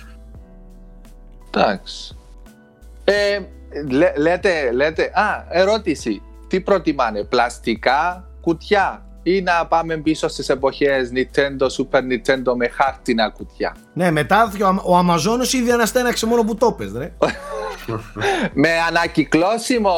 Εντάξει. 1.50 2.16
Ε, 3.04 3.38
λέτε, 4.16 4.72
λέτε, 4.72 5.02
α, 5.02 5.44
ερώτηση. 5.48 6.22
Τι 6.48 6.60
προτιμάνε, 6.60 7.24
πλαστικά 7.24 8.28
κουτιά 8.44 9.04
ή 9.24 9.42
να 9.42 9.66
πάμε 9.66 9.96
πίσω 9.96 10.28
στις 10.28 10.48
εποχές 10.48 11.10
Nintendo, 11.14 11.66
Super 11.66 11.98
Nintendo 11.98 12.54
με 12.56 12.68
χάρτινα 12.68 13.30
κουτιά. 13.30 13.76
Ναι, 13.92 14.10
μετά 14.10 14.52
ο 14.84 14.96
Αμαζόνος 14.96 15.52
ήδη 15.52 15.70
αναστέναξε 15.70 16.26
μόνο 16.26 16.42
που 16.42 16.54
το 16.54 16.72
πες, 16.72 16.92
ρε. 16.96 17.12
με 18.62 18.68
ανακυκλώσιμο 18.88 19.92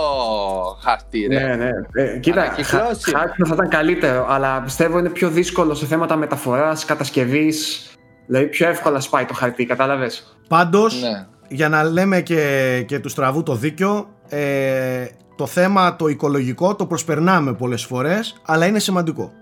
χαρτί, 0.83 1.27
ρε. 1.31 1.47
Ναι, 1.47 1.55
ναι. 1.55 1.71
Ε, 1.93 2.19
κοίτα, 2.19 2.55
χάρτινος 2.63 3.49
θα 3.49 3.55
ήταν 3.55 3.69
καλύτερο, 3.69 4.27
αλλά 4.29 4.63
πιστεύω 4.63 4.99
είναι 4.99 5.09
πιο 5.09 5.31
δύσκολο 5.31 5.75
σε 5.75 5.87
θέματα 5.87 6.17
μεταφοράς, 6.17 6.85
κατασκευής. 6.85 7.91
Δηλαδή 8.27 8.47
πιο 8.47 8.69
εύκολα 8.69 9.01
σπάει 9.01 9.25
το 9.25 9.35
χαρτί, 9.35 9.67
κατάλαβες; 9.67 10.37
Πάντως, 10.49 11.03
ναι. 11.03 11.27
για 11.49 11.69
να 11.69 11.83
λέμε 11.83 12.21
και, 12.21 12.85
και 12.87 12.99
του 12.99 13.09
στραβού 13.09 13.43
το 13.43 13.55
δίκιο, 13.55 14.09
ε, 14.29 15.07
το 15.37 15.47
θέμα 15.47 15.97
το 15.97 16.09
οικολογικό 16.09 16.75
το 16.75 16.87
προσπερνάμε 16.87 17.53
πολλές 17.55 17.85
φορές, 17.85 18.41
αλλά 18.45 18.67
είναι 18.67 18.79
σημαντικό. 18.79 19.33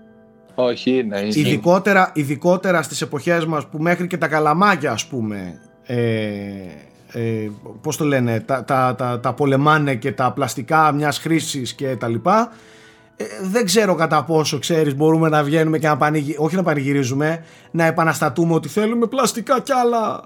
Όχι, 0.55 0.91
είναι. 0.91 1.27
Ειδικότερα, 1.27 2.11
ειδικότερα 2.13 2.81
στις 2.81 3.01
εποχές 3.01 3.45
μας 3.45 3.67
που 3.67 3.77
μέχρι 3.77 4.07
και 4.07 4.17
τα 4.17 4.27
καλαμάκια 4.27 4.91
ας 4.91 5.05
πούμε 5.05 5.59
ε, 5.83 5.95
ε, 7.11 7.49
πώς 7.81 7.97
το 7.97 8.05
λένε 8.05 8.39
τα, 8.39 8.63
τα, 8.63 8.95
τα, 8.97 9.19
τα 9.19 9.33
πολεμάνε 9.33 9.95
και 9.95 10.11
τα 10.11 10.31
πλαστικά 10.31 10.91
μιας 10.91 11.19
χρήσης 11.19 11.73
και 11.73 11.95
τα 11.95 12.07
λοιπά 12.07 12.51
ε, 13.15 13.25
δεν 13.41 13.65
ξέρω 13.65 13.95
κατά 13.95 14.23
πόσο 14.23 14.59
ξέρεις 14.59 14.95
μπορούμε 14.95 15.29
να 15.29 15.43
βγαίνουμε 15.43 15.77
και 15.77 15.87
να 15.87 15.97
πανηγυρίζουμε 15.97 16.45
όχι 16.45 16.55
να 16.55 16.63
πανηγυρίζουμε 16.63 17.43
να 17.71 17.85
επαναστατούμε 17.85 18.53
ότι 18.53 18.67
θέλουμε 18.67 19.07
πλαστικά 19.07 19.59
κι 19.59 19.71
άλλα 19.71 20.23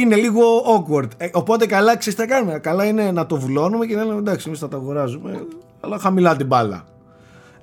είναι 0.00 0.16
λίγο 0.16 0.42
awkward. 0.76 1.08
Ε, 1.16 1.28
οπότε 1.32 1.66
καλά, 1.66 1.96
ξέρεις 1.96 2.18
τι 2.18 2.24
θα 2.24 2.34
κάνουμε. 2.34 2.58
Καλά 2.58 2.84
είναι 2.84 3.10
να 3.10 3.26
το 3.26 3.36
βουλώνουμε 3.36 3.86
και 3.86 3.96
να 3.96 4.04
λέμε 4.04 4.18
εντάξει, 4.18 4.44
εμείς 4.46 4.60
θα 4.60 4.68
τα 4.68 4.76
αγοράζουμε, 4.76 5.46
αλλά 5.80 5.98
χαμηλά 5.98 6.36
την 6.36 6.46
μπάλα. 6.46 6.84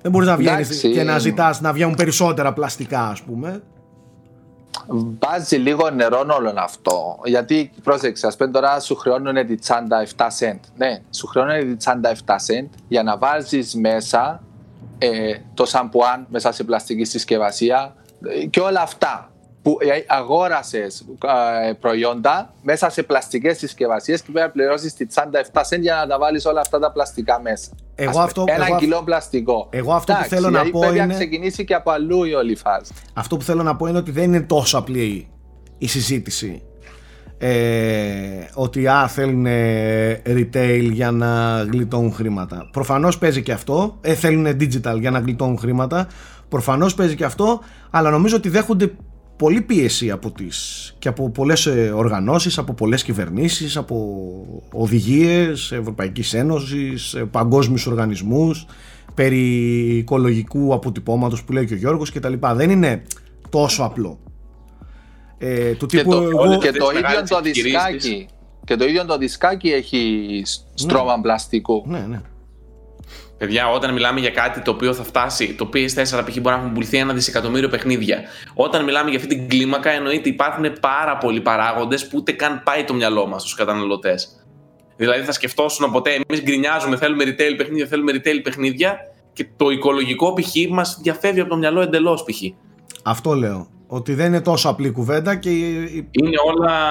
Δεν 0.02 0.10
μπορείς 0.10 0.28
να 0.28 0.36
βγαίνεις 0.36 0.80
και 0.80 1.02
να 1.02 1.18
ζητάς 1.18 1.60
να 1.60 1.72
βγαίνουν 1.72 1.94
περισσότερα 1.94 2.52
πλαστικά, 2.52 3.08
ας 3.08 3.22
πούμε. 3.22 3.62
Βάζει 5.18 5.56
λίγο 5.56 5.90
νερό 5.90 6.24
όλο 6.38 6.52
αυτό. 6.56 7.18
Γιατί 7.24 7.70
πρόσεξε, 7.82 8.26
ας 8.26 8.36
πούμε 8.36 8.50
τώρα 8.50 8.80
σου 8.80 8.94
χρεώνουν 8.94 9.46
τη 9.46 9.54
τσάντα 9.54 10.06
7 10.16 10.24
cent. 10.38 10.58
Ναι, 10.76 11.00
σου 11.10 11.26
χρεώνουν 11.26 11.68
τη 11.68 11.76
τσάντα 11.76 12.14
7 12.14 12.18
cent 12.18 12.68
για 12.88 13.02
να 13.02 13.16
βάζεις 13.18 13.74
μέσα 13.74 14.42
ε, 14.98 15.34
το 15.54 15.64
σαμπουάν 15.64 16.26
μέσα 16.30 16.52
σε 16.52 16.64
πλαστική 16.64 17.04
συσκευασία 17.04 17.94
ε, 18.28 18.46
και 18.46 18.60
όλα 18.60 18.80
αυτά 18.80 19.30
που 19.66 19.78
ε, 19.80 20.14
αγόρασες 20.14 21.04
ε, 21.68 21.72
προϊόντα 21.72 22.54
μέσα 22.62 22.90
σε 22.90 23.02
πλαστικές 23.02 23.58
συσκευασίες 23.58 24.22
και 24.22 24.30
πρέπει 24.32 24.46
να 24.46 24.52
πληρώσεις 24.52 24.94
τη 24.94 25.06
τσάντα 25.06 25.44
7 25.52 25.60
cent 25.60 25.80
για 25.80 25.94
να 25.94 26.06
τα 26.06 26.18
βάλεις 26.18 26.44
όλα 26.44 26.60
αυτά 26.60 26.78
τα 26.78 26.92
πλαστικά 26.92 27.40
μέσα. 27.40 27.70
Εγώ 27.94 28.20
αυτό, 28.20 28.44
ένα 28.46 28.66
εγώ, 28.66 28.76
κιλό 28.76 29.02
πλαστικό. 29.04 29.68
Εγώ 29.70 29.92
αυτό 29.92 30.12
που 30.12 30.28
θέλω 30.28 30.50
να 30.50 30.70
πω 30.70 30.80
πρέπει 30.80 30.96
είναι. 30.96 31.06
να 31.06 31.14
ξεκινήσει 31.14 31.64
και 31.64 31.74
από 31.74 31.90
αλλού 31.90 32.24
η 32.24 32.34
όλη 32.34 32.56
φάση. 32.56 32.92
Αυτό 33.12 33.36
που 33.36 33.42
θέλω 33.42 33.62
να 33.62 33.76
πω 33.76 33.86
είναι 33.86 33.98
ότι 33.98 34.10
δεν 34.10 34.24
είναι 34.24 34.40
τόσο 34.40 34.78
απλή 34.78 35.28
η 35.78 35.86
συζήτηση. 35.86 36.62
Ε, 37.38 38.48
ότι 38.54 38.86
α, 38.86 39.08
θέλουν 39.08 39.46
retail 40.26 40.88
για 40.92 41.10
να 41.10 41.62
γλιτώνουν 41.62 42.12
χρήματα. 42.12 42.68
Προφανώς 42.72 43.18
παίζει 43.18 43.42
και 43.42 43.52
αυτό. 43.52 43.98
Ε, 44.00 44.14
θέλουν 44.14 44.46
digital 44.46 44.96
για 45.00 45.10
να 45.10 45.18
γλιτώνουν 45.18 45.58
χρήματα. 45.58 46.08
Προφανώς 46.48 46.94
παίζει 46.94 47.14
και 47.14 47.24
αυτό. 47.24 47.60
Αλλά 47.90 48.10
νομίζω 48.10 48.36
ότι 48.36 48.48
δέχονται 48.48 48.90
πολλή 49.36 49.60
πίεση 49.60 50.10
από 50.10 50.30
τις, 50.30 50.94
και 50.98 51.08
από 51.08 51.30
πολλές 51.30 51.66
ε, 51.66 51.92
οργανώσεις, 51.94 52.58
από 52.58 52.72
πολλές 52.72 53.02
κυβερνήσεις, 53.02 53.76
από 53.76 54.24
οδηγίες 54.72 55.72
Ευρωπαϊκής 55.72 56.34
Ένωσης, 56.34 57.14
ε, 57.14 57.24
παγκόσμιους 57.24 57.86
οργανισμούς, 57.86 58.66
περί 59.14 59.46
οικολογικού 59.96 60.74
αποτυπώματος 60.74 61.44
που 61.44 61.52
λέει 61.52 61.66
και 61.66 61.74
ο 61.74 61.76
Γιώργος 61.76 62.10
και 62.10 62.20
τα 62.20 62.28
λοιπά. 62.28 62.54
Δεν 62.54 62.70
είναι 62.70 63.02
τόσο 63.50 63.82
απλό. 63.82 64.18
Ε, 65.38 65.72
του 65.72 65.86
τύπου 65.86 66.10
και 66.10 66.16
το, 66.16 66.22
εγώ... 66.22 66.58
και 66.58 66.72
το 66.72 66.90
ίδιο 66.90 67.22
το 67.28 67.40
δισκάκι 67.40 68.28
και 68.64 68.76
το 68.76 68.84
ίδιο 68.84 69.04
το 69.04 69.18
δισκάκι 69.18 69.68
έχει 69.68 70.42
στρώμα 70.74 71.16
ναι. 71.16 71.22
πλαστικού. 71.22 71.84
Ναι, 71.86 71.98
ναι. 71.98 72.20
Παιδιά, 73.38 73.68
όταν 73.68 73.92
μιλάμε 73.92 74.20
για 74.20 74.30
κάτι 74.30 74.60
το 74.60 74.70
οποίο 74.70 74.94
θα 74.94 75.02
φτάσει, 75.02 75.54
το 75.54 75.68
PS4 75.72 76.22
π.χ. 76.26 76.34
μπορεί 76.40 76.42
να 76.42 76.52
έχουν 76.52 76.72
πουληθεί 76.72 76.96
ένα 76.96 77.12
δισεκατομμύριο 77.12 77.68
παιχνίδια. 77.68 78.22
Όταν 78.54 78.84
μιλάμε 78.84 79.10
για 79.10 79.18
αυτή 79.18 79.36
την 79.36 79.48
κλίμακα, 79.48 79.90
εννοείται 79.90 80.28
υπάρχουν 80.28 80.72
πάρα 80.80 81.16
πολλοί 81.16 81.40
παράγοντες 81.40 82.08
που 82.08 82.16
ούτε 82.18 82.32
καν 82.32 82.62
πάει 82.64 82.84
το 82.84 82.94
μυαλό 82.94 83.26
μας 83.26 83.40
στους 83.40 83.54
καταναλωτές. 83.54 84.44
Δηλαδή, 84.96 85.22
θα 85.22 85.32
σκεφτόσουν 85.32 85.90
ποτέ, 85.92 86.10
εμείς 86.10 86.42
γκρινιάζουμε, 86.44 86.96
θέλουμε 86.96 87.24
retail 87.24 87.54
παιχνίδια, 87.56 87.86
θέλουμε 87.86 88.12
retail 88.12 88.40
παιχνίδια 88.42 88.96
και 89.32 89.46
το 89.56 89.70
οικολογικό 89.70 90.32
π.χ. 90.32 90.70
μας 90.70 90.98
διαφεύγει 91.02 91.40
από 91.40 91.50
το 91.50 91.56
μυαλό 91.56 91.80
εντελώς 91.80 92.22
π.χ. 92.22 92.40
Αυτό 93.02 93.34
λέω. 93.34 93.68
Ότι 93.86 94.14
δεν 94.14 94.26
είναι 94.26 94.40
τόσο 94.40 94.68
απλή 94.68 94.90
κουβέντα 94.90 95.36
και. 95.36 95.50
Είναι 95.50 96.36
όλα. 96.46 96.90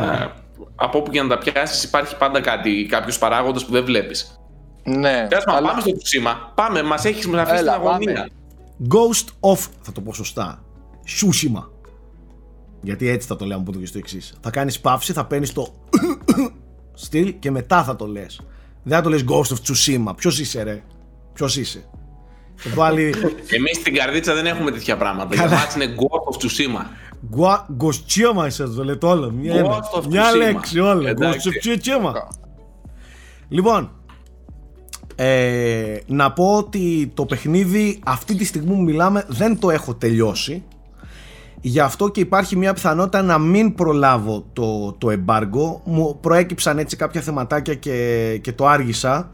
Ναι. 0.00 0.28
Από 0.76 0.98
όπου 0.98 1.10
και 1.10 1.22
να 1.22 1.28
τα 1.28 1.38
πιάσεις, 1.38 1.84
υπάρχει 1.84 2.16
πάντα 2.16 2.40
κάτι, 2.40 2.86
κάποιος 2.90 3.18
παράγοντας 3.18 3.64
που 3.64 3.72
δεν 3.72 3.84
βλέπεις. 3.84 4.38
Ναι. 4.84 5.28
αλλά... 5.44 5.68
πάμε 5.68 5.80
στο 5.80 5.90
Tsushima. 5.90 6.52
Πάμε, 6.54 6.82
μας 6.82 7.04
έχεις 7.04 7.26
με 7.26 7.40
αφήσει 7.40 7.58
την 7.58 7.68
αγωνία. 7.68 8.28
Ghost 8.88 9.52
of. 9.52 9.58
Θα 9.80 9.92
το 9.92 10.00
πω 10.00 10.14
σωστά. 10.14 10.64
Tsushima. 11.06 11.62
Γιατί 12.80 13.08
έτσι 13.08 13.28
θα 13.28 13.36
το 13.36 13.44
λέω 13.44 13.56
από 13.56 13.72
το 13.72 13.86
στο 13.86 13.98
εξής. 13.98 14.34
Θα 14.40 14.50
κάνεις 14.50 14.80
παύση, 14.80 15.12
θα 15.12 15.26
παίρνεις 15.26 15.52
το 15.52 15.74
στυλ 17.04 17.38
και 17.38 17.50
μετά 17.50 17.84
θα 17.84 17.96
το 17.96 18.06
λες. 18.06 18.40
Δεν 18.82 18.96
θα 18.96 19.02
το 19.02 19.08
λες 19.08 19.24
Ghost 19.28 19.54
of 19.54 19.58
Tsushima. 19.66 20.16
Ποιος 20.16 20.38
είσαι, 20.38 20.62
ρε; 20.62 20.82
Ποιος 21.32 21.56
είσαι; 21.56 21.88
Βάλει... 22.74 23.14
Εμείς 23.56 23.76
στην 23.76 23.94
καρδίτσα 23.94 24.34
δεν 24.34 24.46
έχουμε 24.46 24.70
τέτοια 24.70 24.96
πράγματα. 24.96 25.34
Για 25.34 25.48
μας 25.48 25.74
είναι 25.74 25.94
Ghost 25.96 26.34
of 26.34 26.46
Tsushima. 26.46 26.84
Ghost 27.78 28.46
είσαι, 28.46 28.64
το 28.64 28.84
λέτε 28.84 29.06
όλα. 29.06 29.30
Μια, 29.30 29.82
μια 30.08 30.36
λέξη 30.36 30.78
όλα. 30.78 31.12
Ghost 31.18 31.22
of 31.22 31.66
Tsushima. 31.66 32.12
Λοιπόν, 33.48 33.90
ε, 35.16 35.98
να 36.06 36.32
πω 36.32 36.56
ότι 36.56 37.10
το 37.14 37.24
παιχνίδι 37.26 38.00
αυτή 38.04 38.34
τη 38.34 38.44
στιγμή 38.44 38.74
που 38.74 38.82
μιλάμε 38.82 39.24
δεν 39.28 39.58
το 39.58 39.70
έχω 39.70 39.94
τελειώσει. 39.94 40.62
Γι' 41.60 41.80
αυτό 41.80 42.08
και 42.08 42.20
υπάρχει 42.20 42.56
μια 42.56 42.72
πιθανότητα 42.72 43.22
να 43.22 43.38
μην 43.38 43.74
προλάβω 43.74 44.44
το, 44.52 44.92
το 44.92 45.10
εμπάργκο. 45.10 45.82
Μου 45.84 46.18
προέκυψαν 46.20 46.78
έτσι 46.78 46.96
κάποια 46.96 47.20
θεματάκια 47.20 47.74
και, 47.74 48.38
και 48.42 48.52
το 48.52 48.66
άργησα 48.66 49.30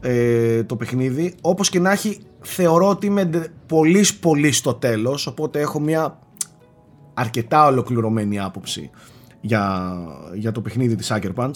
ε, 0.00 0.64
το 0.64 0.76
παιχνίδι. 0.76 1.34
Όπως 1.40 1.68
και 1.68 1.80
να 1.80 1.92
έχει 1.92 2.18
θεωρώ 2.40 2.88
ότι 2.88 3.06
είμαι 3.06 3.50
πολύ 3.66 4.06
πολύ 4.20 4.52
στο 4.52 4.74
τέλος 4.74 5.26
Οπότε 5.26 5.60
έχω 5.60 5.80
μια 5.80 6.18
αρκετά 7.14 7.66
ολοκληρωμένη 7.66 8.40
άποψη 8.40 8.90
για, 9.40 9.94
για 10.34 10.52
το 10.52 10.60
παιχνίδι 10.60 10.94
της 10.94 11.12
Sucker 11.12 11.34
Punch 11.34 11.52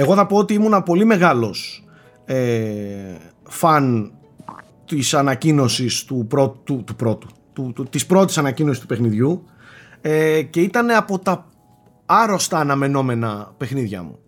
εγώ 0.00 0.14
θα 0.14 0.26
πω 0.26 0.36
ότι 0.36 0.54
ήμουν 0.54 0.82
πολύ 0.82 1.04
μεγάλος 1.04 1.84
ε, 2.24 3.16
φαν 3.48 4.12
της 4.84 5.14
ανακοίνωσης 5.14 6.04
του, 6.04 6.26
πρώτου, 6.28 6.62
του, 6.64 6.84
του 6.84 6.94
πρώτου, 6.94 7.28
του, 7.52 7.72
του, 7.74 7.84
της 7.84 8.06
πρώτης 8.06 8.38
ανακοίνωσης 8.38 8.80
του 8.80 8.86
παιχνιδιού 8.86 9.44
ε, 10.00 10.42
και 10.42 10.60
ήταν 10.60 10.90
από 10.90 11.18
τα 11.18 11.46
άρρωστα 12.06 12.58
αναμενόμενα 12.58 13.54
παιχνίδια 13.56 14.02
μου. 14.02 14.18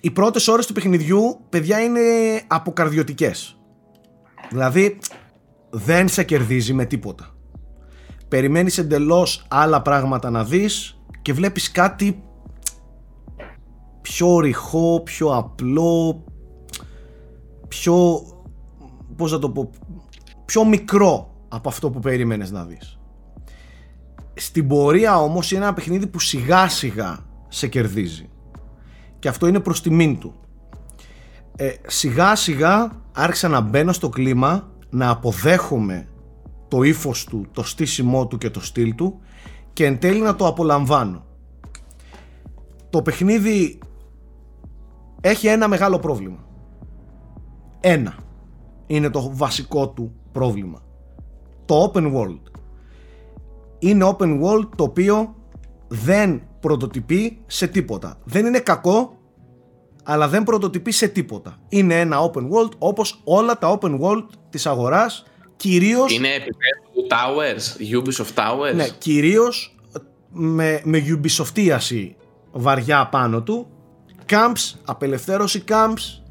Οι 0.00 0.10
πρώτες 0.10 0.48
ώρες 0.48 0.66
του 0.66 0.72
παιχνιδιού, 0.72 1.40
παιδιά, 1.48 1.80
είναι 1.80 2.00
αποκαρδιωτικές. 2.46 3.56
Δηλαδή, 4.50 4.98
δεν 5.70 6.08
σε 6.08 6.24
κερδίζει 6.24 6.72
με 6.72 6.84
τίποτα. 6.84 7.34
περιμένεις 8.28 8.78
εντελώς 8.78 9.46
άλλα 9.48 9.82
πράγματα 9.82 10.30
να 10.30 10.44
δεις 10.44 11.00
και 11.22 11.32
βλέπεις 11.32 11.70
κάτι 11.70 12.20
πιο 14.06 14.40
ρηχό, 14.40 15.00
πιο 15.04 15.28
απλό, 15.36 16.24
πιο, 17.68 18.22
πώς 19.16 19.32
να 19.32 19.38
το 19.38 19.50
πω, 19.50 19.70
πιο 20.44 20.64
μικρό 20.64 21.34
από 21.48 21.68
αυτό 21.68 21.90
που 21.90 22.00
περίμενες 22.00 22.50
να 22.50 22.64
δεις. 22.64 22.98
Στην 24.34 24.68
πορεία 24.68 25.20
όμως 25.20 25.50
είναι 25.50 25.64
ένα 25.64 25.74
παιχνίδι 25.74 26.06
που 26.06 26.18
σιγά 26.18 26.68
σιγά 26.68 27.18
σε 27.48 27.68
κερδίζει. 27.68 28.28
Και 29.18 29.28
αυτό 29.28 29.46
είναι 29.46 29.60
προς 29.60 29.82
τιμήν 29.82 30.18
του. 30.18 30.34
Ε, 31.56 31.72
σιγά 31.86 32.34
σιγά 32.34 32.90
άρχισα 33.12 33.48
να 33.48 33.60
μπαίνω 33.60 33.92
στο 33.92 34.08
κλίμα, 34.08 34.70
να 34.90 35.10
αποδέχομαι 35.10 36.08
το 36.68 36.82
ύφος 36.82 37.24
του, 37.24 37.46
το 37.52 37.62
στήσιμό 37.62 38.26
του 38.26 38.38
και 38.38 38.50
το 38.50 38.60
στυλ 38.60 38.94
του 38.94 39.20
και 39.72 39.84
εν 39.84 39.98
τέλει 39.98 40.20
να 40.20 40.36
το 40.36 40.46
απολαμβάνω. 40.46 41.24
Το 42.90 43.02
παιχνίδι 43.02 43.78
έχει 45.28 45.46
ένα 45.46 45.68
μεγάλο 45.68 45.98
πρόβλημα. 45.98 46.44
Ένα 47.80 48.14
είναι 48.86 49.10
το 49.10 49.30
βασικό 49.34 49.88
του 49.88 50.14
πρόβλημα. 50.32 50.82
Το 51.64 51.92
open 51.92 52.14
world. 52.14 52.40
Είναι 53.78 54.14
open 54.16 54.42
world 54.42 54.68
το 54.76 54.84
οποίο 54.84 55.34
δεν 55.88 56.42
πρωτοτυπεί 56.60 57.38
σε 57.46 57.66
τίποτα. 57.66 58.18
Δεν 58.24 58.46
είναι 58.46 58.58
κακό, 58.58 59.16
αλλά 60.04 60.28
δεν 60.28 60.42
πρωτοτυπεί 60.42 60.90
σε 60.90 61.08
τίποτα. 61.08 61.56
Είναι 61.68 62.00
ένα 62.00 62.30
open 62.30 62.42
world 62.42 62.70
όπως 62.78 63.20
όλα 63.24 63.58
τα 63.58 63.78
open 63.80 64.00
world 64.00 64.26
της 64.50 64.66
αγοράς, 64.66 65.24
κυρίως... 65.56 66.16
Είναι 66.16 66.28
επίπεδο 66.28 66.86
Towers, 67.08 67.94
Ubisoft 67.96 68.34
Towers. 68.34 68.74
Ναι, 68.74 68.88
κυρίως 68.88 69.76
με, 70.30 70.80
με 70.84 71.02
Ubisoftíαση 71.06 72.14
βαριά 72.52 73.08
πάνω 73.08 73.42
του. 73.42 73.66
Camps, 74.28 74.74
απελευθέρωση 74.84 75.64
camps, 75.68 76.22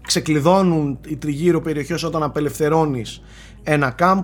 ξεκλειδώνουν 0.00 0.98
οι 1.06 1.16
τριγύρω 1.16 1.60
περιοχές 1.60 2.02
όταν 2.02 2.22
απελευθερώνεις 2.22 3.22
ένα 3.62 3.94
camp, 3.98 4.22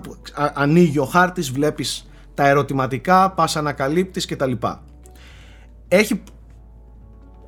ανοίγει 0.53 0.99
ο 0.99 1.05
χάρτης, 1.05 1.51
βλέπεις 1.51 2.09
τα 2.33 2.47
ερωτηματικά, 2.47 3.31
πας 3.31 3.55
ανακαλύπτεις 3.55 4.25
κτλ. 4.25 4.51
Έχει 5.87 6.23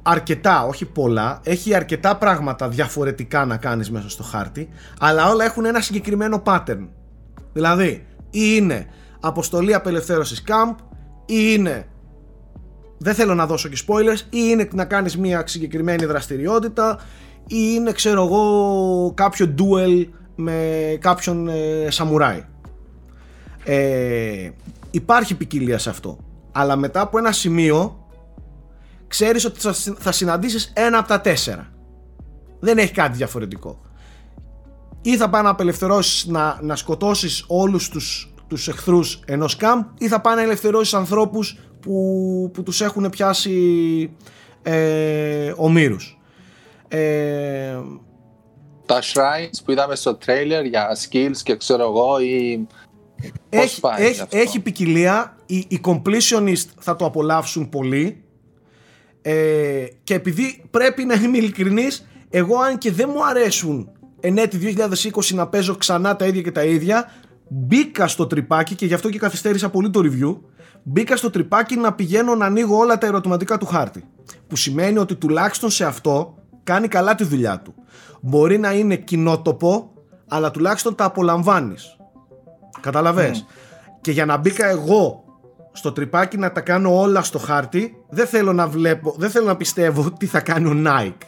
αρκετά, 0.01 0.65
όχι 0.65 0.85
πολλά, 0.85 1.39
έχει 1.43 1.73
αρκετά 1.73 2.17
πράγματα 2.17 2.69
διαφορετικά 2.69 3.45
να 3.45 3.57
κάνεις 3.57 3.91
μέσα 3.91 4.09
στο 4.09 4.23
χάρτη, 4.23 4.69
αλλά 4.99 5.29
όλα 5.29 5.45
έχουν 5.45 5.65
ένα 5.65 5.81
συγκεκριμένο 5.81 6.41
pattern. 6.45 6.87
Δηλαδή, 7.53 8.05
ή 8.29 8.41
είναι 8.55 8.87
αποστολή 9.19 9.73
απελευθέρωσης 9.73 10.43
camp, 10.47 10.75
ή 11.25 11.53
είναι 11.57 11.87
δεν 12.97 13.13
θέλω 13.13 13.35
να 13.35 13.45
δώσω 13.45 13.69
και 13.69 13.83
spoilers. 13.87 14.19
Ή 14.19 14.27
είναι 14.29 14.69
να 14.73 14.85
κάνεις 14.85 15.17
μια 15.17 15.43
συγκεκριμένη 15.47 16.05
δραστηριότητα 16.05 16.99
ή 17.47 17.57
είναι 17.75 17.91
ξέρω 17.91 18.23
εγώ 18.23 19.13
κάποιο 19.13 19.53
duel 19.57 20.07
με 20.35 20.97
κάποιον 20.99 21.47
ε, 21.47 21.87
σαμουράι. 21.89 22.45
Ε, 23.63 24.49
υπάρχει 24.91 25.35
ποικιλία 25.35 25.77
σε 25.77 25.89
αυτό. 25.89 26.17
Αλλά 26.51 26.75
μετά 26.75 27.01
από 27.01 27.17
ένα 27.17 27.31
σημείο 27.31 28.07
ξέρεις 29.07 29.45
ότι 29.45 29.59
θα 29.97 30.11
συναντήσεις 30.11 30.71
ένα 30.75 30.97
από 30.97 31.07
τα 31.07 31.21
τέσσερα. 31.21 31.71
Δεν 32.59 32.77
έχει 32.77 32.93
κάτι 32.93 33.17
διαφορετικό. 33.17 33.79
Ή 35.01 35.17
θα 35.17 35.29
πάει 35.29 35.43
να 35.43 35.49
απελευθερώσεις 35.49 36.25
να, 36.25 36.59
να 36.61 36.75
σκοτώσεις 36.75 37.45
όλους 37.47 37.89
τους, 37.89 38.33
τους 38.47 38.67
εχθρούς 38.67 39.19
ενός 39.25 39.55
καμπ 39.55 39.85
ή 39.97 40.07
θα 40.07 40.21
πάει 40.21 40.35
να 40.35 40.41
ελευθερώσεις 40.41 40.93
ανθρώπους 40.93 41.57
που, 41.85 42.51
που 42.53 42.63
τους 42.63 42.81
έχουν 42.81 43.09
πιάσει 43.09 44.09
ε, 44.63 45.53
ομήρους 45.55 46.19
ε, 46.87 47.77
τα 48.85 49.01
shrines 49.01 49.59
που 49.65 49.71
είδαμε 49.71 49.95
στο 49.95 50.17
trailer 50.25 50.65
για 50.69 50.97
skills 50.97 51.37
και 51.43 51.55
ξέρω 51.55 51.83
εγώ 51.83 52.19
ή 52.19 52.67
έχει, 53.49 53.81
έχει, 53.97 54.23
έχει 54.29 54.59
ποικιλία. 54.59 55.35
Οι, 55.45 55.65
οι 55.67 55.81
completionist 55.83 56.65
θα 56.79 56.95
το 56.95 57.05
απολαύσουν 57.05 57.69
πολύ. 57.69 58.23
Ε, 59.21 59.85
και 60.03 60.13
επειδή 60.13 60.63
πρέπει 60.71 61.05
να 61.05 61.13
είμαι 61.13 61.37
ειλικρινής 61.37 62.07
εγώ 62.29 62.57
αν 62.57 62.77
και 62.77 62.91
δεν 62.91 63.09
μου 63.13 63.25
αρέσουν 63.25 63.89
εν 64.19 64.37
έτη 64.37 64.75
2020 65.11 65.33
να 65.33 65.47
παίζω 65.47 65.75
ξανά 65.75 66.15
τα 66.15 66.25
ίδια 66.25 66.41
και 66.41 66.51
τα 66.51 66.63
ίδια 66.63 67.11
μπήκα 67.47 68.07
στο 68.07 68.27
τρυπάκι 68.27 68.75
και 68.75 68.85
γι' 68.85 68.93
αυτό 68.93 69.09
και 69.09 69.17
καθυστέρησα 69.17 69.69
πολύ 69.69 69.89
το 69.89 70.01
review 70.03 70.39
μπήκα 70.87 71.15
στο 71.15 71.29
τρυπάκι 71.29 71.75
να 71.75 71.93
πηγαίνω 71.93 72.35
να 72.35 72.45
ανοίγω 72.45 72.77
όλα 72.77 72.97
τα 72.97 73.07
ερωτηματικά 73.07 73.57
του 73.57 73.65
χάρτη 73.65 74.03
που 74.47 74.55
σημαίνει 74.55 74.97
ότι 74.97 75.15
τουλάχιστον 75.15 75.69
σε 75.69 75.85
αυτό 75.85 76.37
κάνει 76.63 76.87
καλά 76.87 77.15
τη 77.15 77.23
δουλειά 77.23 77.59
του. 77.59 77.73
Μπορεί 78.21 78.57
να 78.57 78.73
είναι 78.73 78.95
κοινότοπο, 78.95 79.91
αλλά 80.27 80.51
τουλάχιστον 80.51 80.95
τα 80.95 81.05
απολαμβάνεις. 81.05 81.97
Καταλαβες; 82.79 83.45
Και 84.01 84.11
για 84.11 84.25
να 84.25 84.37
μπήκα 84.37 84.67
εγώ 84.67 85.23
στο 85.71 85.91
τρυπάκι 85.91 86.37
να 86.37 86.51
τα 86.51 86.61
κάνω 86.61 86.99
όλα 86.99 87.21
στο 87.21 87.39
χάρτη, 87.39 87.95
δεν 88.09 88.27
θέλω 88.27 88.53
να 88.53 88.67
βλέπω, 88.67 89.15
δεν 89.17 89.29
θέλω 89.29 89.45
να 89.45 89.55
πιστεύω 89.55 90.11
τι 90.11 90.25
θα 90.25 90.39
κάνει 90.39 90.67
ο 90.67 90.83
Nike 90.87 91.27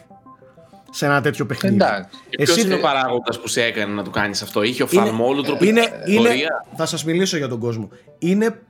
σε 0.90 1.06
ένα 1.06 1.20
τέτοιο 1.20 1.46
παιχνίδι. 1.46 1.74
Εντάξει. 1.74 2.18
Εσύ... 2.30 2.60
είναι 2.60 2.74
ο 2.74 2.80
παράγοντας 2.80 3.40
που 3.40 3.48
σε 3.48 3.62
έκανε 3.62 3.94
να 3.94 4.02
το 4.02 4.10
κάνεις 4.10 4.42
αυτό, 4.42 4.62
Είχε 4.62 4.82
ο 4.82 4.86
φαρμόλουτρο 4.86 5.56
είναι, 5.60 6.02
είναι, 6.06 6.30
Θα 6.76 6.86
σας 6.86 7.04
μιλήσω 7.04 7.36
για 7.36 7.48
τον 7.48 7.58
κόσμο. 7.58 7.88
Είναι, 8.18 8.60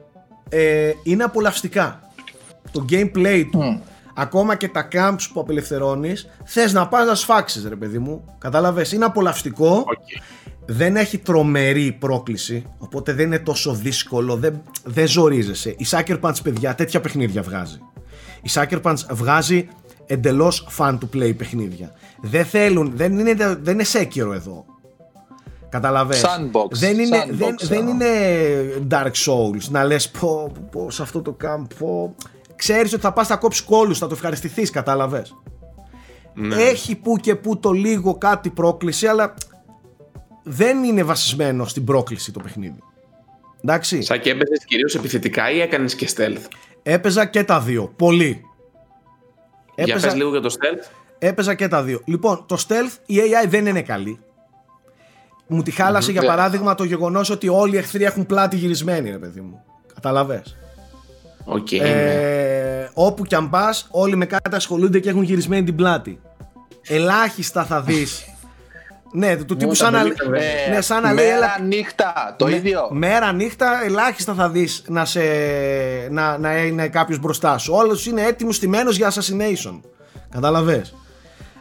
ε, 0.49 0.93
είναι 1.03 1.25
απολαυστικά. 1.25 2.01
Το 2.73 2.85
gameplay 2.91 3.45
του 3.53 3.83
ακόμα 4.19 4.57
και 4.57 4.69
τα 4.69 4.89
camps 4.93 5.23
που 5.33 5.41
απελευθερώνεις, 5.41 6.29
θες 6.45 6.73
να 6.73 6.89
πας 6.89 7.07
να 7.07 7.15
σφάξεις, 7.15 7.67
ρε 7.69 7.77
παιδί 7.77 7.99
μου. 7.99 8.25
Κατάλαβες, 8.39 8.93
είναι 8.93 9.05
απολαυστικό. 9.05 9.85
Δεν 10.67 10.97
έχει 10.97 11.19
τρομερή 11.19 11.93
πρόκληση, 11.93 12.67
οπότε 12.79 13.13
δεν 13.13 13.27
είναι 13.27 13.39
τόσο 13.39 13.75
δύσκολο, 13.75 14.37
δεν, 14.37 14.63
δεν 14.85 15.07
ζορίζεσαι. 15.07 15.71
Η 15.71 15.87
Sucker 15.91 16.21
Punch, 16.21 16.43
παιδιά, 16.43 16.75
τέτοια 16.75 17.01
παιχνίδια 17.01 17.43
βγάζει. 17.43 17.79
Η 18.43 18.51
Sucker 18.55 18.83
Punch 18.83 18.97
βγάζει 19.11 19.69
εντελώς 20.07 20.69
fun 20.79 20.99
to 20.99 21.17
play 21.17 21.37
παιχνίδια. 21.37 21.93
Δεν 22.21 22.45
θέλουν, 22.45 22.93
δεν 22.95 23.19
είναι, 23.19 23.35
δεν 23.61 23.75
είναι 23.75 23.85
σέκυρο 23.85 24.33
εδώ. 24.33 24.65
Καταλαβες. 25.69 26.25
Sandbox. 26.25 26.71
Δεν 26.71 26.99
είναι, 26.99 27.27
δεν, 27.31 27.55
δεν 27.61 27.89
είναι 27.89 28.07
Dark 28.91 29.13
Souls 29.27 29.69
να 29.71 29.85
λες 29.85 30.11
πω, 30.11 30.53
πω, 30.71 30.91
σε 30.91 31.03
αυτό 31.03 31.23
το 31.23 31.37
camp 31.45 31.67
πω, 31.79 32.15
ξέρεις 32.57 32.93
ότι 32.93 33.03
θα 33.03 33.13
πας 33.13 33.27
θα 33.27 33.37
κόψεις 33.37 33.65
κόλλους, 33.65 33.99
θα 33.99 34.07
το 34.07 34.15
ευχαριστηθείς, 34.15 34.71
κατάλαβες. 34.71 35.37
Ναι. 36.35 36.55
Έχει 36.55 36.97
που 36.97 37.17
και 37.17 37.35
που 37.35 37.59
το 37.59 37.71
λίγο 37.71 38.19
κάτι 38.19 38.51
πρόκληση, 38.51 39.07
αλλά 39.07 39.35
δεν 40.43 40.85
είναι 40.85 41.03
βασισμένο 41.03 41.65
στην 41.65 41.85
πρόκληση 41.85 42.33
το 42.33 42.41
παιχνίδι. 42.41 42.83
Εντάξει. 43.63 44.03
Σαν 44.03 44.21
και 44.21 44.31
έπαιζες 44.31 44.65
κυρίως 44.65 44.95
επιθετικά 44.95 45.51
ή 45.51 45.61
έκανες 45.61 45.95
και 45.95 46.09
stealth; 46.17 46.47
Έπαιζα 46.83 47.27
και 47.27 47.45
τα 47.45 47.61
δύο, 47.61 47.93
πολύ. 47.97 48.43
Για 49.75 49.85
έπαιζα... 49.89 50.15
λίγο 50.15 50.31
για 50.31 50.41
το 50.41 50.55
stealth. 50.59 50.91
Έπαιζα 51.19 51.55
και 51.55 51.69
τα 51.69 51.83
δύο. 51.83 52.01
Λοιπόν, 52.05 52.45
το 52.47 52.65
stealth 52.69 52.97
η 53.07 53.17
AI 53.17 53.49
δεν 53.49 53.67
είναι 53.67 53.83
καλή. 53.83 54.19
Μου 55.49 55.63
τη 55.63 55.71
χάλασε 55.71 56.13
για 56.13 56.23
παράδειγμα 56.23 56.75
το 56.75 56.85
γεγονός 56.85 57.31
ότι 57.31 57.49
όλοι 57.49 57.75
οι 57.75 57.79
εχθροί 57.79 58.05
έχουν 58.05 58.27
πλάτη 58.27 58.57
γυρισμένη, 58.57 59.11
ρε 59.11 59.19
παιδί 59.19 59.41
μου. 59.41 59.63
Καταλαβες. 59.95 60.57
Okay, 61.55 61.81
ε, 61.81 61.93
ναι. 61.93 62.89
Όπου 62.95 63.25
κι 63.25 63.35
αν 63.35 63.51
πας, 63.51 63.87
όλοι 63.91 64.17
με 64.17 64.27
κάτι 64.27 64.57
ασχολούνται 64.57 64.99
και 64.99 65.09
έχουν 65.09 65.23
γυρισμένη 65.23 65.65
την 65.65 65.77
πλάτη. 65.77 66.21
Ελάχιστα 66.83 67.65
θα 67.65 67.81
δεις. 67.81 68.25
ναι, 69.13 69.37
του 69.37 69.57
τύπου 69.57 69.75
σαν 69.75 69.93
να, 69.93 70.03
ναι, 70.71 70.81
σαν 70.81 71.03
να 71.03 71.13
λέει. 71.13 71.27
Μέρα 71.27 71.61
νύχτα, 71.63 72.35
το 72.39 72.49
ίδιο. 72.49 72.89
Μέρα 72.91 73.33
νύχτα, 73.33 73.85
ελάχιστα 73.85 74.35
θα 74.35 74.49
δεις 74.49 74.85
να, 74.89 75.05
σε, 75.05 75.21
να, 76.11 76.39
να 76.39 76.57
είναι 76.57 76.89
κάποιος 76.89 77.19
μπροστά 77.19 77.59
σου. 77.59 77.73
Όλος 77.75 78.07
είναι 78.07 78.23
έτοιμος 78.23 78.57
στημένος 78.57 78.97
για 78.97 79.13
assassination. 79.13 79.81
Κατάλαβε. 80.31 80.85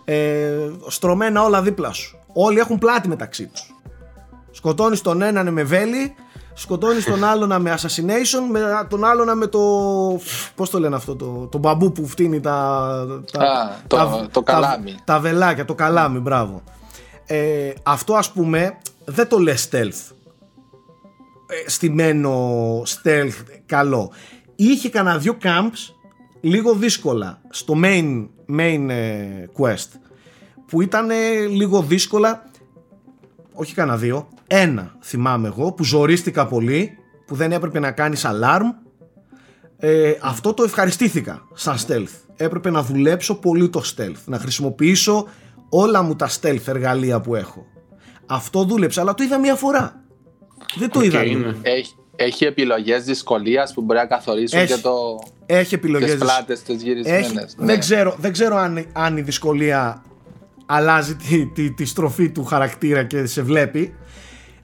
Ε, 0.05 0.49
στρωμένα 0.87 1.43
όλα 1.43 1.61
δίπλα 1.61 1.91
σου. 1.91 2.19
Όλοι 2.33 2.59
έχουν 2.59 2.77
πλάτη 2.77 3.07
μεταξύ 3.07 3.45
τους. 3.45 3.75
Σκοτώνεις 4.57 5.01
τον 5.01 5.21
έναν 5.21 5.53
με 5.53 5.63
βέλη 5.63 6.15
σκοτώνεις 6.53 7.05
τον 7.05 7.23
άλλον 7.23 7.61
με 7.61 7.77
assassination, 7.77 8.49
με 8.51 8.61
τον 8.89 9.05
άλλον 9.05 9.37
με 9.37 9.47
το. 9.47 9.59
Πώς 10.55 10.69
το 10.69 10.79
λένε 10.79 10.95
αυτό, 10.95 11.15
το, 11.15 11.47
το 11.51 11.57
μπαμπού 11.57 11.91
που 11.91 12.07
φτύνει 12.07 12.39
τα. 12.39 13.05
τα, 13.31 13.39
Α, 13.39 13.69
το, 13.87 13.95
τα, 13.95 14.27
το 14.31 14.41
καλάμι. 14.41 14.91
Τα, 14.91 15.01
τα, 15.13 15.19
βελάκια, 15.19 15.65
το 15.65 15.75
καλάμι, 15.75 16.19
μπράβο. 16.19 16.63
Ε, 17.25 17.71
αυτό 17.83 18.13
ας 18.13 18.31
πούμε 18.31 18.77
δεν 19.05 19.27
το 19.27 19.39
λες 19.39 19.69
stealth. 19.71 20.15
Ε, 21.47 21.69
στημένο 21.69 22.81
stealth 22.81 23.43
καλό. 23.65 24.11
Είχε 24.55 24.89
κανένα 24.89 25.17
δυο 25.17 25.37
camps 25.43 25.93
λίγο 26.41 26.73
δύσκολα 26.73 27.41
στο 27.49 27.73
main, 27.83 28.27
main 28.57 28.85
ε, 28.89 29.45
quest 29.57 29.87
που 30.67 30.81
ήταν 30.81 31.09
λίγο 31.49 31.81
δύσκολα 31.81 32.49
όχι 33.53 33.73
κανένα 33.73 33.97
δύο 33.97 34.27
ένα 34.47 34.95
θυμάμαι 35.01 35.47
εγώ 35.47 35.71
που 35.71 35.83
ζορίστηκα 35.83 36.47
πολύ 36.47 36.97
που 37.25 37.35
δεν 37.35 37.51
έπρεπε 37.51 37.79
να 37.79 37.91
κάνεις 37.91 38.25
alarm. 38.25 38.61
Ε, 39.77 40.13
αυτό 40.21 40.53
το 40.53 40.63
ευχαριστήθηκα 40.63 41.41
σαν 41.53 41.77
stealth. 41.87 42.21
Έπρεπε 42.35 42.69
να 42.69 42.83
δουλέψω 42.83 43.35
πολύ 43.35 43.69
το 43.69 43.81
stealth 43.95 44.23
να 44.25 44.39
χρησιμοποιήσω 44.39 45.27
όλα 45.69 46.01
μου 46.01 46.15
τα 46.15 46.29
stealth 46.29 46.67
εργαλεία 46.67 47.21
που 47.21 47.35
έχω. 47.35 47.65
Αυτό 48.25 48.63
δούλεψε 48.63 48.99
αλλά 48.99 49.13
το 49.13 49.23
είδα 49.23 49.39
μία 49.39 49.55
φορά. 49.55 50.01
Δεν 50.75 50.89
το 50.89 51.01
είδα 51.01 51.19
έχει, 51.61 51.95
έχει 52.15 52.45
επιλογές 52.45 53.03
δυσκολίας 53.03 53.73
που 53.73 53.81
μπορεί 53.81 53.99
να 53.99 54.05
καθορίσουν 54.05 54.59
έχει, 54.59 54.73
και 54.73 54.81
το 54.81 54.93
έχει 55.45 55.75
επιλογές 55.75 56.09
τις 56.09 56.19
πλάτες 56.19 56.61
τις 56.61 56.83
γυρισμένες. 56.83 57.55
Ναι. 57.57 57.65
δεν 57.65 57.79
ξέρω, 57.79 58.15
δεν 58.19 58.31
ξέρω 58.31 58.55
αν, 58.55 58.85
αν 58.93 59.17
η 59.17 59.21
δυσκολία 59.21 60.03
αλλάζει 60.65 61.15
τη, 61.15 61.45
τη, 61.45 61.71
τη 61.71 61.85
στροφή 61.85 62.29
του 62.29 62.43
χαρακτήρα 62.43 63.03
και 63.03 63.25
σε 63.25 63.41
βλέπει 63.41 63.95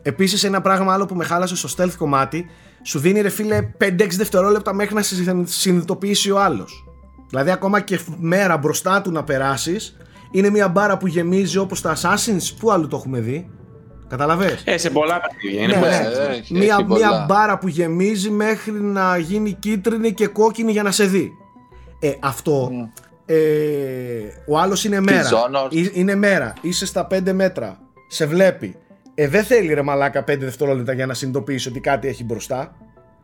Επίσης, 0.04 0.43
ένα 0.43 0.62
πράγμα 0.62 0.93
άλλο 0.93 1.06
που 1.06 1.16
με 1.16 1.24
χάλασε 1.24 1.56
στο 1.56 1.70
stealth 1.78 1.93
κομμάτι, 1.97 2.49
σου 2.84 2.99
δίνει 2.99 3.22
ρε 3.22 3.30
φίλε 3.30 3.70
5-6 3.80 4.08
δευτερόλεπτα 4.10 4.74
μέχρι 4.74 4.95
να 4.95 5.01
συνειδητοποιήσει 5.43 6.32
ο 6.32 6.39
άλλος. 6.39 6.86
Δηλαδή, 7.30 7.51
ακόμα 7.51 7.80
και 7.80 7.99
μέρα 8.20 8.58
μπροστά 8.58 9.01
του 9.01 9.12
να 9.12 9.24
περάσεις, 9.24 9.97
είναι 10.32 10.49
μια 10.49 10.68
μπάρα 10.68 10.97
που 10.97 11.08
γεμίζει 11.08 11.58
όπως 11.58 11.82
τα 11.82 11.95
Assassins. 11.95 12.54
Πού 12.60 12.72
άλλο 12.72 12.88
το 12.88 12.97
έχουμε 12.97 13.20
δει; 13.20 13.49
Καταλαβες; 14.08 14.62
Ε, 14.66 14.78
σε 14.78 14.89
πολλά 14.89 15.22
παιχνίδια. 15.22 15.64
Είναι 15.64 15.76
ναι, 15.76 16.60
ναι. 16.60 16.60
Μια, 16.60 16.86
μια 16.86 17.26
μπάρα 17.28 17.58
που 17.58 17.68
γεμίζει 17.68 18.30
μέχρι 18.30 18.72
να 18.72 19.18
γίνει 19.18 19.54
κίτρινη 19.54 20.14
και 20.14 20.28
κόκκινη 20.28 20.72
για 20.72 20.84
να 20.84 20.91
σε 20.91 21.06
δει. 21.06 21.32
Ε, 21.99 22.12
αυτό. 22.20 22.72
Mm. 22.72 23.01
Ε, 23.26 23.36
ο 24.47 24.60
άλλος 24.60 24.84
είναι 24.84 24.99
μέρα. 24.99 25.30
Είναι 25.93 26.16
μέρα. 26.16 26.54
Είσαι 26.62 26.86
στα 26.86 27.08
5 27.12 27.32
μέτρα. 27.34 27.80
Σε 28.08 28.26
βλέπει. 28.26 28.76
Ε, 29.16 29.28
δεν 29.28 29.43
θέλει 29.43 29.74
ρε 29.74 29.82
μαλάκα 29.82 30.24
5 30.24 30.38
δευτερόλεπτα 30.39 30.93
για 30.93 31.05
να 31.05 31.14
συνειδητοποιήσει 31.14 31.68
ότι 31.68 31.80
κάτι 31.80 32.07
έχει 32.07 32.24
μπροστά. 32.24 32.76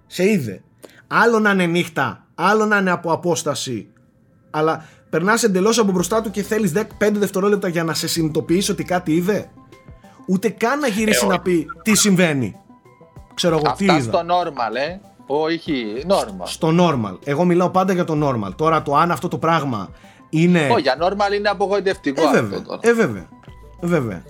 Σε 0.08 0.30
είδε. 0.30 0.62
Άλλο 1.08 1.40
να 1.40 1.52
είναι 1.52 1.66
νύχτα, 1.66 2.28
άλλο 2.36 2.66
να 2.66 2.78
είναι 2.78 2.92
από 2.92 3.12
απόσταση. 3.12 3.90
Αλλά 4.50 4.86
περνάς 5.10 5.44
εντελώς 5.44 5.80
από 5.80 5.92
μπροστά 5.92 6.22
του 6.22 6.32
και 6.32 6.42
θέλεις 6.42 6.72
5 7.00 7.10
δευτερόλεπτα 7.12 7.68
για 7.68 7.84
να 7.84 7.94
σε 7.94 8.08
συνειδητοποιήσει 8.08 8.72
ότι 8.72 8.84
κάτι 8.84 9.16
είδε. 9.16 9.50
Ούτε 10.28 10.50
καν 10.50 10.80
να 10.80 10.88
γυρίσει 10.88 11.26
ε, 11.26 11.28
να 11.28 11.40
πει 11.40 11.66
τι 11.84 11.96
συμβαίνει. 11.96 12.56
Ξέρω 13.34 13.56
εγώ 13.64 13.74
τι 13.78 13.84
είδα. 13.86 14.00
στο 14.00 14.20
normal, 14.20 14.76
ε. 14.76 15.00
Όχι, 15.28 16.04
normal. 16.08 16.46
Στο 16.46 16.70
normal. 16.80 17.18
Εγώ 17.24 17.46
μιλάω 17.46 17.70
πάντα 17.70 17.94
για 17.94 18.04
το 18.04 18.28
normal. 18.28 18.56
Τώρα 18.56 18.82
το 18.82 18.96
αν 18.96 19.12
αυτό 19.12 19.28
το 19.28 19.38
πράγμα 19.38 19.90
είναι. 20.30 20.68
Όχι, 20.72 20.82
για 20.82 20.98
normal 21.00 21.34
είναι 21.36 21.50
απογοητευτικό 21.50 22.22
ε, 22.22 22.32
βέβαια. 22.32 22.58
αυτό 22.58 22.62
τώρα. 22.62 22.80
Ε, 22.84 22.94
βέβαια. 22.94 23.28
Ε, 23.82 23.88
βέβαια. 23.88 24.24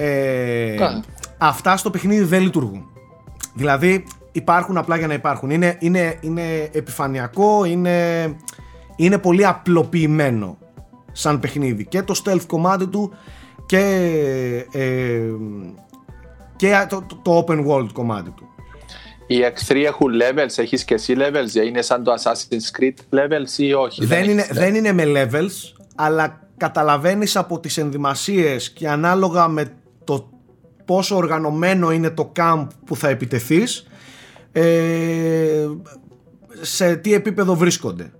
Ε, 0.00 1.00
αυτά 1.38 1.76
στο 1.76 1.90
παιχνίδι 1.90 2.24
δεν 2.24 2.42
λειτουργούν. 2.42 2.84
Δηλαδή 3.54 4.04
υπάρχουν 4.32 4.76
απλά 4.76 4.96
για 4.96 5.06
να 5.06 5.14
υπάρχουν. 5.14 5.50
Είναι, 5.50 5.76
είναι, 5.78 6.18
είναι 6.20 6.70
επιφανειακό, 6.72 7.64
είναι, 7.64 8.24
είναι 8.96 9.18
πολύ 9.18 9.46
απλοποιημένο 9.46 10.58
σαν 11.12 11.40
παιχνίδι. 11.40 11.84
Και 11.84 12.02
το 12.02 12.22
stealth 12.24 12.46
κομμάτι 12.46 12.86
του 12.86 13.12
και, 13.66 13.84
ε, 14.72 15.20
και 16.56 16.86
το, 16.88 17.06
το, 17.22 17.44
open 17.46 17.66
world 17.66 17.88
κομμάτι 17.92 18.30
του. 18.30 18.44
Οι 19.26 19.42
εχθροί 19.42 19.84
έχουν 19.84 20.12
levels, 20.12 20.54
έχεις 20.56 20.84
και 20.84 20.94
εσύ 20.94 21.14
levels, 21.18 21.66
είναι 21.66 21.82
σαν 21.82 22.04
το 22.04 22.14
Assassin's 22.14 22.80
Creed 22.80 23.18
levels 23.18 23.58
ή 23.58 23.72
όχι. 23.72 24.06
Δεν, 24.06 24.30
είναι, 24.30 24.48
δεν 24.50 24.74
είναι 24.74 24.92
με 24.92 25.04
levels, 25.06 25.82
αλλά 25.94 26.40
καταλαβαίνεις 26.56 27.36
από 27.36 27.60
τις 27.60 27.78
ενδυμασίες 27.78 28.70
και 28.70 28.88
ανάλογα 28.88 29.48
με 29.48 29.72
το 30.04 30.30
πόσο 30.84 31.16
οργανωμένο 31.16 31.90
είναι 31.90 32.10
το 32.10 32.32
camp 32.36 32.66
που 32.84 32.96
θα 32.96 33.08
επιτεθείς 33.08 33.86
ε, 34.52 35.66
σε 36.60 36.96
τι 36.96 37.14
επίπεδο 37.14 37.54
βρίσκονται. 37.54 38.12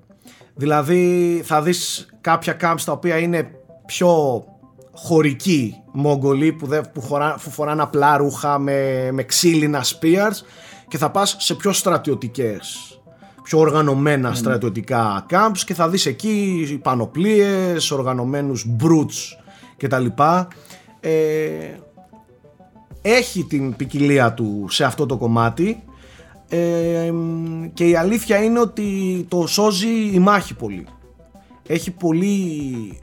Δηλαδή 0.55 1.41
θα 1.45 1.63
δεις 1.63 2.09
κάποια 2.21 2.57
camps 2.61 2.81
τα 2.85 2.93
οποία 2.93 3.19
είναι 3.19 3.51
πιο 3.87 4.45
χωρικοί 4.93 5.75
μογγολοί 5.93 6.53
που, 6.53 6.69
που, 6.93 7.01
φορά, 7.01 7.39
που 7.43 7.51
φοράνε 7.51 7.83
απλά 7.83 8.17
ρούχα 8.17 8.59
με, 8.59 9.09
με 9.13 9.23
ξύλινα 9.23 9.85
spears 9.85 10.45
και 10.89 10.99
θα 10.99 11.11
πας 11.11 11.37
σε 11.39 11.55
πιο 11.55 11.73
στρατιωτικές 11.73 12.95
πιο 13.51 13.59
οργανωμένα 13.59 14.35
στρατιωτικά 14.35 15.27
camps 15.31 15.59
και 15.65 15.75
θα 15.75 15.89
δεις 15.89 16.07
εκεί 16.07 16.79
πανοπλίες, 16.83 17.91
οργανωμένους 17.91 18.67
brutes 18.81 19.39
και 19.77 19.89
τα 19.89 19.99
λοιπά 19.99 20.49
ε, 21.01 21.79
έχει 23.03 23.45
την 23.45 23.77
ποικιλία 23.77 24.33
του 24.33 24.67
σε 24.69 24.85
αυτό 24.85 25.07
το 25.07 25.17
κομμάτι. 25.17 25.83
Ε, 26.49 27.13
και 27.75 27.89
η 27.89 27.97
αλήθεια 27.97 28.43
είναι 28.43 28.61
ότι 28.61 28.87
το 29.29 29.47
σώζει 29.47 30.11
η 30.13 30.19
μάχη 30.19 30.55
πολύ. 30.55 30.87
Έχει 31.67 31.91
πολύ 31.91 32.99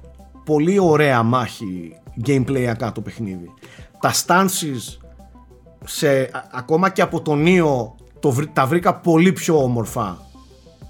πολύ 0.47 0.79
ωραία 0.79 1.23
μάχη 1.23 1.95
gameplayακά 2.25 2.91
το 2.93 3.01
παιχνίδι. 3.01 3.53
Τα 3.99 4.13
stances 4.13 4.97
σε, 5.85 6.29
ακόμα 6.51 6.89
και 6.89 7.01
από 7.01 7.21
τον 7.21 7.41
Νίο 7.41 7.95
το, 8.19 8.35
τα 8.53 8.65
βρήκα 8.65 8.95
πολύ 8.95 9.31
πιο 9.31 9.63
όμορφα 9.63 10.25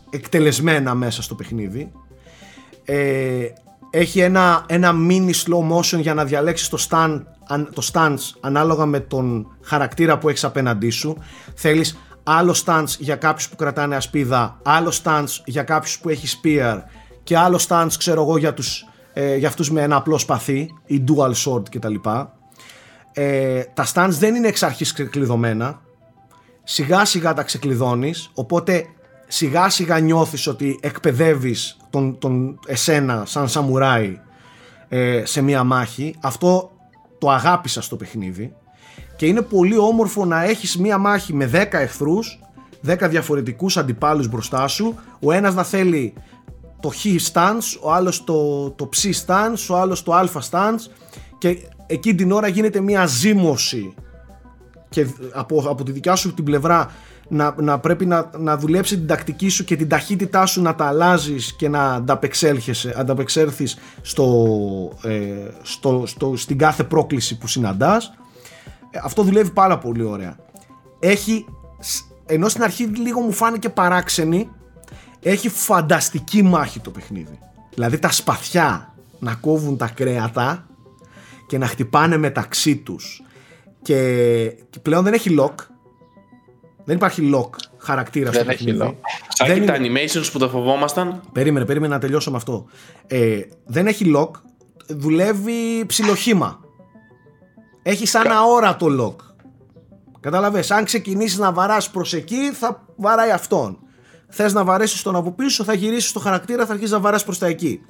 εκτελεσμένα 0.09 0.93
μέσα 0.93 1.21
στο 1.21 1.35
παιχνίδι. 1.35 1.91
Ε, 2.85 3.47
έχει 3.89 4.19
ένα, 4.19 4.63
ένα 4.67 4.93
mini 5.09 5.31
slow 5.31 5.77
motion 5.77 5.99
για 5.99 6.13
να 6.13 6.25
διαλέξεις 6.25 6.69
το, 6.69 6.87
stand, 6.89 7.21
το 7.73 7.89
stance 7.93 8.17
ανάλογα 8.39 8.85
με 8.85 8.99
τον 8.99 9.47
χαρακτήρα 9.61 10.17
που 10.17 10.29
έχεις 10.29 10.43
απέναντί 10.43 10.89
σου. 10.89 11.17
Θέλεις 11.55 11.97
άλλο 12.23 12.55
stance 12.65 12.97
για 12.99 13.15
κάποιους 13.15 13.49
που 13.49 13.55
κρατάνε 13.55 13.95
ασπίδα 13.95 14.59
άλλο 14.63 14.93
stance 15.03 15.41
για 15.45 15.63
κάποιους 15.63 15.99
που 15.99 16.09
έχεις 16.09 16.39
spear 16.43 16.77
και 17.23 17.37
άλλο 17.37 17.59
stance 17.67 17.91
ξέρω 17.97 18.21
εγώ 18.21 18.37
για, 18.37 18.53
τους, 18.53 18.85
ε, 19.13 19.35
για 19.35 19.47
αυτούς 19.47 19.71
με 19.71 19.81
ένα 19.81 19.95
απλό 19.95 20.17
σπαθί 20.17 20.69
ή 20.85 21.03
dual 21.07 21.31
sword 21.33 21.69
κτλ. 21.69 21.95
Ε, 23.13 23.63
τα 23.73 23.85
stance 23.93 24.09
δεν 24.19 24.35
είναι 24.35 24.47
εξ 24.47 24.63
αρχής 24.63 24.93
κλειδωμένα 24.93 25.81
σιγά 26.63 27.05
σιγά 27.05 27.33
τα 27.33 27.43
ξεκλειδώνεις 27.43 28.29
οπότε 28.33 28.85
σιγά 29.27 29.69
σιγά 29.69 29.99
νιώθεις 29.99 30.47
ότι 30.47 30.79
εκπαιδεύεις 30.81 31.76
τον, 31.89 32.17
τον 32.17 32.59
εσένα 32.65 33.23
σαν 33.25 33.49
σαμουράι 33.49 34.19
ε, 34.87 35.25
σε 35.25 35.41
μία 35.41 35.63
μάχη 35.63 36.15
αυτό 36.21 36.71
το 37.17 37.29
αγάπησα 37.29 37.81
στο 37.81 37.95
παιχνίδι. 37.95 38.53
Και 39.15 39.25
είναι 39.25 39.41
πολύ 39.41 39.77
όμορφο 39.77 40.25
να 40.25 40.43
έχεις 40.43 40.77
μία 40.77 40.97
μάχη 40.97 41.33
με 41.33 41.49
10 41.53 41.65
εχθρούς 41.71 42.39
10 42.85 43.07
διαφορετικούς 43.09 43.77
αντιπάλους 43.77 44.27
μπροστά 44.27 44.67
σου. 44.67 44.95
Ο 45.19 45.31
ένας 45.31 45.53
να 45.53 45.63
θέλει 45.63 46.13
το 46.79 46.89
χ 46.89 47.05
stance, 47.33 47.79
ο 47.81 47.93
άλλος 47.93 48.23
το, 48.23 48.69
το 48.71 48.87
ψ 48.87 49.05
stance, 49.25 49.67
ο 49.69 49.75
άλλος 49.75 50.03
το 50.03 50.13
α 50.13 50.27
stance 50.49 50.91
και 51.37 51.57
εκεί 51.87 52.15
την 52.15 52.31
ώρα 52.31 52.47
γίνεται 52.47 52.79
μία 52.79 53.05
ζήμωση 53.05 53.93
και 54.89 55.07
από, 55.33 55.63
από 55.69 55.83
τη 55.83 55.91
δικιά 55.91 56.15
σου 56.15 56.33
την 56.33 56.43
πλευρά 56.43 56.91
να, 57.27 57.55
να 57.57 57.79
πρέπει 57.79 58.05
να, 58.05 58.29
να 58.37 58.57
δουλέψει 58.57 58.97
την 58.97 59.07
τακτική 59.07 59.49
σου 59.49 59.63
και 59.63 59.75
την 59.75 59.89
ταχύτητά 59.89 60.45
σου 60.45 60.61
να 60.61 60.75
τα 60.75 60.85
αλλάζεις 60.85 61.53
και 61.53 61.69
να 61.69 62.03
ανταπεξέλθεις 62.95 63.77
στο, 64.01 64.27
ε, 65.03 65.47
στο, 65.61 66.03
στο, 66.05 66.33
στην 66.35 66.57
κάθε 66.57 66.83
πρόκληση 66.83 67.37
που 67.37 67.47
συναντάς. 67.47 68.13
Ε, 68.91 68.99
αυτό 69.03 69.23
δουλεύει 69.23 69.51
πάρα 69.51 69.77
πολύ 69.77 70.03
ωραία. 70.03 70.35
Έχει 70.99 71.45
ενώ 72.25 72.49
στην 72.49 72.63
αρχή 72.63 72.83
λίγο 72.83 73.19
μου 73.19 73.31
φάνηκε 73.31 73.69
παράξενη 73.69 74.49
έχει 75.21 75.49
φανταστική 75.49 76.43
μάχη 76.43 76.79
το 76.79 76.89
παιχνίδι. 76.89 77.39
Δηλαδή 77.73 77.99
τα 77.99 78.11
σπαθιά 78.11 78.93
να 79.19 79.33
κόβουν 79.33 79.77
τα 79.77 79.87
κρέατα 79.87 80.67
και 81.47 81.57
να 81.57 81.67
χτυπάνε 81.67 82.17
μεταξύ 82.17 82.75
τους. 82.75 83.21
Και, 83.81 83.95
και 84.69 84.79
πλέον 84.79 85.03
δεν 85.03 85.13
έχει 85.13 85.35
lock 85.39 85.53
δεν 86.87 86.95
υπάρχει 86.95 87.31
lock 87.35 87.49
χαρακτήρα 87.77 88.31
δεν 88.31 88.41
στο 88.41 88.51
έχει 88.51 88.77
lock. 88.81 88.93
Σαν 89.27 89.53
και 89.53 89.65
τα 89.65 89.75
animations 89.77 90.29
που 90.31 90.39
τα 90.39 90.49
φοβόμασταν. 90.49 91.21
Περίμενε, 91.31 91.65
περίμενε 91.65 91.93
να 91.93 91.99
τελειώσω 91.99 92.31
με 92.31 92.37
αυτό. 92.37 92.65
Ε, 93.07 93.39
δεν 93.65 93.87
έχει 93.87 94.13
lock, 94.15 94.31
δουλεύει 94.87 95.85
ψιλοχήμα. 95.85 96.59
Έχει 97.83 98.05
σαν 98.05 98.23
Κα... 98.23 98.37
αόρατο 98.37 98.87
lock. 98.99 99.15
Κατάλαβες, 100.19 100.71
αν 100.71 100.83
ξεκινήσεις 100.83 101.37
να 101.37 101.51
βαράς 101.51 101.89
προς 101.89 102.13
εκεί 102.13 102.51
θα 102.51 102.85
βαράει 102.95 103.31
αυτόν. 103.31 103.77
Θες 104.29 104.53
να 104.53 104.63
βαρέσεις 104.63 105.01
τον 105.01 105.15
από 105.15 105.31
πίσω, 105.31 105.63
θα 105.63 105.73
γυρίσεις 105.73 106.11
το 106.11 106.19
χαρακτήρα, 106.19 106.65
θα 106.65 106.71
αρχίσεις 106.71 106.93
να 106.93 106.99
βαράς 106.99 107.23
προς 107.23 107.37
τα 107.37 107.47
εκεί. 107.47 107.81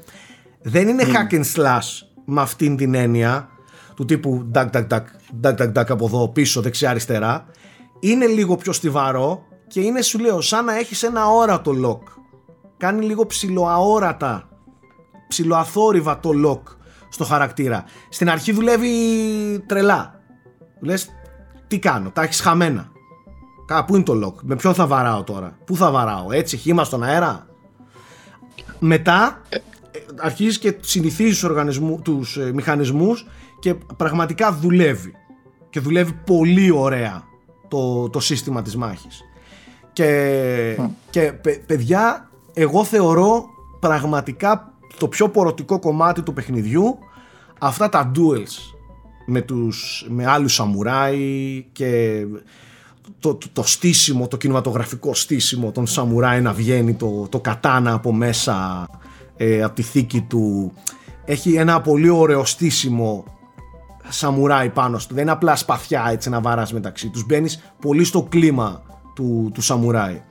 Δεν 0.61 0.87
είναι 0.87 1.03
mm. 1.07 1.09
hack 1.09 1.35
and 1.35 1.45
slash 1.55 2.07
με 2.25 2.41
αυτήν 2.41 2.75
την 2.75 2.93
έννοια 2.93 3.49
του 3.95 4.05
τύπου 4.05 4.51
duck 4.53 4.69
duck 4.71 4.87
duck, 4.87 5.03
duck 5.41 5.57
duck 5.57 5.73
duck 5.73 5.85
από 5.87 6.05
εδώ 6.05 6.29
πίσω 6.29 6.61
δεξιά 6.61 6.89
αριστερά 6.89 7.45
είναι 7.99 8.25
λίγο 8.25 8.55
πιο 8.55 8.71
στιβαρό 8.71 9.45
και 9.67 9.79
είναι 9.79 10.01
σου 10.01 10.19
λέω 10.19 10.41
σαν 10.41 10.65
να 10.65 10.77
έχεις 10.77 11.03
ένα 11.03 11.27
όρατο 11.27 11.71
lock 11.85 12.11
κάνει 12.77 13.05
λίγο 13.05 13.25
ψιλοαόρατα 13.25 14.49
ψιλοαθόρυβα 15.27 16.19
το 16.19 16.29
lock 16.45 16.75
στο 17.09 17.23
χαρακτήρα 17.23 17.83
στην 18.09 18.29
αρχή 18.29 18.51
δουλεύει 18.51 18.89
τρελά 19.65 20.21
λες 20.81 21.09
τι 21.67 21.79
κάνω 21.79 22.09
τα 22.09 22.21
έχεις 22.21 22.41
χαμένα 22.41 22.91
Κάπου 23.67 23.95
είναι 23.95 24.03
το 24.03 24.25
lock. 24.25 24.41
Με 24.43 24.55
ποιον 24.55 24.73
θα 24.73 24.87
βαράω 24.87 25.23
τώρα. 25.23 25.57
Πού 25.65 25.75
θα 25.75 25.91
βαράω, 25.91 26.31
έτσι, 26.31 26.57
χήμα 26.57 26.83
στον 26.83 27.03
αέρα. 27.03 27.47
Μετά 28.79 29.41
ε, 29.49 29.57
αρχίζεις 30.17 30.59
και 30.59 30.77
συνηθίζεις 30.79 31.33
τους, 31.33 31.43
οργανισμού, 31.43 32.01
τους 32.01 32.37
ε, 32.37 32.51
μηχανισμούς 32.53 33.25
και 33.59 33.73
πραγματικά 33.73 34.53
δουλεύει. 34.53 35.13
Και 35.69 35.79
δουλεύει 35.79 36.13
πολύ 36.25 36.71
ωραία 36.71 37.23
το, 37.67 38.09
το 38.09 38.19
σύστημα 38.19 38.61
της 38.61 38.75
μάχης. 38.75 39.21
Και, 39.93 40.79
και 41.09 41.33
παιδιά, 41.65 42.29
εγώ 42.53 42.83
θεωρώ 42.83 43.45
πραγματικά 43.79 44.73
το 44.97 45.07
πιο 45.07 45.29
πορωτικό 45.29 45.79
κομμάτι 45.79 46.21
του 46.21 46.33
παιχνιδιού 46.33 46.97
αυτά 47.59 47.89
τα 47.89 48.11
duels 48.15 48.75
με, 49.25 49.41
τους, 49.41 50.05
με 50.09 50.25
άλλους 50.25 50.53
σαμουράι 50.53 51.65
και 51.71 52.23
το, 53.19 53.35
το, 53.35 53.47
το 53.53 53.63
στήσιμο, 53.63 54.27
το 54.27 54.37
κινηματογραφικό 54.37 55.13
στήσιμο 55.13 55.71
των 55.71 55.87
σαμουράι 55.87 56.41
να 56.41 56.53
βγαίνει 56.53 56.93
το, 56.93 57.27
το 57.29 57.39
κατάνα 57.39 57.93
από 57.93 58.13
μέσα 58.13 58.87
ε, 59.37 59.63
από 59.63 59.75
τη 59.75 59.81
θήκη 59.81 60.21
του 60.21 60.73
έχει 61.25 61.53
ένα 61.53 61.81
πολύ 61.81 62.09
ωραίο 62.09 62.45
στήσιμο 62.45 63.23
σαμουράι 64.09 64.69
πάνω 64.69 64.97
του 64.97 65.13
δεν 65.13 65.21
είναι 65.21 65.31
απλά 65.31 65.55
σπαθιά 65.55 66.07
έτσι 66.11 66.29
να 66.29 66.41
βαράς 66.41 66.73
μεταξύ 66.73 67.09
τους. 67.09 67.25
Μπαίνεις 67.25 67.73
πολύ 67.81 68.03
στο 68.03 68.23
κλίμα 68.29 68.81
του, 69.15 69.51
του 69.53 69.61
σαμουράι. 69.61 70.21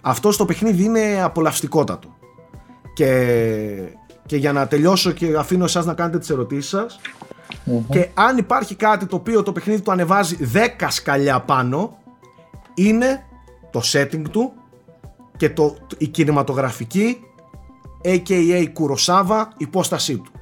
Αυτό 0.00 0.32
στο 0.32 0.44
παιχνίδι 0.44 0.84
είναι 0.84 1.22
απολαυστικότατο. 1.22 2.08
Και, 2.94 3.86
και 4.26 4.36
για 4.36 4.52
να 4.52 4.66
τελειώσω 4.66 5.10
και 5.10 5.36
αφήνω 5.36 5.64
εσάς 5.64 5.84
να 5.84 5.94
κάνετε 5.94 6.18
τις 6.18 6.30
ερωτήσεις 6.30 6.70
σας 6.70 7.00
και 7.90 8.08
αν 8.14 8.36
υπάρχει 8.36 8.74
κάτι 8.74 9.06
το 9.06 9.16
οποίο 9.16 9.42
το 9.42 9.52
παιχνίδι 9.52 9.80
του 9.80 9.92
ανεβάζει 9.92 10.36
10 10.54 10.86
σκαλιά 10.88 11.40
πάνω 11.40 11.98
είναι 12.74 13.24
το 13.70 13.80
setting 13.92 14.22
του 14.30 14.52
και 15.36 15.50
το, 15.50 15.76
η 15.98 16.06
κινηματογραφική 16.06 17.20
aka 18.04 18.66
Kurosawa 18.78 19.44
υπόστασή 19.56 20.16
του. 20.16 20.32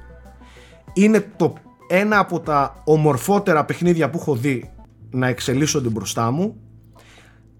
Είναι 0.93 1.31
το 1.35 1.53
ένα 1.95 2.19
από 2.19 2.39
τα 2.39 2.81
ομορφότερα 2.83 3.65
παιχνίδια 3.65 4.09
που 4.09 4.17
έχω 4.19 4.35
δει 4.35 4.71
να 5.09 5.27
εξελίσσονται 5.27 5.89
μπροστά 5.89 6.31
μου. 6.31 6.55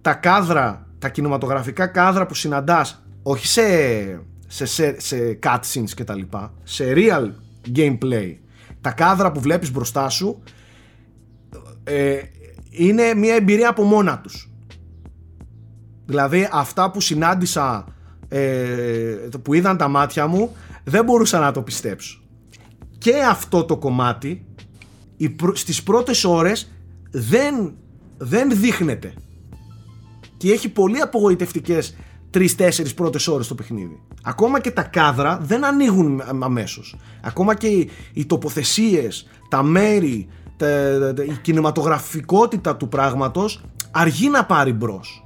Τα 0.02 0.14
κάδρα, 0.14 0.88
τα 1.00 1.10
κινηματογραφικά 1.10 1.88
κάδρα 1.88 2.26
που 2.26 2.34
συναντάς 2.34 3.04
όχι 3.24 3.48
σε, 3.48 3.64
σε, 4.48 4.66
σε, 4.66 5.00
σε 5.00 5.40
cutscenes 5.44 5.90
και 5.96 6.04
τα 6.04 6.16
λοιπά, 6.16 6.54
σε 6.64 6.94
real 6.96 7.32
gameplay 7.76 8.36
τα 8.84 8.92
κάδρα 8.92 9.32
που 9.32 9.40
βλέπεις 9.40 9.72
μπροστά 9.72 10.10
σου 10.10 10.44
ε, 11.84 12.18
είναι 12.70 13.14
μια 13.14 13.36
εμπειρία 13.36 13.70
από 13.70 13.84
μόνα 13.84 14.20
τους 14.20 14.50
δηλαδή 16.06 16.50
αυτά 16.52 16.92
που 16.92 17.02
συνάντησα 17.02 17.86
ε, 18.28 19.18
που 19.42 19.54
είδαν 19.54 19.78
τα 19.78 19.88
μάτια 19.88 20.28
μου 20.28 20.56
δεν 20.84 21.04
μπορούσα 21.04 21.40
να 21.40 21.52
το 21.52 21.62
πιστέψω 21.62 22.23
και 23.04 23.24
αυτό 23.30 23.64
το 23.64 23.78
κομμάτι 23.78 24.46
στις 25.54 25.84
πρώτες 25.84 26.24
ώρες 26.24 26.72
δεν, 27.12 27.74
δεν 28.18 28.52
δείχνεται 28.60 29.14
και 30.38 30.52
έχει 30.52 30.70
πολύ 30.70 31.00
απογοητευτικές 31.00 31.96
τρει-τέσσερι 32.30 32.94
πρώτες 32.94 33.28
ώρες 33.28 33.48
το 33.48 33.56
παιχνίδι. 33.56 34.02
Ακόμα 34.24 34.60
και 34.60 34.72
τα 34.72 34.82
κάδρα 34.82 35.40
δεν 35.42 35.66
ανοίγουν 35.66 36.22
αμέσως. 36.40 36.96
Ακόμα 37.22 37.56
και 37.56 37.68
οι, 37.68 37.90
οι 38.14 38.26
τοποθεσίες, 38.26 39.28
τα 39.50 39.64
μέρη, 39.64 40.28
η 41.28 41.38
κινηματογραφικότητα 41.42 42.76
του 42.76 42.88
πράγματος 42.88 43.64
αργεί 43.92 44.30
να 44.30 44.46
πάρει 44.46 44.74
μπρος. 44.74 45.26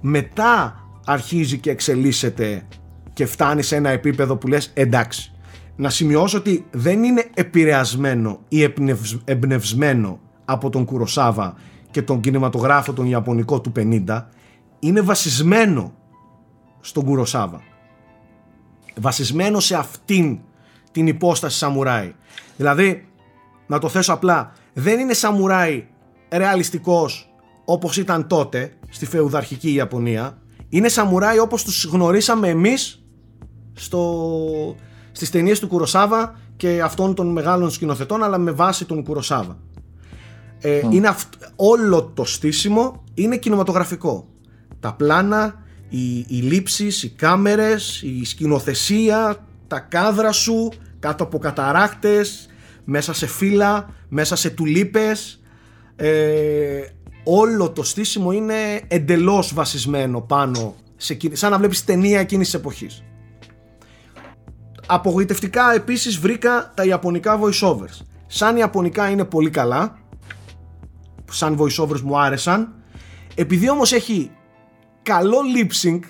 Μετά 0.00 0.80
αρχίζει 1.04 1.58
και 1.58 1.70
εξελίσσεται 1.70 2.66
και 3.12 3.26
φτάνει 3.26 3.62
σε 3.62 3.76
ένα 3.76 3.90
επίπεδο 3.90 4.36
που 4.36 4.46
λες 4.46 4.70
εντάξει. 4.74 5.30
Να 5.76 5.90
σημειώσω 5.90 6.38
ότι 6.38 6.66
δεν 6.70 7.04
είναι 7.04 7.30
επηρεασμένο 7.34 8.40
ή 8.48 8.72
εμπνευσμένο 9.24 10.20
από 10.44 10.70
τον 10.70 10.84
Κουροσάβα 10.84 11.54
και 11.90 12.02
τον 12.02 12.20
κινηματογράφο 12.20 12.92
τον 12.92 13.06
Ιαπωνικό 13.06 13.60
του 13.60 13.72
50 13.76 14.22
είναι 14.78 15.00
βασισμένο 15.00 15.92
στον 16.80 17.04
Κουροσάβα. 17.04 17.62
Βασισμένο 18.96 19.60
σε 19.60 19.76
αυτήν 19.76 20.38
την 20.92 21.06
υπόσταση 21.06 21.58
σαμουράι. 21.58 22.14
Δηλαδή, 22.56 23.08
να 23.66 23.78
το 23.78 23.88
θέσω 23.88 24.12
απλά, 24.12 24.52
δεν 24.72 24.98
είναι 24.98 25.12
σαμουράι 25.12 25.86
ρεαλιστικός 26.30 27.34
όπως 27.64 27.96
ήταν 27.96 28.26
τότε 28.26 28.72
στη 28.88 29.06
φεουδαρχική 29.06 29.72
Ιαπωνία. 29.72 30.38
Είναι 30.68 30.88
σαμουράι 30.88 31.38
όπως 31.38 31.64
τους 31.64 31.84
γνωρίσαμε 31.84 32.48
εμείς 32.48 33.04
στο... 33.72 34.76
στις 35.16 35.30
ταινίες 35.30 35.58
του 35.58 35.68
Κουροσάβα 35.68 36.38
και 36.56 36.80
αυτών 36.82 37.14
των 37.14 37.26
μεγάλων 37.26 37.70
σκηνοθετών 37.70 38.22
αλλά 38.22 38.38
με 38.38 38.50
βάση 38.50 38.84
τον 38.84 39.04
Κουροσάβα. 39.04 39.58
Ε, 40.60 40.80
είναι 40.90 41.14
όλο 41.56 42.12
το 42.14 42.24
στήσιμο 42.24 43.04
είναι 43.14 43.36
κινηματογραφικό. 43.36 44.28
Τα 44.80 44.92
πλάνα, 44.92 45.62
οι, 45.88 46.18
οι 46.18 46.36
λήψεις, 46.36 47.02
οι 47.02 47.08
κάμερες, 47.08 48.02
η 48.02 48.24
σκηνοθεσία, 48.24 49.46
τα 49.66 49.78
κάδρα 49.78 50.32
σου 50.32 50.72
κάτω 50.98 51.24
από 51.24 51.38
καταράκτες, 51.38 52.48
μέσα 52.84 53.12
σε 53.12 53.26
φύλλα, 53.26 53.88
μέσα 54.08 54.36
σε 54.36 54.50
τουλίπες. 54.50 55.40
Ε, 55.96 56.80
όλο 57.24 57.70
το 57.70 57.82
στήσιμο 57.82 58.32
είναι 58.32 58.80
εντελώς 58.88 59.54
βασισμένο 59.54 60.20
πάνω 60.20 60.74
σε, 60.96 61.16
σαν 61.32 61.50
να 61.50 61.58
βλέπεις 61.58 61.84
ταινία 61.84 62.20
εκείνης 62.20 62.46
της 62.46 62.54
εποχής. 62.54 63.04
Απογοητευτικά 64.86 65.72
επίσης 65.72 66.18
βρήκα 66.18 66.72
τα 66.74 66.84
ιαπωνικά 66.84 67.40
voiceovers. 67.42 68.04
Σαν 68.26 68.56
ιαπωνικά 68.56 69.10
είναι 69.10 69.24
πολύ 69.24 69.50
καλά, 69.50 69.98
σαν 71.30 71.58
voiceovers 71.60 72.00
μου 72.00 72.18
άρεσαν. 72.18 72.74
Επειδή 73.34 73.70
όμως 73.70 73.92
έχει 73.92 74.30
καλό 75.02 75.38
lip 75.56 75.86
sync 75.86 76.00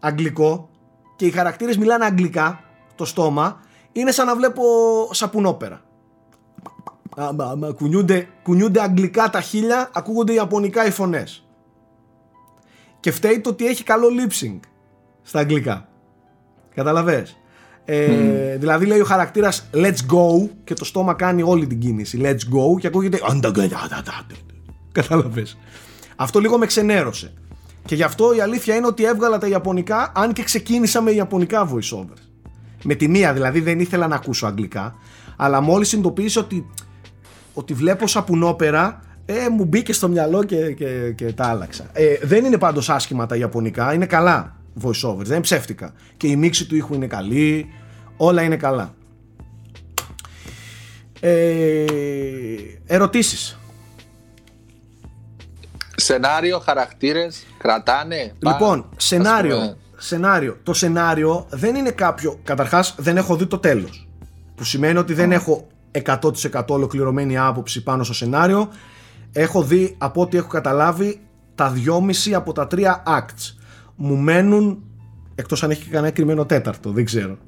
αγγλικό 0.00 0.68
και 1.16 1.26
οι 1.26 1.30
χαρακτήρες 1.30 1.76
μιλάνε 1.76 2.04
αγγλικά 2.04 2.60
το 2.94 3.04
στόμα 3.04 3.60
είναι 3.92 4.10
σαν 4.10 4.26
να 4.26 4.36
βλέπω 4.36 4.62
σαπουνόπερα 5.10 5.80
κουνιούνται, 7.76 8.28
κουνιούνται 8.42 8.80
αγγλικά 8.82 9.30
τα 9.30 9.40
χίλια 9.40 9.90
ακούγονται 9.92 10.32
ιαπωνικά 10.32 10.86
οι 10.86 10.90
φωνές 10.90 11.46
και 13.00 13.10
φταίει 13.10 13.40
το 13.40 13.50
ότι 13.50 13.66
έχει 13.66 13.82
καλό 13.82 14.08
lip 14.08 14.44
sync 14.44 14.60
στα 15.22 15.38
αγγλικά 15.38 15.88
καταλαβες; 16.74 17.36
Ε, 17.88 18.56
δηλαδή 18.56 18.86
λέει 18.86 19.00
ο 19.00 19.04
χαρακτήρας 19.04 19.68
let's 19.74 20.14
go 20.14 20.48
και 20.64 20.74
το 20.74 20.84
στόμα 20.84 21.14
κάνει 21.14 21.42
όλη 21.42 21.66
την 21.66 21.78
κίνηση. 21.78 22.20
Let's 22.22 22.54
go 22.54 22.80
και 22.80 22.86
ακούγεται 22.86 23.18
καταλαβες 24.92 25.56
αυτό 26.16 26.38
λίγο 26.38 26.58
με 26.58 26.66
ξενέρωσε. 26.66 27.32
Και 27.84 27.94
γι' 27.94 28.02
αυτό 28.02 28.34
η 28.34 28.40
αλήθεια 28.40 28.74
είναι 28.74 28.86
ότι 28.86 29.04
έβγαλα 29.04 29.38
τα 29.38 29.46
Ιαπωνικά, 29.46 30.12
αν 30.14 30.32
και 30.32 30.42
ξεκίνησα 30.42 31.00
με 31.00 31.10
Ιαπωνικά 31.10 31.68
voiceovers. 31.72 32.22
Με 32.82 32.94
τη 32.94 33.08
μία 33.08 33.32
δηλαδή 33.32 33.60
δεν 33.60 33.80
ήθελα 33.80 34.06
να 34.06 34.14
ακούσω 34.14 34.46
αγγλικά, 34.46 34.94
αλλά 35.36 35.60
μόλις 35.60 35.88
συνειδητοποίησα 35.88 36.40
ότι, 36.40 36.66
ότι 37.54 37.74
βλέπω 37.74 38.06
σαπουνόπερα, 38.06 39.00
ε, 39.26 39.48
μου 39.48 39.64
μπήκε 39.64 39.92
στο 39.92 40.08
μυαλό 40.08 40.44
και, 40.44 40.72
και, 40.72 41.12
και 41.16 41.32
τα 41.32 41.46
άλλαξα. 41.46 41.86
Ε, 41.92 42.14
δεν 42.22 42.44
είναι 42.44 42.58
πάντως 42.58 42.90
άσχημα 42.90 43.26
τα 43.26 43.36
Ιαπωνικά, 43.36 43.94
είναι 43.94 44.06
καλά 44.06 44.55
voiceovers, 44.82 45.16
δεν 45.16 45.32
είναι 45.32 45.40
ψεύτικα. 45.40 45.92
Και 46.16 46.26
η 46.26 46.36
μίξη 46.36 46.66
του 46.66 46.76
ήχου 46.76 46.94
είναι 46.94 47.06
καλή, 47.06 47.68
όλα 48.16 48.42
είναι 48.42 48.56
καλά. 48.56 48.94
Ε, 51.20 51.84
ερωτήσεις. 52.86 53.58
Σενάριο, 55.96 56.58
χαρακτήρες, 56.58 57.46
κρατάνε. 57.58 58.32
Λοιπόν, 58.38 58.88
σενάριο, 58.96 59.76
σενάριο. 59.96 60.58
Το 60.62 60.72
σενάριο 60.72 61.46
δεν 61.50 61.74
είναι 61.74 61.90
κάποιο. 61.90 62.40
Καταρχάς, 62.44 62.94
δεν 62.98 63.16
έχω 63.16 63.36
δει 63.36 63.46
το 63.46 63.58
τέλος. 63.58 64.08
Που 64.54 64.64
σημαίνει 64.64 64.98
ότι 64.98 65.14
δεν 65.14 65.32
έχω 65.32 65.66
100% 66.04 66.64
ολοκληρωμένη 66.68 67.38
άποψη 67.38 67.82
πάνω 67.82 68.04
στο 68.04 68.14
σενάριο. 68.14 68.68
Έχω 69.32 69.62
δει 69.62 69.94
από 69.98 70.20
ό,τι 70.20 70.36
έχω 70.36 70.48
καταλάβει 70.48 71.20
τα 71.54 71.70
δυόμιση 71.70 72.34
από 72.34 72.52
τα 72.52 72.66
τρία 72.66 73.02
acts. 73.06 73.56
Μου 73.96 74.16
μένουν, 74.16 74.82
εκτός 75.34 75.62
αν 75.62 75.70
έχει 75.70 75.84
και 75.84 75.90
κανένα 75.90 76.12
κρυμμένο 76.12 76.46
τέταρτο, 76.46 76.90
δεν 76.90 77.04
ξέρω. 77.04 77.38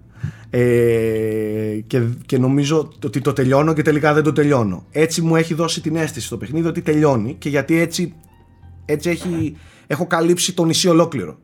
Ε, 0.51 1.81
και, 1.87 2.03
και 2.27 2.39
νομίζω 2.39 2.93
ότι 3.05 3.21
το 3.21 3.33
τελειώνω 3.33 3.73
και 3.73 3.83
τελικά 3.83 4.15
δεν 4.15 4.23
το 4.23 4.33
τελειώνω. 4.33 4.85
Έτσι 4.91 5.23
μου 5.23 5.37
έχει 5.37 5.55
δώσει 5.55 5.81
την 5.81 5.97
αίσθηση 5.97 6.27
στο 6.27 6.37
παιχνίδι 6.37 6.69
ότι 6.69 6.83
τελειώνει 6.83 7.35
και 7.39 7.49
γιατί 7.49 7.79
έτσι 7.79 8.15
έτσι 8.91 9.11
έχει, 9.11 9.57
έχω 9.87 10.07
καλύψει 10.07 10.55
το 10.55 10.65
νησί 10.65 10.89
ολόκληρο. 10.89 11.39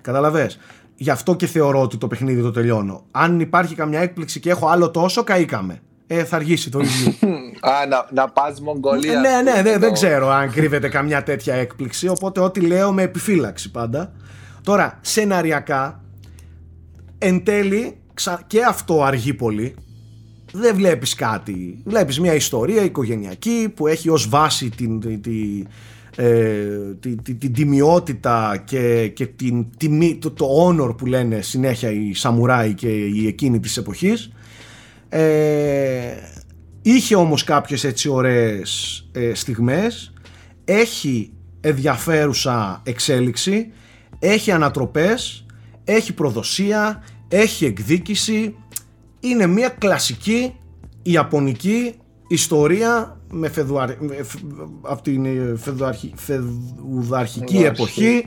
Καταλαβες. 0.00 0.58
Γι' 0.96 1.10
αυτό 1.10 1.36
και 1.36 1.46
θεωρώ 1.46 1.82
ότι 1.82 1.96
το 1.96 2.06
παιχνίδι 2.06 2.42
το 2.42 2.50
τελειώνω. 2.50 3.04
Αν 3.10 3.40
υπάρχει 3.40 3.74
καμιά 3.74 4.00
έκπληξη 4.00 4.40
και 4.40 4.50
έχω 4.50 4.68
άλλο 4.68 4.90
τόσο, 4.90 5.24
καήκαμε. 5.24 5.82
Ε, 6.18 6.24
θα 6.24 6.36
αργήσει 6.36 6.70
το 6.70 6.80
ίδιο. 6.80 7.12
Α, 7.70 7.86
να, 7.86 8.22
να 8.22 8.28
πας 8.28 8.60
Μογγολία. 8.60 9.20
ναι, 9.20 9.52
ναι, 9.52 9.62
ναι, 9.62 9.78
δεν 9.78 9.92
ξέρω 9.92 10.28
αν 10.28 10.50
κρύβεται 10.50 10.88
καμιά 10.88 11.22
τέτοια 11.22 11.54
έκπληξη, 11.54 12.08
οπότε 12.08 12.40
ό,τι 12.40 12.60
λέω 12.60 12.92
με 12.92 13.02
επιφύλαξη 13.02 13.70
πάντα. 13.70 14.12
Τώρα, 14.62 14.98
σεναριακά, 15.00 16.00
εν 17.18 17.44
τέλει, 17.44 17.96
και 18.46 18.64
αυτό 18.64 19.02
αργεί 19.02 19.34
πολύ, 19.34 19.74
δεν 20.52 20.74
βλέπεις 20.74 21.14
κάτι. 21.14 21.78
Βλέπεις 21.84 22.20
μια 22.20 22.34
ιστορία 22.34 22.82
οικογενειακή 22.82 23.72
που 23.74 23.86
έχει 23.86 24.08
ως 24.08 24.28
βάση 24.28 24.68
την, 24.68 25.00
την, 25.00 25.66
ε, 26.16 26.34
την, 27.00 27.22
την, 27.22 27.38
την 27.38 27.52
τιμιότητα 27.52 28.62
και, 28.64 29.08
και 29.08 29.26
την 29.26 29.66
τιμή, 29.76 30.18
το, 30.20 30.30
το 30.30 30.46
honor 30.66 30.96
που 30.96 31.06
λένε 31.06 31.40
συνέχεια 31.40 31.90
οι 31.90 32.14
σαμουράι 32.14 32.74
και 32.74 32.88
οι 32.88 33.26
εκείνοι 33.26 33.60
της 33.60 33.76
εποχής. 33.76 34.32
Ε, 35.14 36.14
είχε 36.82 37.16
όμως 37.16 37.44
κάποιες 37.44 37.84
έτσι 37.84 38.08
ωραίες 38.08 39.02
ε, 39.12 39.34
στιγμές. 39.34 40.12
Έχει 40.64 41.32
ενδιαφέρουσα 41.60 42.80
εξέλιξη. 42.84 43.72
Έχει 44.18 44.50
ανατροπές. 44.50 45.46
Έχει 45.84 46.12
προδοσία. 46.12 47.02
Έχει 47.28 47.64
εκδίκηση 47.64 48.54
είναι 49.22 49.46
μια 49.46 49.68
κλασική 49.68 50.54
ιαπωνική 51.02 51.94
ιστορία 52.28 53.20
με 53.30 53.48
φεδουαρ... 53.48 53.90
από 54.82 55.02
την 55.02 55.24
ε, 55.24 55.54
φεδουαρχη... 55.56 56.12
φεδουδαρχική 56.16 57.56
εποχή 57.56 58.26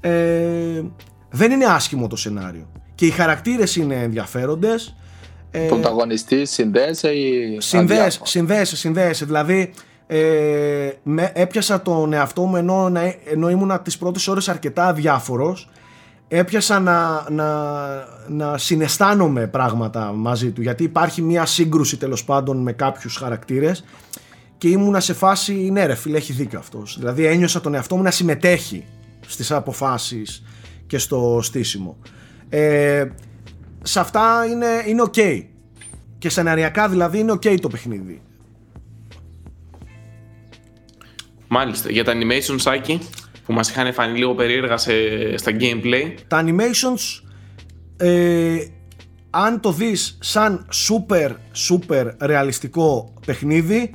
ε, 0.00 0.82
δεν 1.30 1.50
είναι 1.50 1.64
άσχημο 1.64 2.06
το 2.06 2.16
σενάριο 2.16 2.70
και 2.94 3.06
οι 3.06 3.10
χαρακτήρες 3.10 3.76
είναι 3.76 3.94
ενδιαφέροντες 3.94 4.96
ε, 5.50 5.58
Πρωταγωνιστής 5.58 6.50
συνδέεσαι 6.50 7.10
ή 7.10 7.56
συνδέεσαι, 7.60 8.20
συνδέεσαι, 8.22 8.76
συνδέεσαι. 8.76 9.24
Δηλαδή 9.24 9.72
ε, 10.06 10.90
με, 11.02 11.32
έπιασα 11.34 11.82
τον 11.82 12.12
εαυτό 12.12 12.42
μου 12.42 12.56
ενώ, 12.56 12.92
ενώ 13.30 13.50
ήμουν 13.50 13.80
τις 13.82 13.98
πρώτες 13.98 14.28
ώρες 14.28 14.48
αρκετά 14.48 14.86
αδιάφορος. 14.86 15.68
Έπιασα 16.28 16.80
να, 16.80 17.26
να, 17.30 17.48
να 18.28 18.58
συναισθάνομαι 18.58 19.46
πράγματα 19.46 20.12
μαζί 20.12 20.50
του 20.50 20.62
γιατί 20.62 20.82
υπάρχει 20.82 21.22
μια 21.22 21.46
σύγκρουση 21.46 21.96
τέλος 21.96 22.24
πάντων 22.24 22.62
με 22.62 22.72
κάποιους 22.72 23.16
χαρακτήρες. 23.16 23.84
Και 24.58 24.68
ήμουνα 24.68 25.00
σε 25.00 25.12
φάση 25.12 25.52
ναι 25.52 25.86
ρε 25.86 25.94
φίλε 25.94 26.16
έχει 26.16 26.32
δίκιο 26.32 26.58
αυτός 26.58 26.96
δηλαδή 26.98 27.24
ένιωσα 27.24 27.60
τον 27.60 27.74
εαυτό 27.74 27.96
μου 27.96 28.02
να 28.02 28.10
συμμετέχει 28.10 28.84
στις 29.26 29.50
αποφάσεις 29.50 30.42
και 30.86 30.98
στο 30.98 31.38
στήσιμο. 31.42 31.96
Ε, 32.48 33.06
σε 33.82 34.00
αυτά 34.00 34.46
είναι, 34.50 34.66
είναι 34.86 35.02
ok 35.12 35.44
και 36.18 36.28
σεναριακά 36.28 36.88
δηλαδή 36.88 37.18
είναι 37.18 37.32
ok 37.32 37.60
το 37.60 37.68
παιχνίδι 37.68 38.22
Μάλιστα, 41.52 41.90
για 41.90 42.04
τα 42.04 42.12
animation 42.12 42.54
Σάκη 42.56 43.00
που 43.44 43.52
μας 43.52 43.70
είχαν 43.70 43.92
φανεί 43.92 44.18
λίγο 44.18 44.34
περίεργα 44.34 44.76
σε, 44.76 44.92
στα 45.36 45.52
gameplay. 45.60 46.14
Τα 46.28 46.44
animations, 46.44 47.28
ε, 47.96 48.64
αν 49.30 49.60
το 49.60 49.72
δεις 49.72 50.18
σαν 50.20 50.66
super 50.88 51.30
super 51.68 52.12
ρεαλιστικό 52.20 53.14
παιχνίδι, 53.26 53.94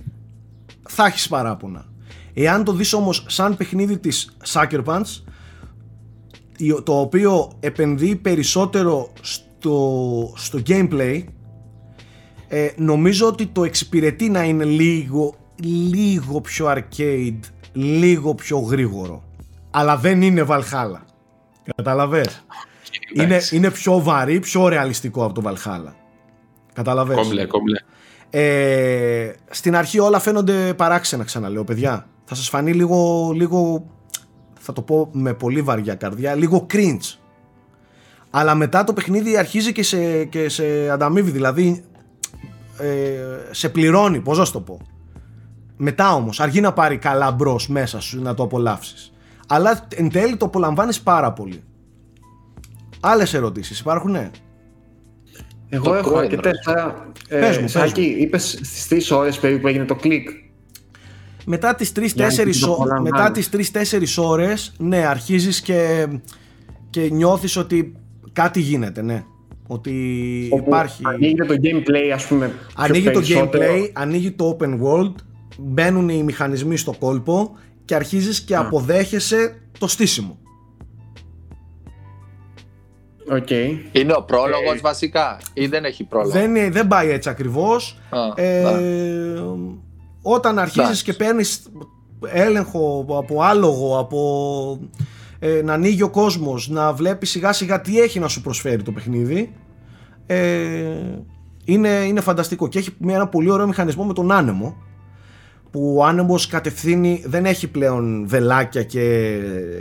θα 0.89 1.05
έχεις 1.05 1.27
παράπονα. 1.27 1.85
Εάν 2.33 2.63
το 2.63 2.71
δεις 2.71 2.93
όμως 2.93 3.25
σαν 3.27 3.57
παιχνίδι 3.57 3.97
της 3.97 4.37
Sucker 4.53 4.83
Punch, 4.83 5.21
το 6.83 6.99
οποίο 6.99 7.51
επενδύει 7.59 8.15
περισσότερο 8.15 9.13
στο, 9.65 10.33
στο 10.35 10.59
gameplay, 10.67 11.23
ε, 12.47 12.69
νομίζω 12.75 13.27
ότι 13.27 13.45
το 13.45 13.63
εξυπηρετεί 13.63 14.29
να 14.29 14.43
είναι 14.43 14.63
λίγο, 14.63 15.35
λίγο 15.63 16.41
πιο 16.41 16.73
arcade, 16.73 17.39
λίγο 17.73 18.35
πιο 18.35 18.59
γρήγορο 18.59 19.23
αλλά 19.71 19.97
δεν 19.97 20.21
είναι 20.21 20.43
Βαλχάλα. 20.43 21.05
Καταλαβες; 21.75 22.45
είναι, 23.13 23.39
είναι 23.51 23.71
πιο 23.71 24.01
βαρύ, 24.01 24.39
πιο 24.39 24.67
ρεαλιστικό 24.67 25.23
από 25.25 25.33
το 25.33 25.41
Βαλχάλα. 25.41 25.95
Καταλαβες; 26.73 27.15
Κόμπλε, 27.15 27.45
κόμπλε. 27.45 27.79
Ε, 28.29 29.31
στην 29.49 29.75
αρχή 29.75 29.99
όλα 29.99 30.19
φαίνονται 30.19 30.73
παράξενα 30.73 31.23
ξαναλέω 31.23 31.63
παιδιά. 31.63 32.07
Θα 32.25 32.35
σας 32.35 32.49
φανεί 32.49 32.73
λίγο, 32.73 33.31
λίγο 33.35 33.85
θα 34.59 34.73
το 34.73 34.81
πω 34.81 35.09
με 35.11 35.33
πολύ 35.33 35.61
βαριά 35.61 35.95
καρδιά, 35.95 36.35
λίγο 36.35 36.65
cringe. 36.73 37.24
Αλλά 38.37 38.55
μετά 38.55 38.83
το 38.83 38.93
παιχνίδι 38.93 39.37
αρχίζει 39.37 39.71
και 39.71 39.83
σε, 39.83 40.25
και 40.25 40.49
σε 40.49 40.89
ανταμείβει, 40.89 41.31
δηλαδή 41.31 41.83
ε, 42.79 42.87
σε 43.51 43.69
πληρώνει, 43.69 44.19
πώς 44.19 44.37
να 44.37 44.45
το 44.45 44.61
πω. 44.61 44.79
Μετά 45.77 46.13
όμως, 46.13 46.39
αργεί 46.39 46.61
να 46.61 46.73
πάρει 46.73 46.97
καλά 46.97 47.31
μπρος 47.31 47.67
μέσα 47.67 47.99
σου 47.99 48.21
να 48.21 48.33
το 48.33 48.43
απολαύσεις 48.43 49.09
αλλά 49.47 49.87
εν 49.95 50.09
τέλει 50.09 50.37
το 50.37 50.45
απολαμβάνεις 50.45 51.01
πάρα 51.01 51.33
πολύ. 51.33 51.63
Άλλες 52.99 53.33
ερωτήσεις 53.33 53.79
υπάρχουν, 53.79 54.11
ναι. 54.11 54.31
Εγώ 55.69 55.95
έχω 55.95 56.17
αρκετές. 56.17 56.67
Ε, 57.27 57.39
πες 57.39 57.57
μου, 57.57 57.67
Σάκη, 57.67 58.01
είπες 58.01 58.59
στις 58.61 59.09
3 59.11 59.17
ώρες 59.17 59.39
περίπου 59.39 59.67
έγινε 59.67 59.85
το 59.85 59.95
κλικ. 59.95 60.29
Μετά 61.45 61.75
τις 61.75 61.91
3-4 61.95 63.01
μετά 63.01 63.31
τις 63.31 63.49
3-4 63.49 64.17
ώρες 64.17 64.73
ναι 64.77 65.05
αρχίζεις 65.05 65.61
και, 65.61 66.07
και 66.89 67.09
νιώθεις 67.11 67.57
ότι 67.57 67.95
κάτι 68.35 68.59
γίνεται 68.59 69.01
ναι 69.01 69.23
ότι 69.67 69.93
Όπου 70.51 70.63
υπάρχει 70.67 71.01
ανοίγει 71.05 71.35
το 71.35 71.55
gameplay 71.63 72.11
ας 72.13 72.25
πούμε 72.27 72.51
ανοίγει 72.75 73.11
το 73.11 73.21
gameplay 73.29 73.89
ανοίγει 73.93 74.31
το 74.31 74.57
open 74.59 74.79
world 74.81 75.13
μπαίνουν 75.57 76.09
οι 76.09 76.23
μηχανισμοί 76.23 76.77
στο 76.77 76.95
κόλπο 76.99 77.57
και 77.85 77.95
αρχίζεις 77.95 78.41
και 78.41 78.55
αποδέχεσαι 78.55 79.61
το 79.79 79.87
στήσιμο. 79.87 80.37
Okay. 83.31 83.77
Είναι 83.91 84.13
ο 84.17 84.23
πρόλογος 84.23 84.81
βασικά 84.81 85.39
ή 85.53 85.67
δεν 85.67 85.85
έχει 85.85 86.03
πρόλογο; 86.03 86.31
Δεν, 86.31 86.71
δεν 86.71 86.87
πάει 86.87 87.09
έτσι 87.09 87.29
ακριβώς. 87.29 87.97
ε, 88.35 88.63
όταν 90.21 90.59
αρχίζεις 90.59 91.03
και 91.03 91.13
παίρνεις 91.13 91.63
έλεγχο 92.25 93.05
από 93.09 93.41
άλογο, 93.41 93.99
από 93.99 94.79
ε, 95.39 95.61
να 95.63 95.73
ανοίγει 95.73 96.01
ο 96.01 96.09
κόσμος, 96.09 96.69
να 96.69 96.93
βλέπεις 96.93 97.29
σιγά 97.29 97.53
σιγά 97.53 97.81
τι 97.81 97.99
έχει 97.99 98.19
να 98.19 98.27
σου 98.27 98.41
προσφέρει 98.41 98.83
το 98.83 98.91
παιχνίδι, 98.91 99.53
ε, 100.25 100.39
είναι, 101.65 101.89
είναι 101.89 102.21
φανταστικό 102.21 102.67
και 102.67 102.79
έχει 102.79 102.95
ένα 103.07 103.27
πολύ 103.27 103.49
ωραίο 103.49 103.67
μηχανισμό 103.67 104.03
με 104.03 104.13
τον 104.13 104.31
άνεμο 104.31 104.77
που 105.71 105.95
ο 105.97 106.05
άνεμος 106.05 106.47
κατευθύνει, 106.47 107.23
δεν 107.25 107.45
έχει 107.45 107.67
πλέον 107.67 108.27
βελάκια 108.27 108.83
και 108.83 109.37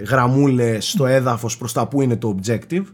γραμμούλες 0.09 0.91
στο 0.91 1.07
έδαφος 1.07 1.57
προς 1.57 1.73
τα 1.73 1.89
που 1.89 2.03
είναι 2.03 2.17
το 2.17 2.37
objective. 2.39 2.85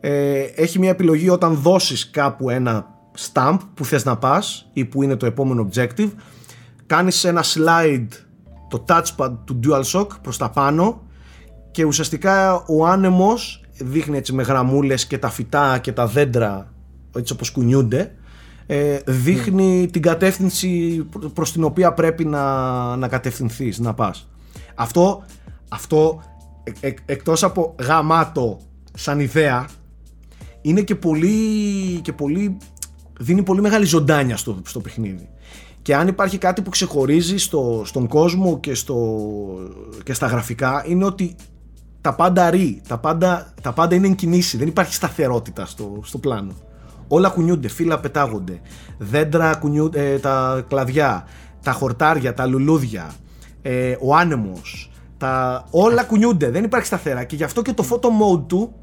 Ε, 0.00 0.40
έχει 0.40 0.78
μια 0.78 0.90
επιλογή 0.90 1.28
όταν 1.28 1.54
δώσεις 1.54 2.10
κάπου 2.10 2.50
ένα 2.50 2.86
stamp 3.32 3.58
που 3.74 3.84
θες 3.84 4.04
να 4.04 4.16
πας 4.16 4.70
ή 4.72 4.84
που 4.84 5.02
είναι 5.02 5.16
το 5.16 5.26
επόμενο 5.26 5.68
objective. 5.68 6.10
Κάνεις 6.86 7.24
ένα 7.24 7.44
slide 7.44 8.08
το 8.68 8.84
touchpad 8.88 9.36
του 9.44 9.60
DualShock 9.64 10.06
προς 10.22 10.36
τα 10.36 10.50
πάνω 10.50 11.02
και 11.70 11.84
ουσιαστικά 11.84 12.64
ο 12.66 12.86
άνεμος 12.86 13.64
δείχνει 13.78 14.16
έτσι 14.16 14.32
με 14.32 14.42
γραμμούλες 14.42 15.06
και 15.06 15.18
τα 15.18 15.30
φυτά 15.30 15.78
και 15.78 15.92
τα 15.92 16.06
δέντρα 16.06 16.72
έτσι 17.16 17.32
όπως 17.32 17.50
κουνιούνται 17.50 18.14
ε, 18.66 18.98
δείχνει 19.06 19.88
την 19.90 20.02
κατεύθυνση 20.02 21.04
προς 21.34 21.52
την 21.52 21.64
οποία 21.64 21.92
πρέπει 21.92 22.24
να, 22.24 22.96
να 22.96 23.08
κατευθυνθείς, 23.08 23.78
να 23.78 23.94
πας. 23.94 24.28
Αυτό, 24.74 25.24
αυτό 25.68 26.22
ε, 26.80 26.90
εκτός 27.06 27.42
από 27.42 27.74
γαμάτο 27.80 28.60
σαν 28.94 29.20
ιδέα, 29.20 29.68
είναι 30.60 30.80
και 30.80 30.94
πολύ, 30.94 31.30
και 32.02 32.12
πολύ 32.12 32.56
δίνει 33.20 33.42
πολύ 33.42 33.60
μεγάλη 33.60 33.84
ζωντάνια 33.84 34.36
στο, 34.36 34.62
στο 34.64 34.80
παιχνίδι. 34.80 35.28
Και 35.82 35.94
αν 35.94 36.08
υπάρχει 36.08 36.38
κάτι 36.38 36.62
που 36.62 36.70
ξεχωρίζει 36.70 37.36
στο, 37.36 37.82
στον 37.84 38.06
κόσμο 38.06 38.60
και, 38.60 38.74
στο, 38.74 39.26
και 40.04 40.12
στα 40.12 40.26
γραφικά 40.26 40.84
είναι 40.86 41.04
ότι 41.04 41.36
τα 42.00 42.14
πάντα 42.14 42.50
ρί, 42.50 42.82
τα 42.88 42.98
πάντα, 42.98 43.52
τα 43.62 43.72
πάντα 43.72 43.94
είναι 43.94 44.06
εν 44.06 44.14
κινήσει, 44.14 44.56
δεν 44.56 44.68
υπάρχει 44.68 44.94
σταθερότητα 44.94 45.66
στο, 45.66 46.00
στο 46.02 46.18
πλάνο 46.18 46.52
όλα 47.12 47.28
κουνιούνται, 47.28 47.68
φύλλα 47.68 48.00
πετάγονται, 48.00 48.60
δέντρα 48.98 49.54
κουνιούνται, 49.54 50.12
ε, 50.12 50.18
τα 50.18 50.64
κλαδιά, 50.68 51.26
τα 51.62 51.72
χορτάρια, 51.72 52.34
τα 52.34 52.46
λουλούδια, 52.46 53.12
ε, 53.62 53.96
ο 54.00 54.14
άνεμος, 54.14 54.90
τα... 55.18 55.64
όλα 55.70 56.04
κουνιούνται, 56.04 56.50
δεν 56.50 56.64
υπάρχει 56.64 56.86
σταθερά 56.86 57.24
και 57.24 57.36
γι' 57.36 57.44
αυτό 57.44 57.62
και 57.62 57.72
το 57.72 57.84
photo 57.90 58.06
mode 58.06 58.44
του 58.46 58.74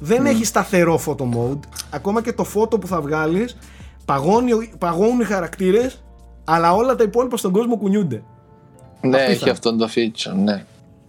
δεν 0.00 0.26
έχει 0.26 0.44
σταθερό 0.44 1.00
photo 1.06 1.22
mode, 1.22 1.60
ακόμα 1.90 2.22
και 2.22 2.32
το 2.32 2.46
photo 2.54 2.80
που 2.80 2.86
θα 2.86 3.00
βγάλεις 3.00 3.58
παγώνει, 4.04 4.52
παγώνουν 4.78 5.20
οι 5.20 5.24
χαρακτήρες 5.24 6.02
αλλά 6.44 6.74
όλα 6.74 6.94
τα 6.94 7.02
υπόλοιπα 7.02 7.36
στον 7.36 7.52
κόσμο 7.52 7.76
κουνιούνται. 7.76 8.22
Ναι, 9.00 9.18
έχει 9.18 9.50
αυτό 9.50 9.76
το 9.76 9.88
feature, 9.94 10.34
ναι. 10.36 10.64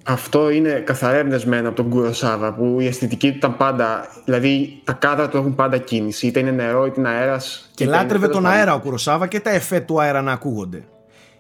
Αυτό 0.10 0.50
είναι 0.50 0.70
καθαρά 0.70 1.18
εμπνευσμένο 1.18 1.68
από 1.68 1.78
τον 1.78 1.90
Κουροσάβα 1.90 2.54
που 2.54 2.78
η 2.80 2.88
αισθητική 2.88 3.30
του 3.30 3.38
ήταν 3.38 3.58
πάντα. 3.58 4.08
Δηλαδή 4.26 4.82
τα 4.84 4.94
κάδρα 4.94 5.30
του 5.30 5.38
έχουν 5.38 5.56
πάντα 5.56 5.78
κίνηση. 5.78 6.28
Είτε 6.28 6.40
είναι 6.40 6.52
νερό 6.52 6.86
είτε 6.86 7.00
είναι 7.00 7.10
αέρας. 7.10 7.70
Και 7.74 7.86
λάτρευε 7.86 8.28
τον 8.28 8.46
αέρα 8.46 8.74
ο 8.74 8.80
Κουροσάβα 8.80 9.28
και 9.28 9.40
τα 9.40 9.50
εφέ 9.50 9.80
του 9.80 10.02
αέρα 10.02 10.22
να 10.22 10.32
ακούγονται. 10.32 10.84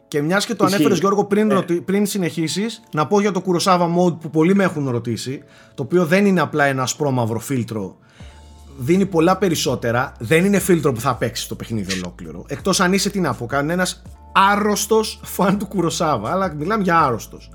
Και 0.07 0.21
μιας 0.21 0.45
και 0.45 0.55
το 0.55 0.65
ανέφερες 0.65 0.99
Γιώργο 0.99 1.25
πριν, 1.25 1.51
ε. 1.51 1.63
πριν 1.85 2.05
συνεχίσεις, 2.05 2.81
να 2.91 3.07
πω 3.07 3.19
για 3.19 3.31
το 3.31 3.41
Κουροσάβα 3.41 3.85
Mode 3.85 4.19
που 4.19 4.29
πολλοί 4.29 4.55
με 4.55 4.63
έχουν 4.63 4.89
ρωτήσει. 4.89 5.43
Το 5.75 5.83
οποίο 5.83 6.05
δεν 6.05 6.25
είναι 6.25 6.41
απλά 6.41 6.65
ένα 6.65 6.81
ασπρόμαυρο 6.81 7.39
φίλτρο. 7.39 7.97
Δίνει 8.77 9.05
πολλά 9.05 9.37
περισσότερα. 9.37 10.13
Δεν 10.19 10.45
είναι 10.45 10.59
φίλτρο 10.59 10.91
που 10.91 10.99
θα 10.99 11.15
παίξει 11.15 11.47
το 11.47 11.55
παιχνίδι 11.55 12.01
ολόκληρο. 12.01 12.45
Εκτός 12.47 12.79
αν 12.79 12.93
είσαι 12.93 13.09
τι 13.09 13.19
να 13.19 13.33
πω, 13.33 13.45
κανένας 13.45 14.01
άρρωστος 14.31 15.19
φαν 15.23 15.57
του 15.57 15.67
Κουροσάβα. 15.67 16.31
Αλλά 16.31 16.53
μιλάμε 16.53 16.83
για 16.83 16.99
άρρωστος. 16.99 17.49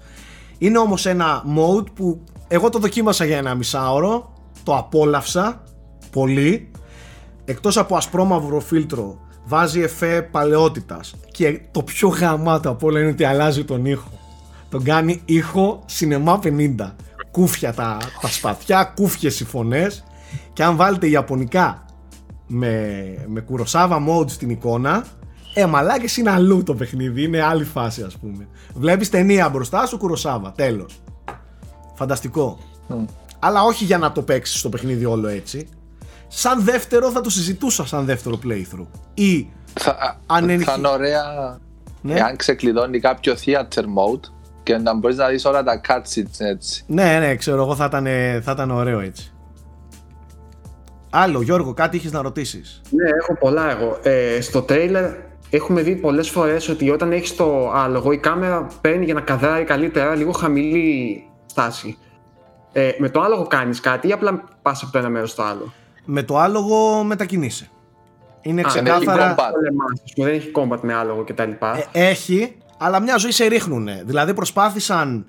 Είναι 0.59 0.79
όμως 0.79 1.07
ένα 1.07 1.43
mode 1.57 1.93
που 1.95 2.21
εγώ 2.49 2.69
το 2.69 2.79
δοκίμασα 2.79 3.25
για 3.25 3.37
ένα 3.37 3.55
μισάωρο, 3.55 4.33
το 4.63 4.77
απόλαυσα 4.77 5.63
πολύ, 6.11 6.71
εκτός 7.45 7.77
από 7.77 7.97
ασπρόμαυρο 7.97 8.61
φίλτρο 8.61 9.19
βάζει 9.45 9.81
εφέ 9.81 10.23
παλαιότητας 10.23 11.15
και 11.31 11.61
το 11.71 11.83
πιο 11.83 12.09
γαμάτο 12.09 12.71
από 12.71 12.87
όλα 12.87 13.01
είναι 13.01 13.11
ότι 13.11 13.25
αλλάζει 13.25 13.65
τον 13.65 13.85
ήχο. 13.85 14.11
Τον 14.69 14.83
κάνει 14.83 15.23
ήχο 15.25 15.83
σινεμά 15.87 16.41
50. 16.43 16.75
Κούφια 17.31 17.75
τα, 17.75 17.99
τα 18.21 18.29
σπαθιά, 18.29 18.85
κούφιες 18.85 19.41
οι 19.41 19.45
φωνές 19.45 20.05
και 20.53 20.63
αν 20.65 20.77
βάλετε 20.77 21.09
ιαπωνικά 21.09 21.85
με, 22.47 22.95
με 23.29 23.41
κουροσάβα 23.41 24.05
mode 24.09 24.31
στην 24.31 24.51
εικόνα 24.51 25.05
ε, 25.55 25.67
μαλάκες 25.67 26.17
είναι 26.17 26.31
αλλού 26.31 26.63
το 26.63 26.75
παιχνίδι. 26.75 27.23
Είναι 27.23 27.43
άλλη 27.43 27.65
φάση, 27.65 28.03
ας 28.03 28.17
πούμε. 28.17 28.49
Βλέπεις 28.75 29.11
ταινία 29.11 29.49
μπροστά 29.49 29.87
σου, 29.87 29.99
κουροσάβα. 29.99 30.53
Τέλος. 30.57 31.03
Φανταστικό. 31.95 32.59
Αλλά 33.39 33.63
όχι 33.63 33.85
για 33.85 33.99
να 33.99 34.13
το 34.13 34.23
παίξεις 34.23 34.63
το 34.63 34.69
παιχνίδι 34.69 35.05
όλο 35.05 35.29
έτσι. 35.29 35.69
Σαν 36.29 36.65
δεύτερο 36.65 37.11
θα 37.11 37.21
το 37.21 37.31
συζητούσα 37.31 37.87
σαν 37.87 38.05
δεύτερο 38.05 38.39
playthrough. 38.45 38.87
Ή 39.15 39.49
θα, 39.75 40.21
αν 40.27 40.49
είναι... 40.49 40.65
θα 40.65 40.75
είναι 40.79 40.89
ωραία 40.89 41.23
ναι. 42.01 42.15
εάν 42.15 42.37
ξεκλειδώνει 42.37 43.01
κάποιο 43.01 43.35
theater 43.45 43.83
mode 43.83 44.31
και 44.63 44.77
να 44.77 44.95
μπορείς 44.95 45.17
να 45.17 45.29
δεις 45.29 45.45
όλα 45.45 45.63
τα 45.63 45.81
cutscenes 45.89 46.39
έτσι. 46.39 46.85
Ναι, 46.87 47.19
ναι, 47.19 47.37
ξέρω 47.37 47.63
εγώ 47.63 47.75
θα 47.75 47.85
ήταν, 47.85 48.05
θα 48.43 48.53
ήταν 48.53 48.71
ωραίο 48.71 49.01
έτσι. 49.01 49.33
Άλλο, 51.11 51.43
Γιώργο, 51.43 51.75
κάτι 51.75 51.97
είχες 51.97 52.13
να 52.13 52.23
ρωτήσεις; 52.23 52.81
Ναι, 52.91 53.09
έχω 53.21 53.35
πολλά 53.35 53.71
εγώ. 53.71 53.99
Ε, 54.03 54.41
στο 54.41 54.65
trailer 54.69 55.15
έχουμε 55.55 55.83
δει 55.83 55.97
πολλές 55.97 56.31
φορές 56.31 56.69
ότι 56.69 56.91
όταν 56.91 57.13
έχεις 57.13 57.37
το 57.37 57.71
άλογο, 57.71 58.13
η 58.13 58.19
κάμερα 58.19 58.67
παίρνει 58.81 59.05
για 59.05 59.15
να 59.15 59.21
καδράει 59.21 59.65
καλύτερα 59.65 60.15
λίγο 60.15 60.33
χαμηλή 60.33 61.23
στάση. 61.47 61.99
Ε, 62.73 62.91
με 62.99 63.09
το 63.09 63.21
άλογο 63.21 63.47
κάνεις 63.47 63.81
κάτι 63.81 64.09
ή 64.09 64.13
απλά 64.13 64.45
πας 64.63 64.83
από 64.83 64.93
το 64.93 64.99
ένα 64.99 65.09
μέρος 65.09 65.31
στο 65.31 65.43
άλλο; 65.43 65.73
Με 66.05 66.23
το 66.23 66.39
άλογο 66.39 67.03
μετακινείσαι. 67.05 67.69
Είναι 68.41 68.61
Α, 68.61 68.65
ξεκάθαρα. 68.65 69.35
Δεν 70.17 70.29
έχει 70.29 70.51
combat 70.55 70.79
με 70.81 70.95
άλογο 70.95 71.25
κτλ. 71.25 71.51
Ε, 71.93 72.09
έχει, 72.09 72.57
αλλά 72.79 73.01
μια 73.01 73.17
ζωή 73.17 73.31
σε 73.31 73.45
ρίχνουν. 73.45 73.89
Δηλαδή 74.05 74.35
προσπάθησαν 74.35 75.27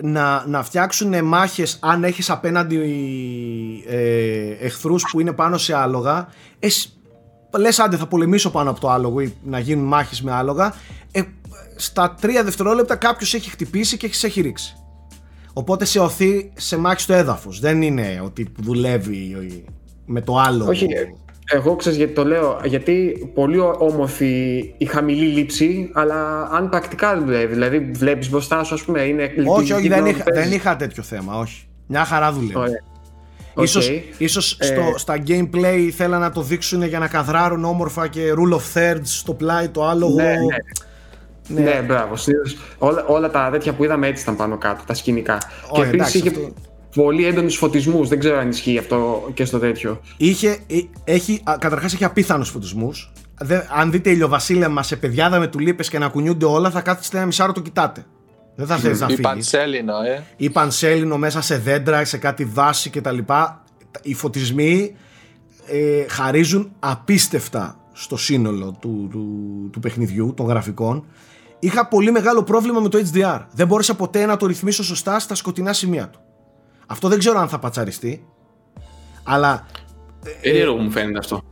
να, 0.00 0.44
να 0.46 0.62
φτιάξουν 0.62 1.24
μάχες 1.24 1.78
αν 1.82 2.04
έχεις 2.04 2.30
απέναντι 2.30 2.76
ε, 3.88 4.66
εχθρούς 4.66 5.04
που 5.10 5.20
είναι 5.20 5.32
πάνω 5.32 5.58
σε 5.58 5.74
άλογα 5.74 6.28
λες, 7.58 7.78
άντε 7.78 7.96
θα 7.96 8.06
πολεμήσω 8.06 8.50
πάνω 8.50 8.70
από 8.70 8.80
το 8.80 8.90
άλογο 8.90 9.20
ή 9.20 9.34
να 9.44 9.58
γίνουν 9.58 9.84
μάχες 9.84 10.22
με 10.22 10.32
άλογα. 10.32 10.74
Ε, 11.12 11.22
στα 11.76 12.14
τρία 12.20 12.44
δευτερόλεπτα 12.44 12.96
κάποιος 12.96 13.34
έχει 13.34 13.50
χτυπήσει 13.50 13.96
και 13.96 14.10
έχει 14.22 14.40
ρίξει. 14.40 14.76
Οπότε 15.52 15.84
σε 15.84 15.98
οθεί 15.98 16.52
σε 16.54 16.76
μάχη 16.76 17.00
στο 17.00 17.12
έδαφος. 17.12 17.60
Δεν 17.60 17.82
είναι 17.82 18.20
ότι 18.24 18.52
δουλεύει 18.60 19.64
με 20.06 20.20
το 20.20 20.38
άλογο. 20.38 20.70
Όχι, 20.70 20.86
εγώ 21.44 21.76
ξέρω 21.76 21.96
γιατί 21.96 22.12
το 22.12 22.24
λέω. 22.24 22.60
Γιατί 22.64 23.30
πολύ 23.34 23.58
όμορφη 23.60 24.74
η 24.78 24.84
χαμηλή 24.84 25.26
λήψη, 25.26 25.90
αλλά 25.92 26.48
αν 26.52 26.68
πρακτικά 26.68 27.18
δουλεύει. 27.18 27.52
Δηλαδή, 27.52 27.78
βλέπεις 27.78 28.30
μπροστά 28.30 28.64
σου, 28.64 28.74
ας 28.74 28.82
πούμε, 28.82 29.02
είναι 29.02 29.32
Όχι, 29.46 29.72
όχι, 29.72 29.88
δεν 29.88 30.06
είχα, 30.06 30.24
δεν 30.32 30.52
είχα 30.52 30.76
τέτοιο 30.76 31.02
θέμα. 31.02 31.38
Όχι. 31.38 31.66
Μια 31.86 32.04
χαρά 32.04 32.32
δουλεύει. 32.32 32.56
Ωραία. 32.56 32.82
Ίσως, 33.62 33.90
ίσως 34.18 34.56
ε... 34.60 34.64
στο, 34.64 34.82
στα 34.96 35.22
gameplay 35.26 35.88
θέλαν 35.96 36.20
να 36.20 36.30
το 36.30 36.42
δείξουν 36.42 36.82
για 36.82 36.98
να 36.98 37.08
καδράρουν 37.08 37.64
όμορφα 37.64 38.08
και 38.08 38.32
rule 38.36 38.54
of 38.54 38.78
thirds 38.78 39.00
στο 39.02 39.34
πλάι 39.34 39.68
το 39.68 39.84
άλογο. 39.88 40.14
Ναι, 40.14 40.22
ναι. 40.24 40.56
Ναι, 41.48 41.60
ναι 41.60 41.82
μπράβο. 41.86 42.14
Όλα, 42.78 43.04
όλα 43.06 43.30
τα 43.30 43.48
τέτοια 43.50 43.72
που 43.72 43.84
είδαμε 43.84 44.06
έτσι 44.06 44.22
ήταν 44.22 44.36
πάνω 44.36 44.58
κάτω, 44.58 44.82
τα 44.86 44.94
σκηνικά. 44.94 45.38
και 45.72 45.82
επίσης 45.82 46.14
είχε 46.14 46.28
αυτό... 46.28 46.52
πολύ 46.94 47.26
έντονους 47.26 47.56
φωτισμούς. 47.56 48.08
Δεν 48.08 48.18
ξέρω 48.18 48.38
αν 48.38 48.48
ισχύει 48.48 48.78
αυτό 48.78 49.30
και 49.34 49.44
στο 49.44 49.58
τέτοιο. 49.58 50.00
Είχε, 50.16 50.48
ε, 50.48 50.78
έχει, 51.04 51.42
καταρχάς 51.58 51.94
έχει 51.94 52.04
απίθανους 52.04 52.48
φωτισμούς. 52.48 53.12
Αν 53.76 53.90
δείτε 53.90 54.10
ηλιοβασίλεμα 54.10 54.82
σε 54.82 54.96
παιδιάδα 54.96 55.38
με 55.38 55.46
τουλίπες 55.46 55.88
και 55.88 55.98
να 55.98 56.08
κουνιούνται 56.08 56.44
όλα, 56.44 56.70
θα 56.70 56.80
κάθεστε 56.80 57.16
ένα 57.16 57.26
μισάρο 57.26 57.52
το 57.52 57.60
κοιτάτε. 57.60 58.04
Δεν 58.54 58.66
θα 58.66 58.76
θες 58.76 59.00
να 59.00 59.06
φύγεις. 59.06 59.18
Ή 59.18 59.22
πανσέλινο, 59.22 60.02
ε. 60.02 60.22
Ή 60.36 60.50
πανσέλινο 60.50 61.18
μέσα 61.18 61.40
σε 61.40 61.58
δέντρα, 61.58 62.04
σε 62.04 62.18
κάτι 62.18 62.44
δάση 62.44 62.90
κτλ. 62.90 63.18
Οι 64.02 64.14
φωτισμοί 64.14 64.96
ε, 65.66 66.04
χαρίζουν 66.08 66.72
απίστευτα 66.78 67.78
στο 67.92 68.16
σύνολο 68.16 68.76
του, 68.80 69.08
του, 69.10 69.26
του 69.72 69.80
παιχνιδιού, 69.80 70.34
των 70.36 70.46
γραφικών. 70.46 71.06
Είχα 71.58 71.88
πολύ 71.88 72.10
μεγάλο 72.10 72.42
πρόβλημα 72.42 72.80
με 72.80 72.88
το 72.88 72.98
HDR. 73.12 73.40
Δεν 73.50 73.66
μπόρεσα 73.66 73.94
ποτέ 73.94 74.26
να 74.26 74.36
το 74.36 74.46
ρυθμίσω 74.46 74.84
σωστά 74.84 75.18
στα 75.18 75.34
σκοτεινά 75.34 75.72
σημεία 75.72 76.08
του. 76.08 76.20
Αυτό 76.86 77.08
δεν 77.08 77.18
ξέρω 77.18 77.38
αν 77.38 77.48
θα 77.48 77.58
πατσαριστεί. 77.58 78.26
Αλλά. 79.22 79.66
Περίεργο 80.40 80.76
μου 80.76 80.90
φαίνεται 80.90 81.18
αυτό. 81.18 81.42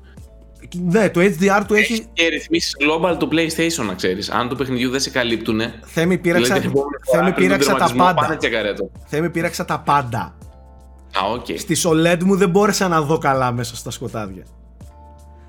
Ναι, 0.74 1.10
το 1.10 1.20
HDR 1.20 1.62
του 1.66 1.74
έχει. 1.74 1.92
Έχει 1.92 2.06
και 2.12 2.26
ρυθμίσεις 2.26 2.76
global 2.80 3.16
το 3.18 3.28
PlayStation, 3.32 3.86
να 3.86 3.94
ξέρεις. 3.94 4.30
Αν 4.30 4.48
το 4.48 4.54
παιχνιδιού 4.54 4.90
δεν 4.90 5.00
σε 5.00 5.10
καλύπτουν. 5.10 5.60
Θέμη 5.84 6.18
πήραξα, 6.18 6.60
θέμη 7.12 7.32
πήραξα 7.32 7.74
τα 7.74 7.92
πάντα. 7.96 8.38
Θέμη 9.06 9.30
πήραξα 9.30 9.64
τα 9.64 9.80
πάντα. 9.80 10.36
Α, 11.12 11.20
okay. 11.36 11.58
Στη 11.58 11.76
OLED 11.84 12.22
μου 12.24 12.36
δεν 12.36 12.50
μπόρεσα 12.50 12.88
να 12.88 13.00
δω 13.00 13.18
καλά 13.18 13.52
μέσα 13.52 13.76
στα 13.76 13.90
σκοτάδια. 13.90 14.46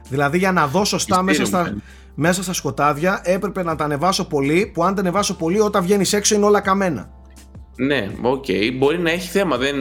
Δηλαδή 0.10 0.38
για 0.38 0.52
να 0.52 0.68
δω 0.68 0.86
σωστά 0.86 1.22
μέσα 1.22 1.46
στα, 1.46 1.76
μέσα 2.16 2.44
στα 2.44 2.54
σκοτάδια 2.54 3.22
έπρεπε 3.24 3.64
να 3.64 3.76
τα 3.76 3.84
ανεβάσω 3.84 4.28
πολύ. 4.28 4.72
Που 4.74 4.84
αν 4.84 4.96
τα 4.96 5.02
ανεβάσω 5.02 5.36
πολύ, 5.36 5.60
όταν 5.60 5.84
βγαίνεις 5.84 6.14
έξω 6.14 6.36
είναι 6.36 6.46
όλα 6.46 6.60
καμένα. 6.60 7.10
Ναι, 7.76 8.10
OK. 8.22 8.46
Okay. 8.48 8.74
Μπορεί 8.78 9.00
να 9.00 9.12
έχει 9.12 9.30
θέμα. 9.30 9.58
Δεν... 9.58 9.76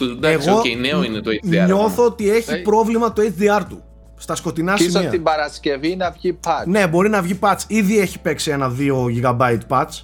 Εντάξει, 0.00 0.48
Εγώ 0.48 0.60
okay, 0.60 0.76
νέο 0.80 1.02
είναι 1.02 1.20
το 1.20 1.30
HDR. 1.30 1.64
Νιώθω 1.64 2.04
ότι 2.04 2.30
έχει 2.30 2.62
πρόβλημα 2.62 3.12
το 3.12 3.22
HDR 3.22 3.62
του 3.68 3.82
στα 4.24 4.34
σκοτεινά 4.34 4.74
και 4.74 4.88
σημεία. 4.88 5.10
την 5.10 5.22
Παρασκευή 5.22 5.96
να 5.96 6.10
βγει 6.10 6.38
patch. 6.44 6.66
Ναι, 6.66 6.86
μπορεί 6.86 7.08
να 7.08 7.22
βγει 7.22 7.38
patch. 7.40 7.58
Ήδη 7.66 7.98
έχει 7.98 8.20
παίξει 8.20 8.50
ένα 8.50 8.72
2 8.78 9.32
GB 9.38 9.58
patch. 9.68 10.02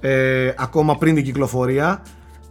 Ε, 0.00 0.52
ακόμα 0.56 0.96
πριν 0.96 1.14
την 1.14 1.24
κυκλοφορία. 1.24 2.02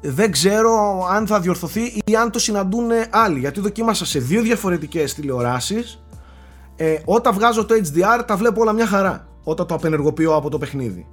Δεν 0.01 0.31
ξέρω 0.31 1.05
αν 1.11 1.27
θα 1.27 1.39
διορθωθεί 1.39 1.81
ή 2.05 2.15
αν 2.15 2.31
το 2.31 2.39
συναντούν 2.39 2.89
άλλοι. 3.09 3.39
Γιατί 3.39 3.59
δοκίμασα 3.59 4.05
σε 4.05 4.19
δύο 4.19 4.41
διαφορετικές 4.41 5.13
τηλεοράσεις. 5.13 6.03
Ε, 6.75 6.97
όταν 7.05 7.33
βγάζω 7.33 7.65
το 7.65 7.75
HDR 7.75 8.23
τα 8.25 8.35
βλέπω 8.35 8.61
όλα 8.61 8.71
μια 8.71 8.87
χαρά. 8.87 9.27
Όταν 9.43 9.67
το 9.67 9.75
απενεργοποιώ 9.75 10.35
από 10.35 10.49
το 10.49 10.57
παιχνίδι. 10.57 11.07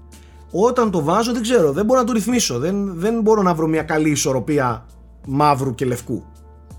Όταν 0.51 0.91
το 0.91 1.03
βάζω 1.03 1.33
δεν 1.33 1.43
ξέρω, 1.43 1.73
δεν 1.73 1.85
μπορώ 1.85 2.01
να 2.01 2.07
το 2.07 2.13
ρυθμίσω. 2.13 2.59
Δεν, 2.59 2.93
δεν 2.95 3.21
μπορώ 3.21 3.43
να 3.43 3.55
βρω 3.55 3.67
μια 3.67 3.83
καλή 3.83 4.11
ισορροπία 4.11 4.87
μαύρου 5.27 5.75
και 5.75 5.85
λευκού. 5.85 6.25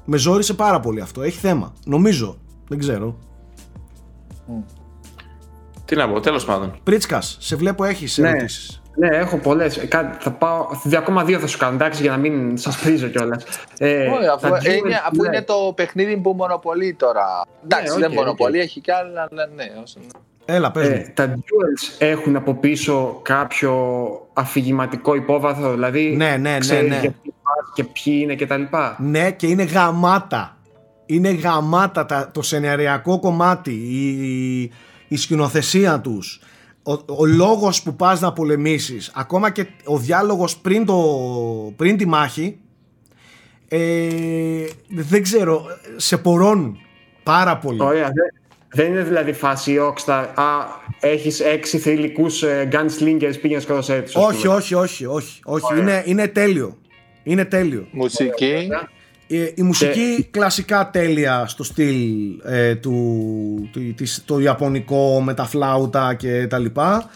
Με 0.06 0.18
ζόρισε 0.18 0.54
πάρα 0.54 0.80
πολύ 0.80 1.02
αυτό. 1.02 1.22
Έχει 1.22 1.40
θέμα. 1.40 1.74
Νομίζω. 1.86 2.38
Δεν 2.70 2.80
ξέρω. 2.80 3.18
Τι 5.86 5.96
να 5.96 6.10
πω, 6.10 6.20
τέλος 6.20 6.46
πάντων. 6.46 6.80
Πρίτσκα, 6.84 7.22
σε 7.22 7.56
βλέπω 7.56 7.84
έχεις 7.84 8.18
ναι. 8.18 8.30
ερωτήσεις. 8.30 8.82
Ναι, 8.96 9.08
έχω 9.08 9.38
πολλές. 9.38 9.78
Ε, 9.78 9.88
θα 10.20 10.32
πάω. 10.32 10.68
Ακόμα 10.98 11.24
δύο 11.24 11.40
θα 11.40 11.48
σου 11.48 11.58
κάνω, 11.58 11.74
εντάξει, 11.74 12.02
για 12.02 12.12
να 12.12 12.18
μην 12.18 12.58
σας 12.58 12.78
πρίζω 12.80 13.08
κιόλας. 13.08 13.46
Ε, 13.78 14.08
αφού, 14.34 14.48
είναι, 14.48 15.02
αφού 15.06 15.22
ναι. 15.22 15.28
είναι 15.28 15.42
το 15.42 15.74
παιχνίδι 15.76 16.18
που 16.18 16.32
μονοπολεί 16.32 16.94
τώρα. 16.94 17.26
Εντάξει, 17.64 17.94
ναι, 17.94 18.00
δεν 18.00 18.12
μονοπολεί, 18.12 18.60
έχει 18.60 18.82
κι 18.82 18.92
άλλα, 18.92 19.28
αλλά 19.32 19.48
ναι. 19.56 19.66
Όσο... 19.84 20.00
Έλα, 20.46 20.72
πες 20.72 20.88
ε, 20.88 21.12
τα 21.14 21.34
duels 21.36 21.96
έχουν 21.98 22.36
από 22.36 22.54
πίσω 22.54 23.20
κάποιο 23.22 24.10
αφηγηματικό 24.34 25.16
υπόβαθρο, 25.16 25.72
δηλαδή 25.72 26.16
ναι, 26.16 26.38
ναι, 26.38 26.58
ναι, 26.66 26.82
ναι. 26.82 27.02
και 27.74 27.84
ποιοι 27.84 28.20
είναι 28.22 28.36
κτλ. 28.36 28.62
Ναι, 28.98 29.32
και 29.32 29.48
είναι 29.48 29.64
γαμάτα 29.64 30.58
είναι 31.10 31.30
γαμάτα 31.30 32.30
το 32.34 32.42
σενεριακό 32.42 33.20
κομμάτι, 33.20 33.72
η, 33.72 34.62
η 35.08 35.18
σκηνοθεσία 35.18 36.00
τους, 36.00 36.42
ο, 36.84 36.92
ο 36.92 37.26
λόγος 37.26 37.82
που 37.84 37.96
πας 37.96 38.20
να 38.22 38.34
πολεμήσεις, 38.34 39.12
ακόμα 39.16 39.50
και 39.50 39.68
ο 39.84 39.98
διάλογος 39.98 40.58
πριν, 40.58 40.86
το, 40.86 40.98
πριν 41.76 41.98
τη 41.98 42.08
μάχη, 42.08 42.58
ε, 43.68 44.66
δεν 44.90 45.24
ξέρω, 45.24 45.66
σε 45.96 46.18
πορώνουν 46.18 46.78
πάρα 47.24 47.58
πολύ. 47.58 47.82
Ωραία, 47.82 48.12
Δεν 48.74 48.88
είναι 48.88 49.04
δηλαδή 49.04 49.34
φάση 49.34 49.78
Rockstar, 49.80 50.26
α, 50.34 50.44
έχεις 51.00 51.40
έξι 51.40 51.78
θρηλυκούς 51.78 52.44
ε, 52.44 52.68
gunslingers 52.72 53.36
πήγαινες 53.42 53.64
σκοτώσέ 53.64 54.02
τους. 54.02 54.16
Όχι, 54.16 54.48
όχι, 54.48 54.74
όχι, 54.74 55.06
όχι, 55.06 55.40
όχι. 55.46 55.80
Είναι, 55.80 56.04
είναι 56.06 56.28
τέλειο. 56.28 56.78
Είναι 57.24 57.46
τέλειο. 57.46 57.88
Μουσική. 57.92 58.46
Ε, 58.46 58.68
η 59.56 59.62
μουσική 59.62 60.28
κλασικά 60.32 60.90
τέλεια 60.90 61.46
στο 61.48 61.64
στυλ 61.64 61.96
ε, 62.44 62.76
του, 62.76 63.70
της, 63.96 64.24
το 64.26 64.40
ιαπωνικό 64.40 65.22
με 65.22 65.34
τα 65.34 65.46
φλάουτα 65.46 66.14
και 66.14 66.48
τα 66.48 66.58
λοιπά. 66.58 67.10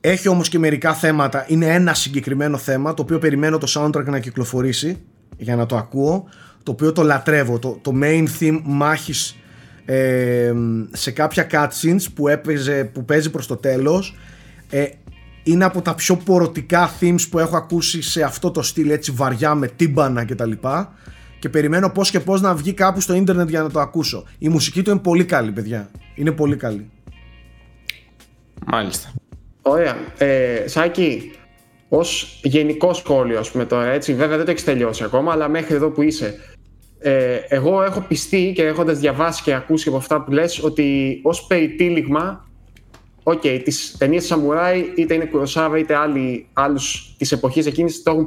Έχει 0.00 0.28
όμως 0.28 0.48
και 0.48 0.58
μερικά 0.58 0.94
θέματα. 0.94 1.44
Είναι 1.48 1.66
ένα 1.66 1.94
συγκεκριμένο 1.94 2.56
θέμα 2.56 2.94
το 2.94 3.02
οποίο 3.02 3.18
περιμένω 3.18 3.58
το 3.58 3.66
soundtrack 3.74 4.04
να 4.04 4.18
κυκλοφορήσει 4.18 4.98
για 5.36 5.56
να 5.56 5.66
το 5.66 5.76
ακούω. 5.76 6.28
Το 6.62 6.72
οποίο 6.72 6.92
το 6.92 7.02
λατρεύω. 7.02 7.58
Το, 7.58 7.78
το 7.82 7.92
main 8.02 8.24
theme 8.40 8.60
μάχης 8.64 9.36
ε, 9.84 10.52
σε 10.92 11.10
κάποια 11.10 11.46
cutscenes 11.50 12.02
που, 12.14 12.28
έπαιζε, 12.28 12.84
που 12.84 13.04
παίζει 13.04 13.30
προς 13.30 13.46
το 13.46 13.56
τέλος 13.56 14.16
ε, 14.70 14.84
είναι 15.42 15.64
από 15.64 15.82
τα 15.82 15.94
πιο 15.94 16.16
πορωτικά 16.16 16.90
themes 17.00 17.26
που 17.30 17.38
έχω 17.38 17.56
ακούσει 17.56 18.02
σε 18.02 18.22
αυτό 18.22 18.50
το 18.50 18.62
στυλ 18.62 18.90
έτσι 18.90 19.12
βαριά 19.12 19.54
με 19.54 19.68
τύμπανα 19.68 20.24
και 20.24 20.34
τα 20.34 20.46
λοιπά 20.46 20.94
και 21.38 21.48
περιμένω 21.48 21.90
πώς 21.90 22.10
και 22.10 22.20
πώς 22.20 22.40
να 22.40 22.54
βγει 22.54 22.72
κάπου 22.72 23.00
στο 23.00 23.14
ίντερνετ 23.14 23.48
για 23.48 23.62
να 23.62 23.70
το 23.70 23.80
ακούσω. 23.80 24.24
Η 24.38 24.48
μουσική 24.48 24.82
του 24.82 24.90
είναι 24.90 24.98
πολύ 24.98 25.24
καλή 25.24 25.52
παιδιά. 25.52 25.90
Είναι 26.14 26.32
πολύ 26.32 26.56
καλή. 26.56 26.90
Μάλιστα. 28.66 29.12
Ωραία, 29.62 29.96
ε, 30.18 30.64
Σάκη 30.66 31.32
ως 31.88 32.40
γενικό 32.42 32.92
σχόλιο 32.92 33.38
ας 33.38 33.50
πούμε 33.50 33.64
τώρα 33.64 33.86
έτσι 33.86 34.14
βέβαια 34.14 34.36
δεν 34.36 34.44
το 34.44 34.50
έχεις 34.50 34.64
τελειώσει 34.64 35.04
ακόμα 35.04 35.32
αλλά 35.32 35.48
μέχρι 35.48 35.74
εδώ 35.74 35.90
που 35.90 36.02
είσαι. 36.02 36.34
Ε, 36.98 37.34
εγώ 37.48 37.82
έχω 37.82 38.00
πειστεί 38.00 38.52
και 38.54 38.62
έχοντας 38.62 38.98
διαβάσει 38.98 39.42
και 39.42 39.54
ακούσει 39.54 39.88
από 39.88 39.96
αυτά 39.96 40.22
που 40.22 40.32
λες 40.32 40.62
ότι 40.62 41.20
ως 41.22 41.46
περιτύλιγμα 41.46 42.48
OK, 43.28 43.40
okay, 43.44 43.60
τις 43.64 43.94
ταινίες 43.98 44.26
Σαμουράι 44.26 44.92
είτε 44.96 45.14
είναι 45.14 45.24
Κουροσάουα 45.24 45.78
είτε 45.78 45.94
άλλοι 45.94 46.46
άλλους 46.52 47.14
της 47.18 47.32
εποχής 47.32 47.66
εκείνης 47.66 48.02
το 48.02 48.10
έχουν 48.10 48.26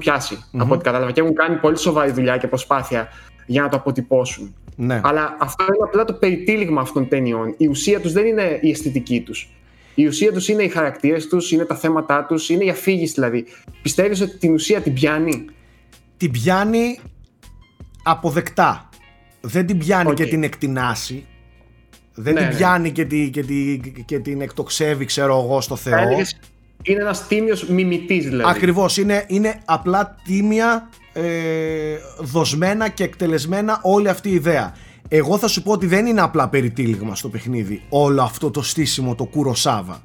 από 0.57 0.73
ό,τι 0.73 0.83
κατάλαβα 0.83 1.11
και 1.11 1.21
έχουν 1.21 1.33
κάνει 1.33 1.55
πολύ 1.55 1.77
σοβαρή 1.77 2.11
δουλειά 2.11 2.37
και 2.37 2.47
προσπάθεια 2.47 3.07
για 3.45 3.61
να 3.61 3.69
το 3.69 3.77
αποτυπώσουν. 3.77 4.55
Ναι. 4.75 5.01
Αλλά 5.03 5.37
αυτό 5.39 5.63
είναι 5.63 5.83
απλά 5.83 6.05
το 6.05 6.13
περιτύλιγμα 6.13 6.81
αυτών 6.81 7.01
των 7.01 7.09
ταινιών. 7.09 7.53
Η 7.57 7.67
ουσία 7.67 7.99
τους 7.99 8.11
δεν 8.11 8.25
είναι 8.25 8.59
η 8.61 8.69
αισθητική 8.69 9.21
τους. 9.21 9.49
Η 9.95 10.07
ουσία 10.07 10.31
τους 10.31 10.47
είναι 10.47 10.63
οι 10.63 10.69
χαρακτήρες 10.69 11.27
τους, 11.27 11.51
είναι 11.51 11.65
τα 11.65 11.75
θέματα 11.75 12.25
τους, 12.25 12.49
είναι 12.49 12.63
η 12.63 12.69
αφήγηση 12.69 13.13
δηλαδή. 13.13 13.45
Πιστεύεις 13.81 14.21
ότι 14.21 14.37
την 14.37 14.53
ουσία 14.53 14.81
την 14.81 14.93
πιάνει; 14.93 15.45
Την 16.17 16.31
πιάνει 16.31 16.99
αποδεκτά. 18.03 18.89
Δεν 19.41 19.65
την 19.65 19.77
πιάνει 19.77 20.13
και 20.13 20.25
την 20.25 20.43
εκτινάσει. 20.43 21.25
Δεν 22.21 22.33
ναι, 22.33 22.39
την 22.39 22.49
ναι. 22.49 22.55
πιάνει 22.55 22.91
και, 22.91 23.05
τη, 23.05 23.29
και, 23.29 23.43
τη, 23.43 23.79
και 24.05 24.19
την 24.19 24.41
εκτοξεύει, 24.41 25.05
ξέρω 25.05 25.43
εγώ, 25.43 25.61
στο 25.61 25.75
Θεό. 25.75 26.09
Είναι 26.81 27.01
ένας 27.01 27.27
τίμιος 27.27 27.67
μιμητής, 27.67 28.25
δηλαδή. 28.25 28.49
Ακριβώς. 28.49 28.97
Είναι, 28.97 29.25
είναι 29.27 29.61
απλά 29.65 30.15
τίμια, 30.23 30.89
ε, 31.13 31.23
δοσμένα 32.19 32.89
και 32.89 33.03
εκτελεσμένα 33.03 33.79
όλη 33.83 34.09
αυτή 34.09 34.29
η 34.29 34.33
ιδέα. 34.33 34.73
Εγώ 35.07 35.37
θα 35.37 35.47
σου 35.47 35.63
πω 35.63 35.71
ότι 35.71 35.85
δεν 35.85 36.05
είναι 36.05 36.21
απλά 36.21 36.49
περιτύλιγμα 36.49 37.15
στο 37.15 37.29
παιχνίδι 37.29 37.81
όλο 37.89 38.21
αυτό 38.21 38.51
το 38.51 38.61
στήσιμο, 38.61 39.15
το 39.15 39.25
κουροσάβα. 39.25 40.03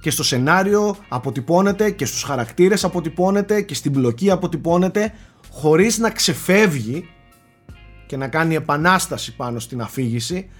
Και 0.00 0.10
στο 0.10 0.22
σενάριο 0.22 0.96
αποτυπώνεται 1.08 1.90
και 1.90 2.04
στους 2.04 2.22
χαρακτήρες 2.22 2.84
αποτυπώνεται 2.84 3.62
και 3.62 3.74
στην 3.74 3.92
πλοκή 3.92 4.30
αποτυπώνεται 4.30 5.12
χωρίς 5.50 5.98
να 5.98 6.10
ξεφεύγει 6.10 7.08
και 8.10 8.16
να 8.16 8.28
κάνει 8.28 8.54
επανάσταση 8.54 9.36
πάνω 9.36 9.58
στην 9.58 9.80
αφήγηση 9.80 10.50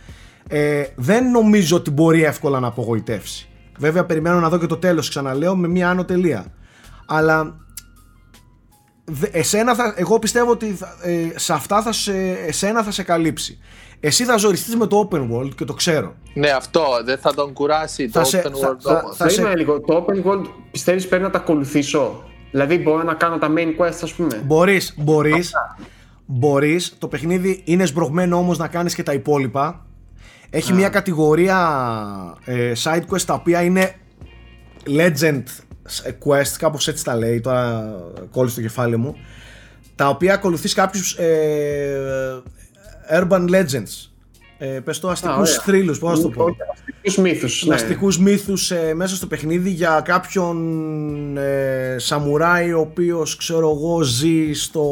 ε, 0.48 0.85
δεν 0.94 1.31
νομίζω 1.31 1.77
ότι 1.77 1.90
μπορεί 1.90 2.24
εύκολα 2.24 2.60
να 2.60 2.66
απογοητεύσει. 2.66 3.48
Βέβαια 3.78 4.05
περιμένω 4.05 4.40
να 4.40 4.48
δω 4.48 4.59
και 4.59 4.66
το 4.66 4.77
τέλος 4.77 5.09
ξαναλέω 5.09 5.56
με 5.56 5.68
μια 5.68 5.90
άνω 5.90 6.05
τελεία. 6.05 6.52
Αλλά 7.06 7.56
εσένα 9.31 9.74
θα, 9.74 9.94
εγώ 9.97 10.18
πιστεύω 10.18 10.51
ότι 10.51 10.78
ε, 11.02 11.39
σε 11.39 11.52
αυτά 11.52 11.82
θα 11.82 11.93
σε, 11.93 12.12
εσένα 12.47 12.82
θα 12.82 12.90
σε 12.90 13.02
καλύψει. 13.02 13.59
Εσύ 14.01 14.24
θα 14.24 14.36
ζοριστείς 14.36 14.77
με 14.77 14.86
το 14.86 15.09
open 15.10 15.31
world 15.32 15.55
και 15.55 15.64
το 15.64 15.74
ξέρω. 15.74 16.14
Ναι, 16.35 16.51
αυτό 16.51 16.82
δεν 17.05 17.18
θα 17.18 17.35
τον 17.35 17.52
κουράσει 17.52 18.10
το 18.10 18.20
open 18.20 18.47
world. 18.47 18.77
Θα, 18.81 19.02
θα, 19.16 19.28
θα, 19.28 19.56
λίγο. 19.56 19.81
Το 19.81 20.06
open 20.06 20.27
world 20.27 20.44
πιστεύεις 20.70 21.09
πρέπει 21.09 21.22
να 21.22 21.31
τα 21.31 21.39
ακολουθήσω. 21.39 22.24
Δηλαδή 22.51 22.78
μπορώ 22.78 23.02
να 23.02 23.14
κάνω 23.14 23.39
τα 23.39 23.48
main 23.56 23.81
quest 23.81 23.98
ας 24.02 24.12
πούμε. 24.12 24.43
Μπορείς, 24.44 24.94
μπορείς. 24.97 25.52
Μπορείς. 26.32 26.94
Το 26.98 27.09
παιχνίδι 27.09 27.62
είναι 27.65 27.86
σμπρωγμένο 27.86 28.36
όμως 28.36 28.59
να 28.59 28.69
κάνεις 28.69 28.94
και 28.94 29.02
τα 29.02 29.12
υπόλοιπα. 29.12 29.86
Έχει 30.51 30.73
μια 30.73 30.89
κατηγορία 30.89 31.59
ε, 32.44 32.73
side 32.82 33.02
quest 33.11 33.20
τα 33.20 33.35
οποία 33.35 33.62
είναι 33.62 33.94
legend 34.86 35.43
quest, 36.24 36.55
κάπως 36.59 36.89
έτσι 36.89 37.05
τα 37.05 37.16
λέει, 37.16 37.40
τώρα 37.40 37.94
κόλλησε 38.31 38.55
το 38.55 38.61
κεφάλι 38.61 38.97
μου, 38.97 39.16
τα 39.94 40.09
οποία 40.09 40.35
ακολουθείς 40.35 40.74
κάποιους 40.74 41.12
ε, 41.15 42.43
urban 43.12 43.48
legends. 43.51 44.10
Ε, 44.62 44.66
πες 44.66 44.99
το 44.99 45.09
αστικούς 45.09 45.57
ah, 45.59 45.62
θρύλους, 45.62 45.99
πώς 45.99 46.16
να 46.16 46.23
το 46.23 46.28
πω. 46.28 46.57
Αστικούς 46.73 47.16
μύθους. 47.16 47.65
Ναι. 47.66 47.74
Αστικούς 47.74 48.19
μύθους 48.19 48.70
ε, 48.70 48.95
μέσα 48.95 49.16
στο 49.16 49.27
παιχνίδι 49.27 49.70
για 49.70 50.01
κάποιον 50.05 51.37
ε, 51.37 51.97
σαμουράι 51.99 52.73
ο 52.73 52.81
οποίος 52.81 53.37
ξέρω 53.37 53.70
εγώ 53.70 54.01
ζει 54.03 54.53
στο 54.53 54.85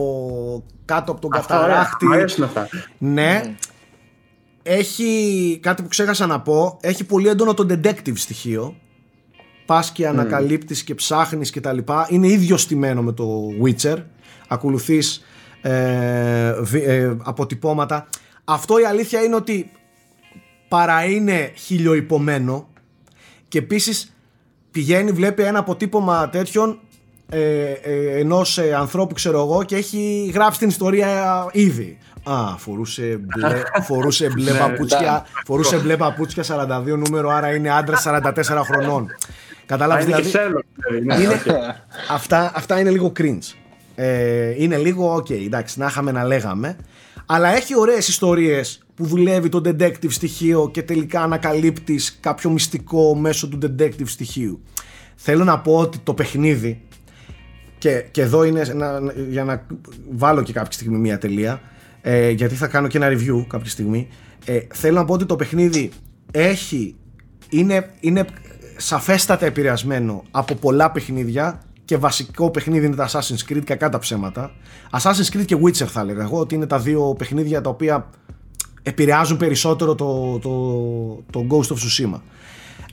κάτω 0.85 1.13
από 1.13 1.21
τον 1.21 1.31
καταράχτη. 1.31 2.07
αυτά. 2.43 2.69
Ναι. 2.99 3.43
Έχει 4.63 5.59
κάτι 5.63 5.83
που 5.83 5.89
ξέχασα 5.89 6.27
να 6.27 6.41
πω. 6.41 6.79
Έχει 6.81 7.05
πολύ 7.05 7.29
έντονο 7.29 7.55
το 7.55 7.67
detective 7.71 8.17
στοιχείο. 8.17 8.77
Πας 9.67 9.93
και 9.93 10.07
ανακαλύπτεις 10.07 10.83
και 10.83 10.95
ψάχνεις 10.95 11.51
και 11.51 11.61
τα 11.61 11.73
λοιπά. 11.73 12.07
Είναι 12.11 12.29
ίδιο 12.29 12.57
στημένο 12.57 13.03
με 13.03 13.13
το 13.13 13.49
Witcher. 13.65 13.97
Ακολουθείς 14.49 15.25
ε, 15.61 16.55
ε, 16.73 17.17
αποτυπώματα. 17.23 18.09
Αυτό 18.51 18.79
η 18.79 18.85
αλήθεια 18.85 19.23
είναι 19.23 19.35
ότι 19.35 19.71
παρά 20.69 21.05
είναι 21.05 21.53
χιλιοϊπωμένο 21.55 22.69
και 23.49 23.59
επίσης 23.59 24.15
πηγαίνει, 24.71 25.11
βλέπει 25.11 25.43
ένα 25.43 25.59
αποτύπωμα 25.59 26.29
τέτοιον 26.29 26.81
ε, 27.31 27.73
ε, 27.73 28.19
ενός 28.19 28.59
ε, 28.59 28.75
ανθρώπου 28.75 29.15
ξέρω 29.15 29.39
εγώ 29.39 29.63
και 29.65 29.77
έχει 29.77 30.31
γράψει 30.35 30.59
την 30.59 30.69
ιστορία 30.69 31.47
ήδη. 31.53 31.99
Α, 32.23 32.57
φορούσε 32.57 33.21
μπλε, 33.21 33.63
φορούσε 33.89 34.29
μπλε 34.29 34.53
ναι, 34.53 34.59
παπούτσια, 34.59 35.27
φορούσε 35.45 35.77
μπλε 35.77 35.97
παπούτσια 35.97 36.45
42 36.47 36.99
νούμερο, 36.99 37.31
άρα 37.31 37.55
είναι 37.55 37.71
άντρα 37.71 38.03
44 38.05 38.43
χρονών. 38.65 39.07
Κατάλαβες 39.67 40.05
δηλαδή. 40.05 40.31
δηλαδή 40.91 41.23
είναι, 41.23 41.43
αυτά, 42.11 42.53
αυτά 42.55 42.81
είναι 42.81 42.91
λίγο 42.91 43.13
cringe. 43.19 43.55
Ε, 43.95 44.63
είναι 44.63 44.77
λίγο, 44.77 45.15
OK, 45.15 45.27
okay, 45.27 45.43
εντάξει, 45.45 45.79
να 45.79 45.87
είχαμε 45.87 46.13
να 46.13 46.25
λέγαμε. 46.25 46.77
Αλλά 47.31 47.57
έχει 47.57 47.79
ωραίες 47.79 48.09
ιστορίες 48.09 48.83
που 48.95 49.07
δουλεύει 49.07 49.49
το 49.49 49.61
detective 49.65 50.11
στοιχείο 50.11 50.71
και 50.73 50.83
τελικά 50.83 51.23
ανακαλύπτεις 51.23 52.19
κάποιο 52.21 52.51
μυστικό 52.51 53.15
μέσω 53.15 53.49
του 53.49 53.59
detective 53.63 54.07
στοιχείου. 54.07 54.63
Θέλω 55.15 55.45
να 55.45 55.61
πω 55.61 55.77
ότι 55.77 55.99
το 55.99 56.15
παιχνίδι 56.15 56.81
και, 57.79 58.05
και 58.11 58.23
εδώ 58.23 58.45
είναι 58.45 58.63
για 59.29 59.45
να 59.45 59.67
βάλω 60.11 60.43
και 60.43 60.53
κάποια 60.53 60.73
στιγμή 60.73 60.99
μια 60.99 61.19
τελεία 61.19 61.61
ε, 62.01 62.31
γιατί 62.31 62.55
θα 62.55 62.67
κάνω 62.67 62.89
και 62.89 62.97
ένα 62.97 63.09
review 63.09 63.45
κάποια 63.47 63.71
στιγμή 63.71 64.09
ε, 64.45 64.59
θέλω 64.75 64.95
να 64.95 65.05
πω 65.05 65.15
ότι 65.15 65.27
το 65.27 65.37
παιχνίδι 65.37 65.91
έχει 66.31 66.97
είναι, 67.49 67.91
είναι 68.01 68.25
σαφέστατα 68.77 69.47
επηρεασμένο 69.47 70.23
από 70.31 70.55
πολλά 70.55 70.91
παιχνίδια 70.91 71.61
και 71.89 71.97
βασικό 71.97 72.51
παιχνίδι 72.51 72.87
είναι 72.87 72.97
τα 72.97 73.09
Assassin's 73.09 73.51
Creed 73.51 73.63
κακά 73.65 73.89
τα 73.89 73.99
ψέματα. 73.99 74.53
Assassin's 74.91 75.37
Creed 75.37 75.45
και 75.45 75.57
Witcher 75.65 75.87
θα 75.87 76.01
έλεγα 76.01 76.23
εγώ 76.23 76.39
ότι 76.39 76.55
είναι 76.55 76.67
τα 76.67 76.79
δύο 76.79 77.15
παιχνίδια 77.19 77.61
τα 77.61 77.71
οποία 77.71 78.11
επηρεάζουν 78.83 79.37
περισσότερο 79.37 79.95
το, 79.95 80.39
το, 80.39 81.25
το 81.33 81.47
Ghost 81.51 81.75
of 81.75 81.77
Tsushima. 81.77 82.21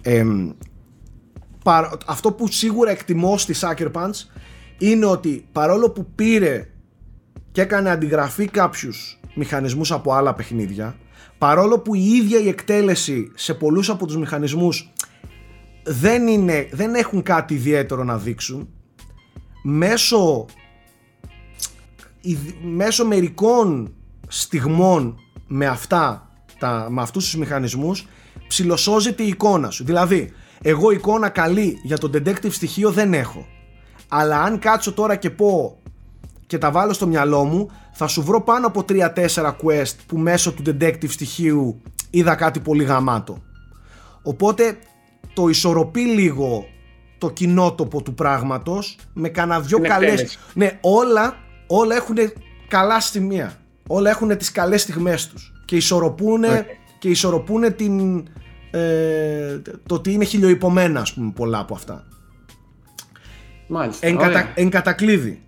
Ε, 0.01 0.23
αυτό 2.05 2.31
που 2.31 2.51
σίγουρα 2.51 2.91
εκτιμώ 2.91 3.37
στη 3.37 3.53
Sucker 3.59 3.91
Punch 3.91 4.11
είναι 4.77 5.05
ότι 5.05 5.47
παρόλο 5.51 5.89
που 5.89 6.05
πήρε 6.15 6.67
και 7.51 7.61
έκανε 7.61 7.89
αντιγραφή 7.89 8.47
κάποιους 8.47 9.19
μηχανισμούς 9.35 9.91
από 9.91 10.13
άλλα 10.13 10.33
παιχνίδια 10.33 10.95
παρόλο 11.37 11.79
που 11.79 11.95
η 11.95 12.05
ίδια 12.05 12.39
η 12.39 12.47
εκτέλεση 12.47 13.31
σε 13.35 13.53
πολλούς 13.53 13.89
από 13.89 14.05
τους 14.05 14.17
μηχανισμούς 14.17 14.93
δεν, 15.83 16.27
είναι, 16.27 16.69
δεν 16.71 16.95
έχουν 16.95 17.21
κάτι 17.21 17.53
ιδιαίτερο 17.53 18.03
να 18.03 18.17
δείξουν 18.17 18.69
μέσω, 19.67 20.45
μέσω 22.61 23.05
μερικών 23.05 23.93
στιγμών 24.27 25.19
με 25.47 25.65
αυτά 25.65 26.29
τα, 26.59 26.87
με 26.89 27.01
αυτούς 27.01 27.23
τους 27.23 27.35
μηχανισμούς 27.35 28.07
ψιλοσώζεται 28.47 29.23
η 29.23 29.27
εικόνα 29.27 29.69
σου 29.69 29.83
δηλαδή 29.83 30.31
εγώ 30.61 30.91
εικόνα 30.91 31.29
καλή 31.29 31.79
για 31.83 31.97
το 31.97 32.09
detective 32.13 32.51
στοιχείο 32.51 32.91
δεν 32.91 33.13
έχω 33.13 33.45
αλλά 34.07 34.41
αν 34.41 34.59
κάτσω 34.59 34.93
τώρα 34.93 35.15
και 35.15 35.29
πω 35.29 35.81
και 36.47 36.57
τα 36.57 36.71
βάλω 36.71 36.93
στο 36.93 37.07
μυαλό 37.07 37.43
μου 37.43 37.71
θα 37.91 38.07
σου 38.07 38.23
βρω 38.23 38.41
πάνω 38.41 38.67
από 38.67 38.85
3-4 38.89 39.07
quest 39.35 39.95
που 40.07 40.17
μέσω 40.17 40.53
του 40.53 40.63
detective 40.65 41.09
στοιχείου 41.09 41.81
είδα 42.09 42.35
κάτι 42.35 42.59
πολύ 42.59 42.83
γαμάτο. 42.83 43.43
Οπότε 44.23 44.77
το 45.33 45.47
ισορροπεί 45.47 46.01
λίγο 46.01 46.65
το 47.25 47.31
κοινότοπο 47.31 48.01
του 48.01 48.13
πράγματος 48.13 48.97
με 49.13 49.29
κανένα 49.29 49.59
δυο 49.59 49.79
καλές... 49.79 50.39
Ναι, 50.53 50.79
όλα, 50.81 51.37
όλα 51.67 51.95
έχουν 51.95 52.15
καλά 52.67 52.99
στιγμία. 52.99 53.53
Όλα 53.87 54.09
έχουν 54.09 54.37
τις 54.37 54.51
καλές 54.51 54.81
στιγμές 54.81 55.27
τους 55.27 55.53
και 55.65 55.75
ισορροπούν, 55.75 56.43
και 56.99 57.09
ισορροπούν 57.09 57.75
την, 57.75 58.27
ε, 58.71 59.59
το 59.85 59.95
ότι 59.95 60.13
είναι 60.13 60.25
χιλιοϊπωμένα 60.25 60.99
ας 60.99 61.13
πούμε 61.13 61.31
πολλά 61.35 61.59
από 61.59 61.73
αυτά. 61.73 62.07
Μάλιστα. 63.67 64.07
Εν, 64.07 64.17
κατα, 64.17 64.51
εν 64.55 64.69
κατακλείδη, 64.69 65.41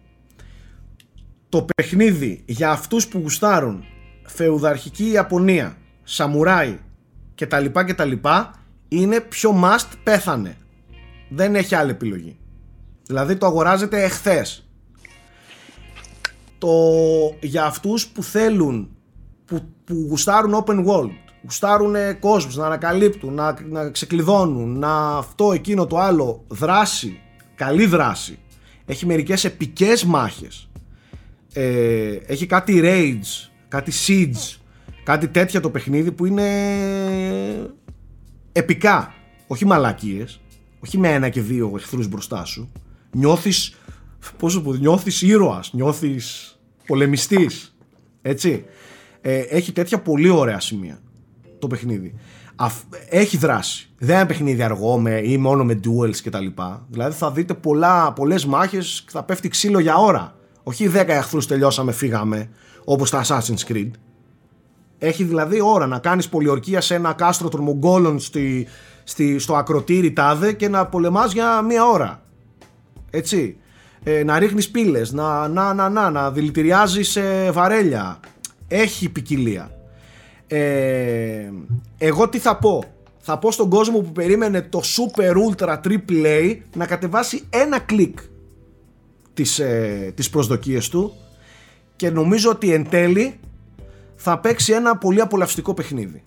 το 1.50 1.66
παιχνίδι 1.76 2.44
για 2.46 2.70
αυτούς 2.70 3.08
που 3.08 3.20
γουστάρουν 3.20 3.84
φεουδαρχική 4.26 5.10
Ιαπωνία, 5.12 5.78
σαμουράι 6.04 6.78
και 7.36 7.48
τα 7.48 7.60
λοιπά 7.60 7.86
και 7.86 7.94
τα 7.94 8.06
λοιπά 8.06 8.54
είναι 8.88 9.20
πιο 9.20 9.62
must 9.64 9.88
πέθανε. 10.04 10.58
Δεν 11.30 11.56
έχει 11.56 11.76
άλλη 11.76 11.92
επιλογή. 11.92 12.38
Δηλαδή 13.06 13.36
το 13.36 13.46
αγοράζετε 13.46 14.04
εχθές. 14.04 14.70
Το 16.58 16.70
για 17.42 17.66
αυτούς 17.66 18.08
που 18.08 18.24
θέλουν, 18.24 18.90
που, 19.46 19.62
που 19.84 20.06
γουστάρουν 20.10 20.64
open 20.66 20.86
world, 20.86 21.12
γουστάρουν 21.44 21.96
κόσμους, 22.20 22.56
να 22.56 22.66
ανακαλύπτουν, 22.66 23.34
να, 23.34 23.58
να 23.70 23.90
ξεκλειδώνουν, 23.90 24.80
να 24.80 25.18
αυτό, 25.18 25.52
εκείνο, 25.52 25.88
το 25.88 25.98
άλλο, 25.98 26.44
δράση, 26.48 27.20
καλή 27.56 27.86
δράση. 27.86 28.40
Έχει 28.86 29.06
μερικές 29.06 29.44
επικές 29.44 30.04
μάχες. 30.04 30.70
Ε, 31.54 32.18
έχει 32.26 32.46
κάτι 32.46 32.82
rage, 32.84 33.50
κάτι 33.68 33.92
siege, 34.08 34.60
κάτι 35.04 35.28
τέτοια 35.28 35.60
το 35.62 35.70
παιχνίδι 35.70 36.12
που 36.12 36.26
είναι 36.26 36.50
επικά. 38.52 39.14
Όχι 39.48 39.66
μαλακίες, 39.66 40.40
όχι 40.80 40.98
με 40.98 41.14
ένα 41.14 41.30
και 41.30 41.42
δύο 41.42 41.72
εχθρούς 41.76 42.08
μπροστά 42.08 42.46
σου. 42.46 42.72
Νιώθεις, 43.12 43.76
πώς 44.38 44.52
σου 44.52 44.62
πω, 44.62 44.74
νιώθεις 44.74 45.22
ήρωας, 45.22 45.74
νιώθεις 45.74 46.58
πολεμιστής. 46.88 47.78
Έτσι. 48.22 48.66
Ε, 49.22 49.40
έχει 49.40 49.72
τέτοια 49.72 50.00
πολύ 50.00 50.30
ωραία 50.30 50.60
σημεία 50.60 51.00
το 51.60 51.68
παιχνίδι. 51.68 52.14
Έχει 53.10 53.38
δράση. 53.38 53.90
Δεν 53.98 54.16
είναι 54.16 54.26
παιχνίδι 54.26 54.64
αργό 54.64 55.00
με, 55.00 55.22
ή 55.24 55.38
μόνο 55.38 55.64
με 55.64 55.80
duels 55.84 56.16
κτλ. 56.24 56.46
Δηλαδή 56.90 57.16
θα 57.16 57.32
δείτε 57.32 57.54
πολλά, 57.54 58.14
πολλές 58.14 58.46
μάχες 58.46 59.04
και 59.06 59.12
θα 59.12 59.24
πέφτει 59.24 59.48
ξύλο 59.50 59.80
για 59.80 59.96
ώρα. 59.96 60.36
Όχι 60.64 60.92
10 60.96 61.08
εχθρούς 61.08 61.48
τελειώσαμε, 61.48 61.92
φύγαμε, 61.92 62.50
όπως 62.84 63.10
τα 63.10 63.26
Assassin's 63.26 63.72
Creed. 63.72 63.92
Έχει 64.98 65.24
δηλαδή 65.24 65.62
ώρα 65.62 65.88
να 65.88 66.00
κάνεις 66.00 66.30
πολιορκία 66.30 66.82
σε 66.82 66.96
ένα 66.96 67.14
κάστρο 67.14 67.50
των 67.50 67.62
Μογγόλων 67.62 68.20
στη, 68.20 68.68
στη, 69.08 69.40
στο 69.40 69.56
ακροτήρι 69.56 70.14
τάδε 70.14 70.54
και 70.54 70.70
να 70.70 70.86
πολεμάς 70.86 71.34
για 71.34 71.62
μία 71.62 71.86
ώρα. 71.86 72.22
Έτσι. 73.10 73.58
Ε, 74.04 74.24
να 74.24 74.40
ρίχνεις 74.40 74.70
πύλες, 74.70 75.12
να, 75.12 75.48
να, 75.48 75.74
να, 75.74 75.90
να, 75.90 76.10
να 76.10 76.32
δηλητηριάζεις 76.32 77.16
ε, 77.16 77.50
βαρέλια. 77.52 78.20
Έχει 78.68 79.10
ποικιλία. 79.10 79.72
Ε, 80.48 81.52
εγώ 81.98 82.30
τι 82.30 82.40
θα 82.40 82.58
πω; 82.58 82.84
Θα 83.18 83.38
πω 83.38 83.52
στον 83.52 83.70
κόσμο 83.70 84.00
που 84.00 84.12
περίμενε 84.12 84.62
το 84.62 84.82
Super 84.84 85.34
Ultra 85.36 85.80
Triple 85.84 86.26
A 86.26 86.58
να 86.76 86.86
κατεβάσει 86.86 87.44
ένα 87.50 87.80
κλικ 87.80 88.20
τις, 89.34 89.60
ε, 89.60 90.12
τις 90.16 90.30
προσδοκίες 90.30 90.90
του 90.90 91.16
και 91.96 92.10
νομίζω 92.10 92.50
ότι 92.50 92.74
εν 92.74 92.90
τέλει 92.90 93.40
θα 94.16 94.40
παίξει 94.40 94.74
ένα 94.74 94.98
πολύ 94.98 95.22
απολαυστικό 95.22 95.74
παιχνίδι. 95.74 96.24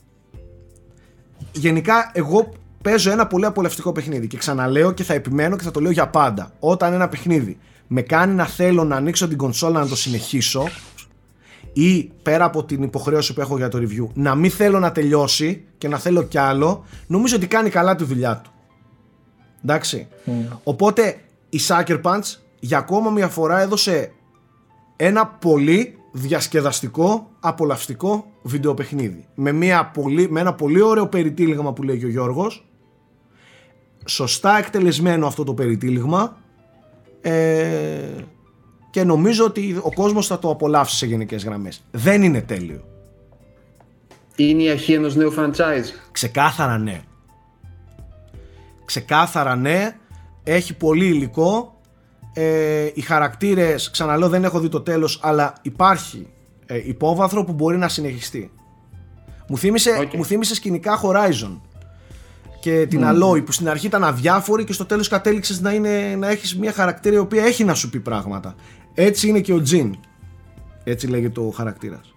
Γενικά 1.52 2.10
εγώ 2.14 2.52
παίζω 2.82 3.10
ένα 3.10 3.26
πολύ 3.26 3.44
απολαυστικό 3.44 3.92
παιχνίδι 3.92 4.26
και 4.26 4.36
ξαναλέω 4.36 4.92
και 4.92 5.02
θα 5.02 5.14
επιμένω 5.14 5.56
και 5.56 5.62
θα 5.62 5.70
το 5.70 5.80
λέω 5.80 5.90
για 5.90 6.08
πάντα. 6.08 6.52
Όταν 6.58 6.92
ένα 6.92 7.08
παιχνίδι 7.08 7.58
με 7.86 8.02
κάνει 8.02 8.34
να 8.34 8.46
θέλω 8.46 8.84
να 8.84 8.96
ανοίξω 8.96 9.28
την 9.28 9.36
κονσόλα 9.36 9.80
να 9.80 9.88
το 9.88 9.96
συνεχίσω 9.96 10.68
ή 11.72 12.10
πέρα 12.22 12.44
από 12.44 12.64
την 12.64 12.82
υποχρέωση 12.82 13.34
που 13.34 13.40
έχω 13.40 13.56
για 13.56 13.68
το 13.68 13.78
review 13.78 14.08
να 14.14 14.34
μην 14.34 14.50
θέλω 14.50 14.78
να 14.78 14.92
τελειώσει 14.92 15.64
και 15.78 15.88
να 15.88 15.98
θέλω 15.98 16.22
κι 16.22 16.38
άλλο 16.38 16.84
νομίζω 17.06 17.36
ότι 17.36 17.46
κάνει 17.46 17.70
καλά 17.70 17.96
τη 17.96 18.04
δουλειά 18.04 18.40
του 18.44 18.50
εντάξει 19.64 20.08
mm. 20.26 20.30
οπότε 20.62 21.16
η 21.48 21.60
Sucker 21.68 22.00
Punch 22.02 22.36
για 22.60 22.78
ακόμα 22.78 23.10
μια 23.10 23.28
φορά 23.28 23.60
έδωσε 23.60 24.12
ένα 24.96 25.26
πολύ 25.26 25.94
διασκεδαστικό, 26.12 27.30
απολαυστικό 27.40 28.26
βιντεοπαιχνίδι. 28.42 29.24
Με, 29.34 29.52
μια 29.52 29.90
πολύ, 29.94 30.30
με 30.30 30.40
ένα 30.40 30.54
πολύ 30.54 30.80
ωραίο 30.80 31.06
περιτύλιγμα 31.06 31.72
που 31.72 31.82
λέει 31.82 32.04
ο 32.04 32.08
Γιώργος. 32.08 32.64
Σωστά 34.04 34.58
εκτελεσμένο 34.58 35.26
αυτό 35.26 35.44
το 35.44 35.54
περιτύλιγμα. 35.54 36.36
Ε, 37.20 38.24
και 38.90 39.04
νομίζω 39.04 39.44
ότι 39.44 39.80
ο 39.82 39.92
κόσμος 39.92 40.26
θα 40.26 40.38
το 40.38 40.50
απολαύσει 40.50 40.96
σε 40.96 41.06
γενικές 41.06 41.44
γραμμές. 41.44 41.82
Δεν 41.90 42.22
είναι 42.22 42.40
τέλειο. 42.40 42.84
Είναι 44.36 44.62
η 44.62 44.70
αρχή 44.70 44.92
ενός 44.92 45.16
νέου 45.16 45.34
franchise. 45.38 46.10
Ξεκάθαρα 46.10 46.78
ναι. 46.78 47.02
Ξεκάθαρα 48.84 49.56
ναι. 49.56 49.96
Έχει 50.44 50.74
πολύ 50.76 51.06
υλικό 51.06 51.80
ε, 52.32 52.90
οι 52.94 53.00
χαρακτήρες, 53.00 53.90
ξαναλέω 53.90 54.28
δεν 54.28 54.44
έχω 54.44 54.60
δει 54.60 54.68
το 54.68 54.80
τέλος, 54.80 55.20
αλλά 55.22 55.52
υπάρχει 55.62 56.26
ε, 56.66 56.80
υπόβαθρο 56.88 57.44
που 57.44 57.52
μπορεί 57.52 57.76
να 57.76 57.88
συνεχιστεί. 57.88 58.50
Μου 59.48 59.58
θύμισε, 59.58 60.08
μου 60.14 60.24
θύμισε 60.24 60.54
σκηνικά 60.54 61.00
Horizon 61.02 61.60
και 62.60 62.86
την 62.86 63.00
mm. 63.04 63.08
Alloy 63.12 63.44
που 63.44 63.52
στην 63.52 63.68
αρχή 63.68 63.86
ήταν 63.86 64.04
αδιάφορη 64.04 64.64
και 64.64 64.72
στο 64.72 64.84
τέλος 64.84 65.08
κατέληξες 65.08 65.60
να, 65.60 65.72
είναι, 65.72 66.14
να 66.18 66.28
έχεις 66.28 66.56
μια 66.56 66.72
χαρακτήρα 66.72 67.14
η 67.14 67.18
οποία 67.18 67.44
έχει 67.44 67.64
να 67.64 67.74
σου 67.74 67.90
πει 67.90 68.00
πράγματα. 68.00 68.54
Έτσι 68.94 69.28
είναι 69.28 69.40
και 69.40 69.52
ο 69.52 69.62
Jin. 69.70 69.90
Έτσι 70.84 71.06
λέγεται 71.06 71.40
ο 71.40 71.50
χαρακτήρας. 71.50 72.14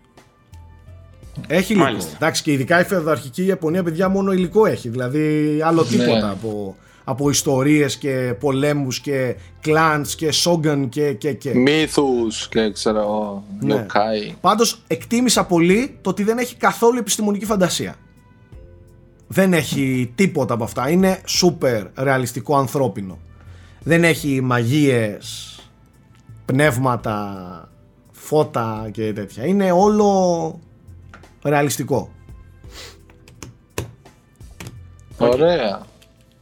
Έχει 1.47 1.73
υλικό. 1.73 1.97
Εντάξει, 2.15 2.43
και 2.43 2.51
ειδικά 2.51 2.79
η 2.79 2.83
φεδοαρχική 2.83 3.45
Ιαπωνία, 3.45 3.83
παιδιά, 3.83 4.09
μόνο 4.09 4.31
υλικό 4.31 4.65
έχει. 4.65 4.89
Δηλαδή, 4.89 5.59
άλλο 5.63 5.81
ναι. 5.81 5.87
τίποτα 5.87 6.29
από 6.29 6.75
από 7.03 7.29
ιστορίες 7.29 7.97
και 7.97 8.35
πολέμους 8.39 8.99
και 8.99 9.35
κλάνς 9.61 10.15
και 10.15 10.31
σόγκαν 10.31 10.89
και, 10.89 11.13
και, 11.13 11.33
και. 11.33 11.53
Μύθους 11.55 12.47
και 12.47 12.71
ξέρω 12.71 13.43
ναι. 13.59 13.85
Πάντως 14.41 14.81
εκτίμησα 14.87 15.45
πολύ 15.45 15.97
το 16.01 16.09
ότι 16.09 16.23
δεν 16.23 16.37
έχει 16.37 16.55
καθόλου 16.55 16.97
επιστημονική 16.97 17.45
φαντασία. 17.45 17.95
Δεν 19.27 19.53
έχει 19.53 20.11
τίποτα 20.15 20.53
από 20.53 20.63
αυτά. 20.63 20.89
Είναι 20.89 21.21
σούπερ 21.25 21.87
ρεαλιστικό 21.95 22.57
ανθρώπινο. 22.57 23.19
Δεν 23.83 24.03
έχει 24.03 24.41
μαγείες, 24.41 25.57
πνεύματα, 26.45 27.69
φώτα 28.11 28.89
και 28.91 29.13
τέτοια. 29.13 29.45
Είναι 29.45 29.71
όλο 29.71 30.59
ρεαλιστικό. 31.43 32.11
Ωραία. 35.17 35.81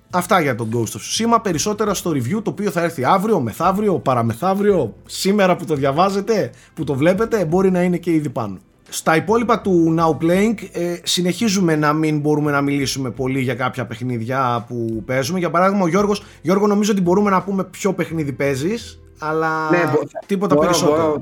Αυτά 0.09 0.41
για 0.41 0.55
τον 0.55 0.69
Ghost 0.73 0.77
of 0.77 1.35
Tsushima. 1.35 1.39
Περισσότερα 1.43 1.93
στο 1.93 2.11
review 2.11 2.43
το 2.43 2.49
οποίο 2.49 2.71
θα 2.71 2.81
έρθει 2.81 3.03
αύριο, 3.03 3.39
μεθαύριο, 3.39 3.99
παραμεθαύριο, 3.99 4.95
σήμερα 5.05 5.55
που 5.55 5.65
το 5.65 5.75
διαβάζετε, 5.75 6.51
που 6.73 6.83
το 6.83 6.93
βλέπετε, 6.93 7.45
μπορεί 7.45 7.71
να 7.71 7.83
είναι 7.83 7.97
και 7.97 8.11
ήδη 8.11 8.29
πάνω. 8.29 8.57
Στα 8.93 9.15
υπόλοιπα 9.15 9.61
του 9.61 9.95
Now 9.99 10.23
Playing 10.23 10.55
ε, 10.71 10.95
συνεχίζουμε 11.03 11.75
να 11.75 11.93
μην 11.93 12.19
μπορούμε 12.19 12.51
να 12.51 12.61
μιλήσουμε 12.61 13.11
πολύ 13.11 13.39
για 13.39 13.55
κάποια 13.55 13.85
παιχνίδια 13.85 14.65
που 14.67 15.03
παίζουμε. 15.05 15.39
Για 15.39 15.49
παράδειγμα 15.49 15.83
ο 15.83 15.87
Γιώργος, 15.87 16.23
Γιώργο 16.41 16.67
νομίζω 16.67 16.91
ότι 16.91 17.01
μπορούμε 17.01 17.29
να 17.29 17.43
πούμε 17.43 17.63
ποιο 17.63 17.93
παιχνίδι 17.93 18.31
παίζεις, 18.31 18.99
αλλά 19.19 19.69
ναι, 19.69 19.83
τίποτα 20.25 20.55
μπορώ, 20.55 20.67
περισσότερο. 20.67 21.07
Μπορώ. 21.07 21.19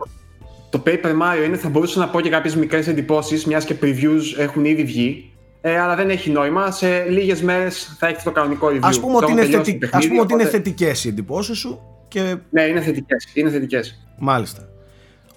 Το 0.70 0.84
Paper 0.86 1.12
Mario 1.12 1.46
είναι, 1.46 1.58
θα 1.58 1.70
μπορούσα 1.70 2.00
να 2.00 2.10
πω 2.10 2.22
και 2.22 2.30
κάποιες 2.30 2.56
μικρές 2.56 2.88
εντυπώσεις, 2.88 3.46
μιας 3.46 3.66
και 3.66 3.76
previews 3.82 4.38
έχουν 4.38 4.66
ήδη 4.66 4.84
βγει. 4.84 5.34
Ε, 5.62 5.80
αλλά 5.80 5.96
δεν 5.96 6.10
έχει 6.10 6.30
νόημα. 6.30 6.72
Σε 6.72 7.04
λίγες 7.10 7.41
μέρες 7.41 7.96
θα 8.00 8.08
έχει 8.08 8.24
το 8.24 8.32
κανονικό 8.32 8.68
review. 8.68 8.80
Α 8.82 9.00
πούμε 9.00 9.16
ότι 9.16 9.32
είναι, 9.32 9.46
θετι... 9.46 9.80
ας 9.91 10.08
πούμε 10.08 10.20
οπότε... 10.20 10.41
είναι 10.41 10.52
θετικές 10.52 11.06
οι 11.06 11.08
εντυπώσεις 11.08 11.58
σου. 11.58 11.80
Και... 12.08 12.36
Ναι, 12.50 12.62
είναι 12.62 12.82
θετικές. 12.82 13.28
Είναι 13.34 13.50
θετικές. 13.50 14.08
Μάλιστα. 14.20 14.70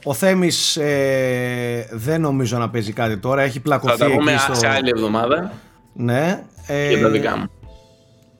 Ο 0.04 0.14
Θέμης 0.14 0.76
ε, 0.76 1.88
δεν 1.92 2.20
νομίζω 2.20 2.58
να 2.58 2.70
παίζει 2.70 2.92
κάτι 2.92 3.18
τώρα. 3.18 3.42
Έχει 3.42 3.60
πλακωθεί. 3.60 3.96
Θα 3.96 4.08
τα 4.08 4.14
πούμε 4.14 4.36
στο... 4.36 4.54
σε 4.54 4.68
άλλη 4.68 4.88
εβδομάδα. 4.94 5.52
Ναι. 5.92 6.44
Ε, 6.66 6.88
και 6.88 7.00
τα 7.00 7.08
δικά 7.10 7.36
μου. 7.36 7.50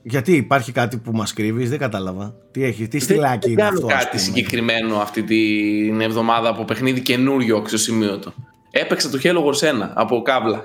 Γιατί 0.05 0.35
υπάρχει 0.35 0.71
κάτι 0.71 0.97
που 0.97 1.11
μας 1.11 1.33
κρύβεις, 1.33 1.69
δεν 1.69 1.79
κατάλαβα. 1.79 2.35
Τι 2.51 2.63
έχει, 2.63 2.87
τι 2.87 2.99
στυλάκι 2.99 3.51
είναι 3.51 3.63
αυτό. 3.63 3.87
Δεν 3.87 3.97
κάτι 3.97 4.19
συγκεκριμένο 4.19 4.97
αυτή 4.97 5.23
την 5.23 6.01
εβδομάδα 6.01 6.49
από 6.49 6.65
παιχνίδι 6.65 7.01
καινούριο 7.01 7.57
αξιοσημείωτο. 7.57 8.33
Έπαιξα 8.71 9.09
το 9.09 9.19
Halo 9.23 9.43
Wars 9.45 9.85
1 9.85 9.89
από 9.93 10.21
κάβλα. 10.21 10.61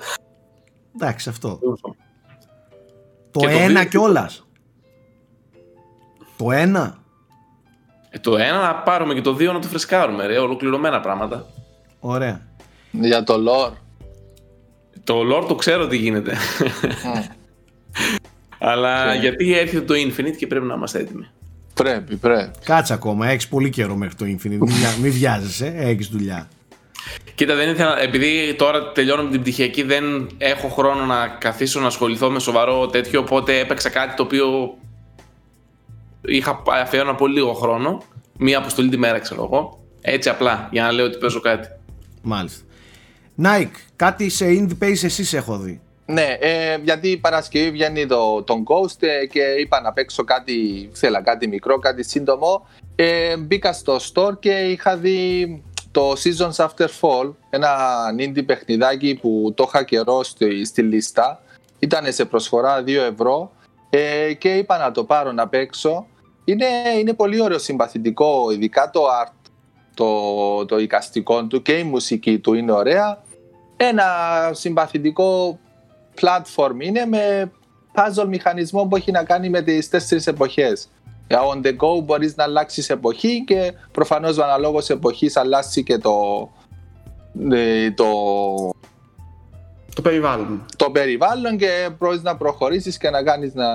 Εντάξει, 0.95 1.29
αυτό. 1.29 1.59
Το 3.31 3.49
ένα 3.49 3.85
κιόλας. 3.85 4.47
Το 6.37 6.51
ένα. 6.51 6.98
Ε, 8.11 8.19
το 8.19 8.37
ένα 8.37 8.61
να 8.61 8.75
πάρουμε 8.75 9.15
και 9.15 9.21
το 9.21 9.33
δύο 9.33 9.53
να 9.53 9.59
το 9.59 9.69
φρεσκάρουμε, 9.69 10.27
ρε. 10.27 10.39
Ολοκληρωμένα 10.39 11.01
πράγματα. 11.01 11.47
Ωραία. 12.01 12.41
Για 12.91 13.25
το 13.25 13.35
lore. 13.35 13.73
Το 15.05 15.21
lore 15.33 15.49
το 15.49 15.55
ξέρω 15.55 15.87
τι 15.87 15.97
γίνεται. 15.97 16.37
Αλλά 18.59 19.15
γιατί 19.15 19.59
έρχεται 19.59 19.81
το 19.81 19.95
Infinite 19.95 20.37
και 20.37 20.47
πρέπει 20.47 20.65
να 20.65 20.75
είμαστε 20.75 20.99
έτοιμοι. 20.99 21.27
Πρέπει, 21.75 22.17
πρέπει. 22.17 22.51
Κάτσε 22.65 22.93
ακόμα, 22.93 23.29
έχεις 23.29 23.49
πολύ 23.49 23.71
καιρό 23.71 23.95
μέχρι 23.97 24.15
το 24.15 24.25
Infinite. 24.25 24.71
Μην 25.01 25.13
βιάζεσαι, 25.13 25.75
έχεις 25.77 26.07
δουλειά. 26.07 26.49
Κοίτα, 27.35 27.55
δεν 27.55 27.71
ήθελα, 27.71 28.01
επειδή 28.01 28.55
τώρα 28.55 28.93
τελειώνω 28.93 29.23
με 29.23 29.31
την 29.31 29.41
πτυχιακή, 29.41 29.83
δεν 29.83 30.29
έχω 30.39 30.69
χρόνο 30.69 31.05
να 31.05 31.27
καθίσω 31.27 31.81
να 31.81 31.87
ασχοληθώ 31.87 32.31
με 32.31 32.39
σοβαρό 32.39 32.87
τέτοιο. 32.87 33.21
Οπότε 33.21 33.59
έπαιξα 33.59 33.91
κάτι 33.91 34.17
το 34.17 34.23
οποίο 34.23 34.77
είχα 36.21 36.63
αφιέρωνα 36.67 37.15
πολύ 37.15 37.35
λίγο 37.35 37.53
χρόνο. 37.53 38.03
Μία 38.39 38.59
αποστολή 38.59 38.89
τη 38.89 38.97
μέρα, 38.97 39.19
ξέρω 39.19 39.45
εγώ. 39.45 39.79
Έτσι 40.01 40.29
απλά, 40.29 40.69
για 40.71 40.83
να 40.83 40.93
λέω 40.93 41.05
ότι 41.05 41.19
παίζω 41.19 41.41
κάτι. 41.41 41.69
Μάλιστα. 42.23 42.65
Nike, 43.43 43.77
κάτι 43.97 44.29
σε 44.29 44.47
indie 44.49 44.85
pace 44.85 45.03
εσείς 45.05 45.33
έχω 45.33 45.57
δει. 45.59 45.81
Ναι, 46.07 46.37
ε, 46.41 46.79
γιατί 46.83 47.09
η 47.09 47.17
Παρασκευή 47.17 47.71
βγαίνει 47.71 48.07
το, 48.07 48.43
τον 48.43 48.65
Ghost 48.69 49.03
ε, 49.03 49.27
και 49.27 49.41
είπα 49.41 49.81
να 49.81 49.93
παίξω 49.93 50.25
κάτι, 50.25 50.91
θέλα 50.93 51.23
κάτι 51.23 51.49
μικρό, 51.49 51.79
κάτι 51.79 52.03
σύντομο. 52.03 52.67
Ε, 52.97 53.37
μπήκα 53.37 53.73
στο 53.73 53.97
store 53.97 54.39
και 54.39 54.51
είχα 54.51 54.97
δει 54.97 55.63
το 55.91 56.13
Seasons 56.13 56.67
After 56.67 56.87
Fall, 57.01 57.33
ένα 57.51 57.77
indie 58.19 58.47
παιχνιδάκι 58.47 59.19
που 59.21 59.53
το 59.57 59.65
είχα 59.69 59.85
καιρό 59.85 60.23
στη, 60.23 60.65
στη 60.65 60.83
λίστα. 60.83 61.43
Ήταν 61.79 62.13
σε 62.13 62.25
προσφορά 62.25 62.83
2 62.83 62.89
ευρώ 62.89 63.53
ε, 63.91 64.33
και 64.33 64.55
είπα 64.55 64.79
να 64.79 64.91
το 64.91 65.05
πάρω 65.05 65.33
να 65.33 65.49
παίξω. 65.49 66.07
Είναι, 66.45 66.67
είναι 66.99 67.15
πολύ 67.15 67.43
ωραίο 67.43 67.59
συμπαθητικό, 67.59 68.51
ειδικά 68.51 68.91
το 68.91 69.01
art, 69.23 69.51
το, 69.95 70.67
το 70.67 70.79
εικαστικό 70.79 71.47
του 71.47 71.63
και 71.63 71.73
η 71.73 71.83
μουσική 71.83 72.39
του 72.39 72.55
είναι 72.55 72.73
ωραία. 72.73 73.23
Ένα 73.77 74.05
συμπαθητικό 74.53 75.59
platform 76.21 76.81
είναι 76.81 77.07
με 77.07 77.53
puzzle 77.95 78.27
μηχανισμό 78.29 78.85
που 78.85 78.97
έχει 78.97 79.11
να 79.11 79.25
κάνει 79.25 79.49
με 79.49 79.63
τις 79.63 79.89
τέσσερις 79.89 80.27
εποχές. 80.27 80.89
On 81.29 81.67
the 81.67 81.77
go 81.77 82.05
μπορείς 82.05 82.37
να 82.37 82.45
αλλάξεις 82.45 82.91
εποχή 82.91 83.45
και 83.47 83.73
προφανώς 83.93 84.39
αναλόγως 84.39 84.91
εποχής 84.91 85.37
αλλάζει 85.37 85.83
και 85.83 85.99
το, 85.99 86.49
ε, 87.53 87.91
το, 87.91 88.07
το 90.03 90.09
περιβάλλον. 90.09 90.65
Το 90.77 90.91
περιβάλλον 90.91 91.57
και 91.57 91.89
μπορείς 91.99 92.23
να 92.23 92.37
προχωρήσεις 92.37 92.99
και 92.99 93.11
να 93.11 93.23
κάνεις 93.23 93.55
να... 93.55 93.67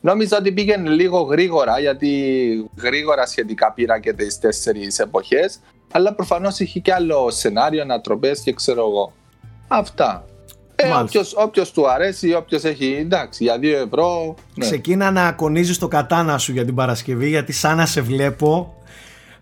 Νόμιζα 0.00 0.36
ότι 0.36 0.52
πήγαινε 0.52 0.90
λίγο 0.90 1.20
γρήγορα 1.20 1.78
γιατί 1.78 2.10
γρήγορα 2.76 3.26
σχετικά 3.26 3.72
πήρα 3.72 3.98
και 3.98 4.12
τις 4.12 4.38
τέσσερις 4.38 4.98
εποχές 4.98 5.60
αλλά 5.92 6.14
προφανώς 6.14 6.60
έχει 6.60 6.80
και 6.80 6.92
άλλο 6.92 7.30
σενάριο, 7.30 7.82
ανατροπές 7.82 8.40
και 8.40 8.52
ξέρω 8.52 8.80
εγώ. 8.80 9.12
Αυτά. 9.68 10.24
Ε, 10.76 10.88
όποιος, 10.88 11.34
όποιος 11.36 11.72
του 11.72 11.90
αρέσει, 11.90 12.34
όποιος 12.34 12.64
έχει, 12.64 12.96
εντάξει, 13.00 13.44
για 13.44 13.58
2 13.58 13.64
ευρώ. 13.64 14.34
Ναι. 14.54 14.64
Ξεκίνα 14.64 15.10
να 15.10 15.26
ακονίζεις 15.26 15.78
το 15.78 15.88
κατάνα 15.88 16.38
σου 16.38 16.52
για 16.52 16.64
την 16.64 16.74
Παρασκευή, 16.74 17.28
γιατί 17.28 17.52
σαν 17.52 17.76
να 17.76 17.86
σε 17.86 18.00
βλέπω, 18.00 18.74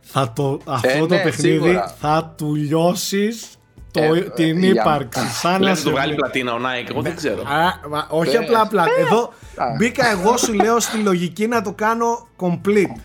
θα 0.00 0.32
το, 0.32 0.60
αυτό 0.64 0.88
ε, 0.88 0.98
το 0.98 1.14
ναι, 1.14 1.22
παιχνίδι 1.22 1.78
θα 2.00 2.34
του 2.36 2.54
λιώσεις 2.54 3.48
το, 3.94 4.02
ε, 4.02 4.20
την 4.20 4.62
ε, 4.62 4.66
ύπαρξη. 4.66 5.20
Για... 5.20 5.28
Σαν 5.30 5.62
να 5.62 5.74
σε 5.74 5.90
βγάλει 5.90 6.14
πλατίνα 6.14 6.52
ο 6.52 6.56
Nike, 6.56 6.90
εγώ 6.90 7.02
δεν 7.02 7.12
ναι. 7.12 7.16
ξέρω. 7.16 7.42
Α, 7.42 7.66
α, 7.66 8.06
όχι 8.08 8.36
απλά 8.36 8.66
πλατίνα. 8.66 8.98
Εδώ 8.98 9.32
μπήκα 9.78 10.10
εγώ 10.10 10.36
σου 10.36 10.52
λέω 10.52 10.80
στη 10.80 10.98
λογική 10.98 11.46
να 11.46 11.62
το 11.62 11.72
κάνω 11.72 12.28
complete. 12.40 13.00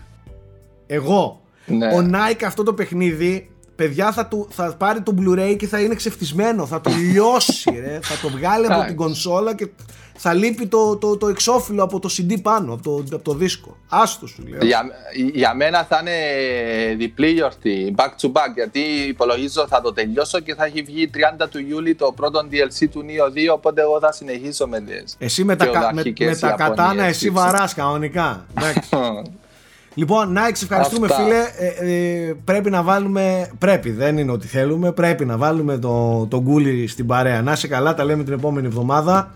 Εγώ. 0.86 1.40
Ναι. 1.66 1.86
Ο 1.86 2.10
Nike 2.12 2.42
αυτό 2.46 2.62
το 2.62 2.72
παιχνίδι 2.72 3.49
παιδιά 3.80 4.12
θα, 4.12 4.26
του, 4.26 4.48
θα 4.50 4.74
πάρει 4.78 5.00
το 5.00 5.14
Blu-ray 5.18 5.56
και 5.58 5.66
θα 5.66 5.80
είναι 5.80 5.94
ξεφτισμένο. 5.94 6.66
Θα 6.66 6.80
το 6.80 6.90
λιώσει, 6.90 7.70
ρε. 7.80 7.98
θα 8.02 8.14
το 8.22 8.28
βγάλει 8.28 8.66
από 8.66 8.86
την 8.86 8.96
κονσόλα 8.96 9.54
και 9.54 9.68
θα 10.16 10.34
λείπει 10.34 10.66
το, 10.66 10.96
το, 10.96 11.16
το 11.16 11.28
εξώφυλλο 11.28 11.82
από 11.82 11.98
το 12.00 12.10
CD 12.16 12.34
πάνω, 12.42 12.72
από 12.72 12.82
το, 12.82 13.14
από 13.14 13.24
το 13.24 13.34
δίσκο. 13.34 13.76
Άστο 13.88 14.26
σου 14.26 14.42
λέω. 14.48 14.64
Για, 14.64 14.84
για 15.32 15.54
μένα 15.54 15.84
θα 15.84 15.98
είναι 16.00 16.94
διπλή 16.94 17.30
γιορτή, 17.30 17.94
back 17.96 18.08
to 18.20 18.32
back, 18.32 18.52
γιατί 18.54 18.80
υπολογίζω 19.08 19.66
θα 19.68 19.80
το 19.80 19.92
τελειώσω 19.92 20.40
και 20.40 20.54
θα 20.54 20.64
έχει 20.64 20.82
βγει 20.82 21.10
30 21.42 21.46
του 21.50 21.58
Ιούλη 21.68 21.94
το 21.94 22.12
πρώτο 22.16 22.40
DLC 22.50 22.88
του 22.90 23.04
Neo 23.06 23.50
2, 23.50 23.54
οπότε 23.54 23.80
εγώ 23.80 23.98
θα 24.00 24.12
συνεχίσω 24.12 24.66
με 24.66 24.80
τις 24.80 25.16
Εσύ 25.18 25.44
με 25.44 25.56
τα, 25.56 25.90
με, 25.92 26.02
με 26.18 26.36
τα 26.36 26.50
κατάνα, 26.50 27.04
εσύ 27.04 27.30
βαράς 27.30 27.74
κανονικά. 27.74 28.46
Λοιπόν, 29.94 30.32
να 30.32 30.46
ευχαριστούμε 30.46 31.08
φίλε. 31.08 31.38
Ε, 31.58 32.28
ε, 32.28 32.34
πρέπει 32.44 32.70
να 32.70 32.82
βάλουμε. 32.82 33.50
Πρέπει, 33.58 33.90
δεν 33.90 34.18
είναι 34.18 34.32
ότι 34.32 34.46
θέλουμε. 34.46 34.92
Πρέπει 34.92 35.24
να 35.24 35.36
βάλουμε 35.36 35.78
το, 35.78 36.26
το 36.26 36.40
γκούλι 36.40 36.86
στην 36.86 37.06
παρέα. 37.06 37.42
Να 37.42 37.52
είσαι 37.52 37.68
καλά, 37.68 37.94
τα 37.94 38.04
λέμε 38.04 38.24
την 38.24 38.32
επόμενη 38.32 38.66
εβδομάδα. 38.66 39.34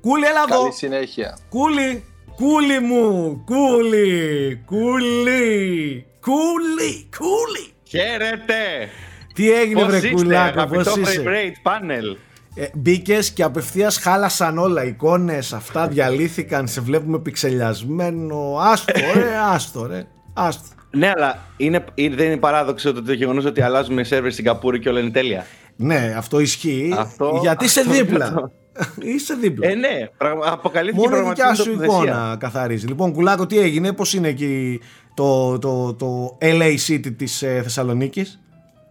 Κούλι, 0.00 0.24
έλα 0.24 0.44
εδώ. 0.48 0.60
Καλή 0.60 0.74
συνέχεια. 0.74 1.38
Κούλι, 1.48 2.04
κούλι 2.36 2.80
μου. 2.80 3.42
Κούλι, 3.44 4.62
κούλι. 4.66 6.06
Κούλι, 6.20 7.08
κούλι. 7.18 7.72
Χαίρετε. 7.88 8.88
Τι 9.34 9.52
έγινε, 9.52 9.84
βρε 9.84 10.10
κουλάκα, 10.10 10.66
πώς 10.66 10.96
είσαι; 10.96 11.52
Panel. 11.62 12.16
Ε, 12.58 12.66
Μπήκες 12.74 13.30
και 13.30 13.42
απευθείας 13.42 13.98
χάλασαν 13.98 14.58
όλα. 14.58 14.84
Εικόνες, 14.84 15.52
αυτά 15.52 15.88
διαλύθηκαν. 15.88 16.66
Σε 16.66 16.80
βλέπουμε 16.80 17.18
πιξελιασμένο. 17.18 18.56
Άστο, 18.60 18.92
ρε, 19.14 19.36
άστο, 19.54 19.86
ρε. 19.86 20.06
Άστο. 20.32 20.66
Ναι, 20.90 21.12
αλλά 21.16 21.38
είναι, 21.56 21.84
δεν 21.94 22.26
είναι 22.26 22.36
παράδοξο 22.36 22.92
το, 22.92 23.02
το 23.02 23.12
γεγονός 23.12 23.44
ότι 23.44 23.60
αλλάζουμε 23.60 24.04
σερβερ 24.04 24.32
στην 24.32 24.44
Καπούρη 24.44 24.78
και 24.78 24.88
όλα 24.88 25.00
είναι 25.00 25.10
τέλεια. 25.10 25.46
Ναι, 25.76 26.14
αυτό 26.16 26.40
ισχύει. 26.40 26.94
Αυτό, 26.98 27.38
γιατί 27.42 27.64
είσαι 27.64 27.82
δίπλα. 27.82 28.50
Είσαι 29.14 29.34
δίπλα. 29.34 29.68
Ε, 29.68 29.74
ναι, 29.74 30.08
αποκαλύφθηκε 30.44 31.08
Μόνο 31.08 31.26
η 31.26 31.28
δικιά 31.28 31.54
σου 31.54 31.72
εικόνα 31.72 32.36
καθαρίζει. 32.38 32.86
Λοιπόν, 32.86 33.12
Κουλάκο, 33.12 33.46
τι 33.46 33.58
έγινε, 33.58 33.92
πώς 33.92 34.14
είναι 34.14 34.28
εκεί 34.28 34.80
το, 35.14 35.58
το, 35.58 35.94
το 35.94 36.38
LA 36.40 36.76
City 36.88 37.16
της 37.16 37.42
ε, 37.42 37.60
Θεσσαλονίκης; 37.62 38.40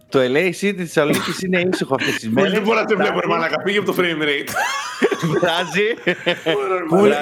Το 0.08 0.18
LA 0.18 0.46
City 0.46 0.52
της 0.52 0.74
Θεσσαλονίκης 0.76 1.42
είναι 1.42 1.60
ήσυχο 1.72 1.94
αυτές 1.94 2.14
τις 2.14 2.28
μέρες. 2.28 2.52
Δεν 2.52 2.62
μπορώ 2.62 2.80
να 2.80 2.86
το 2.86 2.96
βλέπω, 2.96 3.28
Μαλάκα. 3.28 3.62
Πήγε 3.62 3.78
από 3.78 3.92
το 3.92 3.96
frame 3.98 4.22
rate. 4.22 4.50
Βράζει. 5.40 6.14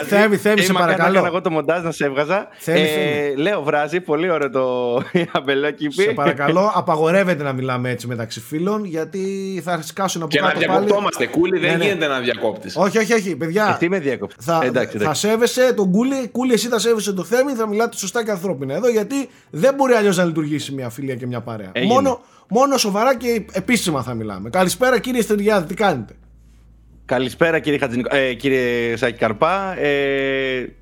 Θέμη, 0.06 0.36
θέμη, 0.36 0.60
σε 0.60 0.72
παρακαλώ. 0.72 1.12
Έκανα 1.12 1.26
εγώ 1.26 1.40
το 1.40 1.50
μοντάζ 1.50 1.82
να 1.82 1.90
σε 1.90 2.04
έβγαζα. 2.04 2.48
Ε, 2.64 3.34
λέω, 3.36 3.62
βράζει. 3.62 4.00
Πολύ 4.00 4.30
ωραίο 4.30 4.50
το 4.50 4.94
αμπελόκι. 5.38 5.90
Σε 5.90 6.02
παρακαλώ, 6.02 6.72
απαγορεύεται 6.74 7.42
να 7.42 7.52
μιλάμε 7.52 7.90
έτσι 7.90 8.06
μεταξύ 8.06 8.40
φίλων, 8.40 8.84
γιατί 8.84 9.20
θα 9.64 9.82
σκάσουν 9.82 10.22
από 10.22 10.36
κάτω. 10.36 10.58
Και 10.58 10.66
να 10.66 10.72
διακοπτόμαστε. 10.72 11.26
Κούλι 11.26 11.58
δεν 11.58 11.70
ναι, 11.70 11.76
ναι. 11.76 11.84
γίνεται 11.84 12.06
να 12.06 12.18
διακόπτεις. 12.20 12.76
Όχι, 12.76 12.98
όχι, 12.98 13.12
όχι, 13.12 13.36
παιδιά. 13.36 13.74
Εσύ 13.80 13.88
με 13.88 13.98
διακόπτη. 13.98 14.44
Θα 14.98 15.14
σέβεσαι 15.14 15.72
τον 15.72 15.90
Κούλι, 15.90 16.28
Κούλι, 16.28 16.52
εσύ 16.52 16.68
θα 16.68 16.78
σέβεσαι 16.78 17.12
το 17.12 17.24
Θέμη, 17.24 17.52
θα 17.52 17.68
μιλάτε 17.68 17.96
σωστά 17.96 18.24
και 18.24 18.30
ανθρώπινα 18.30 18.74
εδώ, 18.74 18.88
γιατί 18.88 19.28
δεν 19.50 19.74
μπορεί 19.74 19.92
αλλιώς 19.92 20.16
να 20.16 20.24
λειτουργήσει 20.24 20.72
μια 20.72 20.88
φιλία 20.88 21.14
και 21.14 21.26
μια 21.26 21.40
παρέα. 21.40 21.72
Μόνο 21.86 22.20
Μόνο 22.48 22.76
σοβαρά 22.76 23.16
και 23.16 23.44
επίσημα 23.52 24.02
θα 24.02 24.14
μιλάμε. 24.14 24.50
Καλησπέρα 24.50 24.98
κύριε 24.98 25.22
Στεριάδη, 25.22 25.66
τι 25.66 25.74
κάνετε; 25.74 26.14
Καλησπέρα 27.04 27.58
κύριε, 27.58 27.78
Χατζηνικο... 27.78 28.16
ε, 28.16 28.34
κύριε 28.34 28.96
Σάκη 28.96 29.18
Καρπά. 29.18 29.78
Ε, 29.78 30.74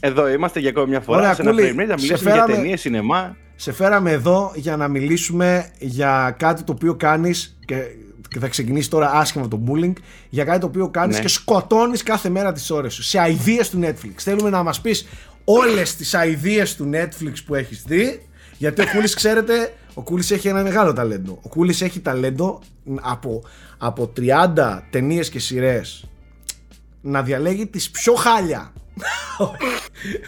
εδώ 0.00 0.28
είμαστε 0.28 0.60
για 0.60 0.68
ακόμη 0.68 0.88
μια 0.88 1.00
φορά 1.00 1.18
Ωραία, 1.18 1.34
σε 1.34 1.42
ένα 1.42 1.52
frame 1.52 1.86
να 1.88 1.94
μιλήσουμε 1.94 2.32
για 2.32 2.44
ταινίες, 2.44 2.80
σινεμά. 2.80 3.36
Σε 3.56 3.72
φέραμε 3.72 4.10
εδώ 4.10 4.52
για 4.54 4.76
να 4.76 4.88
μιλήσουμε 4.88 5.70
για 5.78 6.34
κάτι 6.38 6.62
το 6.62 6.72
οποίο 6.72 6.94
κάνεις 6.94 7.58
και, 7.64 7.74
και 8.28 8.38
θα 8.38 8.48
ξεκινήσει 8.48 8.90
τώρα 8.90 9.10
άσχημα 9.10 9.48
το 9.48 9.60
bullying 9.66 9.92
για 10.28 10.44
κάτι 10.44 10.60
το 10.60 10.66
οποίο 10.66 10.88
κάνεις 10.88 11.16
ναι. 11.16 11.22
και 11.22 11.28
σκοτώνεις 11.28 12.02
κάθε 12.02 12.28
μέρα 12.28 12.52
τις 12.52 12.70
ώρες 12.70 12.94
σου 12.94 13.02
σε 13.02 13.18
αηδίες 13.18 13.70
του 13.70 13.80
Netflix. 13.82 14.12
Θέλουμε 14.16 14.50
να 14.50 14.62
μας 14.62 14.80
πεις 14.80 15.06
όλες 15.44 15.96
τις 15.96 16.14
αηδίες 16.14 16.76
του 16.76 16.90
Netflix 16.94 17.32
που 17.46 17.54
έχεις 17.54 17.82
δει 17.86 18.22
γιατί 18.58 18.82
ο 18.82 18.84
Κούλης 18.94 19.14
ξέρετε 19.14 19.72
ο 19.94 20.02
Κούλης 20.02 20.30
έχει 20.30 20.48
ένα 20.48 20.62
μεγάλο 20.62 20.92
ταλέντο. 20.92 21.38
Ο 21.42 21.48
Κούλης 21.48 21.80
έχει 21.82 22.00
ταλέντο 22.00 22.60
από, 23.00 23.42
από 23.78 24.12
30 24.56 24.80
ταινίες 24.90 25.28
και 25.28 25.38
σειρές 25.38 26.04
να 27.00 27.22
διαλέγει 27.22 27.66
τις 27.66 27.90
πιο 27.90 28.14
χάλια. 28.14 28.72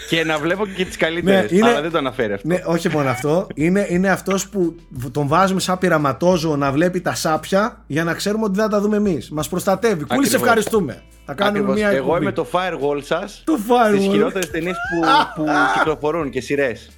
και 0.08 0.24
να 0.24 0.38
βλέπω 0.38 0.66
και 0.66 0.84
τις 0.84 0.96
καλύτερες, 0.96 1.50
ναι, 1.50 1.56
είναι, 1.56 1.68
αλλά 1.68 1.80
δεν 1.82 1.90
το 1.90 1.98
αναφέρει 1.98 2.32
αυτό. 2.32 2.48
Ναι, 2.48 2.62
όχι 2.64 2.88
μόνο 2.88 3.08
αυτό. 3.08 3.46
Είναι, 3.54 3.86
είναι 3.88 4.10
αυτός 4.10 4.48
που 4.48 4.76
τον 5.12 5.26
βάζουμε 5.26 5.60
σαν 5.60 5.78
πειραματόζω 5.78 6.56
να 6.56 6.72
βλέπει 6.72 7.00
τα 7.00 7.14
σάπια 7.14 7.84
για 7.86 8.04
να 8.04 8.14
ξέρουμε 8.14 8.44
ότι 8.44 8.54
δεν 8.54 8.64
θα 8.64 8.70
τα 8.70 8.80
δούμε 8.80 8.96
εμείς. 8.96 9.30
Μας 9.30 9.48
προστατεύει. 9.48 10.04
Κούλη, 10.04 10.26
σε 10.26 10.36
ευχαριστούμε. 10.36 11.02
Θα 11.24 11.34
κάνουμε 11.34 11.72
μια 11.72 11.88
Εγώ 11.88 12.16
είμαι 12.16 12.32
το 12.32 12.46
firewall 12.52 13.02
σας 13.02 13.42
το 13.46 13.58
firewall. 13.68 13.96
στις 13.96 14.06
χειρότερες 14.06 14.50
ταινίες 14.50 14.76
που, 14.76 15.06
που 15.42 15.48
κυκλοφορούν 15.74 16.30
και 16.30 16.40
σειρές. 16.40 16.90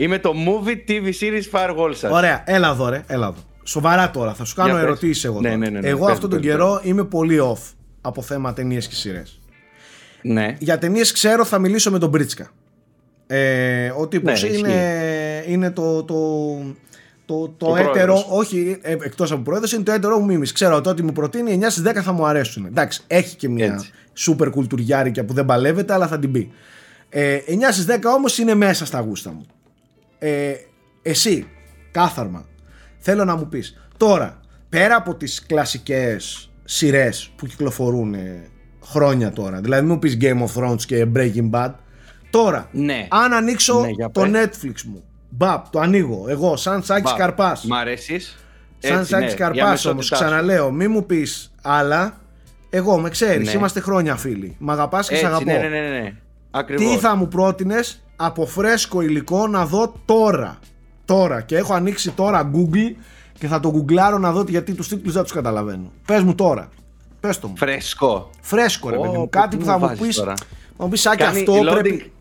Είμαι 0.00 0.18
το 0.18 0.32
movie 0.46 0.90
TV 0.90 1.04
series 1.20 1.50
firewall 1.52 1.90
σας. 1.94 2.12
Ωραία, 2.12 2.42
έλα 2.46 2.68
εδώ, 2.68 2.88
ρε, 2.88 3.02
έλα 3.06 3.26
εδώ. 3.26 3.42
Σοβαρά 3.62 4.10
τώρα, 4.10 4.34
θα 4.34 4.44
σου 4.44 4.54
κάνω 4.54 4.76
ερωτήσεις 4.76 5.24
εγώ. 5.24 5.40
Ναι, 5.40 5.48
ναι, 5.48 5.68
ναι, 5.68 5.80
ναι, 5.80 5.88
εγώ 5.88 6.04
πες, 6.04 6.14
αυτόν 6.14 6.30
τον 6.30 6.40
πες, 6.40 6.50
καιρό 6.50 6.78
πες. 6.82 6.90
είμαι 6.90 7.04
πολύ 7.04 7.38
off 7.42 7.72
από 8.00 8.22
θέμα 8.22 8.52
ταινίες 8.52 8.88
και 8.88 8.94
σειρές. 8.94 9.40
Ναι. 10.22 10.56
Για 10.58 10.78
ταινίες 10.78 11.12
ξέρω 11.12 11.44
θα 11.44 11.58
μιλήσω 11.58 11.90
με 11.90 11.98
τον 11.98 12.08
Μπρίτσκα. 12.08 12.50
Ε, 13.26 13.92
ο 13.96 14.08
τύπος 14.08 14.42
ναι, 14.42 14.48
είναι, 14.48 15.44
είναι 15.46 15.70
το, 15.70 16.02
το, 16.02 16.14
το, 17.24 17.48
το, 17.48 17.66
το 17.66 17.76
έτερο, 17.76 18.24
όχι 18.28 18.78
ε, 18.82 18.92
εκτός 18.92 19.32
από 19.32 19.42
πρόεδρος, 19.42 19.72
είναι 19.72 19.82
το 19.82 19.92
έτερο 19.92 20.18
μου 20.18 20.24
μίμης. 20.24 20.52
Ξέρω 20.52 20.82
ότι 20.86 21.02
μου 21.02 21.12
προτείνει 21.12 21.58
9 21.62 21.66
στις 21.68 21.82
10 21.86 21.94
θα 22.02 22.12
μου 22.12 22.26
αρέσουν. 22.26 22.66
Εντάξει, 22.66 23.02
έχει 23.06 23.36
και 23.36 23.48
μια 23.48 23.66
Έτσι. 23.66 23.90
σούπερ 24.12 24.50
κουλτουριάρικια 24.50 25.24
που 25.24 25.32
δεν 25.32 25.44
παλεύεται, 25.44 25.92
αλλά 25.92 26.06
θα 26.06 26.18
την 26.18 26.32
πει. 26.32 26.52
Ε, 27.08 27.38
9 27.46 27.50
στις 27.70 27.86
10 27.88 27.98
όμως 28.16 28.38
είναι 28.38 28.54
μέσα 28.54 28.86
στα 28.86 29.00
γούστα 29.00 29.32
μου. 29.32 29.46
Ε, 30.22 30.52
εσύ, 31.02 31.48
κάθαρμα, 31.90 32.44
θέλω 32.98 33.24
να 33.24 33.36
μου 33.36 33.48
πεις 33.48 33.88
τώρα, 33.96 34.40
πέρα 34.68 34.96
από 34.96 35.14
τις 35.14 35.46
κλασικές 35.46 36.50
σειρές 36.64 37.32
που 37.36 37.46
κυκλοφορούν 37.46 38.14
χρόνια 38.84 39.32
τώρα, 39.32 39.60
δηλαδή 39.60 39.86
μου 39.86 39.98
πεις 39.98 40.16
Game 40.20 40.46
of 40.46 40.62
Thrones 40.62 40.82
και 40.86 41.06
Breaking 41.14 41.50
Bad, 41.50 41.70
τώρα, 42.30 42.68
ναι. 42.72 43.06
αν 43.10 43.32
ανοίξω 43.32 43.80
ναι, 43.80 44.08
το 44.08 44.22
Netflix 44.22 44.82
μου 44.84 45.04
Μπαπ, 45.30 45.68
το 45.70 45.80
ανοίγω. 45.80 46.24
Εγώ, 46.28 46.56
σαν 46.56 46.82
Σάκη 46.82 47.14
Καρπά. 47.16 47.58
Μ' 47.64 47.74
αρέσεις; 47.74 48.44
Σαν 48.78 49.04
Σάκη 49.04 49.24
ναι, 49.24 49.32
Καρπά 49.32 49.78
όμως, 49.90 50.10
ξαναλέω, 50.10 50.70
μη 50.70 50.88
μου 50.88 51.06
πεις 51.06 51.52
άλλα. 51.62 52.18
Εγώ 52.70 52.98
με 52.98 53.08
ξέρεις, 53.08 53.46
ναι. 53.46 53.52
είμαστε 53.52 53.80
χρόνια 53.80 54.16
φίλοι. 54.16 54.56
Μ' 54.58 54.70
αγαπάς 54.70 55.08
και 55.08 55.16
σε 55.16 55.26
αγαπώ. 55.26 55.44
Ναι, 55.44 55.58
ναι, 55.58 55.68
ναι, 55.68 55.88
ναι. 55.88 56.12
Ακριβώς. 56.50 56.90
Τι 56.90 56.98
θα 56.98 57.14
μου 57.14 57.28
πρότεινες 57.28 58.02
από 58.22 58.46
φρέσκο 58.46 59.00
υλικό 59.00 59.46
να 59.46 59.66
δω 59.66 59.94
τώρα. 60.04 60.58
Τώρα. 61.04 61.40
Και 61.40 61.56
έχω 61.56 61.74
ανοίξει 61.74 62.10
τώρα 62.10 62.50
Google 62.54 62.94
και 63.38 63.46
θα 63.46 63.60
το 63.60 63.70
γκουγκλάρω 63.70 64.18
να 64.18 64.32
δω 64.32 64.44
γιατί 64.48 64.74
τους 64.74 64.88
τίτλους 64.88 65.12
δεν 65.14 65.22
τους 65.22 65.32
καταλαβαίνω. 65.32 65.92
Πες 66.06 66.22
μου 66.22 66.34
τώρα. 66.34 66.68
Πες 67.20 67.38
το 67.38 67.48
μου. 67.48 67.56
Φρέσκο. 67.56 68.30
Φρέσκο, 68.40 68.90
ρε 68.90 68.96
παιδί 68.98 69.16
μου. 69.16 69.28
Κάτι 69.28 69.56
που 69.56 69.64
θα 69.64 69.78
μου 69.78 69.96
πει. 70.00 70.12
Θα 70.12 70.34
μου 70.78 70.88
πεις, 70.88 71.00
Σάκη, 71.00 71.22
αυτό 71.22 71.52
πρέπει. 71.70 72.12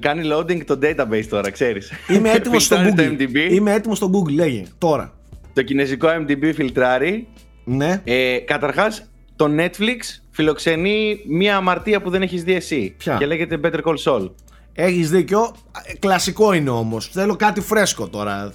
Κάνει 0.00 0.28
loading 0.32 0.64
το 0.64 0.78
database 0.82 1.26
τώρα, 1.28 1.50
ξέρεις. 1.50 1.92
Είμαι 2.08 2.30
έτοιμος 2.30 2.64
στο 2.68 2.76
Google. 2.76 3.50
Είμαι 3.50 3.72
έτοιμος 3.72 3.96
στο 3.96 4.10
Google, 4.12 4.32
λέγε 4.32 4.64
τώρα. 4.78 5.12
Το 5.52 5.62
κινέζικο 5.62 6.08
MDB 6.08 6.52
φιλτράρει. 6.54 7.28
Ναι. 7.64 8.00
Ε, 8.04 8.38
Καταρχάς, 8.38 9.10
το 9.38 9.48
Netflix 9.58 10.20
φιλοξενεί 10.30 11.20
μία 11.28 11.56
αμαρτία 11.56 12.02
που 12.02 12.10
δεν 12.10 12.22
έχεις 12.22 12.42
δει 12.44 12.54
εσύ. 12.54 12.94
Ποια; 12.98 13.16
Και 13.16 13.26
λέγεται 13.26 13.60
Better 13.64 13.80
Call 13.84 13.96
Saul. 14.04 14.30
Έχεις 14.72 15.10
δίκιο. 15.10 15.54
Ε, 15.84 15.94
κλασικό 15.94 16.52
είναι 16.52 16.70
όμως. 16.70 17.08
Θέλω 17.12 17.36
κάτι 17.36 17.60
φρέσκο 17.60 18.08
τώρα. 18.08 18.52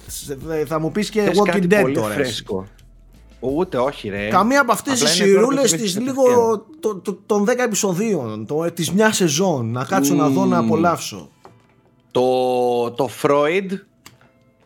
Θα 0.66 0.78
μου 0.78 0.92
πεις 0.92 1.10
και 1.10 1.22
Θες 1.22 1.40
Walking 1.40 1.46
κάτι 1.46 1.66
Dead 1.70 1.80
πολύ 1.80 1.94
τώρα. 1.94 2.14
Φρέσκο. 2.14 2.66
Ούτε 3.40 3.76
όχι, 3.76 4.08
ρε. 4.08 4.28
Καμία 4.28 4.60
από 4.60 4.72
αυτές 4.72 5.00
τις 5.00 5.10
σειρούλε 5.10 5.62
της 5.62 5.98
λίγο 5.98 6.22
το, 6.80 6.96
το, 6.96 7.18
των 7.26 7.44
10 7.48 7.54
επεισοδίων, 7.58 8.46
της 8.74 8.92
μιας 8.92 9.16
σεζόν. 9.16 9.70
Να 9.70 9.84
κάτσω 9.84 10.14
mm. 10.14 10.16
να 10.16 10.28
δω 10.28 10.44
να 10.44 10.58
απολαύσω. 10.58 11.30
Το, 12.10 12.90
το 12.90 13.08
Freud, 13.22 13.68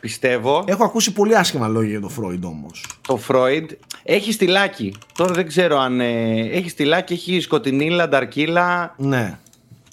πιστεύω. 0.01 0.65
Έχω 0.66 0.85
ακούσει 0.85 1.12
πολύ 1.12 1.37
άσχημα 1.37 1.69
λόγια 1.69 1.91
για 1.91 2.01
το 2.01 2.11
Freud 2.19 2.41
όμως. 2.43 2.85
Το 3.07 3.20
Freud 3.29 3.66
έχει 4.03 4.33
στυλάκι. 4.33 4.95
Τώρα 5.15 5.33
δεν 5.33 5.47
ξέρω 5.47 5.79
αν. 5.79 6.01
Ε, 6.01 6.41
έχει 6.41 6.69
στυλάκι, 6.69 7.12
έχει 7.12 7.41
σκοτεινίλα, 7.41 8.09
νταρκίλα. 8.09 8.95
Ναι. 8.97 9.39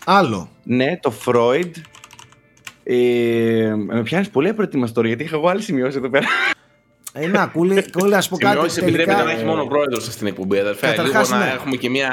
Άλλο. 0.05 0.49
Ναι, 0.63 0.97
το 0.97 1.13
Freud. 1.25 1.71
Ε, 2.83 3.73
με 3.75 4.01
πιάνεις 4.03 4.29
πολύ 4.29 4.49
απροετοιμαστό 4.49 5.01
γιατί 5.01 5.23
είχα 5.23 5.35
εγώ 5.35 5.47
άλλη 5.47 5.61
σημειώσει 5.61 5.97
εδώ 5.97 6.09
πέρα. 6.09 6.27
Ε, 7.13 7.27
να, 7.27 7.45
κούλι, 7.47 7.85
κούλι, 7.91 8.11
να 8.11 8.21
σου 8.21 8.29
πω 8.29 8.37
κάτι. 8.45 8.55
Σημειώσει 8.55 8.79
επιτρέπεται 8.81 9.23
να 9.23 9.31
έχει 9.31 9.45
μόνο 9.45 9.65
πρόεδρος 9.65 10.03
στην 10.03 10.27
εκπομπή, 10.27 10.59
αδερφέ. 10.59 10.87
Καταρχάς, 10.87 11.27
λίγο 11.29 11.39
ναι. 11.39 11.45
να 11.45 11.51
έχουμε 11.51 11.75
και 11.75 11.89
μια. 11.89 12.09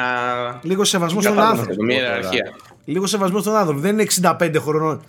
Λίγο 0.62 0.84
σεβασμό 0.84 1.20
στον 1.20 1.38
άνθρωπο. 1.38 1.82
Μια 1.82 1.96
ιεραρχία. 1.96 2.52
Λίγο 2.84 3.06
σεβασμό 3.06 3.40
στον 3.40 3.56
άνθρωπο. 3.56 3.80
Δεν 3.80 3.98
είναι 3.98 4.06
65 4.38 4.54
χρονών 4.58 5.02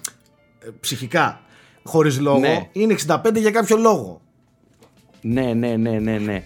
ε, 0.59 0.67
ψυχικά 0.79 1.42
χωρίς 1.83 2.19
λόγο. 2.19 2.39
Ναι. 2.39 2.69
Είναι 2.71 2.95
65 3.07 3.17
για 3.35 3.51
κάποιο 3.51 3.77
λόγο. 3.77 4.21
Ναι, 5.21 5.53
ναι, 5.53 5.75
ναι, 5.75 5.99
ναι, 5.99 6.17
ναι. 6.17 6.43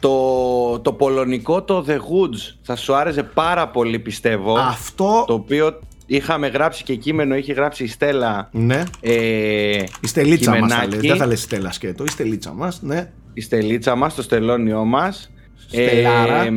Το, 0.00 0.80
το 0.80 0.92
πολωνικό, 0.92 1.62
το 1.62 1.84
The 1.88 1.96
Hoods, 1.96 2.54
θα 2.62 2.76
σου 2.76 2.94
άρεσε 2.94 3.22
πάρα 3.22 3.68
πολύ 3.68 3.98
πιστεύω. 3.98 4.56
Αυτό. 4.56 5.24
Το 5.26 5.34
οποίο 5.34 5.80
είχαμε 6.06 6.46
γράψει 6.46 6.84
και 6.84 6.94
κείμενο, 6.94 7.36
είχε 7.36 7.52
γράψει 7.52 7.84
η 7.84 7.86
Στέλλα. 7.86 8.48
Ναι. 8.52 8.82
Ε, 9.00 9.82
η 10.00 10.06
Στελίτσα 10.06 10.58
μας. 10.58 10.72
Δεν 10.88 11.16
θα 11.16 11.26
λες 11.26 11.40
Στέλλα 11.42 11.72
σκέτο. 11.72 12.04
Η 12.04 12.10
Στελίτσα 12.10 12.52
μας, 12.52 12.82
ναι. 12.82 13.10
Η 13.34 13.40
Στελίτσα 13.40 13.94
μας, 13.94 14.14
το 14.14 14.22
στελόνιό 14.22 14.84
μας. 14.84 15.30
Ε, 15.70 16.50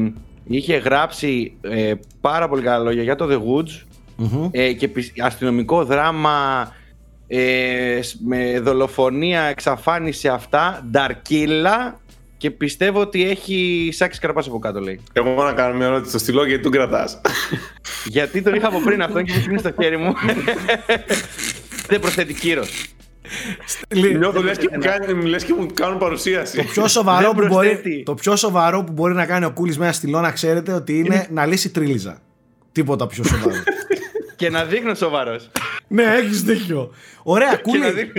είχε 0.47 0.77
γράψει 0.77 1.57
ε, 1.61 1.93
πάρα 2.21 2.49
πολύ 2.49 2.61
καλά 2.61 2.83
λόγια 2.83 3.03
για 3.03 3.15
το 3.15 3.27
The 3.29 3.37
Woods 3.37 3.85
mm 4.19 4.49
ε, 4.51 4.73
και 4.73 4.89
αστυνομικό 5.19 5.85
δράμα 5.85 6.67
ε, 7.27 7.99
με 8.25 8.59
δολοφονία, 8.59 9.41
εξαφάνιση 9.41 10.27
αυτά, 10.27 10.85
νταρκίλα 10.91 11.99
και 12.37 12.51
πιστεύω 12.51 12.99
ότι 12.99 13.29
έχει 13.29 13.89
σάκι 13.93 14.19
καρπάς 14.19 14.47
από 14.47 14.59
κάτω, 14.59 14.79
λέει. 14.79 14.99
Εγώ 15.13 15.43
να 15.43 15.53
κάνω 15.53 15.75
μια 15.75 15.85
ερώτηση 15.85 16.09
στο 16.09 16.19
στυλό 16.19 16.45
γιατί 16.45 16.63
τον 16.63 16.71
κρατάς. 16.71 17.21
γιατί 18.05 18.41
τον 18.41 18.53
είχα 18.53 18.67
από 18.67 18.79
πριν 18.79 19.01
αυτό 19.01 19.21
και 19.21 19.33
μου 19.49 19.57
στο 19.57 19.71
χέρι 19.81 19.97
μου. 19.97 20.13
Δεν 21.87 21.99
προσθέτει 21.99 22.33
κύρος. 22.33 22.85
Νιώθω 24.17 24.41
λες 24.41 24.57
και, 24.57 24.69
μου 24.73 24.79
κάνουν, 24.79 25.25
λες 25.25 25.43
και 25.43 25.53
μου 25.53 25.67
κάνουν 25.73 25.97
παρουσίαση. 25.97 26.57
Το 26.57 26.63
πιο, 26.63 26.87
σοβαρό 26.87 27.31
που 27.31 27.47
μπορεί, 27.47 28.03
το 28.05 28.13
πιο 28.13 28.35
σοβαρό 28.35 28.83
που 28.83 28.91
μπορεί 28.91 29.13
να 29.13 29.25
κάνει 29.25 29.45
ο 29.45 29.51
Κούλης 29.51 29.77
μέσα 29.77 29.91
στυλό 29.91 30.19
να 30.19 30.31
ξέρετε 30.31 30.73
ότι 30.73 30.99
είναι 30.99 31.27
να 31.31 31.45
λύσει 31.45 31.69
τρίλιζα. 31.69 32.21
Τίποτα 32.71 33.07
πιο 33.07 33.23
σοβαρό. 33.23 33.55
και 34.37 34.49
να 34.49 34.63
δείχνω 34.63 34.93
σοβαρός. 34.93 35.49
ναι, 35.87 36.03
έχεις 36.03 36.43
δίκιο. 36.43 36.91
Ωραία, 37.23 37.57
κούλι, 37.67 38.11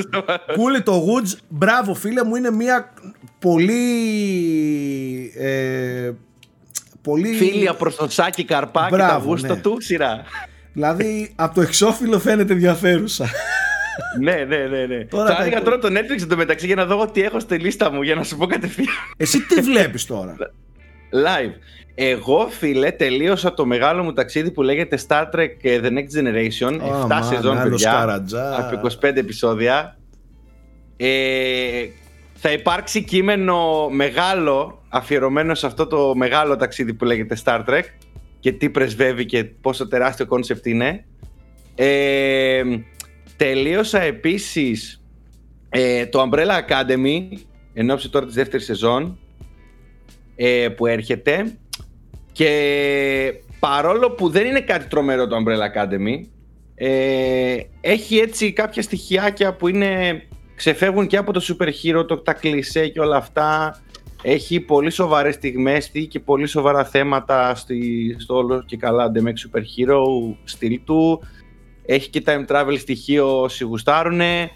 κούλι 0.54 0.82
το 0.82 1.04
Woods. 1.06 1.38
Μπράβο, 1.48 1.94
φίλε 1.94 2.24
μου, 2.24 2.36
είναι 2.36 2.50
μια 2.50 2.94
πολύ. 3.38 3.82
Ε, 5.36 6.10
πολύ... 7.02 7.34
Φίλια 7.34 7.74
προς 7.74 7.96
το 7.96 8.08
Σάκη 8.10 8.44
Καρπά 8.44 8.88
Μπράβο, 8.90 9.06
και 9.06 9.18
τα 9.18 9.24
γούστα 9.24 9.54
ναι. 9.54 9.60
του 9.60 9.76
σειρά. 9.80 10.22
Δηλαδή, 10.72 11.32
από 11.36 11.54
το 11.54 11.60
εξώφυλλο 11.60 12.18
φαίνεται 12.18 12.52
ενδιαφέρουσα. 12.52 13.28
ναι, 14.20 14.32
ναι, 14.32 14.56
ναι. 14.56 14.86
ναι. 14.86 15.04
Τώρα 15.04 15.34
θα 15.34 15.42
έλεγα 15.42 15.62
τώρα 15.62 15.78
το 15.78 15.88
Netflix 15.88 16.22
εντωμεταξύ 16.22 16.66
για 16.66 16.74
να 16.74 16.86
δω 16.86 17.06
τι 17.06 17.22
έχω 17.22 17.40
στη 17.40 17.58
λίστα 17.58 17.92
μου 17.92 18.02
για 18.02 18.14
να 18.14 18.22
σου 18.22 18.36
πω 18.36 18.46
κατευθείαν. 18.46 18.88
Εσύ 19.16 19.40
τι 19.40 19.60
βλέπεις 19.60 20.06
τώρα; 20.06 20.36
Live. 21.12 21.52
Εγώ, 21.94 22.48
φίλε, 22.48 22.90
τελείωσα 22.90 23.54
το 23.54 23.66
μεγάλο 23.66 24.02
μου 24.02 24.12
ταξίδι 24.12 24.50
που 24.50 24.62
λέγεται 24.62 24.98
Star 25.08 25.24
Trek 25.34 25.48
The 25.62 25.90
Next 25.90 26.20
Generation. 26.20 26.80
Oh, 26.80 27.18
7 27.18 27.20
σεζόν, 27.22 27.62
παιδιά. 27.62 28.24
Από 28.58 28.88
25 29.02 29.16
επεισόδια. 29.16 29.98
Ε, 30.96 31.86
θα 32.34 32.52
υπάρξει 32.52 33.04
κείμενο 33.04 33.88
μεγάλο 33.88 34.82
αφιερωμένο 34.88 35.54
σε 35.54 35.66
αυτό 35.66 35.86
το 35.86 36.14
μεγάλο 36.14 36.56
ταξίδι 36.56 36.94
που 36.94 37.04
λέγεται 37.04 37.36
Star 37.44 37.64
Trek 37.64 37.82
και 38.40 38.52
τι 38.52 38.70
πρεσβεύει 38.70 39.26
και 39.26 39.44
πόσο 39.44 39.88
τεράστιο 39.88 40.26
concept 40.26 40.66
είναι. 40.66 41.04
Ε, 41.74 42.62
τελείωσα 43.36 44.00
επίσης 44.00 45.02
ε, 45.68 46.06
το 46.06 46.28
Umbrella 46.30 46.68
Academy 46.68 47.38
εν 47.72 47.90
όψει 47.90 48.10
τώρα 48.10 48.26
της 48.26 48.34
δεύτερης 48.34 48.66
σεζόν 48.66 49.18
ε, 50.40 50.68
που 50.68 50.86
έρχεται 50.86 51.58
και 52.32 52.50
παρόλο 53.58 54.10
που 54.10 54.28
δεν 54.28 54.46
είναι 54.46 54.60
κάτι 54.60 54.86
τρομερό 54.86 55.26
το 55.26 55.36
Umbrella 55.36 55.76
Academy, 55.76 56.26
ε, 56.74 57.56
έχει 57.80 58.16
έτσι 58.16 58.52
κάποια 58.52 58.82
στοιχειάκια 58.82 59.54
που 59.54 59.68
είναι, 59.68 60.22
ξεφεύγουν 60.54 61.06
και 61.06 61.16
από 61.16 61.32
το 61.32 61.40
super 61.48 61.68
hero, 61.68 62.06
το, 62.06 62.18
τα 62.18 62.32
κλισέ 62.32 62.88
και 62.88 63.00
όλα 63.00 63.16
αυτά. 63.16 63.80
Έχει 64.22 64.60
πολύ 64.60 64.90
σοβαρές 64.90 65.34
στιγμές 65.34 65.90
και 66.08 66.20
πολύ 66.20 66.46
σοβαρά 66.46 66.84
θέματα 66.84 67.54
στη, 67.54 68.16
στο 68.18 68.34
όλο 68.34 68.62
και 68.66 68.76
καλά 68.76 69.12
The 69.14 69.18
Super 69.18 69.60
Hero 69.60 70.02
στυλ 70.44 70.80
του. 70.84 71.22
Έχει 71.86 72.10
και 72.10 72.22
time 72.26 72.46
travel 72.46 72.76
στοιχείο 72.78 73.40
όσοι 73.40 73.64
γουστάρουνε. 73.64 74.50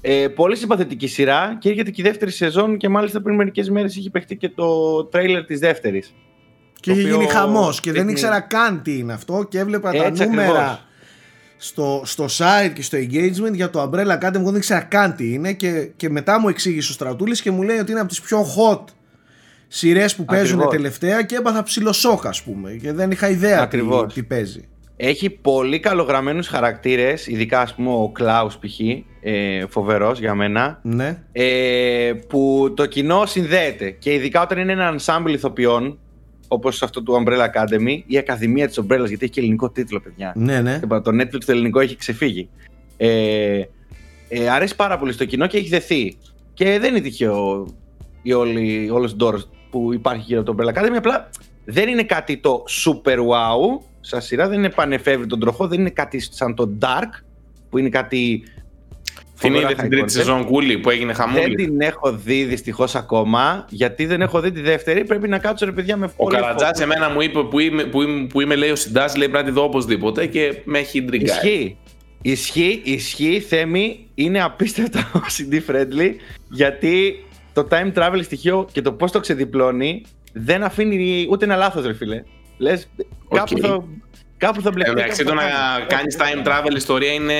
Ε, 0.00 0.28
πολύ 0.28 0.56
συμπαθητική 0.56 1.06
σειρά 1.06 1.56
και 1.60 1.68
έρχεται 1.68 1.90
και 1.90 2.00
η 2.00 2.04
δεύτερη 2.04 2.30
σεζόν 2.30 2.76
και 2.76 2.88
μάλιστα 2.88 3.22
πριν 3.22 3.34
μερικές 3.34 3.70
μέρες 3.70 3.96
έχει 3.96 4.10
παιχτεί 4.10 4.36
και 4.36 4.48
το 4.48 5.04
τρέιλερ 5.04 5.44
της 5.44 5.58
δεύτερης. 5.58 6.14
Και 6.80 6.92
είχε 6.92 7.08
γίνει 7.08 7.26
χαμός 7.26 7.80
και 7.80 7.92
δεν 7.92 8.08
ήξερα 8.08 8.40
καν 8.40 8.82
τι 8.82 8.98
είναι 8.98 9.12
αυτό 9.12 9.46
και 9.48 9.58
έβλεπα 9.58 9.90
τα 9.90 10.10
νούμερα 10.10 10.80
στο, 11.56 12.02
στο 12.04 12.24
site 12.24 12.72
και 12.74 12.82
στο 12.82 12.98
engagement 12.98 13.52
για 13.52 13.70
το 13.70 13.82
Umbrella 13.82 14.18
Academy. 14.18 14.34
Εγώ 14.34 14.50
δεν 14.50 14.56
ήξερα 14.56 14.80
καν 14.80 15.14
τι 15.14 15.32
είναι 15.32 15.52
και, 15.52 15.90
και 15.96 16.10
μετά 16.10 16.40
μου 16.40 16.48
εξήγησε 16.48 16.90
ο 16.90 16.94
Στρατούλης 16.94 17.42
και 17.42 17.50
μου 17.50 17.62
λέει 17.62 17.78
ότι 17.78 17.90
είναι 17.90 18.00
από 18.00 18.08
τις 18.08 18.20
πιο 18.20 18.46
hot 18.56 18.84
σειρές 19.68 20.14
που 20.16 20.24
παίζουν 20.24 20.68
τελευταία 20.68 21.22
και 21.22 21.36
έπαθα 21.36 21.62
ψιλοσόκα, 21.62 22.28
ας 22.28 22.42
πούμε. 22.42 22.72
Και 22.72 22.92
δεν 22.92 23.10
είχα 23.10 23.28
ιδέα 23.28 23.68
τι, 23.68 23.80
τι, 24.14 24.22
παίζει. 24.22 24.68
Έχει 24.96 25.30
πολύ 25.30 25.80
καλογραμμένους 25.80 26.48
χαρακτήρες, 26.48 27.26
ειδικά 27.26 27.60
ας 27.60 27.74
πούμε 27.74 27.90
ο 27.90 28.10
Κλάους 28.14 28.54
π.χ. 28.54 28.80
Ε, 29.26 29.66
φοβερός 29.66 30.18
για 30.18 30.34
μένα, 30.34 30.78
ναι. 30.82 31.22
ε, 31.32 32.12
που 32.28 32.72
το 32.76 32.86
κοινό 32.86 33.26
συνδέεται 33.26 33.90
και 33.90 34.12
ειδικά 34.12 34.42
όταν 34.42 34.58
είναι 34.58 34.72
ένα 34.72 34.94
ensemble 34.98 35.30
ηθοποιών 35.30 35.98
όπως 36.48 36.82
αυτό 36.82 37.02
του 37.02 37.24
Umbrella 37.24 37.44
Academy, 37.44 38.02
η 38.06 38.18
Ακαδημία 38.18 38.66
της 38.66 38.80
Umbrella, 38.80 39.06
γιατί 39.06 39.24
έχει 39.24 39.30
και 39.30 39.40
ελληνικό 39.40 39.70
τίτλο, 39.70 40.00
παιδιά. 40.00 40.32
Ναι, 40.36 40.60
ναι. 40.60 40.80
Το 40.80 41.10
Netflix 41.20 41.44
το 41.46 41.52
ελληνικό 41.52 41.80
έχει 41.80 41.96
ξεφύγει. 41.96 42.48
Ε, 42.96 43.62
ε, 44.28 44.48
αρέσει 44.50 44.76
πάρα 44.76 44.98
πολύ 44.98 45.12
στο 45.12 45.24
κοινό 45.24 45.46
και 45.46 45.56
έχει 45.56 45.68
δεθεί. 45.68 46.16
Και 46.54 46.78
δεν 46.78 46.90
είναι 46.90 47.00
τυχαίο 47.00 47.66
η 48.22 48.32
όλη, 48.32 48.90
όλος 48.90 49.16
που 49.70 49.92
υπάρχει 49.92 50.24
γύρω 50.26 50.40
από 50.40 50.54
τον 50.54 50.66
Umbrella 50.66 50.78
Academy. 50.78 50.96
Απλά 50.96 51.28
δεν 51.64 51.88
είναι 51.88 52.02
κάτι 52.02 52.36
το 52.36 52.64
super 52.84 53.16
wow 53.16 53.84
σαν 54.00 54.22
σειρά, 54.22 54.48
δεν 54.48 54.58
είναι 54.58 54.70
πανεφεύρει 54.70 55.26
τον 55.26 55.40
τροχό, 55.40 55.68
δεν 55.68 55.80
είναι 55.80 55.90
κάτι 55.90 56.20
σαν 56.20 56.54
το 56.54 56.78
Dark, 56.80 57.22
που 57.70 57.78
είναι 57.78 57.88
κάτι 57.88 58.44
την 59.40 59.54
είδε 59.54 59.74
την 59.74 59.90
τρίτη 59.90 60.12
σεζόν 60.12 60.44
κούλη 60.44 60.78
που 60.78 60.90
έγινε 60.90 61.12
χαμούλη. 61.12 61.40
Δεν 61.40 61.54
την 61.54 61.80
έχω 61.80 62.12
δει 62.12 62.44
δυστυχώς 62.44 62.94
ακόμα. 62.94 63.66
Γιατί 63.68 64.06
δεν 64.06 64.22
έχω 64.22 64.40
δει 64.40 64.52
τη 64.52 64.60
δεύτερη, 64.60 65.04
πρέπει 65.04 65.28
να 65.28 65.38
κάτσω 65.38 65.64
ρε 65.64 65.72
παιδιά 65.72 65.96
με 65.96 66.12
Ο 66.16 66.26
Καρατζάς 66.26 66.80
εμένα 66.80 67.10
μου 67.10 67.20
είπε 67.20 67.42
που 67.42 67.58
είμαι, 67.58 67.84
που 67.84 68.02
είμαι, 68.02 68.26
που 68.26 68.40
είμαι 68.40 68.54
λέει 68.54 68.70
ο 68.70 68.76
Συντά, 68.76 69.10
λέει 69.16 69.28
πρέπει 69.28 69.44
να 69.44 69.44
τη 69.44 69.50
δω 69.50 69.62
οπωσδήποτε 69.62 70.26
και 70.26 70.60
με 70.64 70.78
έχει 70.78 71.02
ντριγκάρει. 71.02 71.48
Ισχύει. 71.48 71.76
Ισχύει, 72.22 72.80
ισχύει, 72.84 73.40
Θέμη, 73.40 74.08
είναι 74.14 74.42
απίστευτα 74.42 75.10
CD 75.36 75.70
friendly 75.70 76.10
γιατί 76.50 77.24
το 77.52 77.66
time 77.70 77.92
travel 77.98 78.20
στοιχείο 78.22 78.66
και 78.72 78.82
το 78.82 78.92
πώς 78.92 79.12
το 79.12 79.20
ξεδιπλώνει 79.20 80.02
δεν 80.32 80.62
αφήνει 80.62 81.26
ούτε 81.30 81.44
ένα 81.44 81.56
λάθος, 81.56 81.86
ρε 81.86 81.94
φίλε. 81.94 82.22
Λες, 82.58 82.88
okay. 82.98 83.36
κάπου 83.36 83.58
θα 83.58 83.84
Κάπου 84.44 84.60
θα 84.62 84.70
μπλεχτεί. 84.70 85.00
Εντάξει, 85.00 85.24
το 85.24 85.34
να 85.34 85.42
κάνεις 85.86 86.16
time 86.18 86.46
travel 86.48 86.76
ιστορία 86.76 87.12
είναι 87.12 87.34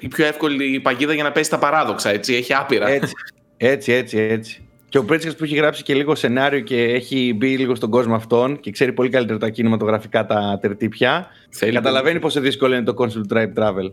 η 0.00 0.08
πιο 0.08 0.26
εύκολη 0.26 0.80
παγίδα 0.80 1.14
για 1.14 1.22
να 1.22 1.32
πέσει 1.32 1.50
τα 1.50 1.58
παράδοξα. 1.58 2.10
Έτσι, 2.10 2.34
έχει 2.34 2.54
άπειρα. 2.54 2.88
Έτσι, 2.88 3.12
έτσι, 3.56 3.92
έτσι. 3.92 4.18
έτσι. 4.18 4.62
Και 4.88 4.98
ο 4.98 5.04
Πρέτσικα 5.04 5.34
που 5.34 5.44
έχει 5.44 5.54
γράψει 5.54 5.82
και 5.82 5.94
λίγο 5.94 6.14
σενάριο 6.14 6.60
και 6.60 6.82
έχει 6.82 7.34
μπει 7.36 7.58
λίγο 7.58 7.74
στον 7.74 7.90
κόσμο 7.90 8.14
αυτόν 8.14 8.60
και 8.60 8.70
ξέρει 8.70 8.92
πολύ 8.92 9.08
καλύτερα 9.08 9.38
τα 9.38 9.48
κινηματογραφικά 9.48 10.26
τα 10.26 10.58
τερτύπια. 10.60 11.26
Θέλει 11.50 11.72
καταλαβαίνει 11.72 12.18
πόσο 12.18 12.40
δύσκολο 12.40 12.74
είναι 12.74 12.84
το 12.84 12.94
concept 12.98 13.36
time 13.36 13.62
travel. 13.62 13.92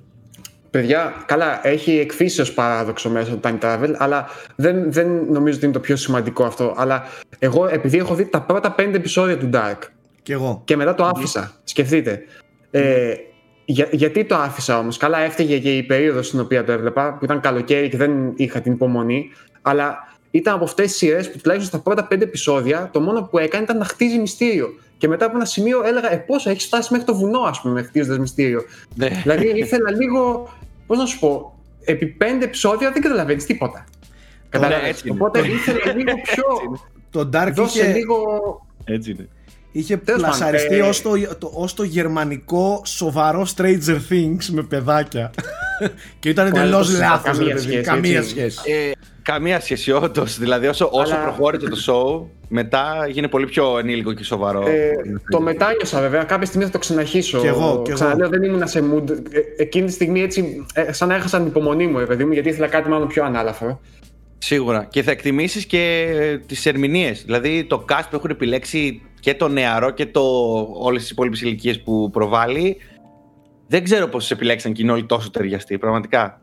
Παιδιά, 0.71 1.23
καλά, 1.25 1.67
έχει 1.67 1.99
εκφύσεω 1.99 2.45
παράδοξο 2.55 3.09
μέσα 3.09 3.37
το 3.37 3.49
time 3.49 3.65
travel, 3.65 3.93
αλλά 3.97 4.29
δεν, 4.55 4.91
δεν 4.91 5.07
νομίζω 5.29 5.55
ότι 5.55 5.65
είναι 5.65 5.73
το 5.73 5.79
πιο 5.79 5.95
σημαντικό 5.95 6.43
αυτό. 6.43 6.73
Αλλά 6.77 7.03
εγώ, 7.39 7.67
επειδή 7.67 7.97
έχω 7.97 8.15
δει 8.15 8.25
τα 8.25 8.41
πρώτα 8.41 8.71
πέντε 8.71 8.97
επεισόδια 8.97 9.37
του 9.37 9.49
Dark, 9.53 9.79
και 10.23 10.33
εγώ. 10.33 10.61
Και 10.65 10.75
μετά 10.75 10.95
το 10.95 11.05
άφησα. 11.05 11.51
Σκεφτείτε. 11.63 12.23
Ε, 12.71 13.13
για, 13.65 13.87
γιατί 13.91 14.25
το 14.25 14.35
άφησα 14.35 14.77
όμως. 14.79 14.97
Καλά, 14.97 15.19
έφταιγε 15.19 15.59
και 15.59 15.77
η 15.77 15.83
περίοδος 15.83 16.27
στην 16.27 16.39
οποία 16.39 16.63
το 16.63 16.71
έβλεπα, 16.71 17.13
που 17.17 17.25
ήταν 17.25 17.39
καλοκαίρι 17.39 17.89
και 17.89 17.97
δεν 17.97 18.33
είχα 18.35 18.61
την 18.61 18.71
υπομονή. 18.71 19.29
Αλλά 19.61 19.97
ήταν 20.31 20.53
από 20.53 20.63
αυτές 20.63 20.85
τις 20.85 20.95
σειρές 20.95 21.31
που 21.31 21.37
τουλάχιστον 21.37 21.79
στα 21.79 21.89
πρώτα 21.89 22.07
πέντε 22.07 22.23
επεισόδια 22.23 22.89
το 22.93 22.99
μόνο 22.99 23.21
που 23.21 23.37
έκανε 23.37 23.63
ήταν 23.63 23.77
να 23.77 23.85
χτίζει 23.85 24.19
μυστήριο. 24.19 24.67
Και 24.97 25.07
μετά 25.07 25.25
από 25.25 25.35
ένα 25.35 25.45
σημείο 25.45 25.83
έλεγα, 25.85 26.11
Ε, 26.13 26.17
πόσο 26.17 26.49
έχεις 26.49 26.65
φτάσει 26.65 26.87
μέχρι 26.91 27.07
το 27.07 27.15
βουνό, 27.15 27.39
ας 27.39 27.61
πούμε, 27.61 27.81
χτίζοντας 27.81 28.17
μυστήριο. 28.17 28.61
Ναι. 28.95 29.07
δηλαδή 29.21 29.51
ήθελα 29.55 29.91
λίγο. 29.91 30.49
Πώς 30.87 30.97
να 30.97 31.05
σου 31.05 31.19
πω, 31.19 31.59
επί 31.83 32.05
πέντε 32.05 32.45
επεισόδια 32.45 32.91
δεν 32.91 33.01
καταλαβαίνεις 33.01 33.45
τίποτα. 33.45 33.85
Καταλαβαίνεις. 34.49 35.03
Οπότε 35.09 35.39
ήθελα 35.39 35.93
λίγο 35.93 36.11
πιο. 36.23 36.79
Το 37.09 37.29
Dark 37.33 37.53
είχε... 37.65 37.91
λίγο. 37.91 38.17
Έτσι 38.83 39.11
είναι 39.11 39.27
είχε 39.71 39.97
πλασαριστεί 39.97 40.75
ε... 40.75 40.81
ως, 40.81 41.01
το, 41.01 41.11
το, 41.39 41.51
ως 41.53 41.73
το 41.73 41.83
γερμανικό 41.83 42.81
σοβαρό 42.85 43.47
Stranger 43.55 43.99
Things 44.09 44.45
με 44.51 44.63
παιδάκια. 44.63 45.31
και 46.19 46.29
ήταν 46.29 46.47
εντελώς 46.47 46.97
λάθος. 46.97 47.37
Καμία, 47.37 47.57
σχέση, 47.57 47.81
καμία 47.81 48.23
σχέση. 48.23 48.59
Ε, 48.71 48.91
καμία 49.21 49.59
σχέση, 49.59 49.91
όντως. 49.91 50.37
Δηλαδή, 50.37 50.67
όσο, 50.67 50.89
όσο 50.91 51.15
προχώρησε 51.23 51.67
το 51.67 51.77
show, 51.87 52.27
μετά 52.47 53.05
έγινε 53.07 53.27
πολύ 53.27 53.45
πιο 53.45 53.77
ενήλικο 53.77 54.13
και 54.13 54.23
σοβαρό. 54.23 54.67
Ε, 54.67 54.91
το 55.29 55.41
μετάνιωσα 55.41 55.99
βέβαια. 55.99 56.23
Κάποια 56.23 56.45
στιγμή 56.45 56.65
θα 56.65 56.71
το 56.71 56.77
ξαναρχίσω. 56.77 57.39
Και 57.39 57.47
εγώ. 57.47 57.81
Και 57.85 57.93
Ξαναλέω, 57.93 58.29
δεν 58.29 58.43
ήμουν 58.43 58.67
σε 58.67 58.83
mood. 58.93 59.09
Ε, 59.09 59.39
εκείνη 59.57 59.85
τη 59.85 59.91
στιγμή 59.91 60.21
έτσι, 60.21 60.65
ε, 60.73 60.93
σαν 60.93 61.07
να 61.07 61.15
έχασα 61.15 61.37
την 61.37 61.47
υπομονή 61.47 61.87
μου, 61.87 62.05
παιδί 62.07 62.25
μου, 62.25 62.33
γιατί 62.33 62.49
ήθελα 62.49 62.67
κάτι 62.67 62.89
μάλλον 62.89 63.07
πιο 63.07 63.25
ανάλαφρο. 63.25 63.81
Σίγουρα. 64.37 64.87
Και 64.89 65.03
θα 65.03 65.11
εκτιμήσεις 65.11 65.65
και 65.65 66.07
τις 66.45 66.65
ερμηνείες. 66.65 67.23
Δηλαδή, 67.25 67.63
το 67.63 67.85
cast 67.89 68.05
που 68.09 68.15
έχουν 68.15 68.29
επιλέξει 68.29 69.01
και 69.21 69.35
το 69.35 69.47
νεαρό 69.47 69.89
και 69.89 70.05
το, 70.05 70.21
όλες 70.73 71.01
τις 71.01 71.11
υπόλοιπες 71.11 71.41
ηλικίες 71.41 71.81
που 71.81 72.09
προβάλλει 72.09 72.77
δεν 73.71 73.83
ξέρω 73.83 74.07
πώς 74.07 74.31
επιλέξαν 74.31 74.73
και 74.73 74.81
είναι 74.81 74.91
όλοι 74.91 75.05
τόσο 75.05 75.29
ταιριαστοί, 75.29 75.77
πραγματικά. 75.77 76.41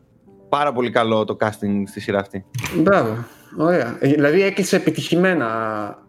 Πάρα 0.49 0.73
πολύ 0.73 0.89
καλό 0.89 1.25
το 1.25 1.37
casting 1.39 1.83
στη 1.87 1.99
σειρά 1.99 2.19
αυτή. 2.19 2.45
Μπράβο. 2.75 3.25
Ωραία. 3.57 3.97
Ε, 3.99 4.07
δηλαδή 4.07 4.41
έκλεισε 4.41 4.75
επιτυχημένα. 4.75 5.47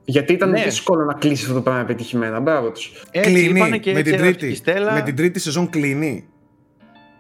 Γιατί 0.05 0.33
ήταν 0.33 0.51
ναι. 0.51 0.63
δύσκολο 0.63 1.05
να 1.05 1.13
κλείσεις 1.13 1.43
αυτό 1.43 1.55
το 1.55 1.61
πράγμα 1.61 1.81
επιτυχημένα. 1.81 2.41
Μπράβο 2.41 2.71
τους. 2.71 2.93
Κλείνει. 3.11 3.81
Και 3.81 3.93
με, 3.93 4.03
την 4.03 4.17
τρίτη, 4.17 4.63
με 4.95 5.03
την 5.05 5.17
τρίτη 5.17 5.39
σεζόν 5.39 5.71
κλείνει. 5.71 6.29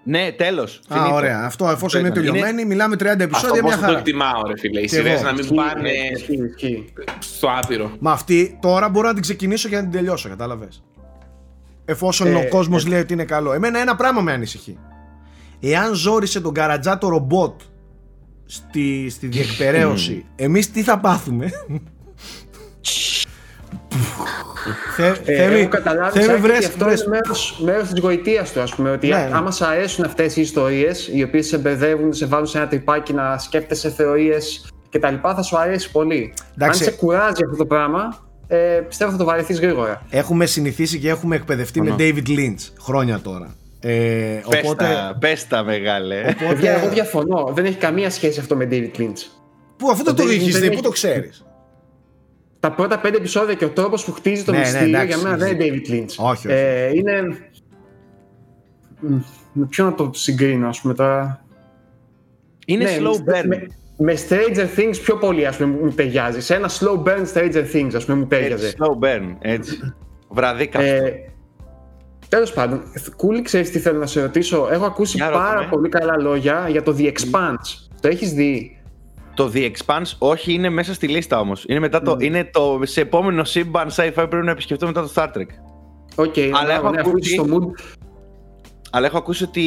Ναι, 0.02 0.32
τέλος. 0.32 0.80
Α, 0.88 1.06
ωραία. 1.12 1.44
Αυτό 1.44 1.68
εφόσον 1.68 2.00
είναι 2.00 2.10
τελειωμένη, 2.10 2.64
μιλάμε 2.64 2.96
30 2.96 3.04
επεισόδια. 3.18 3.62
Αυτό 3.64 3.86
το 3.86 3.92
εκτιμάω, 3.92 4.46
ρε 4.46 4.58
φίλε. 4.58 4.80
Οι 4.80 4.88
σειρές 4.88 5.22
να 5.22 5.32
μην 5.32 5.54
πάνε 5.54 5.90
στο 7.18 7.48
άπειρο. 7.62 7.90
Μα 7.98 8.12
αυτή 8.12 8.58
τώρα 8.60 8.88
μπορώ 8.88 9.06
να 9.06 9.12
την 9.12 9.22
ξεκινήσω 9.22 9.68
και 9.68 9.76
να 9.76 9.82
την 9.82 9.90
τελειώσω, 9.90 10.28
κατάλαβες. 10.28 10.84
Εφόσον 11.84 12.34
ο 12.34 12.40
ε, 12.40 12.44
κόσμος 12.44 12.84
ε. 12.84 12.88
λέει 12.88 13.00
ότι 13.00 13.12
είναι 13.12 13.24
καλό. 13.24 13.52
Εμένα 13.52 13.78
ένα 13.78 13.96
πράγμα 13.96 14.20
με 14.20 14.32
ανησυχεί. 14.32 14.78
Εάν 15.60 15.94
ζόρισε 15.94 16.40
τον 16.40 16.54
καρατζά 16.54 16.98
το 16.98 17.08
ρομπότ 17.08 17.60
στη, 18.44 19.10
στη 19.10 19.26
διεκπαιρέωση, 19.26 20.24
εμείς 20.36 20.70
τι 20.70 20.82
θα 20.82 20.98
πάθουμε; 20.98 21.50
Ε, 25.24 25.58
έχω 25.58 25.68
καταλάβει 25.68 26.18
ότι 26.18 26.64
αυτό 26.66 26.90
είναι 26.90 27.02
μέρος, 27.06 27.60
μέρος 27.64 27.88
της 27.88 28.00
γοητείας 28.00 28.52
του, 28.52 28.60
ας 28.60 28.74
πούμε, 28.74 28.90
ότι 28.90 29.08
ναι, 29.08 29.16
ναι. 29.16 29.30
άμα 29.32 29.50
σου 29.50 29.64
αρέσουν 29.64 30.04
αυτές 30.04 30.36
οι 30.36 30.40
ιστορίες, 30.40 31.10
οι 31.12 31.22
οποίες 31.22 31.46
σε 31.46 31.58
μπεδεύουν, 31.58 32.12
σε 32.12 32.26
βάλουν 32.26 32.46
σε 32.46 32.58
ένα 32.58 32.68
τρυπάκι 32.68 33.12
να 33.12 33.38
σκέφτεσαι 33.38 33.90
θεωρίες 33.90 34.70
και 34.88 34.98
τα 34.98 35.10
λοιπά, 35.10 35.34
θα 35.34 35.42
σου 35.42 35.58
αρέσει 35.58 35.90
πολύ. 35.90 36.34
Αν 36.58 36.74
σε 36.74 36.90
κουράζει 36.90 37.44
αυτό 37.44 37.56
το 37.56 37.66
πράγμα, 37.66 38.28
ε, 38.46 38.56
πιστεύω 38.88 39.10
θα 39.10 39.16
το 39.16 39.24
βαρεθείς 39.24 39.60
γρήγορα. 39.60 40.02
Έχουμε 40.10 40.46
συνηθίσει 40.46 40.98
και 40.98 41.08
έχουμε 41.08 41.36
εκπαιδευτεί 41.36 41.82
με 41.82 41.94
David 41.98 42.28
Lynch 42.28 42.68
χρόνια 42.80 43.20
τώρα. 43.20 43.54
Ε, 43.80 44.40
πες, 44.48 44.60
οπότε... 44.62 44.84
τα, 44.84 45.16
πες 45.20 45.46
τα 45.46 45.64
μεγάλε. 45.64 46.20
Οπότε... 46.28 46.68
Εγώ 46.68 46.88
διαφωνώ. 46.88 47.50
Δεν 47.54 47.64
έχει 47.64 47.76
καμία 47.76 48.10
σχέση 48.10 48.40
αυτό 48.40 48.56
με 48.56 48.68
David 48.70 49.00
Lynch. 49.00 49.22
Πού 49.76 49.90
αυτό 49.90 50.04
το, 50.04 50.22
το 50.22 50.28
έχει 50.28 50.50
δει, 50.50 50.70
πού 50.70 50.80
το 50.80 50.90
ξέρεις; 50.90 51.44
Τα 52.60 52.72
πρώτα 52.72 52.98
πέντε 52.98 53.16
επεισόδια 53.16 53.54
και 53.54 53.64
ο 53.64 53.68
τρόπος 53.68 54.04
που 54.04 54.12
χτίζει 54.12 54.44
το 54.44 54.50
ναι, 54.50 54.58
ναι 54.58 54.64
μυστήριο 54.64 54.98
ναι, 54.98 55.04
για 55.04 55.16
μένα 55.16 55.36
δεν 55.36 55.60
είναι 55.60 55.64
David 55.64 55.90
Lynch. 55.92 56.14
Όχι, 56.16 56.46
όχι. 56.46 56.46
Ε, 56.48 56.90
είναι. 56.94 57.22
Με 59.52 59.66
ποιο 59.66 59.84
να 59.84 59.94
το 59.94 60.10
συγκρίνω, 60.14 60.68
ας 60.68 60.80
πούμε 60.80 60.94
τώρα. 60.94 61.44
Είναι 62.66 62.84
ναι, 62.84 62.96
slow 62.98 63.14
burn. 63.14 63.44
Με, 63.46 63.66
με 63.96 64.14
Stranger 64.28 64.78
Things 64.78 64.96
πιο 65.02 65.16
πολύ 65.16 65.46
ας 65.46 65.56
πούμε 65.56 65.76
μου 65.82 65.90
ταιριάζει. 65.90 66.40
Σε 66.40 66.54
ένα 66.54 66.68
slow 66.68 67.02
burn 67.02 67.24
Stranger 67.34 67.64
Things 67.74 67.90
ας 67.94 68.04
πούμε 68.04 68.18
μου 68.18 68.26
ταιριάζει. 68.26 68.72
slow 68.78 69.04
burn, 69.04 69.36
έτσι. 69.40 69.94
Βραδίκα. 70.28 70.82
Ε, 70.82 71.24
Τέλος 72.30 72.52
πάντων, 72.52 72.82
Κούλη, 73.16 73.42
ξέρεις 73.42 73.70
τι 73.70 73.78
θέλω 73.78 73.98
να 73.98 74.06
σε 74.06 74.20
ρωτήσω. 74.20 74.68
Έχω 74.70 74.84
ακούσει 74.84 75.18
πάρα 75.18 75.68
πολύ 75.70 75.88
καλά 75.88 76.16
λόγια 76.20 76.66
για 76.68 76.82
το 76.82 76.96
The 76.98 77.12
Expanse. 77.12 77.88
Το 78.00 78.08
έχεις 78.08 78.32
δει; 78.32 78.79
Το 79.40 79.50
The 79.54 79.70
Expanse, 79.70 80.12
όχι, 80.18 80.52
είναι 80.52 80.68
μέσα 80.68 80.94
στη 80.94 81.08
λίστα 81.08 81.40
όμως. 81.40 81.64
Είναι, 81.68 81.78
μετά 81.78 82.02
το, 82.02 82.12
mm. 82.12 82.22
είναι 82.22 82.44
το 82.52 82.80
σε 82.82 83.00
επόμενο 83.00 83.44
σύμπαν 83.44 83.88
sci-fi 83.88 84.12
πρέπει 84.14 84.44
να 84.44 84.50
επισκεφτώ 84.50 84.86
μετά 84.86 85.02
το 85.02 85.12
Star 85.14 85.26
Trek. 85.26 85.46
OK, 86.14 86.34
okay, 86.34 86.50
αλλά, 86.52 86.74
έχω 86.74 86.90
ναι, 86.90 87.00
ακούσει, 87.00 87.32
στο 87.32 87.44
mood. 87.44 87.80
αλλά 88.90 89.06
έχω 89.06 89.18
ακούσει 89.18 89.44
ότι 89.44 89.64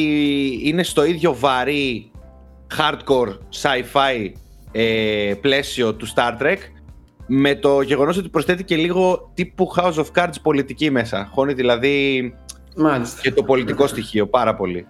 είναι 0.62 0.82
στο 0.82 1.04
ίδιο 1.04 1.34
βαρύ 1.34 2.10
hardcore 2.76 3.38
sci-fi 3.62 4.32
ε, 4.72 5.34
πλαίσιο 5.40 5.94
του 5.94 6.06
Star 6.14 6.42
Trek 6.42 6.58
με 7.26 7.54
το 7.54 7.80
γεγονός 7.80 8.16
ότι 8.16 8.28
προσθέτει 8.28 8.64
και 8.64 8.76
λίγο 8.76 9.30
τύπου 9.34 9.72
House 9.76 9.94
of 9.94 10.06
Cards 10.14 10.34
πολιτική 10.42 10.90
μέσα. 10.90 11.28
Χώνει 11.32 11.52
δηλαδή 11.52 12.34
Μάλιστα. 12.76 13.20
και 13.20 13.32
το 13.32 13.42
πολιτικό 13.42 13.86
στοιχείο 13.86 14.26
πάρα 14.26 14.54
πολύ. 14.54 14.86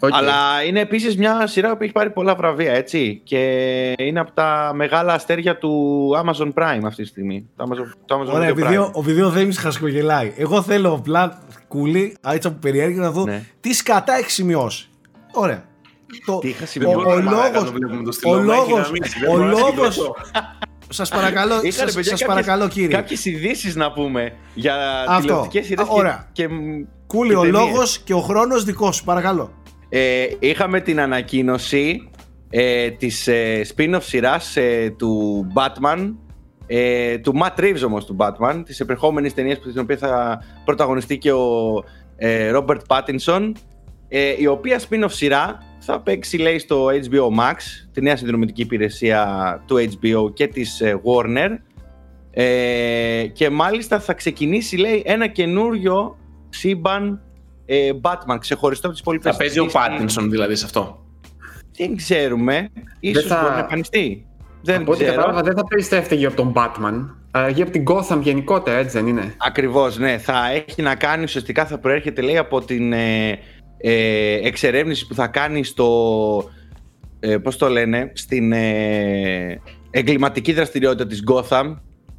Okay. 0.00 0.08
Αλλά 0.12 0.62
είναι 0.66 0.80
επίσης 0.80 1.16
μια 1.16 1.46
σειρά 1.46 1.76
που 1.76 1.82
έχει 1.82 1.92
πάρει 1.92 2.10
πολλά 2.10 2.34
βραβεία, 2.34 2.72
έτσι. 2.72 3.20
Και 3.24 3.94
είναι 3.98 4.20
από 4.20 4.32
τα 4.32 4.72
μεγάλα 4.74 5.12
αστέρια 5.12 5.58
του 5.58 6.10
Amazon 6.24 6.52
Prime 6.54 6.80
αυτή 6.84 7.02
τη 7.02 7.08
στιγμή. 7.08 7.48
Το 7.56 7.64
Amazon, 7.68 7.92
το 8.04 8.20
Amazon 8.20 8.34
Ωραία, 8.34 8.48
επειδή 8.48 8.76
ο, 8.76 8.90
ο 8.92 9.02
βίντεο 9.02 9.30
δεν 9.30 9.54
χασκογελάει. 9.54 10.32
Εγώ 10.36 10.62
θέλω 10.62 10.92
απλά 10.92 11.38
κούλι, 11.68 12.16
έτσι 12.28 12.48
από 12.48 12.58
περιέργεια, 12.60 13.00
να 13.00 13.10
δω 13.10 13.24
ναι. 13.24 13.44
τι 13.60 13.72
σκατά 13.72 14.16
έχει 14.16 14.30
σημειώσει. 14.30 14.88
Ωραία. 15.32 15.64
Το, 16.26 16.38
τι 16.38 16.48
είχα 16.48 16.66
σημειώσει; 16.66 16.94
Ο, 16.94 17.10
ο, 17.10 17.18
λόγος, 17.20 17.72
ο 18.24 18.36
λόγος, 18.36 18.90
ο 19.30 19.36
λόγος, 19.36 20.12
σας 20.88 21.08
παρακαλώ, 21.08 21.54
σας, 21.68 21.96
σας 22.00 22.24
παρακαλώ 22.24 22.68
κύριε. 22.68 22.88
Κάποιες 22.88 23.24
ειδήσεις 23.24 23.76
να 23.76 23.92
πούμε 23.92 24.32
για 24.54 24.74
τηλεοπτικές 25.20 25.66
σειρές 25.66 25.86
και, 26.32 26.46
και 26.46 26.54
Κούλι, 27.06 27.34
ο 27.34 27.44
λόγος 27.44 27.98
και 27.98 28.14
ο 28.14 28.20
χρόνος 28.20 28.64
δικός 28.64 28.96
σου, 28.96 29.04
παρακαλώ 29.04 29.52
ε, 29.88 30.26
είχαμε 30.38 30.80
την 30.80 31.00
ανακοίνωση 31.00 32.10
ε, 32.50 32.90
της 32.90 33.26
ε, 33.26 33.66
spin-off 33.76 34.02
σειράς 34.02 34.56
ε, 34.56 34.94
του 34.98 35.46
Batman 35.54 36.14
ε, 36.66 37.18
του 37.18 37.34
Matt 37.42 37.60
Reeves 37.60 37.82
όμως 37.86 38.04
του 38.04 38.16
Batman 38.18 38.62
της 38.64 38.80
επερχόμενης 38.80 39.34
ταινίας 39.34 39.58
που 39.58 39.70
την 39.70 39.80
οποία 39.80 39.96
θα 39.96 40.42
πρωταγωνιστεί 40.64 41.18
και 41.18 41.32
ο 41.32 41.84
ε, 42.16 42.52
Robert 42.54 42.80
Pattinson 42.86 43.52
ε, 44.08 44.34
η 44.38 44.46
οποία 44.46 44.80
spin-off 44.88 45.10
σειρά 45.10 45.62
θα 45.78 46.00
παίξει 46.00 46.36
λέει 46.38 46.58
στο 46.58 46.86
HBO 46.86 47.40
Max, 47.40 47.56
τη 47.92 48.00
νέα 48.00 48.16
συνδρομητική 48.16 48.62
υπηρεσία 48.62 49.62
του 49.66 49.76
HBO 49.76 50.34
και 50.34 50.46
της 50.46 50.80
ε, 50.80 51.00
Warner. 51.04 51.50
Ε, 52.30 53.26
και 53.32 53.50
μάλιστα 53.50 54.00
θα 54.00 54.12
ξεκινήσει 54.14 54.76
λέει 54.76 55.02
ένα 55.06 55.26
καινούριο 55.26 56.18
σύμπαν 56.48 57.22
ε, 57.70 57.90
Batman 58.00 58.36
ξεχωριστό 58.38 58.86
από 58.86 58.94
τις 58.94 59.00
υπόλοιπες. 59.04 59.32
Θα 59.32 59.38
παίζει 59.38 59.58
ο 59.58 59.70
Pattinson 59.72 60.26
δηλαδή 60.30 60.54
σε 60.54 60.64
αυτό. 60.64 61.04
Δεν 61.76 61.96
ξέρουμε, 61.96 62.68
ίσως 63.00 63.24
θα... 63.24 63.40
μπορεί 63.40 63.52
να 63.52 63.58
εμφανιστεί. 63.58 64.26
Δεν 64.62 64.80
από 64.80 64.92
ό,τι 64.92 65.04
κατάλαβα 65.04 65.42
δεν 65.42 65.56
θα 65.56 65.64
περιστρέφεται 65.64 66.14
γύρω 66.14 66.30
από 66.30 66.42
τον 66.42 66.52
Batman, 66.56 67.14
αλλά 67.30 67.48
γύρω 67.48 67.68
από 67.68 67.70
την 67.70 67.84
Gotham 67.86 68.20
γενικότερα, 68.22 68.78
έτσι 68.78 68.98
δεν 68.98 69.06
είναι; 69.06 69.34
Ακριβώς, 69.36 69.98
ναι. 69.98 70.18
Θα 70.18 70.50
έχει 70.50 70.82
να 70.82 70.94
κάνει, 70.94 71.22
ουσιαστικά 71.22 71.66
θα 71.66 71.78
προέρχεται 71.78 72.20
λέει 72.20 72.36
από 72.36 72.60
την 72.60 72.92
ε, 72.92 73.38
ε, 73.78 74.34
εξερεύνηση 74.46 75.06
που 75.06 75.14
θα 75.14 75.26
κάνει 75.26 75.64
στο, 75.64 76.50
ε, 77.20 77.36
πώς 77.36 77.56
το 77.56 77.68
λένε, 77.68 78.12
στην 78.14 78.52
ε, 78.52 79.60
εγκληματική 79.90 80.52
δραστηριότητα 80.52 81.06
της 81.06 81.22
Gotham 81.32 81.76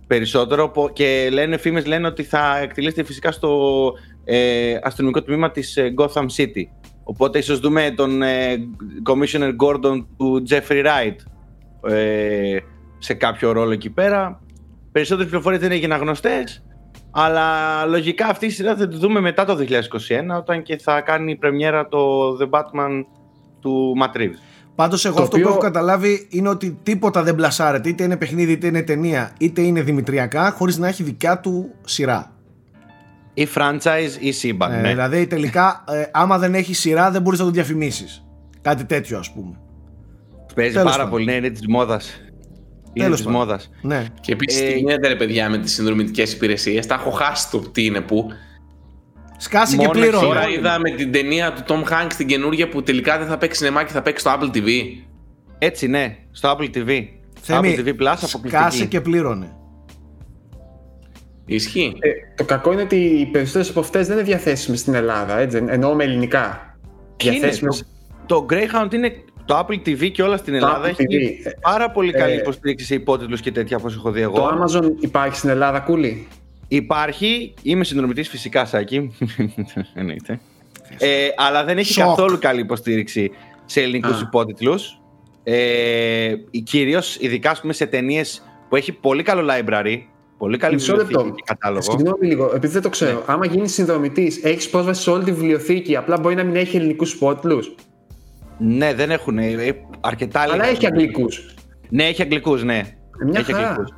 περισσότερο 0.07 0.73
και 0.93 1.29
λένε, 1.31 1.57
φήμες 1.57 1.85
λένε 1.85 2.07
ότι 2.07 2.23
θα 2.23 2.57
εκτελέσετε 2.57 3.03
φυσικά 3.03 3.31
στο 3.31 3.93
ε, 4.29 4.79
αστυνομικό 4.83 5.23
τμήμα 5.23 5.51
της 5.51 5.77
ε, 5.77 5.93
Gotham 5.97 6.25
City. 6.37 6.63
Οπότε 7.03 7.37
ίσως 7.37 7.59
δούμε 7.59 7.93
τον 7.95 8.21
ε, 8.21 8.55
Commissioner 9.09 9.55
Gordon 9.63 10.05
του 10.17 10.43
Jeffrey 10.49 10.85
Wright 10.85 11.15
ε, 11.91 12.57
σε 12.97 13.13
κάποιο 13.13 13.51
ρόλο 13.51 13.71
εκεί 13.71 13.89
πέρα. 13.89 14.41
Περισσότερες 14.91 15.29
πληροφορίες 15.29 15.61
δεν 15.61 15.71
έγιναν 15.71 15.99
γνωστές, 15.99 16.65
αλλά 17.11 17.85
λογικά 17.85 18.27
αυτή 18.27 18.45
η 18.45 18.49
σειρά 18.49 18.75
θα 18.75 18.87
τη 18.87 18.97
δούμε 18.97 19.19
μετά 19.19 19.45
το 19.45 19.57
2021, 19.59 20.37
όταν 20.37 20.63
και 20.63 20.77
θα 20.77 21.01
κάνει 21.01 21.31
η 21.31 21.35
πρεμιέρα 21.35 21.87
το 21.87 21.99
The 22.41 22.49
Batman 22.49 23.03
του 23.59 23.93
Matt 24.01 24.17
Reeves. 24.17 24.39
Πάντως, 24.75 25.05
εγώ 25.05 25.21
αυτό 25.21 25.39
που 25.39 25.47
έχω 25.47 25.57
καταλάβει 25.57 26.27
είναι 26.31 26.49
ότι 26.49 26.79
τίποτα 26.83 27.23
δεν 27.23 27.35
μπλασάρεται, 27.35 27.89
είτε 27.89 28.03
είναι 28.03 28.17
παιχνίδι, 28.17 28.51
είτε 28.51 28.67
είναι 28.67 28.81
ταινία, 28.81 29.31
είτε 29.39 29.61
είναι 29.61 29.81
δημητριακά, 29.81 30.51
χωρίς 30.51 30.77
να 30.77 30.87
έχει 30.87 31.03
δικιά 31.03 31.39
του 31.39 31.71
σειρά. 31.85 32.38
Ή 33.39 33.47
franchise 33.55 34.19
ή 34.19 34.31
σύμπαν. 34.31 34.71
Ε, 34.71 34.81
ναι. 34.81 34.89
Δηλαδή, 34.89 35.27
τελικά, 35.27 35.83
ε, 35.87 36.03
άμα 36.11 36.37
δεν 36.37 36.53
έχει 36.53 36.73
σειρά, 36.73 37.11
δεν 37.11 37.21
μπορείς 37.21 37.39
να 37.39 37.45
το 37.45 37.51
διαφημίσεις. 37.51 38.25
Κάτι 38.61 38.85
τέτοιο, 38.85 39.17
ας 39.17 39.31
πούμε. 39.31 39.59
Παίζει 40.55 40.73
πάρα 40.73 40.89
πάρα 40.89 41.07
πολύ, 41.07 41.25
ναι, 41.25 41.33
είναι 41.33 41.49
της 41.49 41.67
μόδας. 41.67 42.21
Είναι 42.93 43.09
της 43.09 43.25
μόδας. 43.25 43.69
Ναι. 43.81 44.05
Και 44.21 44.31
επίσης, 44.31 44.61
ε, 44.61 44.65
τι 44.65 44.77
γίνεται, 44.77 45.07
ρε 45.07 45.15
παιδιά, 45.15 45.49
με 45.49 45.57
τις 45.57 45.73
συνδρομητικές 45.73 46.33
υπηρεσίες; 46.33 46.85
Τα 46.85 46.95
έχω 46.95 47.09
χάσει 47.09 47.49
το 47.49 47.59
τι 47.59 47.85
είναι 47.85 48.01
που. 48.01 48.27
Σκάσει 49.37 49.77
και 49.77 49.87
πλήρωνε. 49.87 50.25
Τώρα 50.25 50.49
είδα 50.49 50.79
με 50.79 50.89
την 50.89 51.11
ταινία 51.11 51.53
του 51.53 51.63
Tom 51.67 51.91
Hanks 51.91 52.13
την 52.17 52.27
καινούργια 52.27 52.69
που 52.69 52.83
τελικά 52.83 53.17
δεν 53.17 53.27
θα 53.27 53.37
παίξει 53.37 53.57
σινεμά 53.57 53.83
και 53.83 53.91
θα 53.91 54.01
παίξει 54.01 54.25
στο 54.27 54.37
Apple 54.39 54.55
TV. 54.57 54.69
Έτσι, 55.57 55.87
ναι, 55.87 56.17
στο 56.31 56.57
Apple 56.57 56.77
TV. 56.77 57.03
Θέμη, 57.41 57.75
Apple 57.77 57.87
TV 57.87 57.89
Plus 57.89 58.15
Σκάσε 58.17 58.85
και 58.85 59.01
πλήρωνε. 59.01 59.58
Ισχύει. 61.55 61.95
Ε, 61.99 62.09
το 62.35 62.43
κακό 62.43 62.71
είναι 62.71 62.81
ότι 62.81 62.95
οι 62.95 63.25
περισσότερες 63.25 63.69
από 63.69 63.79
αυτές 63.79 64.07
δεν 64.07 64.17
είναι 64.17 64.25
διαθέσιμες 64.25 64.79
στην 64.79 64.93
Ελλάδα, 64.93 65.37
έτσι, 65.37 65.63
εννοώ 65.67 65.95
με 65.95 66.03
ελληνικά. 66.03 66.77
Διαθέσιμες... 67.17 67.85
Το 68.25 68.45
Greyhound 68.49 68.93
είναι 68.93 69.13
το 69.45 69.59
Apple 69.59 69.87
TV 69.87 70.11
και 70.11 70.23
όλα 70.23 70.37
στην 70.37 70.53
Ελλάδα 70.53 70.87
έχει 70.87 71.05
TV. 71.09 71.51
πάρα 71.61 71.91
πολύ 71.91 72.11
καλή 72.11 72.33
ε, 72.33 72.35
υποστήριξη 72.35 72.85
σε 72.85 72.95
υπότιτλους 72.95 73.41
και 73.41 73.51
τέτοια 73.51 73.77
όπως 73.77 73.95
έχω 73.95 74.11
δει 74.11 74.21
εγώ. 74.21 74.35
Το 74.35 74.47
Amazon 74.47 74.91
υπάρχει 74.99 75.35
στην 75.35 75.49
Ελλάδα, 75.49 75.79
κούλι. 75.79 76.27
Υπάρχει, 76.67 77.53
είμαι 77.61 77.83
συνδρομητής 77.83 78.29
φυσικά, 78.29 78.65
Σάκη. 78.65 79.17
Εννοείται. 79.93 80.39
ε, 80.97 81.27
αλλά 81.37 81.63
δεν 81.63 81.77
έχει 81.77 81.93
καθόλου 81.93 82.39
καλή 82.39 82.61
υποστήριξη 82.61 83.31
σε 83.65 83.81
ελληνικούς 83.81 84.21
υπότιτλους. 84.21 85.01
Ε, 85.43 86.33
Κυρίως, 86.63 87.17
ειδικά 87.19 87.57
πούμε, 87.61 87.73
σε 87.73 87.85
ταινίες 87.85 88.43
που 88.69 88.75
έχει 88.75 88.91
πολύ 88.91 89.23
καλό 89.23 89.51
library, 89.51 89.97
πολύ 90.39 90.57
καλή 90.57 90.75
βιβλιοθήκη 90.75 91.31
και 91.31 91.43
κατάλογο. 91.45 91.81
Συγγνώμη 91.81 92.27
λίγο, 92.27 92.51
επειδή 92.55 92.73
δεν 92.73 92.81
το 92.81 92.89
ξέρω. 92.89 93.17
Ναι. 93.17 93.23
Άμα 93.25 93.45
γίνεις 93.45 93.73
συνδρομητής, 93.73 94.43
έχεις 94.43 94.69
πρόσβαση 94.69 95.01
σε 95.01 95.09
όλη 95.09 95.23
τη 95.23 95.31
βιβλιοθήκη, 95.31 95.95
απλά 95.95 96.19
μπορεί 96.19 96.35
να 96.35 96.43
μην 96.43 96.55
έχει 96.55 96.77
ελληνικούς 96.77 97.13
υπότιτλου. 97.13 97.59
Ναι, 98.57 98.93
δεν 98.93 99.11
έχουν. 99.11 99.37
Ε, 99.37 99.75
αρκετά 99.99 100.39
Αλλά 100.39 100.65
έχει 100.65 100.85
αγγλικούς. 100.85 101.55
Ναι, 101.89 102.03
έχει 102.03 102.21
αγγλικούς, 102.21 102.63
ναι. 102.63 102.77
Ε, 103.21 103.25
μια 103.25 103.39
έχει 103.39 103.53
αγγλικούς. 103.53 103.93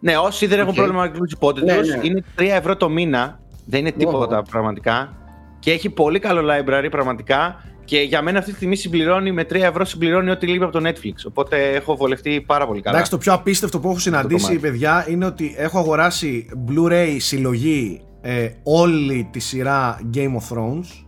Ναι, 0.00 0.16
όσοι 0.16 0.46
δεν 0.46 0.58
έχουν 0.58 0.74
πρόβλημα 0.74 0.98
με 0.98 1.04
αγγλικούς 1.04 1.32
υπότιτλου, 1.32 1.66
ναι, 1.66 1.96
ναι. 1.96 2.00
είναι 2.02 2.24
3 2.38 2.42
ευρώ 2.42 2.76
το 2.76 2.88
μήνα. 2.88 3.40
Δεν 3.66 3.80
είναι 3.80 3.92
τίποτα 3.92 4.42
πραγματικά. 4.42 5.16
Και 5.58 5.72
έχει 5.72 5.90
πολύ 5.90 6.18
καλό 6.18 6.52
library 6.52 6.88
πραγματικά. 6.90 7.64
Και 7.84 8.00
για 8.00 8.22
μένα 8.22 8.38
αυτή 8.38 8.50
τη 8.50 8.56
στιγμή 8.56 8.76
συμπληρώνει 8.76 9.32
με 9.32 9.42
3 9.42 9.54
ευρώ 9.54 9.84
συμπληρώνει 9.84 10.30
ό,τι 10.30 10.46
λείπει 10.46 10.64
από 10.64 10.72
το 10.80 10.88
Netflix. 10.88 11.14
Οπότε 11.26 11.70
έχω 11.70 11.96
βολευτεί 11.96 12.40
πάρα 12.46 12.66
πολύ 12.66 12.80
καλά. 12.80 12.94
Εντάξει, 12.94 13.10
το 13.10 13.18
πιο 13.18 13.32
απίστευτο 13.32 13.80
που 13.80 13.88
έχω 13.88 13.98
συναντήσει, 13.98 14.58
παιδιά, 14.58 15.06
είναι 15.08 15.24
ότι 15.24 15.54
έχω 15.56 15.78
αγοράσει 15.78 16.46
Blu-ray 16.68 17.16
συλλογή 17.18 18.00
ε, 18.20 18.48
όλη 18.62 19.28
τη 19.32 19.40
σειρά 19.40 20.00
Game 20.14 20.34
of 20.36 20.56
Thrones 20.56 21.04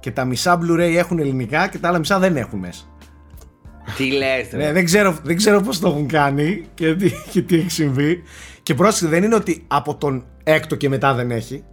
και 0.00 0.10
τα 0.10 0.24
μισά 0.24 0.58
Blu-ray 0.62 0.94
έχουν 0.96 1.18
ελληνικά 1.18 1.68
και 1.68 1.78
τα 1.78 1.88
άλλα 1.88 1.98
μισά 1.98 2.18
δεν 2.18 2.36
έχουν 2.36 2.58
μέσα. 2.58 2.84
Τι 3.96 4.10
λες 4.10 4.52
ναι, 4.52 4.72
δεν 4.72 4.84
ξέρω, 4.84 5.18
δεν 5.22 5.36
ξέρω 5.36 5.60
πώς 5.60 5.78
το 5.78 5.88
έχουν 5.88 6.06
κάνει 6.06 6.64
και 6.74 6.94
τι, 6.94 7.10
και 7.30 7.42
τι 7.42 7.56
έχει 7.56 7.70
συμβεί. 7.70 8.22
Και 8.62 8.74
πρόσεχε 8.74 9.06
δεν 9.06 9.22
είναι 9.22 9.34
ότι 9.34 9.64
από 9.66 9.94
τον 9.94 10.24
έκτο 10.42 10.74
και 10.76 10.88
μετά 10.88 11.14
δεν 11.14 11.30
έχει. 11.30 11.64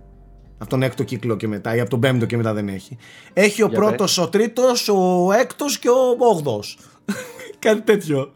Από 0.61 0.69
τον 0.69 0.83
έκτο 0.83 1.03
κύκλο 1.03 1.35
και 1.35 1.47
μετά 1.47 1.75
ή 1.75 1.79
από 1.79 1.89
τον 1.89 1.99
πέμπτο 1.99 2.25
και 2.25 2.37
μετά 2.37 2.53
δεν 2.53 2.67
έχει. 2.67 2.97
Έχει 3.33 3.63
ο 3.63 3.69
πρώτος, 3.69 4.17
ο 4.17 4.29
τρίτος, 4.29 4.87
ο 4.89 5.29
έκτος 5.39 5.79
και 5.79 5.89
ο 5.89 6.15
όγδος. 6.17 6.77
Κάτι 7.59 7.81
τέτοιο. 7.81 8.31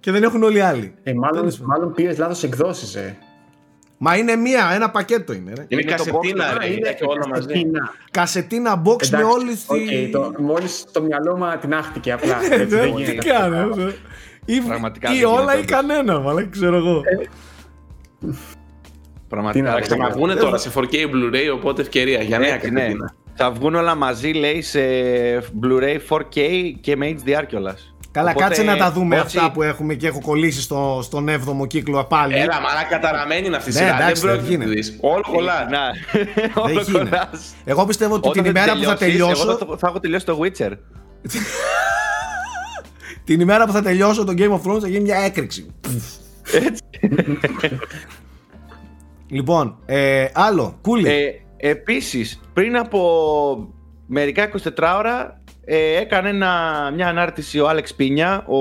Και 0.00 0.10
δεν 0.10 0.22
έχουν 0.22 0.42
όλοι 0.42 0.56
οι 0.56 0.60
άλλοι. 0.60 0.94
Ε, 1.02 1.12
μάλλον, 1.12 1.52
μάλλον 1.62 1.92
πήρες 1.94 2.18
λάθος 2.18 2.42
εκδόσεις, 2.42 2.94
ε. 2.94 3.18
Μα 3.98 4.16
είναι 4.16 4.36
μία, 4.36 4.70
ένα 4.72 4.90
πακέτο 4.90 5.32
είναι. 5.32 5.52
Ρε. 5.56 5.66
Είναι, 5.68 5.82
είναι 5.82 5.90
κασετίνα, 5.90 6.58
ρε, 6.58 6.66
είναι 6.66 6.92
και 6.92 7.04
όλα 7.04 7.28
μαζί. 7.28 7.62
Κασετίνα 8.10 8.82
box 8.84 9.02
Εντάξει, 9.02 9.16
με 9.16 9.22
όλη 9.22 9.54
τη. 9.54 9.64
Okay, 9.68 10.08
το, 10.12 10.32
μόλις 10.50 10.84
το 10.92 11.02
μυαλό 11.02 11.36
μου 11.36 11.44
την 11.60 11.74
άχτηκε 11.74 12.12
απλά. 12.12 12.38
Ναι, 12.48 12.54
έτσι, 12.54 12.64
δεν 12.64 12.94
τι 12.94 13.14
κάνω. 13.14 13.76
Ή, 14.44 14.54
ή 15.18 15.24
όλα 15.24 15.58
ή 15.58 15.64
κανένα, 15.64 16.14
αλλά 16.14 16.46
ξέρω 16.46 16.76
εγώ. 16.76 17.02
Ε, 19.38 19.40
Πραγματικά. 19.40 19.72
Θα 19.72 19.80
ξαναβγούν 19.80 20.38
τώρα 20.38 20.56
σε 20.56 20.70
4K 20.74 20.94
Blu-ray, 20.94 21.54
οπότε 21.54 21.82
ευκαιρία 21.82 22.22
για 22.22 22.38
νέα 22.38 22.56
κασετίνα. 22.56 23.14
Θα 23.34 23.50
βγουν 23.50 23.74
όλα 23.74 23.94
μαζί, 23.94 24.32
λέει, 24.32 24.62
σε 24.62 24.80
Blu-ray 25.62 25.98
4K 26.08 26.40
και 26.80 26.96
με 26.96 27.16
HDR 27.24 27.42
κιόλας. 27.46 27.94
Καλά, 28.10 28.30
Οπότε, 28.30 28.46
κάτσε 28.46 28.62
να 28.62 28.76
τα 28.76 28.92
δούμε 28.92 29.20
όσοι... 29.20 29.38
αυτά 29.38 29.50
που 29.50 29.62
έχουμε 29.62 29.94
και 29.94 30.06
έχω 30.06 30.20
κολλήσει 30.20 30.60
στο, 30.60 31.00
στον 31.02 31.28
7ο 31.28 31.66
κύκλο 31.66 32.04
πάλι. 32.04 32.34
Έλα, 32.34 32.60
μαλά 32.60 32.84
καταραμένη 32.88 33.46
είναι 33.46 33.56
αυτή 33.56 33.70
η 33.70 33.72
ναι, 33.72 33.78
σειρά. 33.78 33.94
Εντάξει, 33.94 34.26
δεν 34.26 34.36
πρόκειται 34.36 34.64
να 34.64 34.70
δεις. 34.70 34.98
Όλο 35.00 35.22
κολλάς. 35.32 35.66
Να. 35.70 35.80
Όλο 36.64 36.84
κολλάς. 36.92 37.54
Εγώ 37.64 37.84
πιστεύω 37.84 38.14
ότι 38.14 38.30
την 38.30 38.44
ημέρα 38.44 38.72
που 38.72 38.82
θα 38.82 38.96
τελειώσω. 38.96 39.58
Εγώ 39.60 39.76
θα 39.76 39.88
έχω 39.88 40.00
τελειώσει 40.00 40.26
το 40.26 40.38
Witcher. 40.42 40.70
την 43.24 43.40
ημέρα 43.40 43.66
που 43.66 43.72
θα 43.72 43.82
τελειώσω 43.82 44.24
το 44.24 44.34
Game 44.36 44.50
of 44.50 44.70
Thrones 44.70 44.80
θα 44.80 44.88
γίνει 44.88 45.02
μια 45.02 45.16
έκρηξη. 45.16 45.66
Έτσι. 46.52 46.82
λοιπόν, 49.30 49.78
ε, 49.86 50.26
άλλο, 50.32 50.78
κούλι. 50.82 51.08
Ε, 51.08 51.30
επίσης, 51.56 52.40
πριν 52.52 52.76
από 52.76 53.74
μερικά 54.06 54.50
24 54.62 54.94
ώρα 54.98 55.42
ε, 55.64 55.96
έκανε 56.00 56.28
ένα, 56.28 56.52
μια 56.94 57.08
ανάρτηση 57.08 57.60
ο 57.60 57.68
Άλεξ 57.68 57.94
Πίνια, 57.94 58.46
ο 58.46 58.58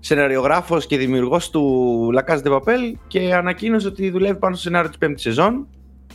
σεναριογράφος 0.00 0.86
και 0.86 0.96
δημιουργός 0.96 1.50
του 1.50 2.08
La 2.16 2.32
Casa 2.32 2.42
de 2.42 2.52
Papel 2.52 2.92
και 3.06 3.34
ανακοίνωσε 3.34 3.86
ότι 3.86 4.10
δουλεύει 4.10 4.38
πάνω 4.38 4.54
στο 4.54 4.64
σενάριο 4.64 4.88
της 4.88 4.98
πέμπτης 4.98 5.22
σεζόν 5.22 5.68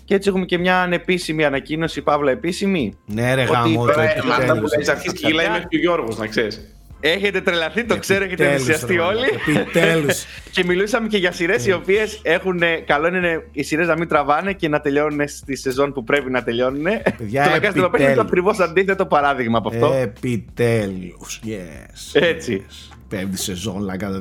και 0.06 0.16
έτσι 0.16 0.30
έχουμε 0.30 0.46
και 0.46 0.58
μια 0.58 0.82
ανεπίσημη 0.82 1.46
ανακοίνωση, 1.46 2.02
Παύλα 2.02 2.32
επίσημη. 2.32 2.94
Ναι 3.06 3.34
ρε 3.34 3.44
γάμο. 3.44 3.82
Ότι... 3.82 3.92
Αυτά 4.32 4.60
που 4.60 4.66
έχεις 4.72 4.90
αρχίσει 4.90 5.16
και 5.16 5.28
γυλάει 5.28 5.50
μέχρι 5.50 5.68
και 5.68 5.78
ο 5.78 5.80
Γιώργος, 5.80 6.18
να 6.18 6.28
ξέρεις. 6.28 6.81
Έχετε 7.04 7.42
τρελαθεί, 7.42 7.84
το 7.84 7.98
ξέρω, 7.98 8.24
έχετε 8.24 8.52
ενθουσιαστεί 8.52 9.00
όλοι. 9.00 9.28
Επιτέλους. 9.56 10.26
και 10.52 10.64
μιλούσαμε 10.64 11.08
και 11.08 11.18
για 11.18 11.32
σειρές 11.32 11.66
οι 11.66 11.72
οποίες 11.72 12.20
έχουν. 12.24 12.62
Καλό 12.86 13.08
είναι 13.08 13.48
οι 13.52 13.64
σειρές 13.64 13.88
να 13.88 13.98
μην 13.98 14.08
τραβάνε 14.08 14.54
και 14.54 14.68
να 14.68 14.80
τελειώνουν 14.80 15.28
στη 15.28 15.56
σεζόν 15.56 15.94
που 15.94 16.04
πρέπει 16.04 16.32
να 16.32 16.44
τελειώνουν. 16.44 16.84
το 16.84 17.50
Λακάστρο 17.50 17.92
είναι 18.00 18.14
το 18.14 18.22
ακριβώς 18.22 18.60
αντίθετο 18.60 19.06
παράδειγμα 19.06 19.58
από 19.58 19.70
αυτό. 19.70 19.94
Επιτέλους. 19.94 21.40
Yes. 21.46 22.22
Έτσι. 22.22 22.66
Πέμπτη 23.08 23.38
σεζόν, 23.38 23.82
λαγκάτα 23.82 24.20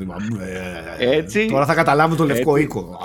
Έτσι. 0.99 1.47
Τώρα 1.47 1.67
θα 1.67 1.75
καταλάβουν 1.75 2.17
το 2.17 2.25
λευκό 2.25 2.57
οίκο. 2.57 2.99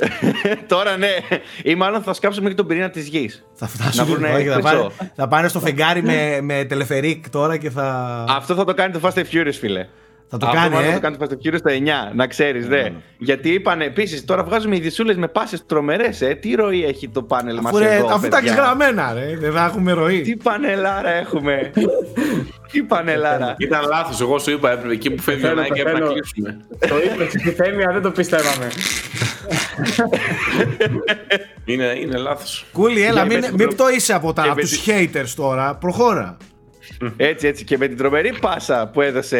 Τώρα 0.68 0.96
ναι. 0.96 1.16
Ή 1.62 1.74
μάλλον 1.74 2.02
θα 2.02 2.12
σκάψουμε 2.12 2.48
και 2.48 2.54
τον 2.54 2.66
πυρήνα 2.66 2.90
της 2.90 3.08
γης. 3.08 3.44
Θα 3.54 3.66
φτάσουν. 3.66 4.20
Να 4.20 4.28
θα, 4.28 4.60
πάνε, 4.60 4.86
θα 5.14 5.28
πάνε 5.28 5.48
στο 5.48 5.60
φεγγάρι 5.60 6.02
με, 6.02 6.38
με 6.42 6.64
τελεφερίκ 6.64 7.30
τώρα 7.30 7.56
και 7.56 7.70
θα. 7.70 8.24
Αυτό 8.28 8.54
θα 8.54 8.64
το 8.64 8.74
κάνει 8.74 8.92
το 8.92 9.00
Fast 9.02 9.18
and 9.18 9.24
Furious, 9.32 9.56
φίλε. 9.60 9.86
Θα 10.32 10.38
το 10.38 10.50
κάνει, 10.52 10.76
ε; 10.76 10.88
Θα 10.88 10.92
το 10.92 11.00
κάνεις 11.00 11.18
το 11.18 11.26
Fast 11.28 11.32
and 11.32 11.46
Furious 11.46 11.58
στο 11.58 11.70
9, 11.70 12.14
να 12.14 12.26
ξέρεις, 12.26 12.68
ναι. 12.68 12.76
ναι. 12.76 12.92
Γιατί 13.18 13.48
είπαν 13.48 13.80
επίσης, 13.80 14.24
τώρα 14.24 14.44
βγάζουμε 14.44 14.76
ειδισούλε 14.76 15.14
με 15.14 15.28
πάσες 15.28 15.66
τρομερές, 15.66 16.20
ε. 16.20 16.34
Τι 16.34 16.54
ροή 16.54 16.84
έχει 16.84 17.08
το 17.08 17.22
πάνελ 17.22 17.58
μας 17.62 17.80
εδώ. 17.80 18.06
Αφού 18.06 18.28
τα 18.28 18.38
έχεις 18.38 18.52
γραμμένα, 18.52 19.12
ρε. 19.12 19.36
Δεν 19.40 19.52
θα 19.52 19.64
έχουμε 19.64 19.92
ροή. 19.92 20.20
Τι 20.20 20.36
πανελάρα 20.36 21.10
έχουμε. 21.10 21.70
Τι 22.72 22.82
πανελάρα. 22.82 23.54
Ήταν 23.58 23.88
λάθος. 23.88 24.20
Εγώ 24.20 24.38
σου 24.38 24.50
είπα, 24.50 24.70
έπρεπε 24.70 24.92
εκεί 24.92 25.10
που 25.10 25.22
φεύγει 25.22 25.46
ο 25.46 25.54
Νάικ 25.54 25.76
έπρεπε 25.76 25.98
να 25.98 26.06
κλείσουμε. 26.06 26.60
Το 26.88 26.94
είπες 26.96 27.28
στη 27.28 27.50
Θέμια, 27.50 27.90
δεν 27.92 28.02
το 28.02 28.10
πιστεύαμε. 28.10 28.68
είναι, 31.64 31.94
είναι 32.00 32.16
λάθος. 32.16 32.66
Κούλι, 32.72 33.02
έλα, 33.02 33.24
μην, 33.24 33.44
μην 33.56 33.68
πτωείσαι 33.68 34.14
από, 34.14 34.32
τα, 34.32 34.42
από 34.42 34.60
τους 34.60 34.84
haters 34.86 35.32
τώρα. 35.36 35.74
Προχώρα. 35.74 36.36
Έτσι, 37.16 37.46
έτσι. 37.46 37.64
Και 37.64 37.78
με 37.78 37.86
την 37.86 37.96
τρομερή 37.96 38.32
πάσα 38.40 38.90
που 38.92 39.00
έδωσε 39.00 39.38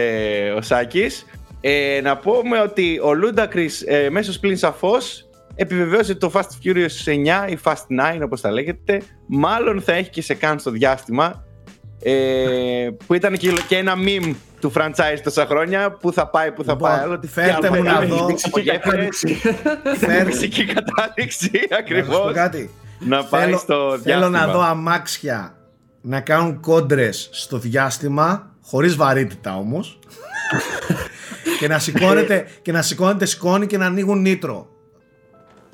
ο 0.57 0.63
Σάκης, 0.63 1.27
ε, 1.61 2.01
να 2.03 2.17
πούμε 2.17 2.61
ότι 2.61 3.01
ο 3.03 3.15
Λούντακρι 3.15 3.71
ε, 3.87 4.11
μέσω 4.11 4.41
πλήν 4.41 4.57
σαφώς 4.57 5.29
επιβεβαίωσε 5.55 6.15
το 6.15 6.31
Fast 6.35 6.41
Furious 6.65 7.05
9 7.47 7.51
ή 7.51 7.59
Fast 7.65 8.17
9 8.19 8.21
όπως 8.25 8.41
τα 8.41 8.51
λέγεται 8.51 9.03
μάλλον 9.27 9.83
θα 9.83 9.93
έχει 9.93 10.11
και 10.11 10.23
σε 10.23 10.35
καν 10.35 10.59
στο 10.59 10.71
διάστημα 10.71 11.45
ε, 12.03 12.89
που 13.07 13.15
ήταν 13.15 13.37
και, 13.37 13.53
και 13.69 13.77
ένα 13.77 13.95
meme 13.97 14.35
του 14.61 14.73
franchise 14.77 15.19
τόσα 15.23 15.47
χρόνια 15.47 15.91
που 15.93 16.13
θα 16.13 16.29
πάει, 16.29 16.53
που 16.53 16.65
θα 16.65 16.77
πάει 16.77 16.99
άλλο. 16.99 17.21
Φέρτε 17.27 17.71
μου 17.71 17.83
να 17.83 18.01
δω. 18.01 18.29
Φυσική 20.25 20.65
κατάδειξη 20.65 21.51
ακριβώς. 21.79 22.35
Να 22.99 23.25
πάει 23.25 23.53
στο 23.53 23.91
διάστημα. 23.91 24.15
Θέλω 24.15 24.29
να 24.29 24.47
δω 24.47 24.61
αμάξια 24.61 25.55
να 26.03 26.21
κάνουν 26.21 26.61
κόντρες 26.61 27.29
στο 27.33 27.59
διάστημα 27.59 28.57
χωρίς 28.63 28.97
βαρύτητα 28.97 29.57
όμως 29.57 29.99
και 31.59 31.69
να 31.69 31.79
σηκώνεται 31.79 32.47
και 32.63 32.73
να 32.73 32.83
σηκώνεται 32.83 33.25
σκόνη 33.25 33.67
και 33.67 33.79
να 33.79 33.87
ανοίγουν 33.87 34.21
νήτρο. 34.21 34.67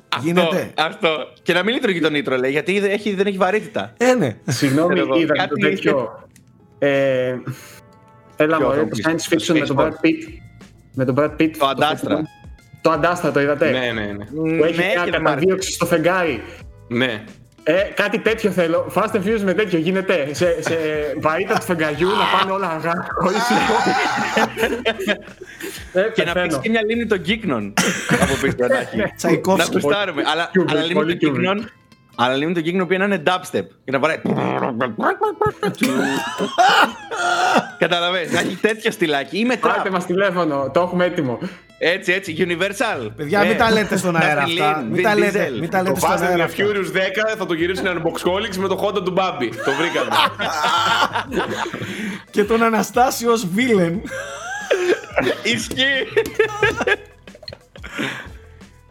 Αυτό, 0.09 0.27
Γίνεται. 0.27 0.71
Αυτό. 0.77 1.09
Και 1.41 1.53
να 1.53 1.63
μην 1.63 1.73
λειτουργεί 1.73 1.99
το 1.99 2.09
νήτρο, 2.09 2.37
λέει, 2.37 2.51
γιατί 2.51 2.77
έχει, 2.77 3.15
δεν 3.15 3.27
έχει 3.27 3.37
βαρύτητα. 3.37 3.93
Ε, 3.97 4.13
ναι. 4.13 4.37
Συγγνώμη, 4.47 4.99
είδα 4.99 5.47
το 5.47 5.55
τέτοιο. 5.55 6.23
Ε, 6.79 7.35
έλα 8.35 8.61
μου, 8.61 8.67
το 8.67 8.97
science 9.03 9.33
fiction 9.33 9.59
με 9.59 9.65
τον 9.65 9.77
Brad 9.79 10.05
Pitt. 10.05 10.39
Με 10.93 11.05
τον 11.05 11.15
Brad 11.19 11.41
Pitt. 11.41 11.51
Το 11.57 11.65
αντάστρα. 11.65 12.21
Το 12.81 12.91
αντάστρα 12.91 13.31
το 13.31 13.39
είδατε; 13.39 13.71
Ναι, 13.71 13.91
ναι, 13.91 14.05
ναι. 14.05 14.25
Που 14.25 14.63
έχει 14.63 14.77
ναι, 14.77 14.85
μια 14.85 15.11
καταδίωξη 15.11 15.71
στο 15.71 15.85
φεγγάρι. 15.85 16.41
Ναι. 16.87 17.23
Ε, 17.63 17.73
κάτι 17.73 18.19
τέτοιο 18.19 18.51
θέλω. 18.51 18.91
Fast 18.95 19.11
and 19.11 19.23
Furious 19.25 19.41
με 19.41 19.53
τέτοιο 19.53 19.79
γίνεται. 19.79 20.33
Σε, 20.33 20.61
σε 20.61 20.75
βαρύτητα 21.21 21.59
του 21.59 21.65
φεγγαριού 21.65 22.07
να 22.07 22.37
πάνε 22.37 22.51
όλα 22.51 22.69
αργά. 22.69 23.05
Χωρί 23.21 23.35
ε, 25.93 26.01
Και 26.13 26.23
να 26.23 26.33
πεις 26.33 26.59
και 26.61 26.69
μια 26.69 26.81
λίμνη 26.85 27.05
των 27.05 27.21
κύκνων 27.21 27.73
από 28.21 28.33
πίσω 28.41 28.55
να 29.57 29.65
κουστάρουμε. 29.65 30.23
Αλλά, 30.25 30.51
αλλά 30.67 30.81
λίμνη 30.83 31.05
των 31.05 31.17
κύκνων 31.17 31.69
αλλά 32.21 32.35
λίμνη 32.35 32.53
των 32.53 32.63
κύκνων 32.63 32.87
που 32.87 32.93
είναι 32.93 33.23
dubstep. 33.25 33.65
Και 33.83 33.91
να 33.91 33.99
πάρει. 33.99 34.21
Καταλαβαίνεις, 37.77 38.31
να 38.31 38.39
έχει 38.39 38.55
τέτοια 38.55 38.91
στυλάκι. 38.91 39.39
Ή 39.39 39.45
μετά. 39.45 39.67
Πάρτε 39.67 39.89
μας 39.89 40.05
τηλέφωνο, 40.05 40.69
το 40.73 40.81
έχουμε 40.81 41.05
έτοιμο. 41.05 41.39
Έτσι, 41.81 42.11
έτσι, 42.11 42.35
Universal. 42.37 43.09
Παιδιά, 43.15 43.45
μην 43.45 43.57
τα 43.57 43.71
λέτε 43.71 43.97
στον 43.97 44.15
αέρα 44.15 44.41
αυτά. 44.41 44.85
Μην 44.91 45.03
τα 45.03 45.15
λέτε, 45.15 45.51
μην 45.59 45.69
τα 45.69 45.81
λέτε 45.81 45.99
στον 45.99 46.23
αέρα. 46.23 46.45
Το 46.47 46.53
Furious 46.57 46.95
10 47.33 47.35
θα 47.37 47.45
το 47.45 47.53
γυρίσουν 47.53 47.85
ένα 47.85 48.01
Boxholics 48.01 48.55
με 48.57 48.67
το 48.67 48.83
Honda 48.83 49.03
του 49.03 49.11
Μπάμπι. 49.11 49.49
Το 49.49 49.71
βρήκαμε. 49.71 50.09
Και 52.31 52.43
τον 52.43 52.63
Αναστάσιο 52.63 53.31
ως 53.31 53.47
βίλεν. 53.47 54.01
Ισχύει. 55.53 56.07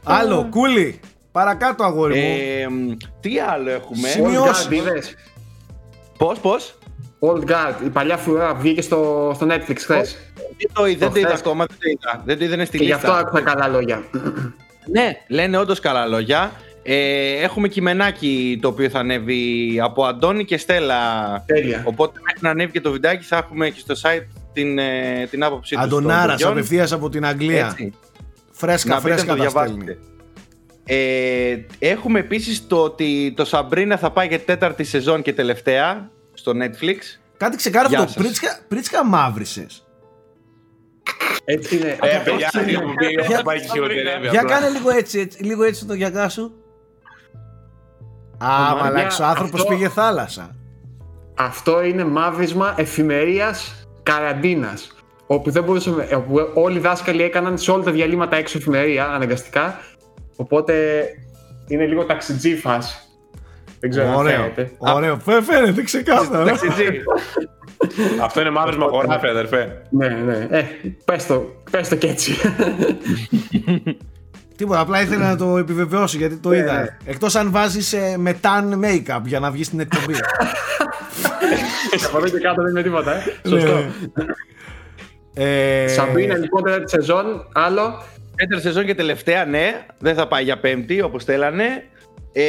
Άλλο, 0.02 0.47
κούλι. 0.51 1.01
Παρακάτω, 1.32 1.85
αγόρι 1.85 2.66
μου. 2.70 2.97
τι 3.20 3.40
άλλο 3.40 3.70
έχουμε; 3.70 4.09
Σημειώσει. 4.09 5.15
Πώς, 6.19 6.39
πώς; 6.39 6.78
Old 7.20 7.51
Guard, 7.51 7.85
η 7.85 7.89
παλιά 7.89 8.16
φουρά 8.16 8.55
βγήκε 8.55 8.82
στο, 8.82 9.32
στο 9.35 9.47
Netflix 9.51 9.77
χθες. 9.78 10.27
Δεν 10.59 10.70
το, 10.72 10.82
δεν 10.98 11.12
το 11.12 11.18
είδα 11.18 11.35
ακόμα, 11.35 11.64
δεν 11.66 11.76
το 11.80 11.89
είδα. 11.90 12.22
Δεν 12.24 12.39
το 12.39 12.44
είδα 12.44 12.64
στη 12.64 12.78
λίστα. 12.78 12.85
Γι' 12.85 12.93
αυτό 12.93 13.12
άκουσα 13.12 13.43
καλά 13.43 13.68
λόγια. 13.68 14.02
ναι, 14.93 15.12
λένε 15.28 15.59
όντως 15.59 15.80
καλά 15.80 16.06
λόγια. 16.06 16.52
Ε, 16.82 17.43
έχουμε 17.43 17.68
κειμενάκι 17.68 18.59
το 18.62 18.68
οποίο 18.68 18.89
θα 18.89 18.98
ανέβει 18.98 19.80
από 19.82 20.05
Αντώνη 20.05 20.44
και 20.44 20.56
Στέλλα. 20.56 20.98
Τέλεια. 21.47 21.82
Οπότε 21.85 22.20
μέχρι 22.24 22.40
να 22.40 22.51
ανέβει 22.51 22.72
και 22.72 22.80
το 22.80 22.90
βιντεάκι 22.90 23.24
θα 23.24 23.36
έχουμε 23.36 23.68
και 23.70 23.80
στο 23.80 23.94
site 24.02 24.26
την, 24.52 24.78
ε, 24.78 25.26
την 25.30 25.43
άποψή 25.43 25.74
τους. 25.74 25.85
Αντωνάρα, 25.85 26.36
απευθείας 26.44 26.93
από 26.93 27.09
την 27.09 27.26
Αγγλία. 27.26 27.66
Έτσι. 27.66 27.93
Φρέσκα, 28.51 28.94
να 28.94 29.01
φρέσκα 29.01 29.35
το 29.35 29.40
διαβάσετε. 29.40 29.98
Ε, 30.85 31.59
έχουμε 31.78 32.18
επίσης 32.18 32.66
το 32.66 32.82
ότι 32.82 33.32
το 33.36 33.44
Σαμπρίνα 33.44 33.97
θα 33.97 34.10
πάει 34.10 34.26
για 34.26 34.40
τέταρτη 34.40 34.85
σεζόν 34.85 35.22
και 35.22 35.32
τελευταία 35.32 36.10
στο 36.35 36.52
Netflix. 36.55 36.97
Κάτι 37.36 37.56
ξεκάρφωτο. 37.56 38.12
Πρίτσκα, 38.14 38.59
πρίτσκα 38.68 39.05
μαύρησες. 39.05 39.88
Έτσι 41.50 41.76
είναι. 41.76 41.96
Ε, 42.02 42.20
παιδιά, 42.24 42.50
για, 43.28 43.42
πάει 43.42 43.58
για 44.30 44.42
κάνε 44.42 44.68
λίγο 44.68 44.90
έτσι, 44.90 45.18
έτσι, 45.18 45.42
λίγο 45.42 45.64
έτσι 45.64 45.86
το 45.86 45.94
γιακά 45.94 46.28
σου. 46.28 46.52
Α, 48.38 48.76
μαλάξο, 48.80 49.24
ο 49.24 49.26
άνθρωπος 49.26 49.66
πήγε 49.66 49.88
θάλασσα. 49.88 50.56
Αυτό 51.34 51.82
είναι 51.82 52.04
μαύρισμα 52.04 52.74
εφημερίας 52.76 53.86
καραντίνας. 54.02 54.92
Όπου, 55.26 55.50
δεν 55.50 55.64
μπορούσαμε, 55.64 56.08
όπου 56.14 56.50
όλοι 56.54 56.76
οι 56.76 56.80
δάσκαλοι 56.80 57.22
έκαναν 57.22 57.58
σε 57.58 57.70
όλα 57.70 57.82
τα 57.84 57.90
διαλύματα 57.90 58.36
έξω 58.36 58.58
εφημερία 58.58 59.06
αναγκαστικά. 59.06 59.80
Οπότε 60.36 61.04
είναι 61.68 61.86
λίγο 61.86 62.04
ταξιτζή 62.04 62.56
φάση. 62.56 62.98
Δεν 63.80 63.90
ξέρω 63.90 64.16
ωραίο, 64.16 64.42
αν 64.42 64.52
φαίνεται. 64.54 64.70
Ωραίο, 64.78 65.20
φαίνεται 65.42 65.82
ξεκάθαρα. 65.82 66.58
Αυτό 68.23 68.40
είναι 68.40 68.51
μαύρισμα 68.51 68.86
χωράφι, 68.86 69.27
αδερφέ. 69.27 69.82
Ναι, 69.90 70.09
ναι. 70.09 70.47
Ε, 70.51 70.65
πες 71.05 71.27
το, 71.27 71.62
πες 71.70 71.89
το 71.89 71.97
και 71.97 72.06
έτσι. 72.06 72.35
Τίποτα, 74.56 74.81
απλά 74.81 75.02
ήθελα 75.02 75.28
να 75.28 75.36
το 75.36 75.56
επιβεβαιώσω 75.56 76.16
γιατί 76.16 76.36
το 76.36 76.52
είδα. 76.52 76.73
Ναι, 76.73 76.81
ναι. 76.81 76.97
Εκτός 77.05 77.35
αν 77.36 77.51
βάζεις 77.51 77.93
ε, 77.93 78.16
μετάν 78.19 78.85
make-up 78.85 79.20
για 79.24 79.40
να 79.40 79.51
βγεις 79.51 79.66
στην 79.66 79.81
εκπομπή. 79.81 80.15
Από 82.06 82.16
εδώ 82.16 82.28
και 82.28 82.39
κάτω 82.39 82.62
δεν 82.62 82.70
είναι 82.70 82.82
τίποτα, 82.82 83.15
ε. 83.15 83.23
Ναι. 83.43 83.60
Σωστό. 83.60 83.85
Ε... 85.35 85.89
Σαμπίνα 85.89 86.36
λοιπόν 86.36 86.62
τέταρτη 86.62 86.90
σεζόν, 86.90 87.48
άλλο. 87.52 88.02
Τέταρτη 88.36 88.62
σεζόν 88.62 88.85
και 88.85 88.94
τελευταία, 88.94 89.44
ναι. 89.44 89.86
Δεν 89.98 90.15
θα 90.15 90.28
πάει 90.28 90.44
για 90.44 90.59
πέμπτη 90.59 91.02
όπως 91.02 91.24
θέλανε. 91.24 91.85
Ε, 92.32 92.43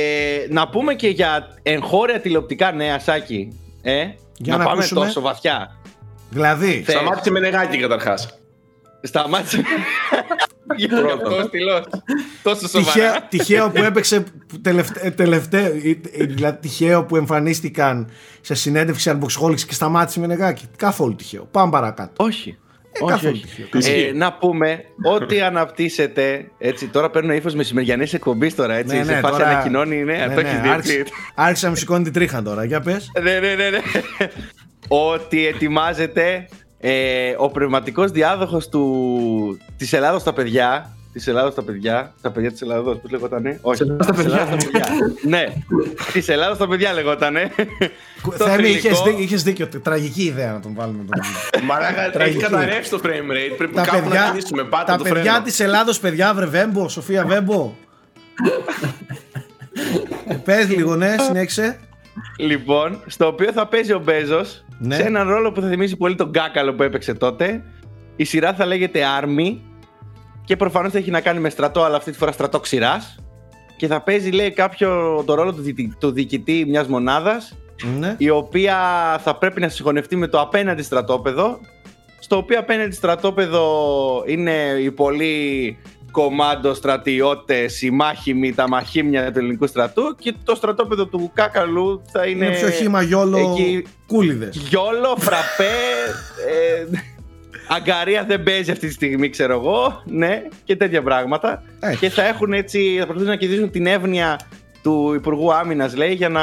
να 0.50 0.70
πούμε 0.70 0.94
και 0.94 1.08
για 1.08 1.58
εγχώρια 1.64 2.20
τηλεοπτικά 2.20 2.72
νέα, 2.72 3.00
Σάκη. 3.00 3.60
Ε, 3.82 4.04
για 4.40 4.58
να, 4.58 4.64
να 4.64 4.70
πάμε 4.70 4.88
τόσο 4.88 5.22
βαθιά. 5.22 5.80
Δηλαδή. 6.30 6.86
Σταμάτησε 6.88 7.32
με 7.32 7.40
νεγάκι 7.40 7.78
καταρχάς. 7.78 8.40
Σταμάτησε. 9.02 9.64
αυτό 11.14 11.44
στυλός. 11.48 11.84
Τόσο 12.44 12.68
σοβαρά. 12.68 13.22
Τυχαίο 13.30 13.70
που 13.70 13.84
έπαιξε 13.84 14.24
τελευταίο. 15.16 15.72
Δηλαδή 16.16 16.58
τυχαίο 16.60 17.06
που 17.06 17.16
εμφανίστηκαν 17.16 18.10
σε 18.42 18.54
συνέντευξη 18.54 19.12
Unboxholics 19.20 19.62
και 19.62 19.74
σταμάτησε 19.74 20.20
με 20.20 20.28
νεγάκι. 20.28 20.66
Καθόλου 20.76 21.16
τυχαίο. 21.16 21.48
Πάμε 21.52 21.72
παρακάτω. 21.72 22.24
Όχι. 22.24 22.58
Ε, 23.00 23.14
όχι, 23.14 23.28
όχι. 23.76 23.92
Ε, 23.92 24.12
να 24.14 24.34
πούμε 24.34 24.84
ότι 25.04 25.42
αναπτύσσεται. 25.42 26.52
Έτσι, 26.58 26.88
τώρα 26.88 27.10
παίρνω 27.10 27.34
ύφος 27.34 27.54
μεσημεριανή 27.54 28.08
εκπομπής 28.12 28.56
τώρα. 28.56 28.76
Έτσι, 28.76 28.96
ναι, 28.96 29.04
ναι, 29.04 29.14
σε 29.14 29.20
φάση 29.20 29.38
τώρα... 29.38 29.50
ανακοινώνει. 29.50 30.04
Ναι, 30.04 30.14
ναι, 30.14 30.36
το 30.36 30.42
ναι, 30.42 30.62
άρχισε, 30.70 31.04
άρχισε 31.36 31.66
να 31.66 31.72
μου 31.72 31.78
σηκώνει 31.78 32.04
την 32.04 32.14
τρίχα 32.14 32.42
τώρα. 32.42 32.64
Για 32.64 32.80
πες. 32.82 33.12
ναι, 33.22 33.40
ναι, 33.40 33.56
ναι, 33.56 33.70
ναι. 33.70 33.80
ότι 34.88 35.48
ετοιμάζεται 35.48 36.48
ε, 36.80 37.34
ο 37.38 37.50
πνευματικός 37.50 38.12
διάδοχος 38.12 38.70
της 39.78 39.94
Ελλάδα 39.94 40.20
στα 40.20 40.34
παιδιά 40.34 40.94
Της 41.14 41.28
Ελλάδα 41.28 41.52
στα 41.52 41.64
παιδιά. 41.64 42.14
Τα 42.22 42.32
παιδιά 42.32 42.52
της 42.52 42.62
Ελλάδα, 42.62 42.84
πώς 42.98 43.12
λεγότανε; 43.12 43.60
Όχι. 43.62 43.84
Στα 44.02 44.14
παιδιά. 44.14 44.48
ναι. 45.22 45.44
Της 46.14 46.28
Ελλάδα 46.28 46.56
στα 46.56 46.68
παιδιά 46.68 46.94
λεγότανε. 46.94 47.52
Θέμη, 48.34 48.70
είχες 49.18 49.44
δίκιο. 49.44 49.68
Τραγική 49.68 50.24
ιδέα 50.24 50.52
να 50.52 50.60
τον 50.60 50.74
βάλουμε 50.76 51.04
τον 51.50 51.64
Μαλάκα, 51.64 52.24
έχει 52.24 52.38
καταρρεύσει 52.38 52.90
το 52.90 53.00
frame 53.04 53.32
rate. 53.32 53.56
Πρέπει 53.58 53.74
τα 53.74 53.82
κάπου 53.82 54.04
παιδιά, 54.04 54.20
να 54.22 54.30
κινήσουμε. 54.30 54.64
Πάτε 54.64 54.96
τα 54.96 55.04
παιδιά 55.04 55.42
της 55.42 55.60
Ελλάδα, 55.60 55.94
παιδιά, 56.02 56.34
βρε 56.34 56.46
Βέμπο, 56.46 56.90
Σοφία 56.90 57.26
Βέμπο. 57.26 57.74
Πες 60.44 60.70
λίγο, 60.70 60.96
ναι, 60.96 61.16
συνέχισε. 61.28 61.80
Λοιπόν, 62.38 63.00
στο 63.06 63.28
οποίο 63.28 63.52
θα 63.52 63.68
παίζει 63.68 63.94
ο 63.94 64.00
Μπέζος 64.00 64.66
ναι. 64.80 64.96
σε 64.96 65.02
έναν 65.02 65.30
ρόλο 65.30 65.52
που 65.52 65.62
θα 65.62 65.68
θυμίζει 65.68 65.98
πολύ 65.98 66.16
τον 66.16 66.30
Γκάκαλο 66.30 66.74
που 66.74 66.84
έπαιξε 66.84 67.14
τότε. 67.14 67.64
Η 68.16 68.24
σειρά 68.24 68.54
θα 68.54 68.66
λέγεται 68.66 69.02
Army 69.22 69.58
και 70.50 70.56
προφανώς 70.56 70.92
θα 70.92 70.98
έχει 70.98 71.12
να 71.12 71.22
κάνει 71.22 71.40
με 71.40 71.50
στρατό, 71.50 71.84
αλλά 71.84 71.96
αυτή 71.96 72.12
τη 72.12 72.18
φορά 72.18 72.32
στρατό 72.32 72.60
ξηράς. 72.60 73.16
Και 73.78 73.88
θα 73.88 74.02
παίζει, 74.02 74.30
λέει, 74.30 74.52
κάποιο 74.52 75.24
το 75.26 75.34
ρόλο 75.34 75.54
του, 75.54 75.64
του 76.00 76.12
διοικητή 76.12 76.66
μιας 76.68 76.88
μονάδας, 76.88 77.56
ναι. 78.00 78.16
η 78.18 78.30
οποία 78.30 78.78
θα 79.24 79.36
πρέπει 79.36 79.62
να 79.62 79.70
συγχωνευτεί 79.70 80.16
με 80.16 80.28
το 80.28 80.40
απέναντι 80.40 80.84
στρατόπεδο 80.84 81.60
στο 82.20 82.38
οποίο 82.38 82.60
απέναντι 82.60 82.96
στρατόπεδο 82.96 83.68
είναι 84.26 84.54
οι 84.82 84.92
πολλοί 84.92 85.78
κομμάντο 86.12 86.74
στρατιώτες, 86.74 87.82
οι 87.82 87.90
μάχημοι, 87.90 88.54
τα 88.54 88.68
μαχήμια 88.68 89.32
του 89.32 89.40
ελληνικού 89.40 89.68
στρατού 89.68 90.16
και 90.20 90.34
το 90.44 90.56
στρατόπεδο 90.56 91.06
του 91.06 91.32
Κάκαλου 91.34 92.02
θα 92.12 92.26
είναι. 92.26 92.46
Είναι 92.46 92.56
πιο 92.56 92.70
χήμα 92.70 93.02
γιόλο 93.02 93.38
εκεί... 93.38 93.86
κούλιδες. 94.08 94.56
Γιόλο, 94.56 95.16
φραπέ. 95.18 95.74
ε, 96.48 97.19
Αγκαρία 97.72 98.24
δεν 98.28 98.44
παίζει 98.44 98.72
αυτή 98.72 98.88
τη 98.88 98.94
στιγμή, 98.94 99.30
ξέρω 99.30 99.54
εγώ. 99.54 100.04
Ναι, 100.06 100.42
και 100.64 100.76
τέτοια 100.76 101.02
πράγματα. 101.02 101.64
Και 102.00 102.10
θα 102.10 102.28
έχουν 102.28 102.54
έτσι, 102.54 102.80
θα 102.80 103.06
προσπαθήσουν 103.06 103.28
να 103.28 103.36
κερδίσουν 103.36 103.72
την 103.72 103.86
εύνοια 103.86 104.40
του 104.84 105.14
Υπουργού 105.16 105.54
Άμυνας, 105.54 105.96
λέει, 105.96 106.14
για 106.14 106.30
να, 106.30 106.42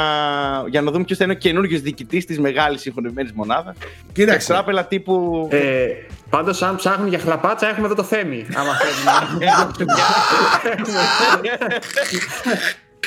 για 0.69 0.81
να 0.81 0.91
δούμε 0.91 1.03
ποιος 1.03 1.17
θα 1.17 1.23
είναι 1.23 1.33
ο 1.33 1.35
καινούριος 1.35 1.81
διοικητής 1.81 2.25
της 2.25 2.39
μεγάλης 2.39 2.81
συγχωνευμένης 2.81 3.31
μονάδας. 3.31 3.75
Κοίταξε. 4.11 4.47
Τράπελα 4.47 4.85
τύπου. 4.85 5.47
Ε, 5.51 5.87
Πάντως, 6.29 6.61
αν 6.61 6.75
ψάχνουν 6.75 7.07
για 7.07 7.19
χλαπάτσα, 7.19 7.69
έχουμε 7.69 7.85
εδώ 7.85 7.95
το 7.95 8.03
θέμη. 8.03 8.45
Άμα 8.55 8.71
θέλουν. 8.75 9.39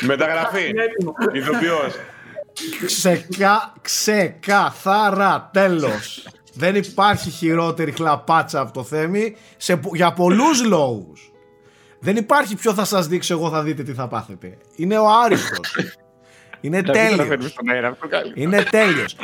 Μεταγραφή. 0.10 0.72
Ηθοποιός. 1.38 1.94
Ξεκα... 2.86 3.72
Ξεκαθάρα 3.80 5.50
τέλος 5.52 6.24
Δεν 6.60 6.74
υπάρχει 6.74 7.30
χειρότερη 7.30 7.92
χλαπάτσα 7.92 8.60
από 8.60 8.72
το 8.72 8.82
Θέμη 8.82 9.36
σε... 9.56 9.80
για 9.92 10.12
πολλούς 10.12 10.64
λόγους. 10.64 11.32
Δεν 12.00 12.16
υπάρχει 12.16 12.56
ποιο 12.56 12.74
θα 12.74 12.84
σας 12.84 13.06
δείξω 13.06 13.34
εγώ 13.34 13.50
θα 13.50 13.62
δείτε 13.62 13.82
τι 13.82 13.92
θα 13.92 14.08
πάθετε. 14.08 14.56
Είναι 14.76 14.98
ο 14.98 15.04
Άριστος. 15.24 15.76
Είναι 16.60 16.82
τέλειος. 16.82 17.54
Είναι 18.34 18.62
τέλειος. 18.62 19.16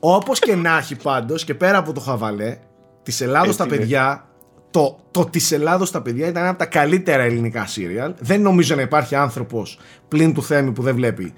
Όπως 0.00 0.38
και 0.38 0.54
να 0.54 0.76
έχει 0.76 0.96
πάντως 0.96 1.44
και 1.44 1.54
πέρα 1.54 1.78
από 1.78 1.92
το 1.92 2.00
χαβαλέ 2.00 2.58
Της 3.02 3.20
Ελλάδος 3.20 3.56
τα 3.56 3.66
παιδιά 3.66 4.26
το, 4.70 4.98
το 5.10 5.24
της 5.24 5.52
Ελλάδος 5.52 5.90
τα 5.90 6.02
παιδιά 6.02 6.26
ήταν 6.26 6.42
ένα 6.42 6.50
από 6.50 6.58
τα 6.58 6.66
καλύτερα 6.66 7.22
ελληνικά 7.22 7.66
σύριαλ. 7.66 8.14
Δεν 8.18 8.42
νομίζω 8.42 8.74
να 8.74 8.82
υπάρχει 8.82 9.14
άνθρωπος 9.14 9.78
πλην 10.08 10.34
του 10.34 10.42
Θέμη 10.42 10.72
που 10.72 10.82
δεν 10.82 10.94
βλέπει 10.94 11.34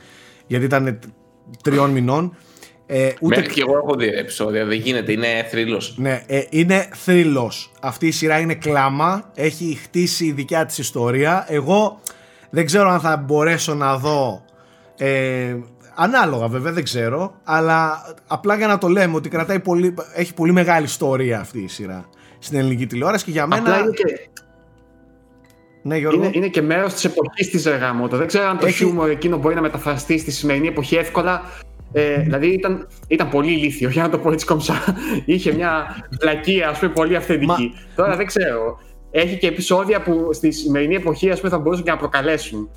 γιατί 0.47 0.65
ήταν 0.65 0.99
τριών 1.63 1.91
μηνών. 1.91 2.37
Ε, 2.87 3.11
ούτε... 3.21 3.37
Μέχρι 3.37 3.53
και 3.53 3.61
εγώ 3.61 3.77
έχω 3.77 3.95
δει 3.95 4.07
επεισόδια, 4.07 4.65
δεν 4.65 4.79
γίνεται, 4.79 5.13
είναι 5.13 5.47
θρύλος. 5.51 5.95
Ναι, 5.97 6.23
ε, 6.27 6.43
είναι 6.51 6.89
θρύλος. 6.93 7.73
Αυτή 7.81 8.07
η 8.07 8.11
σειρά 8.11 8.39
είναι 8.39 8.55
κλάμα, 8.55 9.31
έχει 9.35 9.79
χτίσει 9.83 10.25
η 10.25 10.33
δικιά 10.33 10.67
της 10.67 10.79
ιστορία. 10.79 11.47
Εγώ 11.49 12.01
δεν 12.51 12.67
ξέρω 12.67 12.89
αν 12.89 13.01
θα 13.01 13.17
μπορέσω 13.17 13.75
να 13.75 13.97
δω, 13.97 14.45
ε, 14.99 15.57
ανάλογα 15.95 16.49
βέβαια 16.49 16.73
δεν 16.73 16.85
ξέρω, 16.85 17.35
αλλά 17.45 18.05
απλά 18.27 18.57
για 18.57 18.67
να 18.67 18.79
το 18.79 18.89
λέμε 18.89 19.17
ότι 19.17 19.29
κρατάει 19.29 19.61
πολύ, 19.61 19.95
έχει 20.15 20.35
πολύ 20.35 20.53
μεγάλη 20.53 20.85
ιστορία 20.85 21.41
αυτή 21.41 21.61
η 21.61 21.69
σειρά 21.69 22.09
στην 22.39 22.59
ελληνική 22.59 22.87
τηλεόραση 22.87 23.25
και 23.25 23.31
για 23.31 23.47
μένα... 23.47 23.63
Απλά 23.63 23.79
είναι 23.79 23.91
και, 23.91 24.29
ναι, 25.83 25.97
Είναι, 25.97 26.31
είναι 26.33 26.49
και 26.49 26.63
μέρος 26.63 26.93
της 26.93 27.05
εποχής 27.05 27.51
της 27.51 27.65
Ρεγάμοτο. 27.65 28.17
Δεν 28.17 28.27
ξέρω 28.27 28.49
αν 28.49 28.59
το 28.59 28.67
Έχει... 28.67 28.77
χιούμορ 28.77 29.11
εκείνο 29.11 29.37
μπορεί 29.37 29.55
να 29.55 29.61
μεταφραστεί 29.61 30.19
στη 30.19 30.31
σημερινή 30.31 30.69
εποχή 30.69 30.97
εύκολα. 30.97 31.43
Ε, 31.97 32.21
δηλαδή 32.21 32.47
ήταν, 32.47 32.89
ήταν 33.09 33.29
πολύ 33.29 33.53
ηλίθιο, 33.53 33.89
για 33.89 34.03
να 34.03 34.09
το 34.09 34.19
πω 34.19 34.33
έτσι 34.33 34.47
κομψά. 34.47 34.75
Είχε 35.25 35.53
μια 35.53 35.87
πλακία, 36.19 36.69
ας 36.69 36.79
πούμε, 36.79 36.93
πολύ 36.93 37.17
αυθεντική. 37.17 37.73
Μα... 37.75 37.95
Τώρα 37.95 38.17
δεν 38.17 38.27
ξέρω. 38.27 38.79
Έχει 39.11 39.39
και 39.39 39.47
επεισόδια 39.47 40.03
που 40.03 40.31
στη 40.33 40.53
σημερινή 40.53 40.95
εποχή 40.95 41.31
ας 41.31 41.39
πούμε, 41.39 41.51
θα 41.51 41.59
μπορούσαν 41.59 41.85
και 41.85 41.91
να 41.91 41.97
προκαλέσουν. 41.97 42.71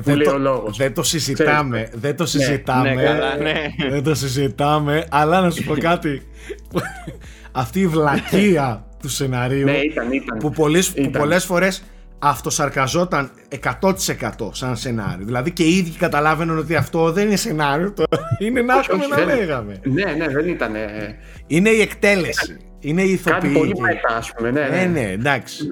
Δεν 0.00 0.18
το, 0.24 0.72
δεν 0.76 0.94
το 0.94 1.02
συζητάμε. 1.02 1.90
Δεν 1.94 2.16
το 2.16 2.22
ναι. 2.22 2.28
συζητάμε. 2.28 2.94
Ναι, 2.94 3.02
καλά, 3.02 3.36
ναι. 3.36 3.54
Δεν 3.90 4.02
το 4.02 4.14
συζητάμε. 4.14 5.06
Αλλά 5.10 5.40
να 5.40 5.50
σου 5.50 5.64
πω 5.64 5.74
κάτι. 5.90 6.22
Αυτή 7.52 7.80
η 7.80 7.86
βλακεία 7.86 8.86
του 9.02 9.08
σενάριου. 9.08 9.64
Ναι, 9.64 9.76
ήταν, 9.76 10.12
ήταν. 10.12 10.38
Που, 10.38 10.50
πολλές, 10.50 10.88
ήταν. 10.88 11.10
που 11.10 11.18
πολλές 11.18 11.44
φορές 11.44 11.82
αυτοσαρκαζόταν 12.18 13.30
100% 13.80 13.92
σαν 14.50 14.76
σενάριο. 14.76 15.24
Δηλαδή 15.24 15.50
και 15.50 15.62
οι 15.62 15.76
ίδιοι 15.76 15.90
καταλάβαιναν 15.90 16.58
ότι 16.58 16.74
αυτό 16.74 17.12
δεν 17.12 17.26
είναι 17.26 17.36
σενάριο, 17.36 17.92
το 17.92 18.04
είναι 18.44 18.62
να 18.62 18.74
έχουμε 18.78 19.06
να 19.06 19.34
λέγαμε. 19.34 19.80
Ναι, 19.84 20.04
ναι, 20.04 20.28
δεν 20.28 20.48
ήταν. 20.48 20.72
Είναι 21.46 21.70
η 21.70 21.80
εκτέλεση. 21.80 22.56
Είναι 22.80 23.02
η 23.02 23.10
ηθοποιή. 23.10 23.40
Κάτι 23.40 23.48
πολύ 23.48 23.80
μετά, 23.80 24.16
ας 24.16 24.32
πούμε. 24.32 24.50
Ναι, 24.50 24.68
ναι, 24.68 24.84
ναι, 24.84 25.10
εντάξει. 25.10 25.68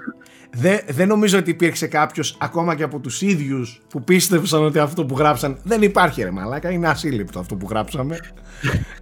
Δεν, 0.59 0.81
δεν 0.89 1.09
νομίζω 1.09 1.39
ότι 1.39 1.51
υπήρξε 1.51 1.87
κάποιος 1.87 2.37
ακόμα 2.41 2.75
και 2.75 2.83
από 2.83 2.99
τους 2.99 3.23
ίδιους 3.23 3.83
που 3.89 4.05
πίστευσαν 4.05 4.65
ότι 4.65 4.79
αυτό 4.79 5.05
που 5.05 5.17
γράψαν 5.19 5.59
δεν 5.63 5.83
υπάρχει 5.83 6.23
ρε 6.23 6.31
μαλάκα. 6.31 6.71
Είναι 6.71 6.89
ασύλληπτο 6.89 7.39
αυτό 7.39 7.55
που 7.55 7.67
γράψαμε. 7.71 8.19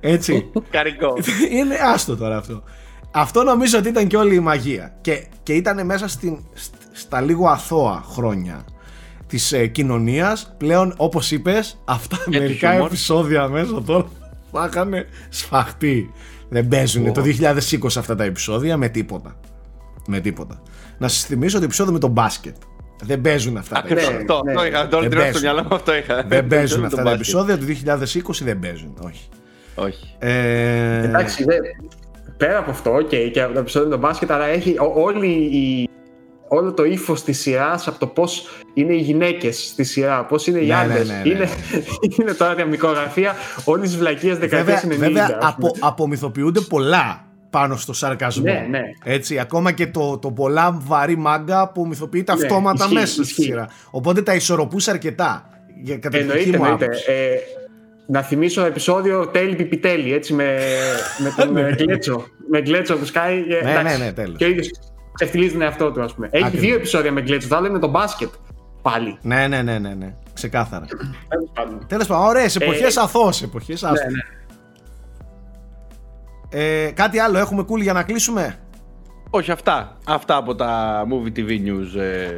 Έτσι. 0.01 0.51
Καρικό. 0.71 1.17
Είναι 1.59 1.77
άστο 1.95 2.17
τώρα 2.17 2.37
αυτό. 2.37 2.63
Αυτό 3.11 3.43
νομίζω 3.43 3.79
ότι 3.79 3.89
ήταν 3.89 4.07
και 4.07 4.17
όλη 4.17 4.35
η 4.35 4.41
μαγεία. 4.41 4.97
Και, 5.01 5.25
και 5.43 5.53
ήταν 5.53 5.87
μέσα 5.87 6.09
στην, 6.09 6.39
στα 6.97 7.21
λίγο 7.21 7.49
αθώα 7.49 8.05
χρόνια 8.07 8.65
της 9.27 9.53
ε, 9.53 9.67
κοινωνίας 9.67 10.55
πλέον 10.59 10.95
όπως 10.97 11.31
είπες 11.31 11.83
αυτά 11.85 12.17
Για 12.27 12.41
μερικά 12.41 12.73
επεισόδια 12.73 13.49
μέσα 13.49 13.83
τώρα 13.83 14.07
θα 14.53 14.69
είχαν 14.71 14.95
σφαχτεί 15.29 16.13
δεν 16.49 16.69
παίζουν 16.69 17.13
το 17.13 17.23
2020 17.23 17.87
αυτά 17.97 18.15
τα 18.15 18.25
επεισόδια 18.25 18.77
με 18.77 18.89
τίποτα 18.89 19.37
με 20.07 20.21
τίποτα 20.21 20.63
να 20.99 21.09
σας 21.09 21.25
θυμίσω 21.25 21.59
το 21.59 21.65
επεισόδιο 21.65 21.93
με 21.93 21.99
τον 21.99 22.11
μπάσκετ 22.11 22.57
δεν 23.03 23.21
παίζουν 23.21 23.57
αυτά 23.57 23.83
τα 23.83 23.89
επεισόδια. 23.91 24.19
Αυτό, 24.19 24.41
ναι. 24.45 24.53
το 24.55 24.65
είχα. 24.65 24.89
Τώρα 24.89 25.31
στο 25.31 25.41
μυαλό 25.41 25.63
μου 25.63 25.75
αυτό 25.75 25.97
είχα. 25.97 26.25
Δεν 26.29 26.47
παίζουν 26.47 26.85
αυτά 26.85 27.03
τα 27.03 27.11
επεισόδια 27.11 27.59
του 27.59 27.65
2020 27.67 28.43
δεν 28.43 28.59
παίζουν. 28.59 28.95
Όχι. 29.01 29.29
Όχι. 29.75 30.17
Ε... 30.19 31.05
Εντάξει, 31.05 31.45
πέρα 32.37 32.59
από 32.59 32.71
αυτό 32.71 32.97
okay, 32.97 33.31
και 33.33 33.43
από 33.43 33.53
το 33.53 33.59
επεισόδιο 33.59 33.89
με 33.89 33.95
τον 33.95 34.05
μπάσκετ, 34.05 34.31
αλλά 34.31 34.47
έχει 34.47 34.77
όλη 34.95 35.29
η 35.29 35.89
όλο 36.55 36.73
το 36.73 36.85
ύφος 36.85 37.25
της 37.25 37.41
σειράς 37.41 37.89
από 37.89 37.99
το 37.99 38.07
πώς 38.07 38.49
είναι 38.75 38.95
οι 38.95 39.01
γυναίκες 39.01 39.67
στη 39.67 39.85
σειρά, 39.85 40.25
πώς 40.25 40.47
είναι 40.47 40.59
οι 40.59 40.67
ναι, 40.67 40.75
άντρες. 40.75 41.09
Ναι, 41.09 41.15
ναι, 41.25 41.31
είναι, 41.31 41.49
είναι 42.21 42.33
τώρα 42.33 42.55
μια 42.55 42.65
μικρογραφία 42.65 43.35
όλης 43.65 43.89
της 43.89 43.99
βλακία 43.99 44.37
δεκαετίας 44.37 44.85
90. 44.87 44.89
Βέβαια, 44.89 45.39
απο, 45.43 45.77
απομυθοποιούνται 45.81 46.61
πολλά 46.61 47.25
πάνω 47.51 47.77
στο 47.77 47.93
σαρκασμό. 47.93 48.45
Ναι, 48.45 48.67
ναι. 48.71 48.81
Έτσι, 49.05 49.39
ακόμα 49.39 49.73
και 49.73 49.87
το, 49.87 50.19
το 50.19 50.31
πολλά 50.31 50.79
βαρύ 50.81 51.17
μάγκα 51.17 51.61
απομυθοποιείται 51.61 52.33
αυτόματα 52.33 52.85
ισχύει, 52.85 52.95
μέσα 52.95 53.25
στη 53.25 53.43
σειρά. 53.43 53.69
Οπότε 53.91 54.23
τα 54.23 54.35
ισορροπούσε 54.35 54.91
αρκετά. 54.91 55.49
Για 55.83 55.99
εννοείται, 56.13 56.57
εννοείται. 56.57 56.85
Ε, 57.07 57.37
να 58.07 58.23
θυμίσω 58.23 58.61
το 58.61 58.67
επεισόδιο 58.67 59.27
τέλει 59.27 59.55
πιπιτέλη, 59.55 60.13
έτσι, 60.13 60.33
με, 60.33 60.59
με 61.19 61.35
τον 61.37 61.55
Γκλέτσο. 61.77 62.25
με 62.51 62.61
Γκλέτσο 62.61 62.97
που 62.97 63.05
σκάει. 63.05 63.45
Ναι, 63.65 63.83
ναι, 63.83 63.97
ναι, 64.05 64.13
τέλος. 64.13 64.37
Και 64.37 64.45
ο 64.45 64.49
ίδιος 64.49 64.71
ξεφτυλίζει 65.15 65.53
τον 65.53 65.63
εαυτό 65.63 65.93
του, 65.93 66.03
ας 66.03 66.15
πούμε. 66.15 66.29
Έχει 66.31 66.45
Ακριβώς. 66.45 66.67
δύο 66.67 66.75
επεισόδια 66.75 67.13
με 67.13 67.21
γκλέτσο. 67.21 67.49
Το 67.49 67.57
άλλο 67.57 67.67
είναι 67.67 67.79
το 67.79 67.89
μπάσκετ. 67.89 68.33
Πάλι. 68.83 69.19
Ναι, 69.23 69.47
ναι, 69.47 69.63
ναι, 69.63 69.79
ναι. 69.79 69.95
ναι. 69.95 70.15
Ξεκάθαρα. 70.33 70.87
Τέλος 71.87 72.07
πάντων, 72.07 72.27
ωραίε 72.27 72.47
εποχές 72.61 72.97
ε, 72.97 73.01
αθώες 73.01 73.43
εποχές. 73.43 73.83
Ναι, 73.83 73.91
ναι. 73.91 73.97
Ε, 76.49 76.91
κάτι 76.91 77.19
άλλο 77.19 77.39
έχουμε 77.39 77.63
κούλι 77.63 77.83
για 77.83 77.93
να 77.93 78.03
κλείσουμε; 78.03 78.59
Όχι, 79.31 79.51
αυτά. 79.51 79.97
Αυτά 80.05 80.37
από 80.37 80.55
τα 80.55 81.03
Movie 81.07 81.39
TV 81.39 81.49
News. 81.49 82.01
Ε... 82.01 82.29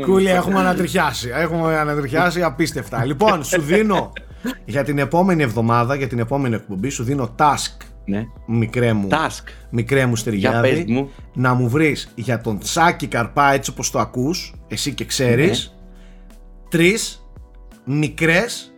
Κούλι, 0.04 0.28
έχουμε 0.28 0.58
ανατριχιάσει. 0.58 1.30
Έχουμε 1.34 1.78
ανατριχιάσει 1.78 2.42
απίστευτα. 2.42 3.04
Λοιπόν, 3.04 3.44
σου 3.44 3.60
δίνω 3.60 4.12
για 4.64 4.84
την 4.84 4.98
επόμενη 4.98 5.42
εβδομάδα, 5.42 5.94
για 5.94 6.08
την 6.08 6.18
επόμενη 6.18 6.54
εκπομπή, 6.54 6.88
σου 6.88 7.04
δίνω 7.04 7.34
task 7.38 7.76
ναι. 8.04 8.24
μικρέ 8.46 8.92
μου, 8.92 9.08
Task. 9.10 9.44
μικρέ 9.70 10.06
μου 10.06 10.16
στεριάδι, 10.16 10.84
μου. 10.88 11.10
να 11.34 11.54
μου 11.54 11.68
βρεις 11.68 12.12
για 12.14 12.40
τον 12.40 12.58
Τσάκη 12.58 13.06
Καρπά 13.06 13.52
έτσι 13.52 13.70
όπως 13.70 13.90
το 13.90 13.98
ακούς, 13.98 14.54
εσύ 14.68 14.94
και 14.94 15.04
ξέρεις, 15.04 15.74
ναι. 15.74 16.68
τρεις 16.68 17.26
μικρές 17.84 18.72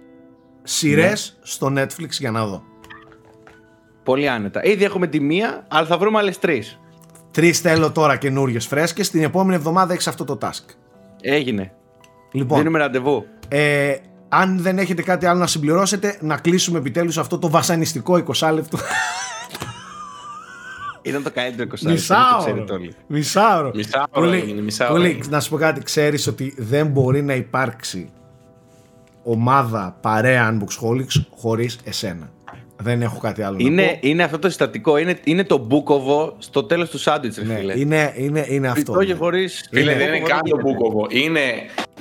σειρές 0.62 1.36
ναι. 1.38 1.46
στο 1.46 1.72
Netflix 1.76 2.10
για 2.10 2.30
να 2.30 2.46
δω. 2.46 2.62
Πολύ 4.02 4.28
άνετα. 4.28 4.64
Ήδη 4.64 4.84
έχουμε 4.84 5.06
τη 5.06 5.20
μία, 5.20 5.66
αλλά 5.68 5.86
θα 5.86 5.98
βρούμε 5.98 6.18
άλλες 6.18 6.38
τρεις. 6.38 6.78
Τρεις 7.30 7.60
θέλω 7.60 7.92
τώρα 7.92 8.16
καινούριες 8.16 8.66
φρέσκες, 8.66 9.10
την 9.10 9.22
επόμενη 9.22 9.54
εβδομάδα 9.54 9.92
έχεις 9.92 10.06
αυτό 10.06 10.24
το 10.24 10.38
task. 10.40 10.64
Έγινε. 11.20 11.72
Λοιπόν, 12.32 12.58
Δίνουμε 12.58 12.78
ραντεβού. 12.78 13.26
Ε, 13.48 13.94
αν 14.40 14.58
δεν 14.58 14.78
έχετε 14.78 15.02
κάτι 15.02 15.26
άλλο 15.26 15.38
να 15.38 15.46
συμπληρώσετε, 15.46 16.18
να 16.20 16.36
κλείσουμε 16.36 16.78
επιτέλους 16.78 17.18
αυτό 17.18 17.38
το 17.38 17.50
βασανιστικό 17.50 18.24
20 18.36 18.50
λεπτό. 18.54 18.78
Ήταν 21.02 21.22
το 21.22 21.30
καλύτερο 21.30 21.70
20 21.72 21.90
Μισάωρο. 21.90 22.64
Μισάωρο. 23.06 23.70
Μισάωρο. 24.62 25.02
να 25.28 25.40
σου 25.40 25.50
πω 25.50 25.56
κάτι. 25.56 25.82
Ξέρεις 25.82 26.26
ότι 26.26 26.54
δεν 26.56 26.86
μπορεί 26.86 27.22
να 27.22 27.34
υπάρξει 27.34 28.10
ομάδα 29.22 29.96
παρέα 30.00 30.52
Unboxholics 30.52 31.24
χωρίς 31.36 31.78
εσένα. 31.84 32.32
Δεν 32.76 33.02
έχω 33.02 33.18
κάτι 33.18 33.42
άλλο 33.42 33.56
είναι, 33.60 33.82
να 33.82 33.88
πω. 33.88 33.98
Είναι 34.00 34.22
αυτό 34.22 34.38
το 34.38 34.48
συστατικό. 34.48 34.96
Είναι, 34.96 35.18
είναι 35.24 35.44
το 35.44 35.58
μπούκοβο 35.58 36.34
στο 36.38 36.64
τέλος 36.64 36.90
του 36.90 36.98
σάντουιτς, 36.98 37.36
ναι, 37.36 37.54
φίλε. 37.54 37.78
Είναι, 37.78 38.12
είναι, 38.16 38.46
είναι 38.48 38.68
αυτό. 38.68 39.04
Και 39.04 39.14
χωρίς... 39.14 39.68
Φίλε, 39.70 39.94
δεν 39.94 40.08
είναι 40.08 40.26
καν 40.26 40.40
το 40.48 40.60
μπούκοβο. 40.60 41.06
Είναι, 41.10 41.40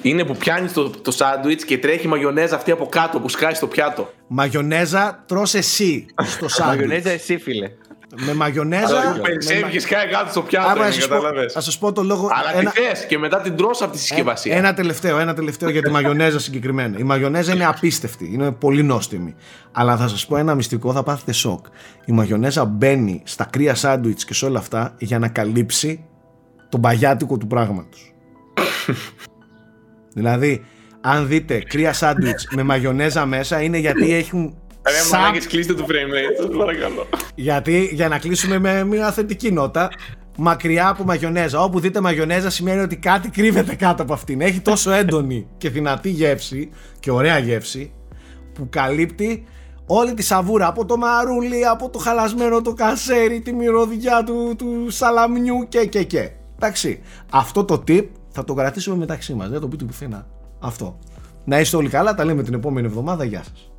είναι 0.01 0.23
που 0.23 0.35
πιάνεις 0.35 0.73
το, 0.73 0.89
το 0.89 1.11
σάντουιτ 1.11 1.61
και 1.65 1.77
τρέχει 1.77 2.05
η 2.05 2.09
μαγιονέζα 2.09 2.55
αυτή 2.55 2.71
από 2.71 2.85
κάτω 2.85 3.19
που 3.19 3.29
σκάει 3.29 3.53
στο 3.53 3.67
πιάτο. 3.67 4.13
Μαγιονέζα 4.27 5.23
τρως 5.27 5.53
εσύ 5.53 6.05
στο 6.21 6.47
σάντουιτς. 6.47 6.79
Μαγιονέζα 6.81 7.09
εσύ 7.09 7.37
φίλε. 7.37 7.71
Με 8.15 8.33
μαγιονέζα. 8.33 9.19
Περισσεύει 9.21 9.79
κάτω 9.79 10.09
κάτω 10.11 10.29
στο 10.29 10.41
πιάτο. 10.41 10.81
Θα 11.51 11.61
σας 11.61 11.77
πω 11.77 11.91
το 11.91 12.03
λόγο. 12.03 12.29
Αλλά 12.31 12.59
ένα... 12.59 12.71
τι 12.71 12.81
θες 12.81 13.05
και 13.05 13.17
μετά 13.17 13.41
την 13.41 13.55
τρως 13.55 13.81
από 13.81 13.91
τη 13.91 13.99
συσκευασία. 13.99 14.55
Ένα 14.55 14.73
τελευταίο, 14.73 15.19
ένα 15.19 15.33
τελευταίο 15.33 15.69
για 15.69 15.81
τη 15.81 15.89
μαγιονέζα 15.89 16.39
συγκεκριμένα. 16.39 16.97
Η 16.97 17.03
μαγιονέζα 17.03 17.53
είναι 17.53 17.65
απίστευτη. 17.65 18.29
Είναι 18.33 18.51
πολύ 18.51 18.83
νόστιμη. 18.83 19.35
Αλλά 19.71 19.97
θα 19.97 20.07
σας 20.07 20.25
πω 20.25 20.37
ένα 20.37 20.55
μυστικό, 20.55 20.93
θα 20.93 21.03
πάθετε 21.03 21.31
σοκ. 21.31 21.65
Η 22.05 22.11
μαγιονέζα 22.11 22.65
μπαίνει 22.65 23.21
στα 23.25 23.45
κρύα 23.45 23.75
σάντουιτς 23.75 24.25
και 24.25 24.33
σε 24.33 24.45
όλα 24.45 24.59
αυτά 24.59 24.95
για 24.97 25.19
να 25.19 25.27
καλύψει 25.27 26.05
τον 26.69 26.81
παγιάτικο 26.81 27.37
του 27.37 27.47
πράγματος. 27.47 28.13
δηλαδή, 30.15 30.65
αν 31.01 31.27
δείτε 31.27 31.59
κρύα 31.59 31.93
σάντουιτς 31.93 32.47
με 32.51 32.63
μαγιονέζα 32.63 33.25
μέσα, 33.25 33.61
είναι 33.61 33.77
γιατί 33.77 34.13
έχουν 34.13 34.57
Ρε 34.87 35.17
μαλάκες 35.17 35.47
κλείστε 35.47 35.73
το 35.73 35.85
frame 35.89 35.91
rate, 35.91 36.57
παρακαλώ. 36.57 37.07
Γιατί 37.35 37.89
για 37.93 38.07
να 38.07 38.19
κλείσουμε 38.19 38.59
με 38.59 38.83
μια 38.83 39.11
θετική 39.11 39.51
νότα, 39.51 39.89
μακριά 40.37 40.87
από 40.87 41.03
μαγιονέζα. 41.03 41.63
Όπου 41.63 41.79
δείτε 41.79 42.01
μαγιονέζα 42.01 42.49
σημαίνει 42.49 42.81
ότι 42.81 42.97
κάτι 42.97 43.29
κρύβεται 43.29 43.75
κάτω 43.75 44.03
από 44.03 44.13
αυτήν. 44.13 44.41
Έχει 44.41 44.59
τόσο 44.59 44.91
έντονη 44.91 45.47
και 45.57 45.69
δυνατή 45.69 46.09
γεύση 46.09 46.69
και 46.99 47.11
ωραία 47.11 47.37
γεύση 47.37 47.91
που 48.53 48.67
καλύπτει 48.69 49.45
όλη 49.85 50.13
τη 50.13 50.23
σαβούρα 50.23 50.67
από 50.67 50.85
το 50.85 50.97
μαρούλι, 50.97 51.67
από 51.67 51.89
το 51.89 51.99
χαλασμένο 51.99 52.61
το 52.61 52.73
κασέρι, 52.73 53.41
τη 53.41 53.53
μυρωδιά 53.53 54.23
του, 54.23 54.55
του 54.57 54.89
σαλαμιού 54.89 55.65
και 55.69 55.85
και 55.85 56.03
και. 56.03 56.31
Εντάξει, 56.55 57.01
αυτό 57.31 57.65
το 57.65 57.83
tip 57.87 58.07
θα 58.29 58.43
το 58.43 58.53
κρατήσουμε 58.53 58.95
μεταξύ 58.95 59.33
μας, 59.33 59.49
δεν 59.49 59.59
το 59.59 59.67
πείτε 59.67 59.85
πουθενά. 59.85 60.27
Αυτό. 60.59 60.99
Να 61.45 61.59
είστε 61.59 61.77
όλοι 61.77 61.89
καλά, 61.89 62.13
τα 62.13 62.25
λέμε 62.25 62.43
την 62.43 62.53
επόμενη 62.53 62.87
εβδομάδα, 62.87 63.23
γεια 63.23 63.43
σας. 63.43 63.72